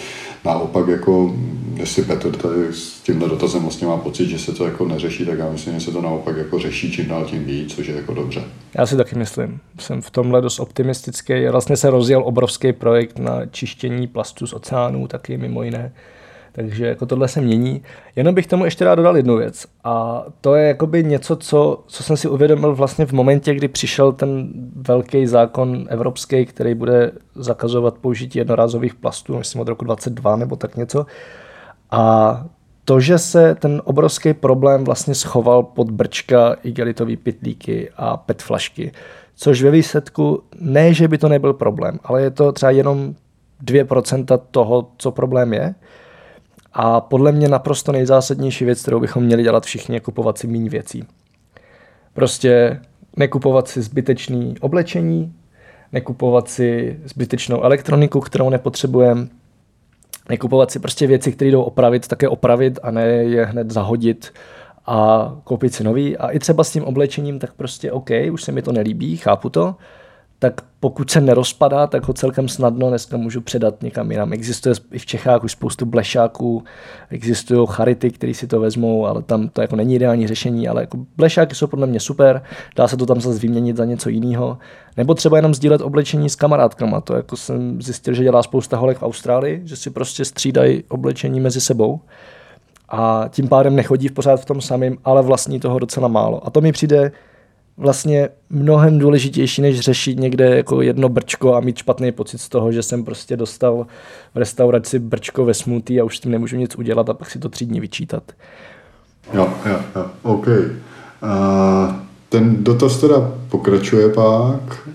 naopak 0.45 0.89
jako 0.89 1.35
jestli 1.77 2.03
Petr 2.03 2.37
tady 2.37 2.73
s 2.73 3.01
tímhle 3.01 3.29
dotazem 3.29 3.63
vlastně 3.63 3.87
má 3.87 3.97
pocit, 3.97 4.29
že 4.29 4.39
se 4.39 4.53
to 4.53 4.65
jako 4.65 4.89
neřeší, 4.89 5.27
tak 5.27 5.39
já 5.39 5.51
myslím, 5.51 5.75
že 5.75 5.81
se 5.81 5.91
to 5.91 6.03
naopak 6.03 6.37
jako 6.37 6.59
řeší 6.59 6.93
čím 6.93 7.09
dál 7.09 7.25
tím 7.25 7.45
víc, 7.45 7.75
což 7.75 7.87
je 7.87 7.95
jako 7.95 8.15
dobře. 8.15 8.43
Já 8.79 8.87
si 8.87 8.97
taky 8.97 9.19
myslím. 9.19 9.61
Jsem 9.81 10.03
v 10.03 10.11
tomhle 10.11 10.41
dost 10.41 10.61
optimistický. 10.61 11.47
Vlastně 11.51 11.77
se 11.77 11.91
rozjel 11.91 12.23
obrovský 12.25 12.73
projekt 12.73 13.19
na 13.19 13.47
čištění 13.47 14.07
plastu 14.07 14.47
z 14.47 14.53
oceánů, 14.53 15.07
taky 15.09 15.37
mimo 15.37 15.63
jiné. 15.63 15.93
Takže 16.53 16.87
jako 16.87 17.07
tohle 17.07 17.29
se 17.29 17.41
mění. 17.41 17.83
Jenom 18.17 18.35
bych 18.35 18.47
tomu 18.47 18.65
ještě 18.65 18.85
rád 18.85 18.95
dodal 18.95 19.17
jednu 19.17 19.37
věc. 19.37 19.67
A 19.85 20.25
to 20.41 20.55
je 20.55 20.69
jakoby 20.69 21.05
něco, 21.05 21.37
co, 21.37 21.85
co 21.87 22.03
jsem 22.03 22.17
si 22.17 22.29
uvědomil 22.29 22.75
vlastně 22.75 23.07
v 23.07 23.13
momentě, 23.13 23.55
kdy 23.55 23.69
přišel 23.69 24.13
ten 24.13 24.49
velký 24.75 25.27
zákon 25.27 25.87
evropský, 25.89 26.47
který 26.47 26.75
bude 26.75 27.13
zakazovat 27.35 27.99
použití 27.99 28.39
jednorázových 28.39 28.95
plastů, 28.95 29.39
myslím 29.39 29.61
od 29.61 29.69
roku 29.69 29.85
22 29.85 30.37
nebo 30.37 30.57
tak 30.57 30.77
něco. 30.77 31.07
A 31.93 32.45
to, 32.85 33.01
že 33.01 33.19
se 33.19 33.55
ten 33.55 33.83
obrovský 33.85 34.35
problém 34.35 34.85
vlastně 34.85 35.15
schoval 35.15 35.63
pod 35.63 35.91
brčka, 35.91 36.57
igelitový 36.63 37.17
pitlíky 37.17 37.91
a 37.97 38.17
pet 38.17 38.43
flašky, 38.43 38.93
což 39.35 39.63
ve 39.63 39.71
výsledku 39.71 40.43
ne, 40.61 40.95
že 40.95 41.09
by 41.09 41.19
to 41.19 41.29
nebyl 41.29 41.53
problém, 41.53 41.99
ale 42.05 42.23
je 42.23 42.31
to 42.31 42.53
třeba 42.53 42.71
jenom 42.71 43.15
2% 43.65 44.41
toho, 44.51 44.91
co 44.97 45.11
problém 45.11 45.53
je. 45.53 45.75
A 46.73 47.01
podle 47.01 47.33
mě 47.33 47.49
naprosto 47.49 47.93
nejzásadnější 47.93 48.65
věc, 48.65 48.83
kterou 48.83 49.01
bychom 49.01 49.23
měli 49.25 49.43
dělat 49.43 49.65
všichni, 49.65 49.97
je 49.97 50.01
kupovat 50.01 50.39
si 50.39 50.47
méně 50.47 50.71
věcí. 50.71 51.05
Prostě 52.15 52.81
nekupovat 53.17 53.69
si 53.69 53.83
zbytečný 53.83 54.55
oblečení, 54.61 55.35
nekupovat 55.93 56.49
si 56.49 57.01
zbytečnou 57.05 57.63
elektroniku, 57.63 58.21
kterou 58.21 58.51
nepotřebujeme, 58.51 59.29
nekupovat 60.29 60.71
si 60.71 60.79
prostě 60.79 61.07
věci, 61.07 61.33
které 61.33 61.51
jdou 61.51 61.63
opravit, 61.63 62.09
také 62.09 62.29
opravit 62.29 62.79
a 62.83 62.91
ne 62.91 63.07
je 63.07 63.45
hned 63.45 63.71
zahodit 63.71 64.33
a 64.87 65.29
koupit 65.45 65.75
si 65.75 65.85
nový. 65.85 66.17
A 66.17 66.29
i 66.29 66.39
třeba 66.39 66.65
s 66.65 66.73
tím 66.73 66.85
oblečením, 66.85 67.39
tak 67.39 67.53
prostě 67.53 67.93
OK, 67.93 68.11
už 68.33 68.43
se 68.43 68.53
mi 68.53 68.63
to 68.63 68.73
nelíbí, 68.73 69.17
chápu 69.17 69.51
to, 69.51 69.75
tak 70.43 70.61
pokud 70.81 71.11
se 71.11 71.21
nerozpadá, 71.21 71.87
tak 71.87 72.09
ho 72.09 72.15
celkem 72.15 72.49
snadno 72.49 72.89
dneska 72.89 73.17
můžu 73.17 73.41
předat 73.41 73.83
někam 73.83 74.11
jinam. 74.11 74.33
Existuje 74.33 74.75
i 74.93 74.99
v 74.99 75.07
Čechách 75.07 75.45
už 75.45 75.53
spoustu 75.53 75.87
blešáků, 75.87 76.65
existují 77.11 77.67
charity, 77.71 78.11
které 78.11 78.35
si 78.35 78.47
to 78.47 78.61
vezmou, 78.61 79.07
ale 79.07 79.23
tam 79.23 79.49
to 79.49 79.61
jako 79.61 79.77
není 79.77 79.95
ideální 79.95 80.29
řešení, 80.29 80.69
ale 80.69 80.81
jako 80.81 80.99
blešáky 81.17 81.55
jsou 81.55 81.67
podle 81.67 81.87
mě 81.87 82.01
super, 82.01 82.43
dá 82.77 82.89
se 82.89 82.97
to 82.97 83.07
tam 83.07 83.21
zase 83.21 83.39
vyměnit 83.39 83.77
za 83.77 83.85
něco 83.85 84.09
jiného. 84.09 84.59
Nebo 84.97 85.15
třeba 85.15 85.37
jenom 85.37 85.55
sdílet 85.55 85.81
oblečení 85.81 86.31
s 86.31 86.37
kamarádkama, 86.37 87.01
to 87.01 87.15
jako 87.15 87.37
jsem 87.37 87.83
zjistil, 87.83 88.15
že 88.15 88.23
dělá 88.23 88.43
spousta 88.43 88.77
holek 88.77 88.99
v 88.99 89.03
Austrálii, 89.03 89.63
že 89.65 89.77
si 89.77 89.91
prostě 89.91 90.25
střídají 90.25 90.85
oblečení 90.89 91.41
mezi 91.41 91.61
sebou 91.61 92.01
a 92.89 93.25
tím 93.31 93.49
pádem 93.49 93.77
nechodí 93.77 94.09
v 94.09 94.13
pořád 94.13 94.41
v 94.41 94.45
tom 94.45 94.61
samém, 94.61 94.97
ale 95.05 95.23
vlastní 95.23 95.61
toho 95.61 95.79
docela 95.79 96.09
málo. 96.09 96.47
A 96.47 96.51
to 96.51 96.61
mi 96.61 96.73
přijde 96.73 97.13
vlastně 97.77 98.29
mnohem 98.51 98.99
důležitější, 98.99 99.63
než 99.63 99.81
řešit 99.81 100.19
někde 100.19 100.57
jako 100.57 100.83
jedno 100.83 101.09
brčko 101.09 101.55
a 101.55 101.61
mít 101.61 101.77
špatný 101.77 102.13
pocit 102.13 102.39
z 102.39 102.49
toho, 102.49 102.73
že 102.73 102.83
jsem 102.83 103.05
prostě 103.05 103.37
dostal 103.37 103.87
v 104.35 104.39
restauraci 104.39 104.99
brčko 104.99 105.45
ve 105.45 105.55
smutí 105.55 106.01
a 106.01 106.05
už 106.05 106.17
s 106.17 106.21
tím 106.21 106.33
nemůžu 106.33 106.57
nic 106.57 106.77
udělat 106.77 107.09
a 107.09 107.15
pak 107.15 107.31
si 107.31 107.39
to 107.39 107.49
tři 107.49 107.67
dní 107.67 107.81
vyčítat. 107.81 108.23
Jo, 109.35 109.49
jo, 109.67 109.77
jo, 109.97 110.07
OK. 110.23 110.47
Uh, 110.47 111.95
ten 112.29 112.65
dotaz 112.65 113.01
teda 113.01 113.33
pokračuje 113.49 114.09
pak. 114.09 114.89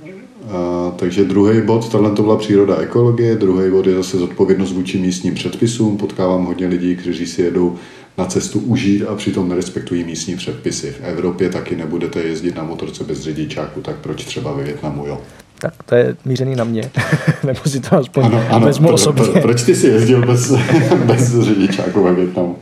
A, 0.52 0.92
takže 0.96 1.24
druhý 1.24 1.62
bod, 1.62 1.90
tohle 1.90 2.12
to 2.12 2.22
byla 2.22 2.36
příroda 2.38 2.78
ekologie, 2.78 3.36
druhý 3.36 3.72
bod 3.72 3.88
je 3.88 3.96
zase 3.96 4.18
zodpovědnost 4.18 4.72
vůči 4.72 4.98
místním 4.98 5.34
předpisům. 5.34 5.98
Potkávám 5.98 6.46
hodně 6.46 6.68
lidí, 6.68 6.96
kteří 6.96 7.26
si 7.26 7.42
jedou 7.42 7.76
na 8.18 8.26
cestu 8.26 8.60
užít 8.60 9.04
a 9.08 9.16
přitom 9.16 9.50
nerespektují 9.50 10.04
místní 10.04 10.36
předpisy. 10.36 10.92
V 10.92 11.02
Evropě 11.04 11.50
taky 11.50 11.76
nebudete 11.76 12.20
jezdit 12.20 12.56
na 12.56 12.64
motorce 12.64 13.04
bez 13.04 13.22
řidičáku, 13.22 13.82
tak 13.82 13.96
proč 13.96 14.26
třeba 14.26 14.52
ve 14.52 14.64
Větnamu, 14.64 15.08
jo? 15.08 15.22
Tak 15.60 15.74
to 15.84 15.96
je 15.96 16.16
mířený 16.26 16.56
na 16.56 16.64
mě. 16.64 16.92
Nebo 17.44 17.60
si 17.66 17.80
to 17.80 17.96
aspoň 17.96 18.26
ano, 18.26 18.44
ano, 18.50 18.66
vezmu 18.66 18.88
pro, 18.88 18.96
osobně. 18.96 19.26
Pro, 19.26 19.42
proč 19.42 19.64
ty 19.64 19.76
jsi 19.76 19.88
jezdil 19.88 20.26
bez, 20.26 20.52
bez 21.06 21.40
řidičáku 21.40 22.04
ve 22.04 22.14
Větnamu? 22.14 22.58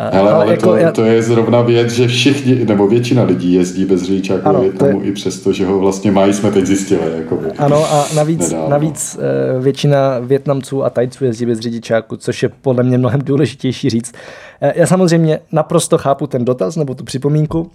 Ale, 0.00 0.20
ale, 0.20 0.32
ale 0.32 0.50
jako 0.50 0.66
to, 0.66 0.76
já... 0.76 0.92
to 0.92 1.04
je 1.04 1.22
zrovna 1.22 1.60
věc, 1.60 1.90
že 1.90 2.08
všichni, 2.08 2.64
nebo 2.64 2.86
většina 2.86 3.22
lidí 3.22 3.54
jezdí 3.54 3.84
bez 3.84 4.02
řidičáku 4.02 4.48
ano, 4.48 4.60
Větnamu 4.60 5.00
je... 5.00 5.06
i 5.06 5.12
přesto, 5.12 5.52
že 5.52 5.66
ho 5.66 5.78
vlastně 5.78 6.10
mají, 6.10 6.32
jsme 6.32 6.50
teď 6.50 6.66
zjistili. 6.66 7.00
Jakoby, 7.16 7.52
ano 7.52 7.84
a 7.92 8.06
navíc, 8.14 8.54
navíc 8.68 9.18
eh, 9.20 9.60
většina 9.60 10.18
Větnamců 10.18 10.84
a 10.84 10.90
Tajců 10.90 11.24
jezdí 11.24 11.46
bez 11.46 11.58
řidičáku, 11.58 12.16
což 12.16 12.42
je 12.42 12.48
podle 12.48 12.82
mě 12.82 12.98
mnohem 12.98 13.20
důležitější 13.24 13.90
říct. 13.90 14.14
Eh, 14.60 14.72
já 14.76 14.86
samozřejmě 14.86 15.38
naprosto 15.52 15.98
chápu 15.98 16.26
ten 16.26 16.44
dotaz 16.44 16.76
nebo 16.76 16.94
tu 16.94 17.04
připomínku 17.04 17.70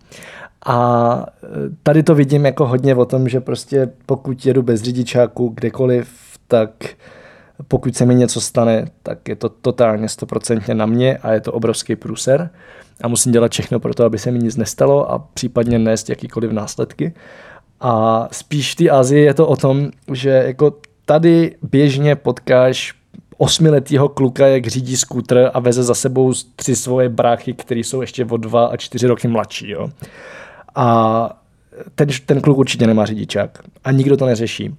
a 0.66 1.26
eh, 1.44 1.48
tady 1.84 2.04
to 2.04 2.16
vidím 2.16 2.46
jako 2.46 2.68
hodně 2.68 2.96
o 2.96 3.06
tom, 3.06 3.30
že 3.30 3.40
prostě 3.40 3.90
pokud 4.06 4.46
jedu 4.46 4.62
bez 4.62 4.82
řidičáku 4.82 5.50
kdekoliv, 5.56 6.08
tak 6.48 6.70
pokud 7.68 7.96
se 7.96 8.06
mi 8.06 8.16
něco 8.16 8.42
stane, 8.42 8.86
tak 9.04 9.28
je 9.28 9.36
to 9.36 9.50
totálně 9.50 10.10
stoprocentně 10.10 10.76
na 10.76 10.86
mě 10.86 11.18
a 11.18 11.32
je 11.32 11.42
to 11.42 11.52
obrovský 11.54 11.96
průser 11.96 12.50
a 13.02 13.08
musím 13.08 13.32
dělat 13.32 13.52
všechno 13.52 13.80
pro 13.80 13.94
to, 13.94 14.06
aby 14.06 14.20
se 14.20 14.32
mi 14.32 14.40
nic 14.40 14.58
nestalo 14.58 15.12
a 15.12 15.20
případně 15.20 15.80
nést 15.80 16.10
jakýkoliv 16.10 16.52
následky. 16.52 17.14
A 17.80 18.28
spíš 18.32 18.72
v 18.72 18.76
té 18.76 18.90
Azii 18.90 19.24
je 19.24 19.34
to 19.34 19.48
o 19.48 19.56
tom, 19.56 19.90
že 20.14 20.30
jako 20.30 20.74
tady 21.06 21.56
běžně 21.62 22.16
potkáš 22.16 22.94
osmiletýho 23.38 24.10
kluka, 24.10 24.48
jak 24.48 24.68
řídí 24.68 24.98
skútr 24.98 25.50
a 25.54 25.60
veze 25.60 25.84
za 25.84 25.96
sebou 25.96 26.34
tři 26.56 26.76
svoje 26.76 27.10
bráchy, 27.10 27.54
které 27.54 27.80
jsou 27.80 28.02
ještě 28.02 28.26
o 28.26 28.38
dva 28.38 28.66
a 28.66 28.78
čtyři 28.78 29.08
roky 29.08 29.28
mladší. 29.28 29.70
Jo. 29.70 29.90
A 30.76 31.40
ten, 31.96 32.08
ten 32.26 32.42
kluk 32.42 32.58
určitě 32.58 32.88
nemá 32.88 33.06
řidičák 33.06 33.60
a 33.84 33.92
nikdo 33.92 34.18
to 34.18 34.26
neřeší. 34.26 34.76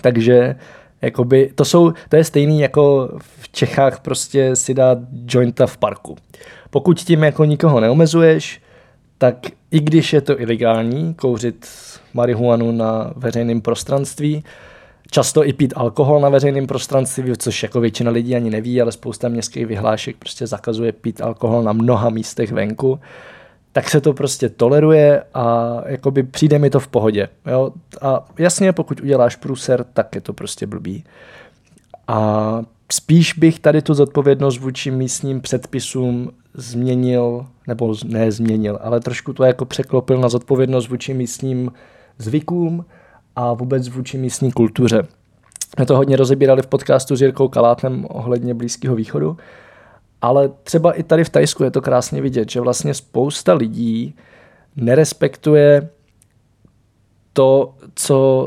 Takže 0.00 0.56
Jakoby, 1.02 1.52
to, 1.54 1.64
jsou, 1.64 1.92
to 2.08 2.16
je 2.16 2.24
stejný 2.24 2.60
jako 2.60 3.10
v 3.18 3.48
Čechách 3.48 4.00
prostě 4.00 4.56
si 4.56 4.74
dát 4.74 4.98
jointa 5.26 5.66
v 5.66 5.76
parku. 5.76 6.16
Pokud 6.70 7.00
tím 7.00 7.22
jako 7.22 7.44
nikoho 7.44 7.80
neomezuješ, 7.80 8.62
tak 9.18 9.36
i 9.70 9.80
když 9.80 10.12
je 10.12 10.20
to 10.20 10.40
ilegální, 10.40 11.14
kouřit 11.14 11.66
marihuanu 12.14 12.72
na 12.72 13.12
veřejném 13.16 13.60
prostranství, 13.60 14.44
často 15.10 15.44
i 15.44 15.52
pít 15.52 15.72
alkohol 15.76 16.20
na 16.20 16.28
veřejném 16.28 16.66
prostranství, 16.66 17.32
což 17.36 17.62
jako 17.62 17.80
většina 17.80 18.10
lidí 18.10 18.36
ani 18.36 18.50
neví, 18.50 18.82
ale 18.82 18.92
spousta 18.92 19.28
městských 19.28 19.66
vyhlášek 19.66 20.16
prostě 20.16 20.46
zakazuje 20.46 20.92
pít 20.92 21.20
alkohol 21.20 21.62
na 21.62 21.72
mnoha 21.72 22.10
místech 22.10 22.52
venku, 22.52 23.00
tak 23.72 23.90
se 23.90 24.00
to 24.00 24.12
prostě 24.12 24.48
toleruje 24.48 25.22
a 25.34 25.76
jakoby 25.86 26.22
přijde 26.22 26.58
mi 26.58 26.70
to 26.70 26.80
v 26.80 26.88
pohodě. 26.88 27.28
Jo? 27.46 27.72
A 28.00 28.24
jasně, 28.38 28.72
pokud 28.72 29.00
uděláš 29.00 29.36
průser, 29.36 29.84
tak 29.92 30.14
je 30.14 30.20
to 30.20 30.32
prostě 30.32 30.66
blbý. 30.66 31.04
A 32.08 32.62
spíš 32.92 33.32
bych 33.32 33.60
tady 33.60 33.82
tu 33.82 33.94
zodpovědnost 33.94 34.58
vůči 34.58 34.90
místním 34.90 35.40
předpisům 35.40 36.30
změnil, 36.54 37.46
nebo 37.66 37.94
ne 38.04 38.32
změnil, 38.32 38.78
ale 38.82 39.00
trošku 39.00 39.32
to 39.32 39.44
jako 39.44 39.64
překlopil 39.64 40.20
na 40.20 40.28
zodpovědnost 40.28 40.88
vůči 40.88 41.14
místním 41.14 41.72
zvykům 42.18 42.84
a 43.36 43.52
vůbec 43.52 43.88
vůči 43.88 44.18
místní 44.18 44.52
kultuře. 44.52 45.02
My 45.78 45.86
to 45.86 45.96
hodně 45.96 46.16
rozebírali 46.16 46.62
v 46.62 46.66
podcastu 46.66 47.16
s 47.16 47.22
Jirkou 47.22 47.48
Kalátem 47.48 48.06
ohledně 48.08 48.54
Blízkého 48.54 48.96
východu 48.96 49.36
ale 50.22 50.50
třeba 50.62 50.92
i 50.92 51.02
tady 51.02 51.24
v 51.24 51.30
Tajsku 51.30 51.64
je 51.64 51.70
to 51.70 51.82
krásně 51.82 52.20
vidět, 52.20 52.50
že 52.50 52.60
vlastně 52.60 52.94
spousta 52.94 53.54
lidí 53.54 54.14
nerespektuje 54.76 55.88
to, 57.32 57.74
co, 57.94 58.46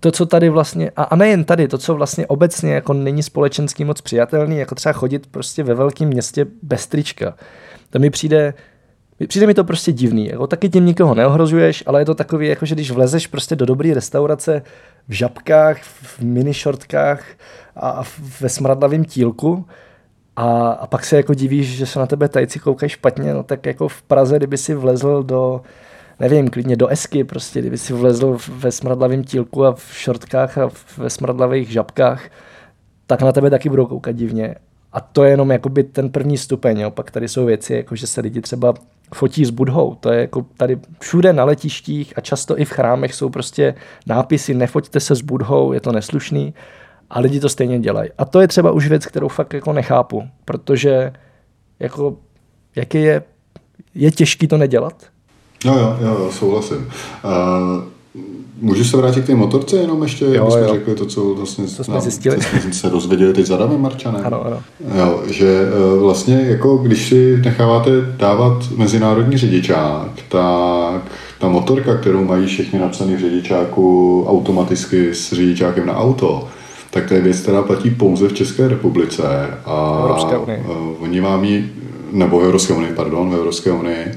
to, 0.00 0.10
co 0.10 0.26
tady 0.26 0.48
vlastně, 0.48 0.90
a, 0.96 1.02
a 1.02 1.16
nejen 1.16 1.44
tady, 1.44 1.68
to, 1.68 1.78
co 1.78 1.94
vlastně 1.94 2.26
obecně 2.26 2.72
jako 2.74 2.92
není 2.92 3.22
společenský 3.22 3.84
moc 3.84 4.00
přijatelný, 4.00 4.58
jako 4.58 4.74
třeba 4.74 4.92
chodit 4.92 5.26
prostě 5.26 5.62
ve 5.62 5.74
velkém 5.74 6.08
městě 6.08 6.46
bez 6.62 6.86
trička. 6.86 7.34
To 7.90 7.98
mi 7.98 8.10
přijde, 8.10 8.54
Přijde 9.26 9.46
mi 9.46 9.54
to 9.54 9.64
prostě 9.64 9.92
divný. 9.92 10.26
Jako, 10.26 10.46
taky 10.46 10.68
tím 10.68 10.86
nikoho 10.86 11.14
neohrožuješ, 11.14 11.82
ale 11.86 12.00
je 12.00 12.04
to 12.04 12.14
takový, 12.14 12.48
jako 12.48 12.66
že 12.66 12.74
když 12.74 12.90
vlezeš 12.90 13.26
prostě 13.26 13.56
do 13.56 13.66
dobré 13.66 13.94
restaurace 13.94 14.62
v 15.08 15.12
žabkách, 15.12 15.82
v 15.82 16.20
minišortkách 16.20 17.24
a 17.76 18.02
ve 18.40 18.48
smradlavém 18.48 19.04
tílku, 19.04 19.66
a, 20.36 20.68
a 20.68 20.86
pak 20.86 21.04
se 21.04 21.16
jako 21.16 21.34
divíš, 21.34 21.76
že 21.76 21.86
se 21.86 21.98
na 21.98 22.06
tebe 22.06 22.28
tajci 22.28 22.58
koukají 22.58 22.90
špatně, 22.90 23.34
no 23.34 23.42
tak 23.42 23.66
jako 23.66 23.88
v 23.88 24.02
Praze, 24.02 24.36
kdyby 24.36 24.58
si 24.58 24.74
vlezl 24.74 25.22
do, 25.22 25.62
nevím, 26.20 26.50
klidně 26.50 26.76
do 26.76 26.88
esky 26.88 27.24
prostě, 27.24 27.60
kdyby 27.60 27.78
si 27.78 27.92
vlezl 27.92 28.38
ve 28.48 28.72
smradlavém 28.72 29.24
tílku 29.24 29.64
a 29.64 29.72
v 29.72 29.94
šortkách 29.94 30.58
a 30.58 30.70
ve 30.96 31.10
smradlavých 31.10 31.70
žabkách, 31.70 32.30
tak 33.06 33.22
na 33.22 33.32
tebe 33.32 33.50
taky 33.50 33.68
budou 33.68 33.86
koukat 33.86 34.16
divně. 34.16 34.54
A 34.92 35.00
to 35.00 35.24
je 35.24 35.30
jenom 35.30 35.50
jakoby 35.50 35.84
ten 35.84 36.10
první 36.10 36.38
stupeň. 36.38 36.80
Jo. 36.80 36.90
Pak 36.90 37.10
tady 37.10 37.28
jsou 37.28 37.44
věci, 37.44 37.74
jako 37.74 37.96
že 37.96 38.06
se 38.06 38.20
lidi 38.20 38.40
třeba 38.40 38.74
fotí 39.14 39.44
s 39.44 39.50
budhou. 39.50 39.94
To 39.94 40.12
je 40.12 40.20
jako 40.20 40.46
tady 40.56 40.78
všude 41.00 41.32
na 41.32 41.44
letištích 41.44 42.12
a 42.16 42.20
často 42.20 42.60
i 42.60 42.64
v 42.64 42.70
chrámech 42.70 43.14
jsou 43.14 43.28
prostě 43.28 43.74
nápisy 44.06 44.54
nefoťte 44.54 45.00
se 45.00 45.14
s 45.14 45.20
budhou, 45.20 45.72
je 45.72 45.80
to 45.80 45.92
neslušný 45.92 46.54
a 47.14 47.20
lidi 47.20 47.40
to 47.40 47.48
stejně 47.48 47.78
dělají. 47.78 48.10
A 48.18 48.24
to 48.24 48.40
je 48.40 48.48
třeba 48.48 48.70
už 48.70 48.88
věc, 48.88 49.06
kterou 49.06 49.28
fakt 49.28 49.54
jako 49.54 49.72
nechápu, 49.72 50.22
protože 50.44 51.12
jako, 51.80 52.16
jaký 52.76 53.02
je, 53.02 53.22
je 53.94 54.10
těžký 54.10 54.48
to 54.48 54.56
nedělat? 54.56 55.06
No 55.64 55.78
jo, 55.78 55.96
jo, 56.00 56.08
jo 56.08 56.30
souhlasím. 56.32 56.76
Uh, 56.76 58.22
můžu 58.60 58.84
se 58.84 58.96
vrátit 58.96 59.24
k 59.24 59.26
té 59.26 59.34
motorce 59.34 59.76
jenom 59.76 60.02
ještě, 60.02 60.24
jo, 60.24 60.50
jsme 60.50 60.60
jo. 60.60 60.74
řekli 60.74 60.94
to, 60.94 61.06
co 61.06 61.34
vlastně 61.34 61.64
to 61.64 61.84
jsme, 61.84 62.00
zjistili. 62.00 62.38
Co 62.38 62.56
jsme 62.60 62.72
se 62.72 62.90
dozvěděli 62.90 63.32
teď 63.32 63.46
za 63.46 63.56
Davem 63.56 63.80
Marčanem. 63.80 64.26
Ano, 64.26 64.46
ano. 64.46 64.62
Jo, 64.98 65.22
že 65.26 65.60
uh, 65.94 66.02
vlastně 66.02 66.40
jako 66.48 66.76
když 66.76 67.08
si 67.08 67.40
necháváte 67.44 67.90
dávat 68.16 68.70
mezinárodní 68.76 69.38
řidičák, 69.38 70.10
tak 70.28 71.02
ta 71.38 71.48
motorka, 71.48 71.96
kterou 71.96 72.24
mají 72.24 72.46
všichni 72.46 72.78
napsaný 72.78 73.16
v 73.16 73.20
řidičáku 73.20 74.26
automaticky 74.28 75.14
s 75.14 75.32
řidičákem 75.32 75.86
na 75.86 75.96
auto, 75.96 76.48
tak 76.94 77.08
to 77.08 77.14
je 77.14 77.20
věc, 77.20 77.40
která 77.40 77.62
platí 77.62 77.90
pouze 77.90 78.28
v 78.28 78.32
České 78.32 78.68
republice. 78.68 79.22
A 79.64 79.98
Evropské 80.02 80.36
unii. 80.38 80.64
Oni 81.00 81.20
vám 81.20 81.44
ji, 81.44 81.72
nebo 82.12 82.40
v 82.40 82.44
Evropské 82.44 82.74
unii, 82.74 82.92
pardon, 82.92 83.30
v 83.30 83.34
Evropské 83.34 83.72
unii. 83.72 84.12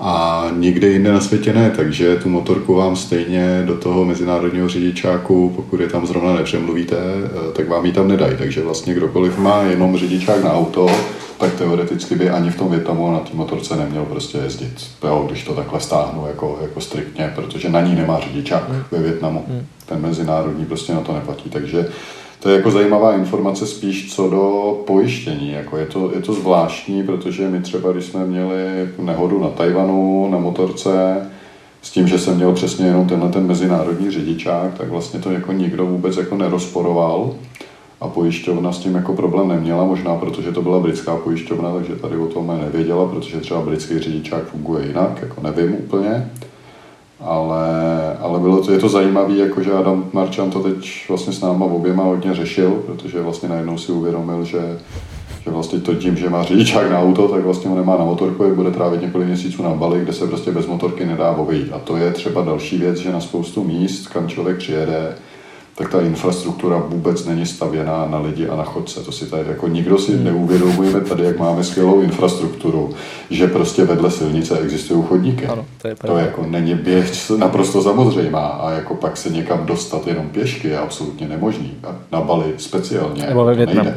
A 0.00 0.44
nikde 0.56 0.88
jinde 0.88 1.12
na 1.12 1.20
světě 1.20 1.52
ne, 1.52 1.72
takže 1.76 2.16
tu 2.16 2.28
motorku 2.28 2.74
vám 2.74 2.96
stejně 2.96 3.62
do 3.66 3.76
toho 3.76 4.04
mezinárodního 4.04 4.68
řidičáku, 4.68 5.52
pokud 5.56 5.80
je 5.80 5.88
tam 5.88 6.06
zrovna 6.06 6.34
nepřemluvíte, 6.34 6.96
eh, 6.96 7.52
tak 7.52 7.68
vám 7.68 7.86
ji 7.86 7.92
tam 7.92 8.08
nedají. 8.08 8.36
Takže 8.38 8.62
vlastně 8.62 8.94
kdokoliv 8.94 9.38
má 9.38 9.62
jenom 9.62 9.96
řidičák 9.96 10.44
na 10.44 10.52
auto, 10.52 10.86
tak 11.38 11.54
teoreticky 11.54 12.14
by 12.14 12.30
ani 12.30 12.50
v 12.50 12.56
tom 12.56 12.70
Větnamu 12.70 13.12
na 13.12 13.18
té 13.18 13.30
motorce 13.32 13.76
neměl 13.76 14.04
prostě 14.04 14.38
jezdit. 14.38 14.86
Jo, 15.04 15.24
když 15.26 15.44
to 15.44 15.54
takhle 15.54 15.80
stáhnu 15.80 16.26
jako, 16.26 16.58
jako 16.62 16.80
striktně, 16.80 17.32
protože 17.34 17.68
na 17.68 17.80
ní 17.80 17.94
nemá 17.94 18.20
řidičák 18.20 18.68
hmm. 18.68 18.82
ve 18.90 18.98
Větnamu. 18.98 19.44
Hmm. 19.48 19.66
Ten 19.86 20.00
mezinárodní 20.00 20.66
prostě 20.66 20.94
na 20.94 21.00
to 21.00 21.12
neplatí. 21.12 21.50
Takže 21.50 21.88
to 22.40 22.48
je 22.48 22.56
jako 22.56 22.70
zajímavá 22.70 23.14
informace 23.14 23.66
spíš 23.66 24.14
co 24.14 24.30
do 24.30 24.74
pojištění. 24.86 25.52
Jako 25.52 25.76
je, 25.76 25.86
to, 25.86 26.10
je 26.14 26.20
to 26.20 26.32
zvláštní, 26.32 27.02
protože 27.02 27.48
my 27.48 27.60
třeba, 27.60 27.92
když 27.92 28.04
jsme 28.04 28.26
měli 28.26 28.88
nehodu 28.98 29.40
na 29.40 29.48
Tajvanu 29.48 30.28
na 30.30 30.38
motorce, 30.38 31.16
s 31.82 31.90
tím, 31.90 32.08
že 32.08 32.18
jsem 32.18 32.36
měl 32.36 32.52
přesně 32.52 32.86
jenom 32.86 33.08
tenhle 33.08 33.28
ten 33.28 33.46
mezinárodní 33.46 34.10
řidičák, 34.10 34.78
tak 34.78 34.88
vlastně 34.88 35.20
to 35.20 35.30
jako 35.30 35.52
nikdo 35.52 35.86
vůbec 35.86 36.16
jako 36.16 36.36
nerozporoval 36.36 37.34
a 38.00 38.08
pojišťovna 38.08 38.72
s 38.72 38.78
tím 38.78 38.94
jako 38.94 39.12
problém 39.12 39.48
neměla, 39.48 39.84
možná 39.84 40.14
protože 40.14 40.52
to 40.52 40.62
byla 40.62 40.80
britská 40.80 41.16
pojišťovna, 41.16 41.72
takže 41.72 41.96
tady 41.96 42.16
o 42.16 42.26
tom 42.26 42.58
nevěděla, 42.60 43.06
protože 43.06 43.40
třeba 43.40 43.60
britský 43.60 43.98
řidičák 43.98 44.44
funguje 44.44 44.86
jinak, 44.86 45.22
jako 45.22 45.40
nevím 45.42 45.74
úplně. 45.74 46.30
Ale, 47.20 47.66
ale 48.20 48.38
bylo 48.38 48.62
to, 48.62 48.72
je 48.72 48.78
to 48.78 48.88
zajímavé, 48.88 49.34
jako 49.34 49.62
že 49.62 49.72
Adam 49.72 50.04
Marčan 50.12 50.50
to 50.50 50.60
teď 50.60 51.04
vlastně 51.08 51.32
s 51.32 51.40
náma 51.40 51.66
oběma 51.66 52.04
hodně 52.04 52.34
řešil, 52.34 52.70
protože 52.86 53.22
vlastně 53.22 53.48
najednou 53.48 53.78
si 53.78 53.92
uvědomil, 53.92 54.44
že, 54.44 54.78
že 55.44 55.50
vlastně 55.50 55.80
to 55.80 55.94
tím, 55.94 56.16
že 56.16 56.30
má 56.30 56.42
řidičák 56.42 56.90
na 56.90 57.00
auto, 57.00 57.28
tak 57.28 57.44
vlastně 57.44 57.70
ho 57.70 57.76
nemá 57.76 57.96
na 57.96 58.04
motorku, 58.04 58.44
jak 58.44 58.54
bude 58.54 58.70
trávit 58.70 59.02
několik 59.02 59.28
měsíců 59.28 59.62
na 59.62 59.70
Bali, 59.70 60.00
kde 60.00 60.12
se 60.12 60.26
prostě 60.26 60.52
bez 60.52 60.66
motorky 60.66 61.04
nedá 61.04 61.30
obejít. 61.30 61.72
A 61.72 61.78
to 61.78 61.96
je 61.96 62.12
třeba 62.12 62.42
další 62.42 62.78
věc, 62.78 62.98
že 62.98 63.12
na 63.12 63.20
spoustu 63.20 63.64
míst, 63.64 64.08
kam 64.08 64.28
člověk 64.28 64.56
přijede, 64.56 65.14
tak 65.78 65.90
ta 65.90 66.00
infrastruktura 66.00 66.76
vůbec 66.78 67.24
není 67.24 67.46
stavěná 67.46 68.06
na 68.06 68.20
lidi 68.20 68.48
a 68.48 68.56
na 68.56 68.64
chodce. 68.64 69.00
To 69.00 69.12
si 69.12 69.26
tady 69.26 69.48
jako 69.48 69.68
nikdo 69.68 69.98
si 69.98 70.12
hmm. 70.12 70.24
neuvědomujeme 70.24 71.00
tady, 71.00 71.24
jak 71.24 71.38
máme 71.38 71.64
skvělou 71.64 72.00
infrastrukturu, 72.00 72.94
že 73.30 73.46
prostě 73.46 73.84
vedle 73.84 74.10
silnice 74.10 74.58
existují 74.58 75.04
chodníky. 75.08 75.46
Ano, 75.46 75.64
to, 75.82 75.88
je 75.88 75.94
to 75.94 76.18
jako 76.18 76.46
není 76.46 76.74
běh 76.74 77.30
naprosto 77.36 77.82
samozřejmá 77.82 78.46
a 78.46 78.70
jako 78.70 78.94
pak 78.94 79.16
se 79.16 79.30
někam 79.30 79.66
dostat 79.66 80.06
jenom 80.06 80.28
pěšky 80.28 80.68
je 80.68 80.78
absolutně 80.78 81.28
nemožný. 81.28 81.74
A 81.84 81.96
na 82.12 82.20
Bali 82.20 82.54
speciálně. 82.56 83.26
Nebo 83.26 83.44
ve 83.44 83.54
Větnamu. 83.54 83.92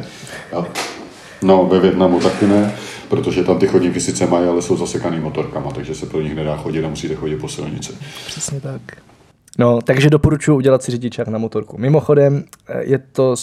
No, 1.42 1.66
ve 1.66 1.80
Větnamu 1.80 2.20
taky 2.20 2.46
ne, 2.46 2.74
protože 3.08 3.44
tam 3.44 3.58
ty 3.58 3.66
chodníky 3.66 4.00
sice 4.00 4.26
mají, 4.26 4.48
ale 4.48 4.62
jsou 4.62 4.76
zasekaný 4.76 5.20
motorkama, 5.20 5.70
takže 5.70 5.94
se 5.94 6.06
pro 6.06 6.20
nich 6.20 6.34
nedá 6.34 6.56
chodit 6.56 6.84
a 6.84 6.88
musíte 6.88 7.14
chodit 7.14 7.36
po 7.36 7.48
silnici. 7.48 7.92
Přesně 8.26 8.60
tak. 8.60 8.80
No, 9.58 9.80
takže 9.84 10.10
doporučuji 10.10 10.56
udělat 10.56 10.82
si 10.82 10.90
řidičák 10.90 11.28
na 11.28 11.38
motorku. 11.38 11.78
Mimochodem, 11.78 12.44
eh, 12.68 12.82
je 12.84 12.98
to, 12.98 13.34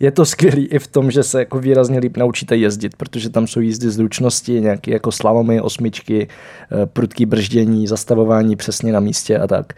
je 0.00 0.10
to 0.10 0.26
skvělý 0.26 0.66
i 0.66 0.78
v 0.78 0.86
tom, 0.86 1.10
že 1.10 1.22
se 1.22 1.38
jako 1.38 1.58
výrazně 1.58 1.98
líp 1.98 2.16
naučíte 2.16 2.56
jezdit, 2.56 2.96
protože 2.96 3.30
tam 3.30 3.46
jsou 3.46 3.60
jízdy 3.60 3.90
zručnosti, 3.90 4.60
nějaké 4.60 4.90
jako 4.90 5.12
slalomy, 5.12 5.60
osmičky, 5.60 6.28
eh, 6.28 6.86
prudký 6.86 7.26
brždění, 7.26 7.86
zastavování 7.86 8.56
přesně 8.56 8.92
na 8.92 9.00
místě 9.00 9.38
a 9.38 9.46
tak, 9.46 9.72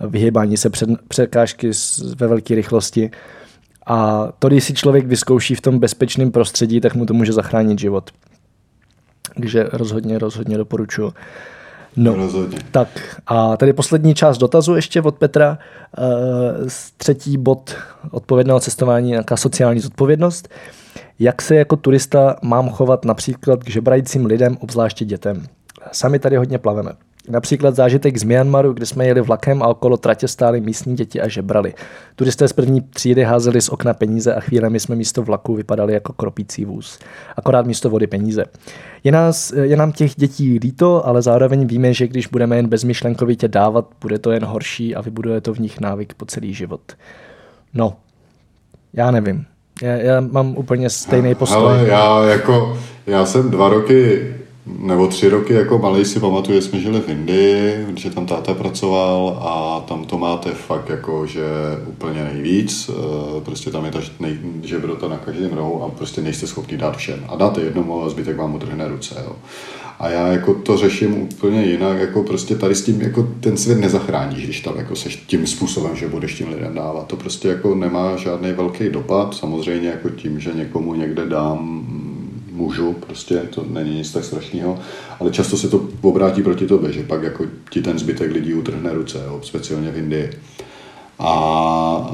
vyhybání 0.00 0.56
se 0.56 0.70
před, 0.70 0.88
překážky 1.08 1.70
ve 2.16 2.26
velké 2.26 2.54
rychlosti. 2.54 3.10
A 3.86 4.28
to, 4.38 4.48
když 4.48 4.64
si 4.64 4.74
člověk 4.74 5.06
vyzkouší 5.06 5.54
v 5.54 5.60
tom 5.60 5.78
bezpečném 5.78 6.30
prostředí, 6.30 6.80
tak 6.80 6.94
mu 6.94 7.06
to 7.06 7.14
může 7.14 7.32
zachránit 7.32 7.78
život. 7.78 8.10
Takže 9.34 9.68
rozhodně, 9.72 10.18
rozhodně 10.18 10.58
doporučuji. 10.58 11.12
No, 11.96 12.14
Rozhodně. 12.14 12.58
tak 12.70 13.20
a 13.26 13.56
tady 13.56 13.72
poslední 13.72 14.14
část 14.14 14.38
dotazu 14.38 14.74
ještě 14.74 15.02
od 15.02 15.18
Petra. 15.18 15.58
Uh, 15.98 16.68
třetí 16.96 17.38
bod 17.38 17.74
odpovědného 18.10 18.60
cestování, 18.60 19.10
nějaká 19.10 19.36
sociální 19.36 19.80
zodpovědnost. 19.80 20.48
Jak 21.18 21.42
se 21.42 21.54
jako 21.56 21.76
turista 21.76 22.36
mám 22.42 22.70
chovat 22.70 23.04
například 23.04 23.64
k 23.64 23.70
žebrajícím 23.70 24.26
lidem, 24.26 24.56
obzvláště 24.60 25.04
dětem? 25.04 25.46
Sami 25.92 26.18
tady 26.18 26.36
hodně 26.36 26.58
plaveme. 26.58 26.92
Například 27.28 27.74
zážitek 27.74 28.16
z 28.16 28.24
Myanmaru, 28.24 28.72
kde 28.72 28.86
jsme 28.86 29.06
jeli 29.06 29.20
vlakem 29.20 29.62
a 29.62 29.66
okolo 29.66 29.96
tratě 29.96 30.28
stály 30.28 30.60
místní 30.60 30.96
děti 30.96 31.20
a 31.20 31.28
žebrali. 31.28 31.74
Turisté 32.16 32.48
z 32.48 32.52
první 32.52 32.80
třídy 32.80 33.22
házeli 33.22 33.60
z 33.62 33.68
okna 33.68 33.94
peníze 33.94 34.34
a 34.34 34.40
chvílemi 34.40 34.80
jsme 34.80 34.96
místo 34.96 35.22
vlaku 35.22 35.54
vypadali 35.54 35.92
jako 35.92 36.12
kropící 36.12 36.64
vůz. 36.64 36.98
Akorát 37.36 37.66
místo 37.66 37.90
vody 37.90 38.06
peníze. 38.06 38.44
Je, 39.04 39.12
nás, 39.12 39.52
je 39.62 39.76
nám 39.76 39.92
těch 39.92 40.14
dětí 40.14 40.58
líto, 40.58 41.06
ale 41.06 41.22
zároveň 41.22 41.66
víme, 41.66 41.94
že 41.94 42.08
když 42.08 42.26
budeme 42.26 42.56
jen 42.56 42.68
bezmyšlenkovitě 42.68 43.48
dávat, 43.48 43.88
bude 44.00 44.18
to 44.18 44.30
jen 44.30 44.44
horší 44.44 44.94
a 44.94 45.00
vybuduje 45.00 45.40
to 45.40 45.54
v 45.54 45.58
nich 45.58 45.80
návyk 45.80 46.14
po 46.14 46.24
celý 46.24 46.54
život. 46.54 46.80
No, 47.74 47.96
já 48.92 49.10
nevím. 49.10 49.44
Já, 49.82 49.92
já 49.92 50.20
mám 50.20 50.56
úplně 50.56 50.90
stejný 50.90 51.34
postoj. 51.34 51.58
Ale 51.58 51.88
já 51.88 52.24
jako, 52.24 52.78
já 53.06 53.26
jsem 53.26 53.50
dva 53.50 53.68
roky 53.68 54.34
nebo 54.66 55.06
tři 55.06 55.28
roky 55.28 55.52
jako 55.52 55.78
malý 55.78 56.04
si 56.04 56.20
pamatuju, 56.20 56.60
jsme 56.60 56.80
žili 56.80 57.00
v 57.00 57.08
Indii, 57.08 57.86
že 57.96 58.10
tam 58.10 58.26
táta 58.26 58.54
pracoval 58.54 59.38
a 59.42 59.84
tam 59.88 60.04
to 60.04 60.18
máte 60.18 60.50
fakt 60.50 60.88
jako, 60.88 61.26
že 61.26 61.44
úplně 61.86 62.24
nejvíc, 62.24 62.90
eh, 62.90 63.40
prostě 63.40 63.70
tam 63.70 63.84
je 63.84 63.90
ta 63.90 64.00
žebrota 64.62 65.08
na 65.08 65.16
každém 65.16 65.52
rohu 65.52 65.82
a 65.82 65.88
prostě 65.88 66.20
nejste 66.20 66.46
schopni 66.46 66.76
dát 66.76 66.96
všem. 66.96 67.24
A 67.28 67.36
dáte 67.36 67.60
jednomu 67.60 68.02
a 68.02 68.08
zbytek 68.08 68.36
vám 68.36 68.54
utrhne 68.54 68.88
ruce, 68.88 69.14
jo. 69.24 69.36
A 69.98 70.08
já 70.08 70.26
jako 70.26 70.54
to 70.54 70.76
řeším 70.76 71.14
úplně 71.22 71.64
jinak, 71.64 71.98
jako 71.98 72.22
prostě 72.22 72.56
tady 72.56 72.74
s 72.74 72.82
tím 72.84 73.00
jako 73.00 73.28
ten 73.40 73.56
svět 73.56 73.80
nezachráníš, 73.80 74.44
když 74.44 74.60
tam 74.60 74.76
jako 74.76 74.96
seš 74.96 75.16
tím 75.16 75.46
způsobem, 75.46 75.96
že 75.96 76.08
budeš 76.08 76.34
tím 76.34 76.48
lidem 76.48 76.74
dávat. 76.74 77.06
To 77.06 77.16
prostě 77.16 77.48
jako 77.48 77.74
nemá 77.74 78.16
žádný 78.16 78.52
velký 78.52 78.88
dopad, 78.88 79.34
samozřejmě 79.34 79.88
jako 79.88 80.10
tím, 80.10 80.40
že 80.40 80.52
někomu 80.54 80.94
někde 80.94 81.26
dám 81.26 81.86
můžu, 82.56 82.92
prostě 82.92 83.34
to 83.34 83.66
není 83.70 83.94
nic 83.94 84.12
tak 84.12 84.24
strašného, 84.24 84.78
ale 85.20 85.30
často 85.30 85.56
se 85.56 85.68
to 85.68 85.88
obrátí 86.02 86.42
proti 86.42 86.66
tobě, 86.66 86.92
že 86.92 87.02
pak 87.02 87.22
jako 87.22 87.44
ti 87.70 87.82
ten 87.82 87.98
zbytek 87.98 88.32
lidí 88.32 88.54
utrhne 88.54 88.92
ruce, 88.92 89.22
jo, 89.26 89.40
speciálně 89.42 89.90
v 89.90 89.96
Indii. 89.96 90.30
A, 91.18 91.32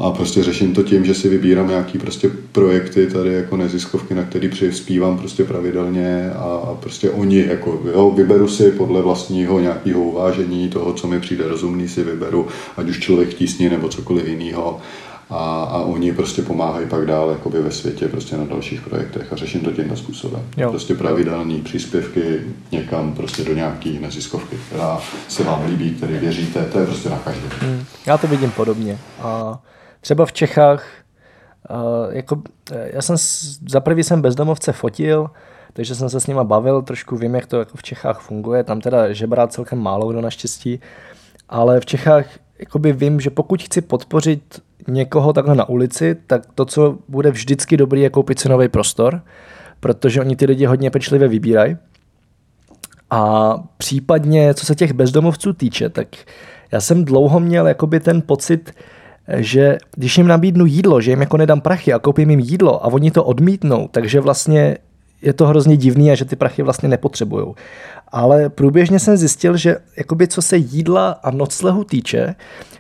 a 0.03 0.11
prostě 0.11 0.43
řeším 0.43 0.75
to 0.75 0.83
tím, 0.83 1.05
že 1.05 1.15
si 1.15 1.29
vybírám 1.29 1.69
nějaký 1.69 1.99
prostě 1.99 2.31
projekty 2.53 3.07
tady 3.07 3.35
jako 3.35 3.57
neziskovky, 3.57 4.15
na 4.15 4.25
který 4.25 4.49
přispívám 4.49 5.19
prostě 5.19 5.45
pravidelně 5.45 6.31
a, 6.31 6.43
a 6.43 6.75
prostě 6.81 7.11
oni 7.11 7.45
jako, 7.47 7.83
jo, 7.93 8.11
vyberu 8.11 8.49
si 8.49 8.71
podle 8.71 9.03
vlastního 9.03 9.61
nějakého 9.61 10.01
uvážení 10.01 10.69
toho, 10.69 10.93
co 10.93 11.07
mi 11.07 11.21
přijde 11.21 11.49
rozumný, 11.49 11.89
si 11.89 12.05
vyberu, 12.05 12.47
ať 12.77 12.89
už 12.89 13.01
člověk 13.01 13.35
tísní 13.35 13.69
nebo 13.69 13.89
cokoliv 13.89 14.29
jiného 14.29 14.81
a, 15.33 15.63
a 15.65 15.79
oni 15.79 16.13
prostě 16.13 16.43
pomáhají 16.43 16.87
pak 16.87 17.07
dál 17.07 17.31
jakoby 17.31 17.63
ve 17.63 17.71
světě 17.71 18.09
prostě 18.09 18.37
na 18.37 18.45
dalších 18.45 18.81
projektech 18.81 19.33
a 19.33 19.37
řeším 19.37 19.61
to 19.61 19.73
tímhle 19.73 19.97
způsobem. 19.97 20.43
Jo. 20.57 20.71
Prostě 20.71 20.95
pravidelné 20.95 21.59
příspěvky 21.65 22.41
někam 22.73 23.15
prostě 23.15 23.45
do 23.45 23.55
nějaký 23.55 23.99
neziskovky, 23.99 24.57
která 24.69 25.01
se 25.29 25.45
vám 25.45 25.67
líbí, 25.67 25.91
který 25.91 26.19
věříte, 26.19 26.65
to 26.65 26.79
je 26.79 26.87
prostě 26.87 27.09
na 27.09 27.19
každém. 27.19 27.51
Hmm. 27.61 27.85
Já 28.07 28.19
to 28.19 28.27
vidím 28.27 28.51
podobně. 28.51 28.99
A 29.21 29.63
třeba 30.01 30.27
v 30.27 30.33
Čechách, 30.33 30.87
jako, 32.11 32.43
já 32.71 33.03
jsem 33.03 33.17
za 33.69 33.81
prvý 33.81 34.05
jsem 34.05 34.23
bezdomovce 34.23 34.73
fotil, 34.73 35.31
takže 35.73 35.95
jsem 35.95 36.11
se 36.11 36.21
s 36.21 36.27
nima 36.27 36.45
bavil, 36.45 36.83
trošku 36.83 37.17
vím, 37.17 37.35
jak 37.35 37.47
to 37.47 37.59
jako 37.59 37.77
v 37.77 37.83
Čechách 37.83 38.21
funguje, 38.21 38.65
tam 38.65 38.81
teda 38.81 39.13
žebrá 39.13 39.47
celkem 39.47 39.79
málo 39.79 40.09
kdo 40.09 40.21
naštěstí, 40.21 40.81
ale 41.49 41.81
v 41.81 41.87
Čechách 41.87 42.27
jakoby 42.59 42.93
vím, 42.93 43.21
že 43.21 43.31
pokud 43.31 43.63
chci 43.63 43.81
podpořit 43.81 44.63
někoho 44.89 45.33
takhle 45.33 45.55
na 45.55 45.69
ulici, 45.69 46.17
tak 46.27 46.43
to, 46.55 46.65
co 46.65 46.99
bude 47.09 47.31
vždycky 47.31 47.77
dobrý, 47.77 48.01
je 48.01 48.11
koupit 48.11 48.39
si 48.39 48.49
nový 48.49 48.69
prostor, 48.69 49.23
protože 49.81 50.21
oni 50.21 50.37
ty 50.37 50.47
lidi 50.47 50.65
hodně 50.65 50.91
pečlivě 50.91 51.29
vybírají. 51.29 51.77
A 53.11 53.55
případně, 53.77 54.55
co 54.55 54.67
se 54.67 54.75
těch 54.75 54.93
bezdomovců 54.93 55.53
týče, 55.53 55.89
tak 55.89 56.09
já 56.73 56.81
jsem 56.81 57.05
dlouho 57.05 57.41
měl 57.41 57.67
jakoby 57.67 58.01
ten 58.01 58.23
pocit, 58.23 58.73
že 59.37 59.79
když 59.97 60.19
jim 60.19 60.27
nabídnu 60.27 60.67
jídlo, 60.67 61.01
že 61.01 61.11
jim 61.11 61.21
jako 61.21 61.37
nedám 61.37 61.61
prachy 61.61 61.93
a 61.93 61.99
koupím 61.99 62.31
jim 62.31 62.41
jídlo 62.41 62.85
a 62.85 62.89
oni 62.89 63.11
to 63.11 63.25
odmítnou, 63.25 63.89
takže 63.89 64.21
vlastně 64.21 64.77
je 65.23 65.33
to 65.33 65.47
hrozně 65.47 65.77
divný 65.77 66.11
a 66.11 66.15
že 66.15 66.25
ty 66.25 66.37
prachy 66.37 66.63
vlastně 66.63 66.89
nepotřebují. 66.89 67.55
Ale 68.09 68.49
průběžně 68.49 68.99
jsem 68.99 69.17
zjistil, 69.17 69.57
že 69.57 69.77
jakoby 69.97 70.29
co 70.29 70.43
se 70.43 70.57
jídla 70.57 71.11
a 71.11 71.31
noclehu 71.31 71.85
týče, 71.85 72.35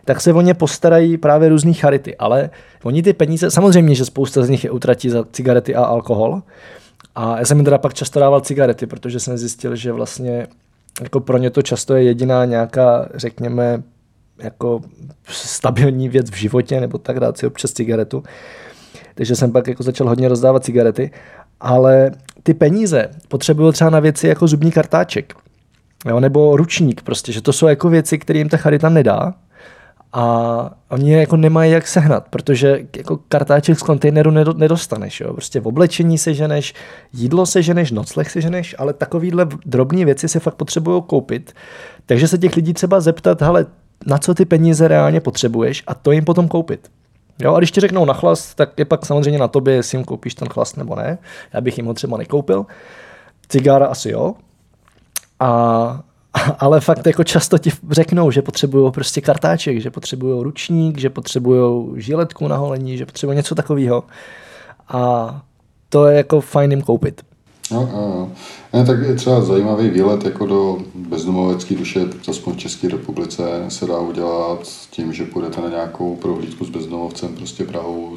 tak 0.04 0.20
se 0.20 0.32
o 0.32 0.40
ně 0.40 0.54
postarají 0.54 1.18
právě 1.18 1.48
různý 1.48 1.74
charity. 1.74 2.16
Ale 2.16 2.50
oni 2.82 3.02
ty 3.02 3.12
peníze, 3.12 3.50
samozřejmě, 3.50 3.94
že 3.94 4.04
spousta 4.04 4.42
z 4.42 4.48
nich 4.48 4.64
je 4.64 4.70
utratí 4.70 5.10
za 5.10 5.24
cigarety 5.32 5.74
a 5.74 5.84
alkohol. 5.84 6.42
A 7.14 7.38
já 7.38 7.44
jsem 7.44 7.58
jim 7.58 7.64
teda 7.64 7.78
pak 7.78 7.94
často 7.94 8.20
dával 8.20 8.40
cigarety, 8.40 8.86
protože 8.86 9.20
jsem 9.20 9.38
zjistil, 9.38 9.76
že 9.76 9.92
vlastně 9.92 10.46
jako 11.02 11.20
pro 11.20 11.38
ně 11.38 11.50
to 11.50 11.62
často 11.62 11.94
je 11.94 12.02
jediná 12.02 12.44
nějaká, 12.44 13.08
řekněme, 13.14 13.82
jako 14.38 14.80
stabilní 15.28 16.08
věc 16.08 16.30
v 16.30 16.36
životě, 16.36 16.80
nebo 16.80 16.98
tak 16.98 17.20
dát 17.20 17.38
si 17.38 17.46
občas 17.46 17.72
cigaretu. 17.72 18.22
Takže 19.14 19.36
jsem 19.36 19.52
pak 19.52 19.68
jako 19.68 19.82
začal 19.82 20.08
hodně 20.08 20.28
rozdávat 20.28 20.64
cigarety 20.64 21.10
ale 21.62 22.10
ty 22.42 22.54
peníze 22.54 23.08
potřebují 23.28 23.72
třeba 23.72 23.90
na 23.90 24.00
věci 24.00 24.28
jako 24.28 24.46
zubní 24.46 24.72
kartáček, 24.72 25.34
jo, 26.06 26.20
nebo 26.20 26.56
ručník 26.56 27.02
prostě, 27.02 27.32
že 27.32 27.42
to 27.42 27.52
jsou 27.52 27.66
jako 27.66 27.88
věci, 27.88 28.18
které 28.18 28.38
jim 28.38 28.48
ta 28.48 28.56
charita 28.56 28.88
nedá 28.88 29.34
a 30.12 30.70
oni 30.88 31.10
je 31.10 31.20
jako 31.20 31.36
nemají 31.36 31.72
jak 31.72 31.88
sehnat, 31.88 32.28
protože 32.30 32.80
jako 32.96 33.18
kartáček 33.28 33.78
z 33.78 33.82
kontejneru 33.82 34.30
nedostaneš, 34.30 35.20
jo. 35.20 35.32
prostě 35.32 35.60
v 35.60 35.66
oblečení 35.66 36.18
se 36.18 36.34
ženeš, 36.34 36.74
jídlo 37.12 37.46
se 37.46 37.62
ženeš, 37.62 37.90
nocleh 37.90 38.30
se 38.30 38.40
ženeš, 38.40 38.74
ale 38.78 38.92
takovýhle 38.92 39.46
drobné 39.66 40.04
věci 40.04 40.28
se 40.28 40.40
fakt 40.40 40.54
potřebují 40.54 41.02
koupit, 41.06 41.52
takže 42.06 42.28
se 42.28 42.38
těch 42.38 42.56
lidí 42.56 42.74
třeba 42.74 43.00
zeptat, 43.00 43.42
hele, 43.42 43.66
na 44.06 44.18
co 44.18 44.34
ty 44.34 44.44
peníze 44.44 44.88
reálně 44.88 45.20
potřebuješ 45.20 45.82
a 45.86 45.94
to 45.94 46.12
jim 46.12 46.24
potom 46.24 46.48
koupit. 46.48 46.90
Jo, 47.38 47.54
a 47.54 47.58
když 47.58 47.70
ti 47.70 47.80
řeknou 47.80 48.04
na 48.04 48.14
chlast, 48.14 48.54
tak 48.54 48.78
je 48.78 48.84
pak 48.84 49.06
samozřejmě 49.06 49.38
na 49.38 49.48
tobě, 49.48 49.74
jestli 49.74 49.98
jim 49.98 50.04
koupíš 50.04 50.34
ten 50.34 50.48
chlast 50.48 50.76
nebo 50.76 50.96
ne. 50.96 51.18
Já 51.52 51.60
bych 51.60 51.76
jim 51.76 51.86
ho 51.86 51.94
třeba 51.94 52.18
nekoupil. 52.18 52.66
Cigára 53.48 53.86
asi 53.86 54.10
jo. 54.10 54.34
A, 55.40 56.00
ale 56.58 56.80
fakt 56.80 57.06
jako 57.06 57.24
často 57.24 57.58
ti 57.58 57.70
řeknou, 57.90 58.30
že 58.30 58.42
potřebují 58.42 58.92
prostě 58.92 59.20
kartáček, 59.20 59.80
že 59.80 59.90
potřebují 59.90 60.44
ručník, 60.44 60.98
že 60.98 61.10
potřebují 61.10 61.92
žiletku 61.96 62.48
na 62.48 62.56
holení, 62.56 62.98
že 62.98 63.06
potřebují 63.06 63.36
něco 63.36 63.54
takového. 63.54 64.04
A 64.88 65.42
to 65.88 66.06
je 66.06 66.16
jako 66.16 66.40
fajn 66.40 66.70
jim 66.70 66.82
koupit. 66.82 67.22
No, 67.70 67.90
no. 67.92 68.32
Ne, 68.72 68.84
tak 68.84 68.98
je 69.02 69.14
třeba 69.14 69.40
zajímavý 69.40 69.90
výlet 69.90 70.24
jako 70.24 70.46
do 70.46 70.78
bezdomovecké 70.94 71.74
duše, 71.74 72.00
aspoň 72.28 72.54
v 72.54 72.58
České 72.58 72.88
republice 72.88 73.42
se 73.68 73.86
dá 73.86 73.98
udělat 73.98 74.68
tím, 74.90 75.12
že 75.12 75.24
půjdete 75.24 75.60
na 75.60 75.68
nějakou 75.68 76.16
prohlídku 76.16 76.64
s 76.64 76.70
bezdomovcem 76.70 77.34
prostě 77.34 77.64
Prahou 77.64 78.16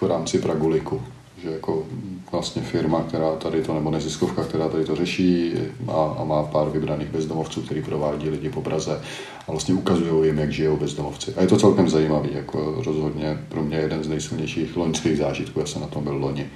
v 0.00 0.02
rámci 0.02 0.38
Praguliku. 0.38 1.02
Že 1.42 1.50
jako 1.50 1.86
vlastně 2.32 2.62
firma, 2.62 3.02
která 3.02 3.36
tady 3.36 3.62
to, 3.62 3.74
nebo 3.74 3.90
neziskovka, 3.90 4.44
která 4.44 4.68
tady 4.68 4.84
to 4.84 4.96
řeší 4.96 5.52
a, 5.88 6.14
a 6.18 6.24
má 6.24 6.42
pár 6.42 6.70
vybraných 6.70 7.08
bezdomovců, 7.08 7.62
který 7.62 7.82
provádí 7.82 8.28
lidi 8.28 8.50
po 8.50 8.62
Praze 8.62 9.00
a 9.48 9.50
vlastně 9.50 9.74
ukazují 9.74 10.26
jim, 10.26 10.38
jak 10.38 10.52
žijou 10.52 10.76
bezdomovci. 10.76 11.34
A 11.36 11.40
je 11.40 11.48
to 11.48 11.56
celkem 11.56 11.88
zajímavý, 11.88 12.28
jako 12.32 12.82
rozhodně 12.84 13.38
pro 13.48 13.62
mě 13.62 13.76
jeden 13.76 14.04
z 14.04 14.08
nejsilnějších 14.08 14.76
loňských 14.76 15.18
zážitků, 15.18 15.60
já 15.60 15.66
jsem 15.66 15.82
na 15.82 15.88
tom 15.88 16.04
byl 16.04 16.14
loni. 16.14 16.46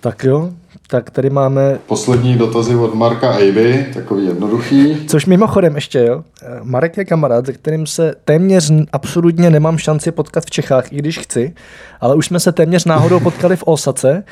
Tak 0.00 0.24
jo, 0.24 0.50
tak 0.90 1.10
tady 1.10 1.30
máme... 1.30 1.78
Poslední 1.86 2.34
dotazy 2.34 2.76
od 2.76 2.94
Marka 2.94 3.38
Ejby, 3.38 3.86
takový 3.94 4.26
jednoduchý. 4.26 5.06
Což 5.06 5.26
mimochodem 5.26 5.74
ještě, 5.74 5.98
jo. 5.98 6.24
Marek 6.62 6.96
je 6.96 7.04
kamarád, 7.04 7.46
se 7.46 7.52
kterým 7.52 7.86
se 7.86 8.14
téměř 8.24 8.72
absolutně 8.92 9.50
nemám 9.50 9.78
šanci 9.78 10.12
potkat 10.12 10.44
v 10.44 10.50
Čechách, 10.50 10.92
i 10.92 10.96
když 10.96 11.18
chci, 11.18 11.54
ale 12.00 12.14
už 12.14 12.26
jsme 12.26 12.40
se 12.40 12.52
téměř 12.52 12.84
náhodou 12.84 13.20
potkali 13.20 13.56
v 13.56 13.62
Osace. 13.66 14.24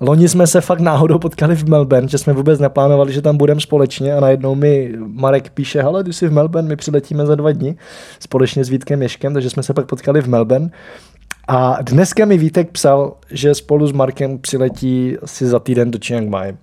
Loni 0.00 0.28
jsme 0.28 0.46
se 0.46 0.60
fakt 0.60 0.80
náhodou 0.80 1.18
potkali 1.18 1.56
v 1.56 1.68
Melbourne, 1.68 2.08
že 2.08 2.18
jsme 2.18 2.32
vůbec 2.32 2.60
neplánovali, 2.60 3.12
že 3.12 3.22
tam 3.22 3.36
budeme 3.36 3.60
společně 3.60 4.14
a 4.14 4.20
najednou 4.20 4.54
mi 4.54 4.94
Marek 5.06 5.50
píše, 5.50 5.82
ale 5.82 6.04
ty 6.04 6.12
jsi 6.12 6.28
v 6.28 6.32
Melbourne, 6.32 6.68
my 6.68 6.76
přiletíme 6.76 7.26
za 7.26 7.34
dva 7.34 7.52
dny 7.52 7.76
společně 8.20 8.64
s 8.64 8.68
Vítkem 8.68 9.02
Ješkem, 9.02 9.32
takže 9.32 9.50
jsme 9.50 9.62
se 9.62 9.74
pak 9.74 9.86
potkali 9.86 10.22
v 10.22 10.26
Melbourne. 10.26 10.70
A 11.50 11.78
dneska 11.82 12.24
mi 12.24 12.38
Vítek 12.38 12.70
psal, 12.70 13.14
že 13.30 13.54
spolu 13.54 13.86
s 13.86 13.92
Markem 13.92 14.38
přiletí 14.38 15.16
asi 15.22 15.46
za 15.46 15.58
týden 15.58 15.90
do 15.90 15.98
Chiang 16.06 16.28
Mai. 16.28 16.56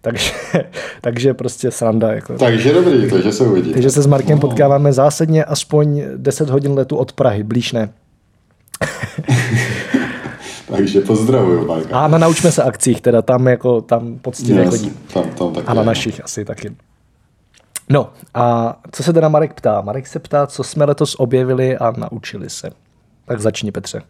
Takže, 0.00 0.32
takže 1.00 1.34
prostě 1.34 1.70
sranda. 1.70 2.12
Jako. 2.12 2.34
Takže 2.38 2.72
dobrý, 2.72 3.10
takže 3.10 3.32
se 3.32 3.46
uvidí. 3.46 3.72
Takže 3.72 3.90
se 3.90 4.02
s 4.02 4.06
Markem 4.06 4.34
no. 4.36 4.40
potkáváme 4.40 4.92
zásadně 4.92 5.44
aspoň 5.44 6.02
10 6.16 6.50
hodin 6.50 6.72
letu 6.72 6.96
od 6.96 7.12
Prahy, 7.12 7.42
blíž 7.42 7.72
ne. 7.72 7.92
takže 10.68 11.00
pozdravuju, 11.00 11.66
Marka. 11.66 11.98
A 11.98 12.08
na 12.08 12.18
naučme 12.18 12.52
se 12.52 12.62
akcích, 12.62 13.00
teda 13.00 13.22
tam 13.22 13.46
jako 13.46 13.80
tam 13.80 14.18
poctivě 14.18 14.62
Yes, 14.62 14.70
chodí. 14.70 14.92
tam, 15.14 15.24
tam 15.30 15.52
taky 15.52 15.66
A 15.66 15.74
na 15.74 15.80
je. 15.82 15.86
našich 15.86 16.24
asi 16.24 16.44
taky. 16.44 16.76
No 17.90 18.10
a 18.34 18.76
co 18.92 19.02
se 19.02 19.12
teda 19.12 19.28
Marek 19.28 19.54
ptá? 19.54 19.80
Marek 19.80 20.06
se 20.06 20.18
ptá, 20.18 20.46
co 20.46 20.64
jsme 20.64 20.84
letos 20.84 21.14
objevili 21.18 21.76
a 21.78 21.92
naučili 21.96 22.50
se. 22.50 22.70
Tak 23.26 23.40
začni, 23.40 23.72
Petře. 23.72 24.02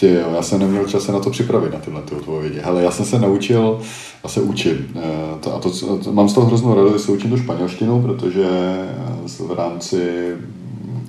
Ty 0.00 0.10
jo, 0.10 0.32
já 0.34 0.42
jsem 0.42 0.60
neměl 0.60 0.86
čas 0.86 1.02
se 1.02 1.12
na 1.12 1.20
to 1.20 1.30
připravit, 1.30 1.72
na 1.72 1.78
tyhle 1.78 2.02
ty 2.02 2.14
odpovědi. 2.14 2.60
Hele, 2.64 2.82
já 2.82 2.90
jsem 2.90 3.06
se 3.06 3.18
naučil 3.18 3.80
a 4.24 4.28
se 4.28 4.40
učím. 4.40 4.86
Eh, 4.96 5.38
To, 5.40 5.54
a 5.54 5.58
to, 5.60 5.98
to, 5.98 6.12
mám 6.12 6.28
z 6.28 6.32
toho 6.34 6.46
hroznou 6.46 6.74
radost, 6.74 6.92
že 6.92 6.98
se 6.98 7.12
učím 7.12 7.30
tu 7.30 7.36
španělštinu, 7.36 8.02
protože 8.02 8.44
eh, 8.44 9.44
v 9.44 9.52
rámci 9.56 10.32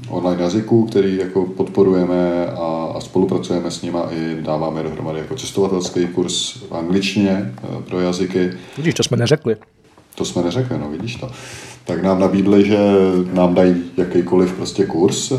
online 0.10 0.44
jazyků, 0.44 0.86
který 0.86 1.18
jako 1.18 1.45
podporujeme 1.45 2.48
a, 2.48 2.91
a 2.95 2.99
spolupracujeme 2.99 3.72
s 3.72 3.82
nima 3.82 4.07
i 4.11 4.38
dáváme 4.41 4.84
dohromady 4.84 5.19
jako 5.19 5.36
cestovatelský 5.36 6.07
kurz 6.07 6.53
v 6.69 6.72
angličtině 6.72 7.53
eh, 7.64 7.82
pro 7.90 7.99
jazyky. 7.99 8.52
Vidíš, 8.77 8.94
to 8.94 9.03
jsme 9.03 9.18
neřekli. 9.18 9.56
To 10.16 10.26
jsme 10.26 10.44
neřekli, 10.44 10.78
no 10.78 10.90
vidíš 10.90 11.16
to. 11.16 11.32
Tak 11.86 12.04
nám 12.04 12.20
nabídli, 12.20 12.68
že 12.68 12.78
nám 13.34 13.54
dají 13.54 13.84
jakýkoliv 13.98 14.54
prostě 14.54 14.86
kurz, 14.86 15.32
eh, 15.32 15.36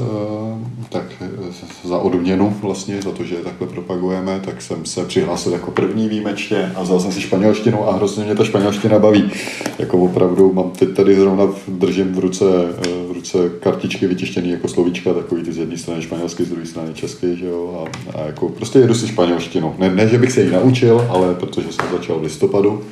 tak 0.89 1.05
eh, 1.20 1.89
za 1.89 1.98
odměnu 1.98 2.57
vlastně, 2.62 3.03
za 3.03 3.11
to, 3.11 3.24
že 3.24 3.35
je 3.35 3.40
takhle 3.40 3.66
propagujeme, 3.66 4.40
tak 4.44 4.62
jsem 4.62 4.85
se 4.85 5.05
přihlásil 5.05 5.53
jako 5.53 5.70
první 5.70 6.09
výjimečně 6.09 6.73
a 6.74 6.82
vzal 6.82 7.01
jsem 7.01 7.12
si 7.12 7.20
španělštinu 7.20 7.89
a 7.89 7.93
hrozně 7.93 8.24
mě 8.24 8.35
ta 8.35 8.44
španělština 8.44 8.98
baví. 8.98 9.31
Jako 9.78 9.98
opravdu 9.98 10.53
mám 10.53 10.70
teď 10.70 10.97
tady 10.97 11.16
zrovna 11.16 11.44
držím 11.69 12.15
v 12.15 12.19
ruce, 12.19 12.44
eh, 12.78 12.89
v 13.09 13.12
ruce 13.12 13.39
kartičky 13.61 14.07
vytištěné 14.07 14.48
jako 14.48 14.69
slovíčka, 14.69 15.15
takový 15.15 15.43
ty 15.43 15.53
z 15.53 15.59
jedné 15.59 15.78
strany 15.78 16.03
španělský, 16.03 16.44
z 16.44 16.51
druhé 16.51 16.66
strany 16.66 16.94
český, 16.94 17.36
že 17.36 17.47
jo, 17.47 17.86
a, 18.15 18.19
a 18.19 18.27
jako 18.27 18.48
prostě 18.48 18.78
jedu 18.78 18.94
si 18.94 19.09
španělštinu. 19.09 19.74
Ne, 19.78 19.94
ne, 19.94 20.09
že 20.09 20.19
bych 20.19 20.32
se 20.32 20.43
ji 20.43 20.51
naučil, 20.51 21.07
ale 21.11 21.35
protože 21.35 21.73
jsem 21.73 21.86
začal 21.93 22.19
v 22.19 22.23
listopadu, 22.23 22.82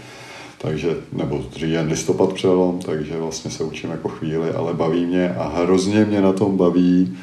takže, 0.64 0.96
nebo 1.12 1.44
říjen 1.56 1.86
listopad 1.86 2.32
přelom, 2.32 2.78
takže 2.78 3.16
vlastně 3.18 3.50
se 3.50 3.64
učím 3.64 3.90
jako 3.90 4.08
chvíli, 4.08 4.50
ale 4.50 4.74
baví 4.74 5.06
mě 5.06 5.34
a 5.34 5.48
hrozně 5.48 6.04
mě 6.04 6.20
na 6.20 6.32
tom 6.32 6.56
baví, 6.56 7.16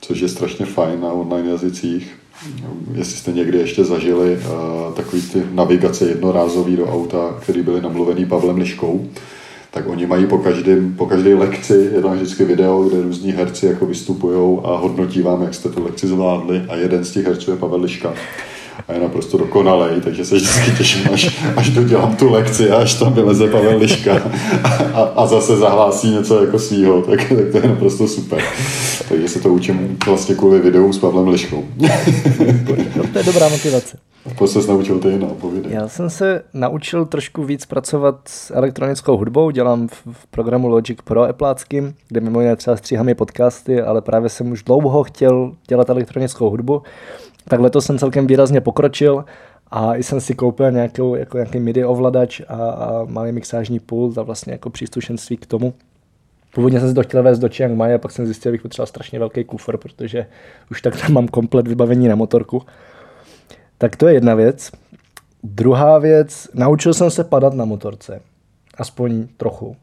což 0.00 0.20
je 0.20 0.28
strašně 0.28 0.66
fajn 0.66 1.00
na 1.00 1.12
online 1.12 1.50
jazycích. 1.50 2.14
Jestli 2.94 3.16
jste 3.16 3.32
někdy 3.32 3.58
ještě 3.58 3.84
zažili 3.84 4.36
uh, 4.36 4.94
takový 4.94 5.22
ty 5.22 5.42
navigace 5.52 6.08
jednorázový 6.08 6.76
do 6.76 6.86
auta, 6.86 7.34
které 7.40 7.62
byly 7.62 7.80
namluvený 7.80 8.26
Pavlem 8.26 8.56
Liškou, 8.56 9.08
tak 9.70 9.88
oni 9.88 10.06
mají 10.06 10.26
po, 10.26 10.38
každém, 10.38 10.94
po 10.94 11.06
každé 11.06 11.34
lekci, 11.34 11.90
je 11.94 12.02
tam 12.02 12.12
vždycky 12.12 12.44
video, 12.44 12.82
kde 12.82 13.02
různí 13.02 13.32
herci 13.32 13.66
jako 13.66 13.86
vystupují 13.86 14.58
a 14.64 14.76
hodnotí 14.76 15.22
vám, 15.22 15.42
jak 15.42 15.54
jste 15.54 15.68
tu 15.68 15.84
lekci 15.84 16.06
zvládli 16.06 16.62
a 16.68 16.76
jeden 16.76 17.04
z 17.04 17.10
těch 17.10 17.26
herců 17.26 17.50
je 17.50 17.56
Pavel 17.56 17.80
Liška 17.80 18.14
a 18.88 18.92
je 18.92 19.00
naprosto 19.00 19.38
dokonalej, 19.38 20.00
takže 20.00 20.24
se 20.24 20.34
vždycky 20.36 20.70
těším, 20.78 21.08
až, 21.12 21.42
až 21.56 21.70
dodělám 21.70 22.16
tu 22.16 22.32
lekci 22.32 22.70
a 22.70 22.76
až 22.76 22.94
tam 22.94 23.12
vyleze 23.12 23.48
Pavel 23.48 23.78
Liška 23.78 24.22
a, 24.94 25.00
a 25.02 25.26
zase 25.26 25.56
zahlásí 25.56 26.10
něco 26.10 26.44
jako 26.44 26.58
svýho, 26.58 27.02
tak, 27.02 27.18
tak 27.18 27.52
to 27.52 27.58
je 27.58 27.68
naprosto 27.68 28.08
super. 28.08 28.42
Takže 29.08 29.28
se 29.28 29.40
to 29.40 29.48
učím 29.48 29.98
vlastně 30.06 30.34
kvůli 30.34 30.60
videu 30.60 30.92
s 30.92 30.98
Pavlem 30.98 31.28
Liškou. 31.28 31.64
No, 31.76 31.88
to 33.12 33.18
je 33.18 33.24
dobrá 33.24 33.48
motivace. 33.48 33.98
Pojď 34.38 34.50
se 34.50 34.72
naučil 34.72 34.98
ty 34.98 35.08
jiná, 35.08 35.26
povídej. 35.26 35.72
Já 35.72 35.88
jsem 35.88 36.10
se 36.10 36.42
naučil 36.54 37.06
trošku 37.06 37.44
víc 37.44 37.66
pracovat 37.66 38.20
s 38.24 38.50
elektronickou 38.54 39.16
hudbou, 39.16 39.50
dělám 39.50 39.88
v, 39.88 40.02
v 40.12 40.26
programu 40.26 40.68
Logic 40.68 40.98
Pro 41.04 41.22
Appleáckým, 41.22 41.94
kde 42.08 42.20
mimo 42.20 42.40
jiné 42.40 42.56
třeba 42.56 42.76
stříhám 42.76 43.08
i 43.08 43.14
podcasty, 43.14 43.82
ale 43.82 44.02
právě 44.02 44.28
jsem 44.28 44.52
už 44.52 44.62
dlouho 44.62 45.04
chtěl 45.04 45.52
dělat 45.68 45.90
elektronickou 45.90 46.50
hudbu, 46.50 46.82
tak 47.48 47.60
letos 47.60 47.86
jsem 47.86 47.98
celkem 47.98 48.26
výrazně 48.26 48.60
pokročil 48.60 49.24
a 49.70 49.96
i 49.96 50.02
jsem 50.02 50.20
si 50.20 50.34
koupil 50.34 50.70
nějakou, 50.70 51.14
jako 51.14 51.36
nějaký 51.36 51.58
MIDI 51.58 51.84
ovladač 51.84 52.40
a, 52.48 52.54
a 52.54 53.04
malý 53.04 53.32
mixážní 53.32 53.80
pult 53.80 54.18
a 54.18 54.22
vlastně 54.22 54.52
jako 54.52 54.70
příslušenství 54.70 55.36
k 55.36 55.46
tomu. 55.46 55.74
Původně 56.54 56.80
jsem 56.80 56.88
si 56.88 56.94
to 56.94 57.02
chtěl 57.02 57.22
vést 57.22 57.38
do 57.38 57.48
Chiang 57.48 57.76
Mai 57.76 57.94
a 57.94 57.98
pak 57.98 58.12
jsem 58.12 58.26
zjistil, 58.26 58.50
že 58.50 58.52
bych 58.52 58.62
potřeboval 58.62 58.86
strašně 58.86 59.18
velký 59.18 59.44
kufr, 59.44 59.76
protože 59.76 60.26
už 60.70 60.82
tak 60.82 61.00
tam 61.00 61.12
mám 61.12 61.28
komplet 61.28 61.68
vybavení 61.68 62.08
na 62.08 62.14
motorku. 62.14 62.62
Tak 63.78 63.96
to 63.96 64.08
je 64.08 64.14
jedna 64.14 64.34
věc. 64.34 64.70
Druhá 65.42 65.98
věc, 65.98 66.48
naučil 66.54 66.94
jsem 66.94 67.10
se 67.10 67.24
padat 67.24 67.54
na 67.54 67.64
motorce. 67.64 68.20
Aspoň 68.78 69.26
trochu. 69.36 69.76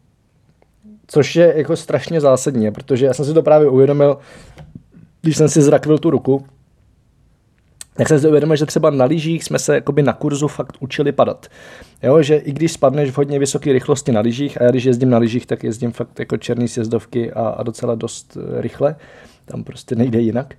Což 1.08 1.36
je 1.36 1.54
jako 1.58 1.76
strašně 1.76 2.22
zásadní, 2.22 2.72
protože 2.72 3.06
já 3.06 3.14
jsem 3.14 3.26
si 3.26 3.34
to 3.34 3.44
právě 3.44 3.70
uvědomil, 3.70 4.18
když 5.22 5.38
jsem 5.38 5.50
si 5.50 5.62
zrakvil 5.62 5.98
tu 5.98 6.10
ruku, 6.10 6.46
jak 8.00 8.08
jsem 8.08 8.20
si 8.20 8.28
uvědomil, 8.28 8.56
že 8.56 8.66
třeba 8.66 8.90
na 8.90 9.06
lyžích 9.06 9.44
jsme 9.44 9.60
se 9.60 9.76
jakoby 9.76 10.04
na 10.04 10.14
kurzu 10.14 10.48
fakt 10.48 10.78
učili 10.80 11.12
padat. 11.12 11.48
Jo, 12.04 12.22
že 12.22 12.36
i 12.36 12.52
když 12.52 12.72
spadneš 12.72 13.12
v 13.12 13.18
hodně 13.18 13.40
vysoké 13.40 13.74
rychlosti 13.74 14.12
na 14.12 14.22
lyžích, 14.22 14.62
a 14.62 14.64
já 14.64 14.72
když 14.72 14.84
jezdím 14.84 15.10
na 15.10 15.18
lyžích, 15.18 15.46
tak 15.46 15.64
jezdím 15.64 15.92
fakt 15.92 16.20
jako 16.20 16.38
černý 16.38 16.68
sjezdovky 16.68 17.32
a, 17.32 17.48
a 17.48 17.64
docela 17.64 17.96
dost 17.96 18.38
eh, 18.38 18.62
rychle, 18.62 18.96
tam 19.46 19.64
prostě 19.64 19.96
nejde 19.96 20.20
jinak. 20.20 20.54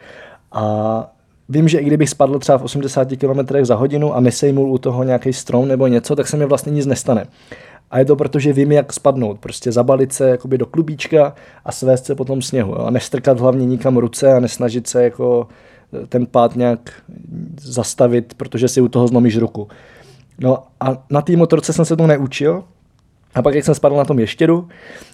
A 0.53 1.15
vím, 1.49 1.69
že 1.69 1.79
i 1.79 1.85
kdybych 1.85 2.11
spadl 2.11 2.39
třeba 2.39 2.59
v 2.59 2.63
80 2.63 3.09
km 3.09 3.65
za 3.65 3.75
hodinu 3.75 4.15
a 4.15 4.21
nesejmul 4.21 4.73
u 4.73 4.79
toho 4.79 5.05
nějaký 5.05 5.33
strom 5.33 5.69
nebo 5.69 5.87
něco, 5.87 6.17
tak 6.17 6.29
se 6.29 6.37
mi 6.37 6.47
vlastně 6.47 6.73
nic 6.73 6.87
nestane. 6.87 7.27
A 7.91 7.99
je 7.99 8.05
to 8.05 8.17
proto, 8.17 8.39
že 8.39 8.53
vím, 8.53 8.73
jak 8.73 8.93
spadnout. 8.93 9.39
Prostě 9.39 9.73
zabalit 9.73 10.13
se 10.13 10.29
jakoby 10.29 10.59
do 10.59 10.67
klubíčka 10.67 11.35
a 11.65 11.73
svést 11.73 12.07
se 12.07 12.15
potom 12.15 12.43
sněhu. 12.43 12.73
Jo? 12.73 12.85
A 12.85 12.91
nestrkat 12.91 13.41
hlavně 13.41 13.67
nikam 13.67 13.97
ruce 13.97 14.33
a 14.33 14.41
nesnažit 14.41 14.87
se 14.87 15.05
jako 15.05 15.49
ten 16.09 16.27
pád 16.27 16.57
nějak 16.57 17.03
zastavit, 17.61 18.35
protože 18.35 18.69
si 18.69 18.81
u 18.81 18.89
toho 18.89 19.09
zlomíš 19.09 19.37
ruku. 19.37 19.69
No 20.39 20.59
a 20.81 21.05
na 21.11 21.23
té 21.23 21.37
motorce 21.37 21.73
jsem 21.73 21.85
se 21.85 21.97
to 21.97 22.07
neučil, 22.07 22.65
a 23.35 23.43
pak, 23.43 23.55
jak 23.55 23.65
jsem 23.65 23.75
spadl 23.75 23.97
na 23.97 24.05
tom 24.05 24.19
ještěru, 24.19 24.69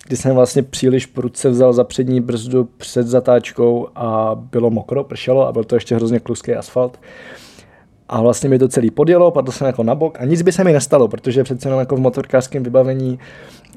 kdy 0.07 0.17
jsem 0.17 0.35
vlastně 0.35 0.63
příliš 0.63 1.07
prudce 1.07 1.51
vzal 1.51 1.73
za 1.73 1.85
přední 1.85 2.21
brzdu 2.21 2.69
před 2.77 3.07
zatáčkou 3.07 3.89
a 3.95 4.35
bylo 4.35 4.71
mokro, 4.71 5.05
pršelo 5.05 5.47
a 5.47 5.53
byl 5.53 5.65
to 5.65 5.75
ještě 5.75 5.95
hrozně 5.95 6.21
kluský 6.21 6.55
asfalt. 6.55 6.99
A 8.13 8.23
vlastně 8.23 8.49
mi 8.49 8.59
to 8.59 8.69
celý 8.69 8.91
podjelo, 8.91 9.31
padl 9.31 9.53
jsem 9.53 9.67
jako 9.67 9.83
na 9.83 9.95
bok 9.95 10.21
a 10.21 10.25
nic 10.25 10.43
by 10.43 10.53
se 10.53 10.65
mi 10.65 10.73
nestalo, 10.73 11.09
protože 11.09 11.45
přece 11.45 11.69
jenom 11.69 11.81
jako 11.81 11.97
v 11.97 12.01
motorkářském 12.01 12.63
vybavení 12.63 13.19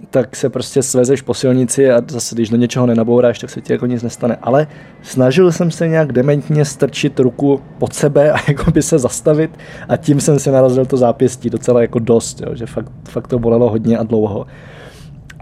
tak 0.09 0.35
se 0.35 0.49
prostě 0.49 0.83
svezeš 0.83 1.21
po 1.21 1.33
silnici 1.33 1.91
a 1.91 2.01
zase, 2.07 2.35
když 2.35 2.49
do 2.49 2.57
něčeho 2.57 2.85
nenabouráš, 2.85 3.39
tak 3.39 3.49
se 3.49 3.61
ti 3.61 3.73
jako 3.73 3.85
nic 3.85 4.03
nestane. 4.03 4.37
Ale 4.41 4.67
snažil 5.01 5.51
jsem 5.51 5.71
se 5.71 5.87
nějak 5.87 6.11
dementně 6.11 6.65
strčit 6.65 7.19
ruku 7.19 7.61
pod 7.77 7.93
sebe 7.93 8.31
a 8.31 8.37
jako 8.47 8.71
by 8.71 8.81
se 8.81 8.99
zastavit 8.99 9.51
a 9.89 9.97
tím 9.97 10.21
jsem 10.21 10.39
si 10.39 10.51
narazil 10.51 10.85
to 10.85 10.97
zápěstí 10.97 11.49
docela 11.49 11.81
jako 11.81 11.99
dost, 11.99 12.41
jo, 12.41 12.55
že 12.55 12.65
fakt, 12.65 12.91
fakt 13.09 13.27
to 13.27 13.39
bolelo 13.39 13.69
hodně 13.69 13.97
a 13.97 14.03
dlouho. 14.03 14.45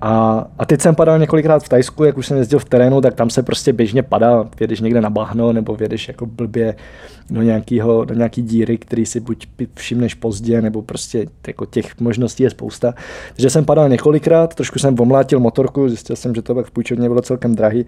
A, 0.02 0.46
a 0.58 0.66
teď 0.66 0.82
jsem 0.82 0.96
padal 0.96 1.20
několikrát 1.20 1.64
v 1.64 1.70
Tajsku, 1.70 2.04
jak 2.04 2.18
už 2.18 2.28
jsem 2.28 2.38
jezdil 2.38 2.60
v 2.60 2.66
terénu, 2.66 3.02
tak 3.02 3.14
tam 3.16 3.30
se 3.30 3.44
prostě 3.44 3.74
běžně 3.74 4.04
padá, 4.04 4.50
vědeš 4.60 4.82
někde 4.82 5.02
na 5.02 5.10
bahno, 5.10 5.54
nebo 5.54 5.76
vědeš 5.76 6.08
jako 6.08 6.26
blbě 6.26 6.76
do, 7.32 7.42
nějakýho, 7.42 8.06
do 8.06 8.14
nějaký 8.14 8.42
díry, 8.42 8.78
který 8.78 9.06
si 9.06 9.20
buď 9.20 9.48
všimneš 9.76 10.14
pozdě, 10.14 10.62
nebo 10.62 10.82
prostě 10.82 11.26
jako 11.48 11.66
těch 11.66 12.00
možností 12.00 12.44
je 12.44 12.50
spousta. 12.50 12.94
Takže 13.36 13.50
jsem 13.50 13.66
padal 13.66 13.90
několikrát, 13.90 14.56
trošku 14.56 14.80
jsem 14.80 15.00
omlátil 15.00 15.40
motorku, 15.40 15.90
zjistil 15.90 16.16
jsem, 16.16 16.36
že 16.36 16.42
to 16.42 16.56
pak 16.56 16.66
v 16.66 16.72
půjčovně 16.72 17.10
bylo 17.10 17.22
celkem 17.22 17.56
drahý, 17.56 17.86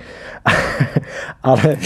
ale, 1.43 1.77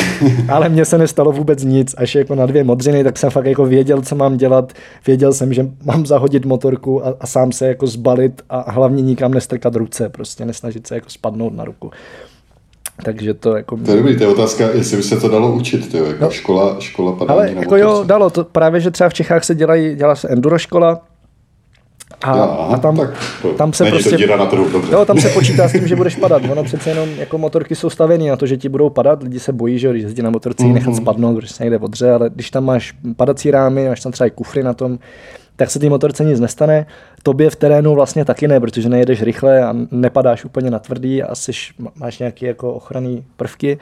ale 0.49 0.69
mně 0.69 0.85
se 0.85 0.97
nestalo 0.97 1.31
vůbec 1.31 1.63
nic, 1.63 1.95
až 1.97 2.15
jako 2.15 2.35
na 2.35 2.45
dvě 2.45 2.63
modřiny, 2.63 3.03
tak 3.03 3.17
jsem 3.17 3.29
fakt 3.29 3.45
jako 3.45 3.65
věděl, 3.65 4.01
co 4.01 4.15
mám 4.15 4.37
dělat, 4.37 4.73
věděl 5.07 5.33
jsem, 5.33 5.53
že 5.53 5.67
mám 5.83 6.05
zahodit 6.05 6.45
motorku 6.45 7.05
a, 7.05 7.13
a 7.19 7.27
sám 7.27 7.51
se 7.51 7.67
jako 7.67 7.87
zbalit 7.87 8.41
a 8.49 8.71
hlavně 8.71 9.01
nikam 9.01 9.33
nestrkat 9.33 9.75
ruce, 9.75 10.09
prostě 10.18 10.45
nesnažit 10.45 10.88
se 10.88 10.95
jako 10.95 11.10
spadnout 11.10 11.56
na 11.56 11.65
ruku. 11.65 11.91
Takže 13.03 13.34
to 13.34 13.56
jako... 13.56 13.77
To 13.77 13.91
je 13.91 13.98
dobrý, 13.98 14.18
to 14.18 14.23
je 14.23 14.30
otázka, 14.30 14.69
jestli 14.73 14.98
by 14.98 15.03
se 15.03 15.18
to 15.18 15.27
dalo 15.27 15.52
učit, 15.52 15.91
tyjo, 15.91 16.06
jako 16.06 16.23
no. 16.23 16.31
škola, 16.31 16.76
škola 16.80 17.11
padání 17.11 17.39
Ale 17.39 17.56
na 17.56 17.61
jako 17.61 17.77
jo, 17.77 18.03
dalo, 18.07 18.30
to 18.30 18.44
právě, 18.44 18.81
že 18.81 18.91
třeba 18.91 19.10
v 19.10 19.14
Čechách 19.14 19.44
se 19.44 19.56
dělají, 19.56 19.95
dělá 19.95 20.15
se 20.15 20.27
enduro 20.27 20.57
škola, 20.57 21.02
a, 22.22 22.38
já, 22.38 22.44
a 22.44 22.77
tam, 22.77 22.98
tak 22.98 23.10
to, 23.41 23.53
tam 23.53 23.73
se 23.73 23.85
prostě, 23.85 24.27
to 24.27 24.38
na 24.38 24.45
trhu, 24.45 24.69
dobře. 24.69 24.94
Jo, 24.94 25.06
tam 25.06 25.18
se 25.19 25.30
počítá 25.34 25.68
s 25.68 25.72
tím, 25.72 25.88
že 25.88 25.95
budeš 25.95 26.15
padat. 26.15 26.41
Ono 26.52 26.64
přece 26.64 26.89
jenom 26.89 27.10
jako 27.10 27.38
motorky 27.38 27.76
jsou 27.76 27.89
stavěny 27.89 28.30
na 28.30 28.35
to, 28.35 28.45
že 28.45 28.57
ti 28.57 28.69
budou 28.69 28.89
padat. 28.89 29.23
Lidi 29.23 29.39
se 29.39 29.53
bojí, 29.53 29.80
že 29.80 29.89
když 29.89 30.03
jezdí 30.03 30.22
na 30.22 30.30
motorce, 30.30 30.64
mm-hmm. 30.64 30.73
nechat 30.73 30.95
spadnout, 30.95 31.35
protože 31.35 31.53
se 31.53 31.64
někde 31.64 31.77
odře, 31.77 32.11
ale 32.11 32.30
když 32.30 32.52
tam 32.52 32.65
máš 32.65 32.94
padací 33.15 33.52
rámy, 33.52 33.89
máš 33.89 33.99
tam 33.99 34.11
třeba 34.11 34.27
i 34.27 34.31
kufry 34.31 34.64
na 34.64 34.73
tom, 34.73 34.99
tak 35.57 35.71
se 35.71 35.79
té 35.79 35.89
motorce 35.89 36.23
nic 36.23 36.39
nestane. 36.39 36.85
Tobě 37.23 37.49
v 37.49 37.55
terénu 37.55 37.93
vlastně 37.95 38.25
taky 38.25 38.47
ne, 38.47 38.59
protože 38.59 38.89
nejedeš 38.89 39.21
rychle 39.21 39.63
a 39.63 39.75
nepadáš 39.91 40.45
úplně 40.45 40.71
na 40.71 40.79
tvrdý 40.79 41.23
a 41.23 41.35
jsi, 41.35 41.51
máš 41.95 42.19
nějaké 42.19 42.47
jako 42.47 42.73
ochranné 42.73 43.21
prvky. 43.35 43.77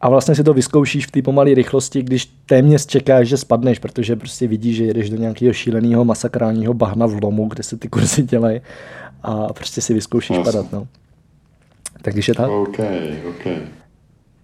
A 0.00 0.08
vlastně 0.08 0.34
si 0.34 0.44
to 0.44 0.54
vyzkoušíš 0.54 1.06
v 1.06 1.10
té 1.10 1.22
pomalé 1.22 1.54
rychlosti, 1.54 2.02
když 2.02 2.24
téměř 2.46 2.86
čekáš, 2.86 3.28
že 3.28 3.36
spadneš, 3.36 3.78
protože 3.78 4.16
prostě 4.16 4.46
vidíš, 4.46 4.76
že 4.76 4.84
jedeš 4.84 5.10
do 5.10 5.16
nějakého 5.16 5.52
šíleného 5.52 6.04
masakrálního 6.04 6.74
bahna 6.74 7.06
v 7.06 7.22
lomu, 7.22 7.48
kde 7.48 7.62
se 7.62 7.76
ty 7.76 7.88
kurzy 7.88 8.22
dělají 8.22 8.60
a 9.22 9.52
prostě 9.52 9.80
si 9.80 9.94
vyzkoušíš 9.94 10.38
padat. 10.38 10.72
No. 10.72 10.86
Tak 12.02 12.14
když 12.14 12.28
je 12.28 12.34
tak. 12.34 12.50
Okay, 12.50 13.18
okay. 13.28 13.56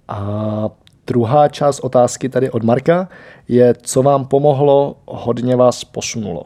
A 0.09 0.71
druhá 1.07 1.49
část 1.49 1.81
otázky 1.81 2.29
tady 2.29 2.51
od 2.51 2.63
Marka 2.63 3.09
je, 3.49 3.75
co 3.83 4.03
vám 4.03 4.25
pomohlo, 4.25 4.97
hodně 5.07 5.57
vás 5.57 5.85
posunulo. 5.85 6.45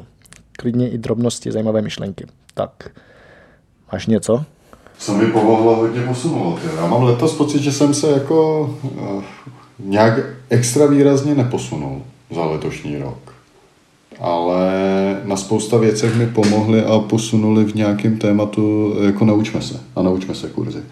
Klidně 0.52 0.90
i 0.90 0.98
drobnosti, 0.98 1.52
zajímavé 1.52 1.82
myšlenky. 1.82 2.26
Tak, 2.54 2.90
máš 3.92 4.06
něco? 4.06 4.44
Co 4.98 5.14
mi 5.14 5.26
pomohlo, 5.26 5.76
hodně 5.76 6.02
posunulo. 6.02 6.58
Já 6.76 6.86
mám 6.86 7.02
letos 7.02 7.36
pocit, 7.36 7.62
že 7.62 7.72
jsem 7.72 7.94
se 7.94 8.10
jako 8.10 8.70
uh, 8.82 9.22
nějak 9.78 10.20
extra 10.50 10.86
výrazně 10.86 11.34
neposunul 11.34 12.02
za 12.34 12.44
letošní 12.44 12.98
rok. 12.98 13.34
Ale 14.20 14.70
na 15.24 15.36
spousta 15.36 15.76
věcech 15.76 16.16
mi 16.16 16.26
pomohly 16.26 16.84
a 16.84 16.98
posunuli 16.98 17.64
v 17.64 17.74
nějakém 17.74 18.18
tématu, 18.18 18.94
jako 19.02 19.24
naučme 19.24 19.62
se 19.62 19.80
a 19.96 20.02
naučme 20.02 20.34
se 20.34 20.48
kurzy. 20.48 20.82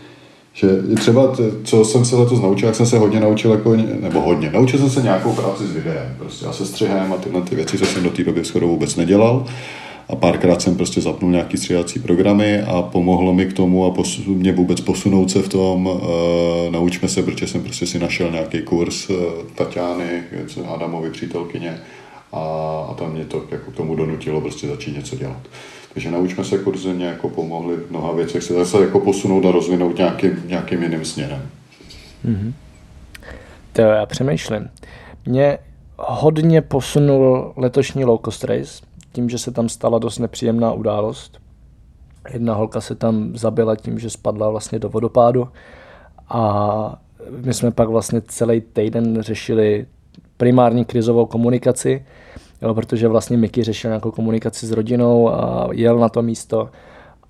Že 0.54 0.68
třeba, 0.96 1.36
co 1.64 1.84
jsem 1.84 2.04
se 2.04 2.16
letos 2.16 2.40
naučil, 2.40 2.68
jak 2.68 2.76
jsem 2.76 2.86
se 2.86 2.98
hodně 2.98 3.20
naučil, 3.20 3.50
jako, 3.50 3.76
nebo 3.76 4.20
hodně, 4.20 4.50
naučil 4.50 4.78
jsem 4.78 4.90
se 4.90 5.02
nějakou 5.02 5.32
práci 5.32 5.66
s 5.66 5.72
videem, 5.72 6.16
prostě 6.18 6.46
a 6.46 6.52
se 6.52 6.66
střihem 6.66 7.12
a 7.12 7.16
tyhle 7.16 7.42
ty 7.42 7.56
věci, 7.56 7.78
co 7.78 7.86
jsem 7.86 8.02
do 8.02 8.10
té 8.10 8.24
doby 8.24 8.44
skoro 8.44 8.66
vůbec 8.66 8.96
nedělal. 8.96 9.46
A 10.08 10.16
párkrát 10.16 10.62
jsem 10.62 10.76
prostě 10.76 11.00
zapnul 11.00 11.30
nějaký 11.30 11.56
stříhací 11.56 11.98
programy 11.98 12.62
a 12.62 12.82
pomohlo 12.82 13.34
mi 13.34 13.46
k 13.46 13.52
tomu 13.52 13.86
a 13.86 13.90
posu, 13.90 14.34
mě 14.34 14.52
vůbec 14.52 14.80
posunout 14.80 15.30
se 15.30 15.42
v 15.42 15.48
tom, 15.48 15.86
uh, 15.86 16.00
naučme 16.70 17.08
se, 17.08 17.22
protože 17.22 17.46
jsem 17.46 17.62
prostě 17.62 17.86
si 17.86 17.98
našel 17.98 18.30
nějaký 18.30 18.62
kurz 18.62 19.10
uh, 19.10 19.16
Tatiany, 19.54 20.22
Adamovi 20.74 21.10
přítelkyně, 21.10 21.80
a, 22.32 22.38
a 22.90 22.94
tam 22.94 23.12
mě 23.12 23.24
to 23.24 23.44
jako 23.50 23.70
k 23.70 23.76
tomu 23.76 23.94
donutilo 23.94 24.40
prostě 24.40 24.66
začít 24.66 24.96
něco 24.96 25.16
dělat. 25.16 25.40
Takže 25.94 26.10
naučme 26.10 26.44
se 26.44 26.58
kurzy 26.58 26.92
mě 26.92 27.06
jako 27.06 27.28
pomohli 27.28 27.76
v 27.76 27.90
mnoha 27.90 28.12
věcech 28.12 28.42
se 28.42 28.54
zase 28.54 28.80
jako 28.80 29.00
posunout 29.00 29.44
a 29.46 29.52
rozvinout 29.52 29.98
nějakým, 29.98 30.42
nějakým 30.46 30.82
jiným 30.82 31.04
směrem. 31.04 31.42
Mm-hmm. 32.24 32.52
To 33.72 33.80
já 33.80 34.06
přemýšlím. 34.06 34.70
Mě 35.26 35.58
hodně 35.96 36.62
posunul 36.62 37.52
letošní 37.56 38.04
low 38.04 38.18
cost 38.24 38.44
race, 38.44 38.82
tím, 39.12 39.30
že 39.30 39.38
se 39.38 39.50
tam 39.50 39.68
stala 39.68 39.98
dost 39.98 40.18
nepříjemná 40.18 40.72
událost. 40.72 41.38
Jedna 42.32 42.54
holka 42.54 42.80
se 42.80 42.94
tam 42.94 43.36
zabila 43.36 43.76
tím, 43.76 43.98
že 43.98 44.10
spadla 44.10 44.50
vlastně 44.50 44.78
do 44.78 44.88
vodopádu 44.88 45.48
a 46.28 47.02
my 47.44 47.54
jsme 47.54 47.70
pak 47.70 47.88
vlastně 47.88 48.20
celý 48.20 48.60
týden 48.60 49.22
řešili 49.22 49.86
primární 50.36 50.84
krizovou 50.84 51.26
komunikaci, 51.26 52.04
jo, 52.62 52.74
protože 52.74 53.08
vlastně 53.08 53.36
Miky 53.36 53.62
řešil 53.62 53.90
nějakou 53.90 54.10
komunikaci 54.10 54.66
s 54.66 54.70
rodinou 54.70 55.28
a 55.28 55.68
jel 55.72 55.98
na 55.98 56.08
to 56.08 56.22
místo. 56.22 56.68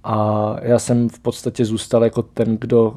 A 0.04 0.56
já 0.62 0.78
jsem 0.78 1.08
v 1.08 1.20
podstatě 1.20 1.64
zůstal 1.64 2.04
jako 2.04 2.22
ten, 2.22 2.56
kdo 2.60 2.96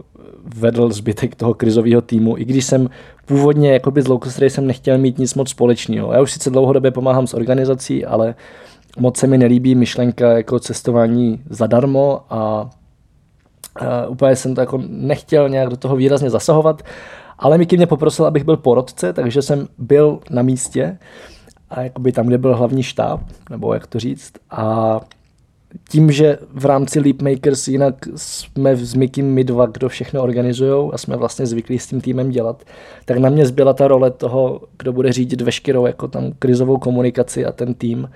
vedl 0.56 0.90
zbytek 0.90 1.36
toho 1.36 1.54
krizového 1.54 2.02
týmu, 2.02 2.38
i 2.38 2.46
když 2.46 2.66
jsem 2.66 2.90
původně 3.26 3.74
jakoby 3.74 4.02
z 4.02 4.08
Locust 4.08 4.42
jsem 4.42 4.68
nechtěl 4.68 4.98
mít 4.98 5.18
nic 5.18 5.36
moc 5.36 5.50
společného. 5.50 6.14
Já 6.14 6.22
už 6.22 6.32
sice 6.32 6.50
dlouhodobě 6.50 6.92
pomáhám 6.92 7.28
s 7.28 7.34
organizací, 7.34 8.06
ale 8.06 8.36
moc 9.00 9.18
se 9.18 9.28
mi 9.28 9.38
nelíbí 9.38 9.76
myšlenka 9.76 10.32
jako 10.32 10.60
cestování 10.60 11.42
zadarmo 11.50 12.22
a, 12.30 12.70
a 13.76 14.08
úplně 14.08 14.36
jsem 14.36 14.56
to 14.56 14.62
jako 14.62 14.82
nechtěl 14.88 15.50
nějak 15.50 15.70
do 15.70 15.78
toho 15.78 15.96
výrazně 15.96 16.30
zasahovat, 16.30 16.84
ale 17.40 17.58
Miky 17.58 17.78
mě 17.78 17.88
poprosil, 17.88 18.26
abych 18.26 18.44
byl 18.44 18.58
porodce, 18.58 19.14
takže 19.14 19.42
jsem 19.42 19.68
byl 19.78 20.20
na 20.30 20.42
místě 20.42 20.98
a 21.70 21.82
jakoby 21.82 22.12
tam, 22.12 22.28
kde 22.28 22.38
byl 22.38 22.56
hlavní 22.56 22.84
štáb, 22.84 23.22
nebo 23.50 23.74
jak 23.74 23.88
to 23.88 24.00
říct. 24.00 24.34
A 24.52 25.00
tím, 25.90 26.12
že 26.12 26.38
v 26.54 26.66
rámci 26.66 27.00
Leapmakers 27.00 27.68
jinak 27.68 27.96
jsme 28.16 28.76
s 28.76 28.94
Mikým 28.94 29.34
my 29.34 29.44
dva, 29.44 29.66
kdo 29.66 29.90
všechno 29.90 30.24
organizují 30.24 30.92
a 30.94 30.98
jsme 30.98 31.18
vlastně 31.18 31.46
zvyklí 31.46 31.80
s 31.80 31.88
tím 31.88 32.02
týmem 32.02 32.30
dělat, 32.30 32.64
tak 33.06 33.18
na 33.18 33.30
mě 33.30 33.46
zbyla 33.46 33.74
ta 33.74 33.88
role 33.88 34.12
toho, 34.12 34.62
kdo 34.78 34.94
bude 34.94 35.14
řídit 35.14 35.42
veškerou 35.42 35.86
jako 35.86 36.08
tam 36.08 36.32
krizovou 36.40 36.78
komunikaci 36.78 37.46
a 37.46 37.52
ten 37.52 37.74
tým. 37.74 38.10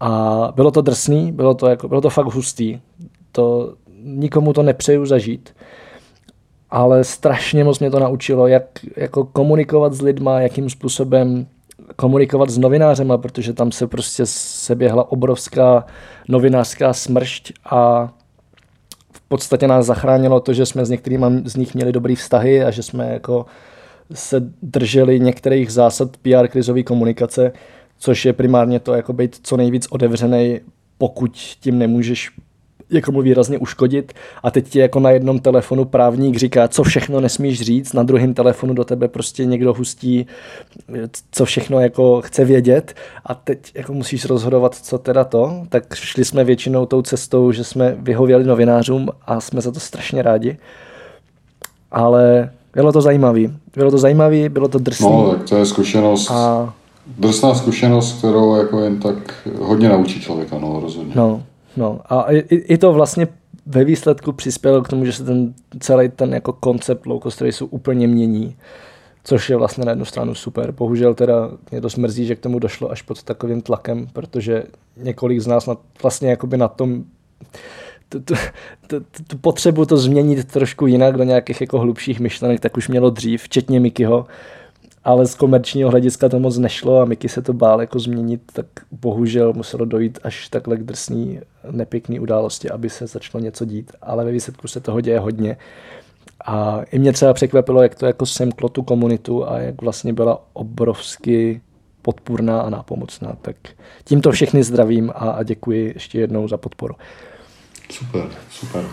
A 0.00 0.52
bylo 0.56 0.70
to 0.70 0.82
drsný, 0.82 1.32
bylo 1.32 1.54
to, 1.54 1.66
jako, 1.66 1.88
bylo 1.88 2.00
to 2.00 2.10
fakt 2.10 2.26
hustý. 2.26 2.78
To, 3.32 3.74
nikomu 4.04 4.52
to 4.52 4.62
nepřeju 4.62 5.06
zažít, 5.06 5.54
ale 6.70 7.04
strašně 7.04 7.64
moc 7.64 7.78
mě 7.78 7.90
to 7.90 7.98
naučilo, 7.98 8.46
jak 8.46 8.64
jako 8.96 9.24
komunikovat 9.24 9.92
s 9.92 10.02
lidma, 10.02 10.40
jakým 10.40 10.70
způsobem 10.70 11.46
komunikovat 11.96 12.50
s 12.50 12.58
novinářema, 12.58 13.18
protože 13.18 13.52
tam 13.52 13.72
se 13.72 13.86
prostě 13.86 14.26
seběhla 14.26 15.12
obrovská 15.12 15.86
novinářská 16.28 16.92
smršť 16.92 17.52
a 17.70 18.12
v 19.12 19.20
podstatě 19.28 19.68
nás 19.68 19.86
zachránilo 19.86 20.40
to, 20.40 20.52
že 20.52 20.66
jsme 20.66 20.84
s 20.84 20.90
některými 20.90 21.26
z 21.44 21.56
nich 21.56 21.74
měli 21.74 21.92
dobrý 21.92 22.14
vztahy 22.14 22.64
a 22.64 22.70
že 22.70 22.82
jsme 22.82 23.12
jako 23.12 23.46
se 24.14 24.42
drželi 24.62 25.20
některých 25.20 25.72
zásad 25.72 26.16
PR 26.16 26.48
krizové 26.48 26.82
komunikace, 26.82 27.52
což 27.98 28.24
je 28.24 28.32
primárně 28.32 28.80
to 28.80 28.94
jako 28.94 29.12
být 29.12 29.40
co 29.42 29.56
nejvíc 29.56 29.86
otevřený, 29.90 30.60
pokud 30.98 31.36
tím 31.60 31.78
nemůžeš 31.78 32.30
někomu 32.92 33.22
výrazně 33.22 33.58
uškodit 33.58 34.12
a 34.42 34.50
teď 34.50 34.68
ti 34.68 34.78
jako 34.78 35.00
na 35.00 35.10
jednom 35.10 35.38
telefonu 35.38 35.84
právník 35.84 36.36
říká, 36.36 36.68
co 36.68 36.82
všechno 36.82 37.20
nesmíš 37.20 37.60
říct, 37.60 37.92
na 37.92 38.02
druhém 38.02 38.34
telefonu 38.34 38.74
do 38.74 38.84
tebe 38.84 39.08
prostě 39.08 39.44
někdo 39.44 39.74
hustí, 39.74 40.26
co 41.32 41.44
všechno 41.44 41.80
jako 41.80 42.22
chce 42.22 42.44
vědět 42.44 42.94
a 43.26 43.34
teď 43.34 43.58
jako 43.74 43.92
musíš 43.92 44.24
rozhodovat, 44.24 44.74
co 44.74 44.98
teda 44.98 45.24
to, 45.24 45.66
tak 45.68 45.94
šli 45.94 46.24
jsme 46.24 46.44
většinou 46.44 46.86
tou 46.86 47.02
cestou, 47.02 47.52
že 47.52 47.64
jsme 47.64 47.96
vyhověli 47.98 48.44
novinářům 48.44 49.08
a 49.26 49.40
jsme 49.40 49.60
za 49.60 49.72
to 49.72 49.80
strašně 49.80 50.22
rádi. 50.22 50.58
Ale 51.90 52.50
bylo 52.74 52.92
to 52.92 53.00
zajímavé. 53.00 53.40
Bylo 53.76 53.90
to 53.90 53.98
zajímavé, 53.98 54.48
bylo 54.48 54.68
to 54.68 54.78
drsné. 54.78 55.06
No, 55.06 55.30
tak 55.30 55.48
to 55.48 55.56
je 55.56 55.66
zkušenost. 55.66 56.30
A... 56.30 56.74
Drsná 57.18 57.54
zkušenost, 57.54 58.18
kterou 58.18 58.56
jako 58.56 58.80
jen 58.80 59.00
tak 59.00 59.48
hodně 59.60 59.88
naučí 59.88 60.20
člověka, 60.20 60.58
no, 60.58 60.80
rozhodně. 60.80 61.12
No, 61.16 61.42
No 61.76 62.00
a 62.04 62.32
i, 62.32 62.38
i 62.38 62.78
to 62.78 62.92
vlastně 62.92 63.28
ve 63.66 63.84
výsledku 63.84 64.32
přispělo 64.32 64.82
k 64.82 64.88
tomu, 64.88 65.04
že 65.04 65.12
se 65.12 65.24
ten 65.24 65.54
celý 65.80 66.08
ten 66.08 66.34
jako 66.34 66.52
koncept 66.52 67.06
low 67.06 67.22
cost 67.22 67.42
raceu 67.42 67.66
úplně 67.66 68.06
mění, 68.06 68.56
což 69.24 69.50
je 69.50 69.56
vlastně 69.56 69.84
na 69.84 69.92
jednu 69.92 70.04
stranu 70.04 70.34
super. 70.34 70.72
Bohužel 70.72 71.14
teda 71.14 71.50
mě 71.70 71.80
to 71.80 71.90
smrzí, 71.90 72.26
že 72.26 72.36
k 72.36 72.40
tomu 72.40 72.58
došlo 72.58 72.90
až 72.90 73.02
pod 73.02 73.22
takovým 73.22 73.62
tlakem, 73.62 74.06
protože 74.12 74.64
několik 74.96 75.40
z 75.40 75.46
nás 75.46 75.66
na, 75.66 75.76
vlastně 76.02 76.30
jakoby 76.30 76.56
na 76.56 76.68
tom 76.68 77.04
tu, 78.08 78.20
tu, 78.20 78.34
tu, 78.86 79.00
tu 79.26 79.38
potřebu 79.38 79.86
to 79.86 79.96
změnit 79.96 80.52
trošku 80.52 80.86
jinak 80.86 81.16
do 81.16 81.24
nějakých 81.24 81.60
jako 81.60 81.78
hlubších 81.78 82.20
myšlenek, 82.20 82.60
tak 82.60 82.76
už 82.76 82.88
mělo 82.88 83.10
dřív, 83.10 83.42
včetně 83.42 83.80
Mikyho. 83.80 84.26
Ale 85.04 85.26
z 85.26 85.34
komerčního 85.34 85.90
hlediska 85.90 86.28
to 86.28 86.38
moc 86.38 86.58
nešlo 86.58 87.00
a 87.00 87.04
Miky 87.04 87.28
se 87.28 87.42
to 87.42 87.52
bál 87.52 87.80
jako 87.80 87.98
změnit, 87.98 88.42
tak 88.52 88.66
bohužel 88.90 89.52
muselo 89.52 89.84
dojít 89.84 90.18
až 90.22 90.48
takhle 90.48 90.76
k 90.76 90.82
drsný, 90.82 91.40
nepěkný 91.70 92.20
události, 92.20 92.70
aby 92.70 92.90
se 92.90 93.06
začalo 93.06 93.44
něco 93.44 93.64
dít, 93.64 93.92
ale 94.02 94.24
ve 94.24 94.32
výsledku 94.32 94.68
se 94.68 94.80
toho 94.80 95.00
děje 95.00 95.18
hodně. 95.18 95.56
A 96.44 96.82
i 96.82 96.98
mě 96.98 97.12
třeba 97.12 97.32
překvapilo, 97.32 97.82
jak 97.82 97.94
to 97.94 98.06
jako 98.06 98.26
semklo 98.26 98.68
tu 98.68 98.82
komunitu 98.82 99.48
a 99.48 99.58
jak 99.58 99.82
vlastně 99.82 100.12
byla 100.12 100.44
obrovsky 100.52 101.60
podpůrná 102.02 102.60
a 102.60 102.70
nápomocná. 102.70 103.36
Tak 103.42 103.56
tímto 104.04 104.32
všechny 104.32 104.62
zdravím 104.62 105.10
a, 105.10 105.12
a 105.12 105.42
děkuji 105.42 105.92
ještě 105.94 106.20
jednou 106.20 106.48
za 106.48 106.56
podporu. 106.56 106.94
Super, 107.90 108.28
super. 108.50 108.84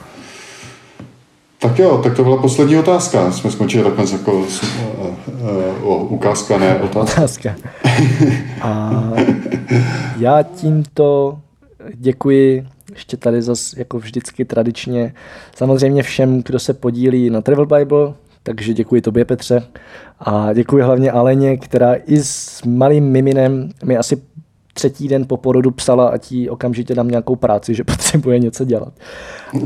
Tak 1.62 1.80
jo, 1.80 1.98
tak 2.04 2.16
to 2.16 2.24
byla 2.24 2.38
poslední 2.38 2.78
otázka. 2.78 3.32
Jsme 3.32 3.52
skončili 3.52 3.84
takhle 3.84 4.06
jako 4.12 4.34
uh, 4.34 4.46
uh, 5.84 6.14
ukázka, 6.14 6.58
ne 6.58 6.76
otázka. 6.82 7.22
otázka. 7.22 7.56
A 8.62 8.92
já 10.18 10.44
tímto 10.44 11.40
děkuji 11.94 12.66
ještě 12.92 13.18
tady 13.18 13.42
zase 13.42 13.80
jako 13.80 14.00
vždycky 14.00 14.46
tradičně 14.46 15.14
samozřejmě 15.56 16.04
všem, 16.04 16.44
kdo 16.46 16.60
se 16.60 16.74
podílí 16.74 17.30
na 17.30 17.42
Travel 17.42 17.66
Bible, 17.66 18.14
takže 18.44 18.74
děkuji 18.74 19.02
tobě 19.02 19.26
Petře 19.26 19.64
a 20.20 20.54
děkuji 20.54 20.84
hlavně 20.84 21.12
Aleně, 21.12 21.58
která 21.58 21.96
i 21.96 22.18
s 22.18 22.62
malým 22.64 23.04
miminem 23.04 23.70
mi 23.86 23.98
asi 23.98 24.22
třetí 24.80 25.08
den 25.08 25.26
po 25.28 25.38
porodu 25.38 25.72
psala, 25.72 26.08
ať 26.08 26.32
jí 26.32 26.50
okamžitě 26.50 26.96
dám 26.96 27.08
nějakou 27.08 27.36
práci, 27.36 27.76
že 27.76 27.84
potřebuje 27.94 28.40
něco 28.40 28.66
dělat. 28.66 28.94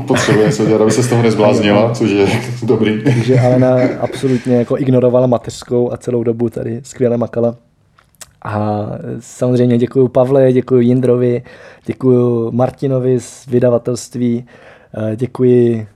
Potřebuje 0.06 0.52
se 0.52 0.66
dělat, 0.66 0.82
aby 0.82 0.90
se 0.90 1.02
z 1.02 1.08
toho 1.08 1.22
nezbláznila, 1.22 1.94
což 1.94 2.10
je 2.10 2.26
dobrý. 2.62 3.02
Takže 3.04 3.40
Alena 3.40 3.76
absolutně 4.00 4.56
jako 4.56 4.78
ignorovala 4.78 5.26
mateřskou 5.26 5.92
a 5.92 5.96
celou 5.96 6.22
dobu 6.22 6.50
tady 6.50 6.80
skvěle 6.82 7.16
makala. 7.16 7.56
A 8.44 8.86
samozřejmě 9.20 9.78
děkuji 9.78 10.08
Pavle, 10.08 10.52
děkuji 10.52 10.86
Jindrovi, 10.86 11.42
děkuji 11.86 12.50
Martinovi 12.50 13.20
z 13.20 13.46
vydavatelství, 13.46 14.44
děkuji 15.16 15.86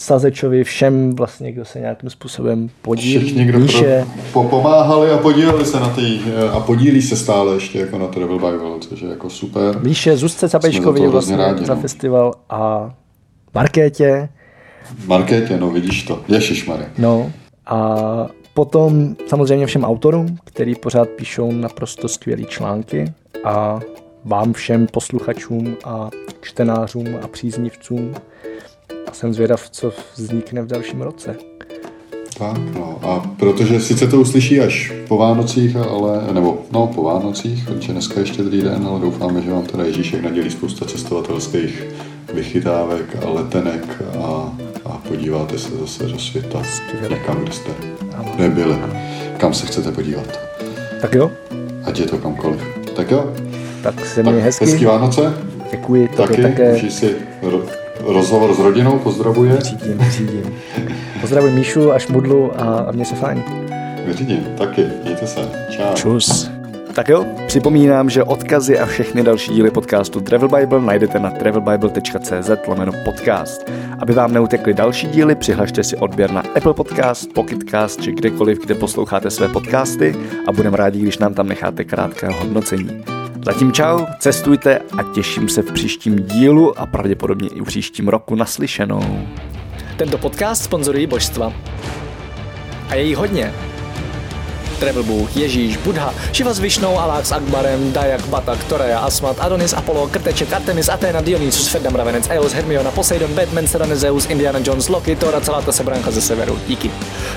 Sazečovi, 0.00 0.64
všem 0.64 1.14
vlastně, 1.14 1.52
kdo 1.52 1.64
se 1.64 1.80
nějakým 1.80 2.10
způsobem 2.10 2.70
podílí. 2.82 3.18
Všichni, 3.18 3.44
kdo 3.44 3.58
Míše. 3.58 4.06
po, 4.32 4.44
pomáhali 4.44 5.10
a 5.10 5.18
podíleli 5.18 5.64
se 5.64 5.80
na 5.80 5.88
ty 5.88 6.20
a 6.52 6.60
podílí 6.60 7.02
se 7.02 7.16
stále 7.16 7.54
ještě 7.54 7.78
jako 7.78 7.98
na 7.98 8.06
Travel 8.06 8.38
Bible, 8.38 8.78
což 8.80 9.00
je 9.00 9.08
jako 9.08 9.30
super. 9.30 9.80
Míše, 9.82 10.16
Zuzce 10.16 10.48
Capečkovi 10.48 11.00
za 11.00 11.08
vlastně 11.08 11.36
rádi, 11.36 11.64
za 11.64 11.74
no. 11.74 11.80
festival 11.80 12.34
a 12.50 12.94
Markétě. 13.54 14.28
Markétě, 15.06 15.58
no 15.58 15.70
vidíš 15.70 16.02
to, 16.02 16.22
ježišmarja. 16.28 16.86
No 16.98 17.32
a 17.66 17.96
potom 18.54 19.16
samozřejmě 19.26 19.66
všem 19.66 19.84
autorům, 19.84 20.38
který 20.44 20.74
pořád 20.74 21.08
píšou 21.08 21.52
naprosto 21.52 22.08
skvělé 22.08 22.44
články 22.44 23.12
a 23.44 23.80
vám 24.24 24.52
všem 24.52 24.86
posluchačům 24.86 25.76
a 25.84 26.10
čtenářům 26.40 27.06
a 27.22 27.28
příznivcům 27.28 28.14
a 29.06 29.12
jsem 29.12 29.34
zvědav, 29.34 29.70
co 29.70 29.92
vznikne 30.16 30.62
v 30.62 30.66
dalším 30.66 31.00
roce. 31.00 31.36
Tak, 32.38 32.58
no. 32.74 32.98
A 33.02 33.30
protože 33.38 33.80
sice 33.80 34.06
to 34.06 34.20
uslyší 34.20 34.60
až 34.60 34.92
po 35.08 35.16
Vánocích, 35.16 35.76
ale, 35.76 36.22
nebo 36.32 36.58
no, 36.72 36.86
po 36.86 37.02
Vánocích, 37.02 37.64
protože 37.68 37.92
dneska 37.92 38.20
ještě 38.20 38.42
druhý 38.42 38.62
den, 38.62 38.86
ale 38.88 39.00
doufáme, 39.00 39.42
že 39.42 39.50
vám 39.50 39.66
teda 39.66 39.84
Ježíšek 39.84 40.22
nadělí 40.22 40.50
spousta 40.50 40.84
cestovatelských 40.84 41.84
vychytávek 42.34 43.16
a 43.26 43.30
letenek 43.30 44.02
a, 44.22 44.52
a 44.84 44.98
podíváte 45.08 45.58
se 45.58 45.76
zase 45.76 46.04
do 46.04 46.18
světa 46.18 46.62
Skvěle. 46.64 47.08
někam, 47.08 47.42
kde 47.42 47.52
jste 47.52 47.70
ano. 48.16 48.32
nebyli. 48.38 48.74
Ano. 48.74 49.00
Kam 49.36 49.54
se 49.54 49.66
chcete 49.66 49.92
podívat. 49.92 50.38
Tak 51.00 51.14
jo. 51.14 51.30
Ať 51.84 51.98
je 52.00 52.06
to 52.06 52.18
kamkoliv. 52.18 52.60
Tak 52.96 53.10
jo. 53.10 53.32
Tak 53.82 54.06
se 54.06 54.22
mi 54.22 54.40
hezky. 54.40 54.64
Hezký 54.64 54.84
Vánoce. 54.84 55.34
Děkuji. 55.70 56.08
Taky, 56.16 56.42
také. 56.42 56.90
si 56.90 57.16
rozhovor 58.00 58.54
s 58.54 58.58
rodinou, 58.58 58.98
pozdravuje. 58.98 59.56
Řídím, 59.60 60.00
řídím. 60.10 60.54
Pozdravuji 61.20 61.52
Míšu 61.52 61.92
a 61.92 61.98
Šmudlu 61.98 62.60
a, 62.60 62.78
a 62.78 62.92
mě 62.92 63.04
se 63.04 63.14
fajn. 63.14 63.42
Vyřídím, 64.06 64.46
taky, 64.58 64.84
mějte 65.02 65.26
se. 65.26 65.40
Čau. 65.70 65.94
Čus. 65.94 66.50
Tak 66.94 67.08
jo, 67.08 67.24
připomínám, 67.46 68.10
že 68.10 68.24
odkazy 68.24 68.78
a 68.78 68.86
všechny 68.86 69.22
další 69.22 69.52
díly 69.52 69.70
podcastu 69.70 70.20
Travel 70.20 70.48
Bible 70.48 70.80
najdete 70.80 71.18
na 71.18 71.30
travelbible.cz 71.30 72.50
lomeno 72.68 72.92
podcast. 73.04 73.70
Aby 73.98 74.12
vám 74.12 74.32
neutekly 74.32 74.74
další 74.74 75.06
díly, 75.06 75.34
přihlašte 75.34 75.84
si 75.84 75.96
odběr 75.96 76.30
na 76.30 76.42
Apple 76.56 76.74
Podcast, 76.74 77.32
Pocketcast 77.32 78.02
či 78.02 78.12
kdekoliv, 78.12 78.58
kde 78.58 78.74
posloucháte 78.74 79.30
své 79.30 79.48
podcasty 79.48 80.16
a 80.46 80.52
budeme 80.52 80.76
rádi, 80.76 81.00
když 81.00 81.18
nám 81.18 81.34
tam 81.34 81.48
necháte 81.48 81.84
krátké 81.84 82.28
hodnocení. 82.28 83.17
Zatím 83.44 83.72
čau, 83.72 84.00
cestujte 84.18 84.78
a 84.78 85.02
těším 85.14 85.48
se 85.48 85.62
v 85.62 85.72
příštím 85.72 86.16
dílu 86.16 86.78
a 86.78 86.86
pravděpodobně 86.86 87.48
i 87.48 87.60
v 87.60 87.64
příštím 87.64 88.08
roku 88.08 88.34
naslyšenou. 88.34 89.28
Tento 89.96 90.18
podcast 90.18 90.64
sponzorují 90.64 91.06
božstva. 91.06 91.52
A 92.88 92.94
je 92.94 93.02
jí 93.02 93.14
hodně. 93.14 93.54
Travel 94.78 95.02
Bůh, 95.02 95.36
Ježíš, 95.36 95.76
Buddha, 95.76 96.14
Shiva 96.34 96.52
s 96.52 96.58
Višnou, 96.58 96.98
Alák 96.98 97.26
s 97.26 97.32
Akbarem, 97.32 97.92
Dayak, 97.92 98.26
Batak, 98.26 98.64
Toreja, 98.64 98.98
Asmat, 98.98 99.36
Adonis, 99.40 99.72
Apollo, 99.72 100.08
Krteček, 100.08 100.52
Artemis, 100.52 100.88
Athena, 100.88 101.20
Dionysus, 101.20 101.68
Ferdam, 101.68 101.94
Ravenec, 101.94 102.28
Eos, 102.30 102.52
Hermiona, 102.52 102.90
Poseidon, 102.90 103.34
Batman, 103.34 103.66
Serena, 103.66 103.96
Zeus, 103.96 104.26
Indiana 104.26 104.58
Jones, 104.64 104.88
Loki, 104.88 105.16
Tora, 105.16 105.40
celá 105.40 105.62
ta 105.62 105.72
sebranka 105.72 106.10
ze 106.10 106.20
severu. 106.20 106.58
Díky. 106.66 106.90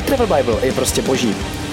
Travel 0.05 0.27
Bible 0.27 0.65
je 0.65 0.71
prostě 0.71 1.01
boží. 1.01 1.35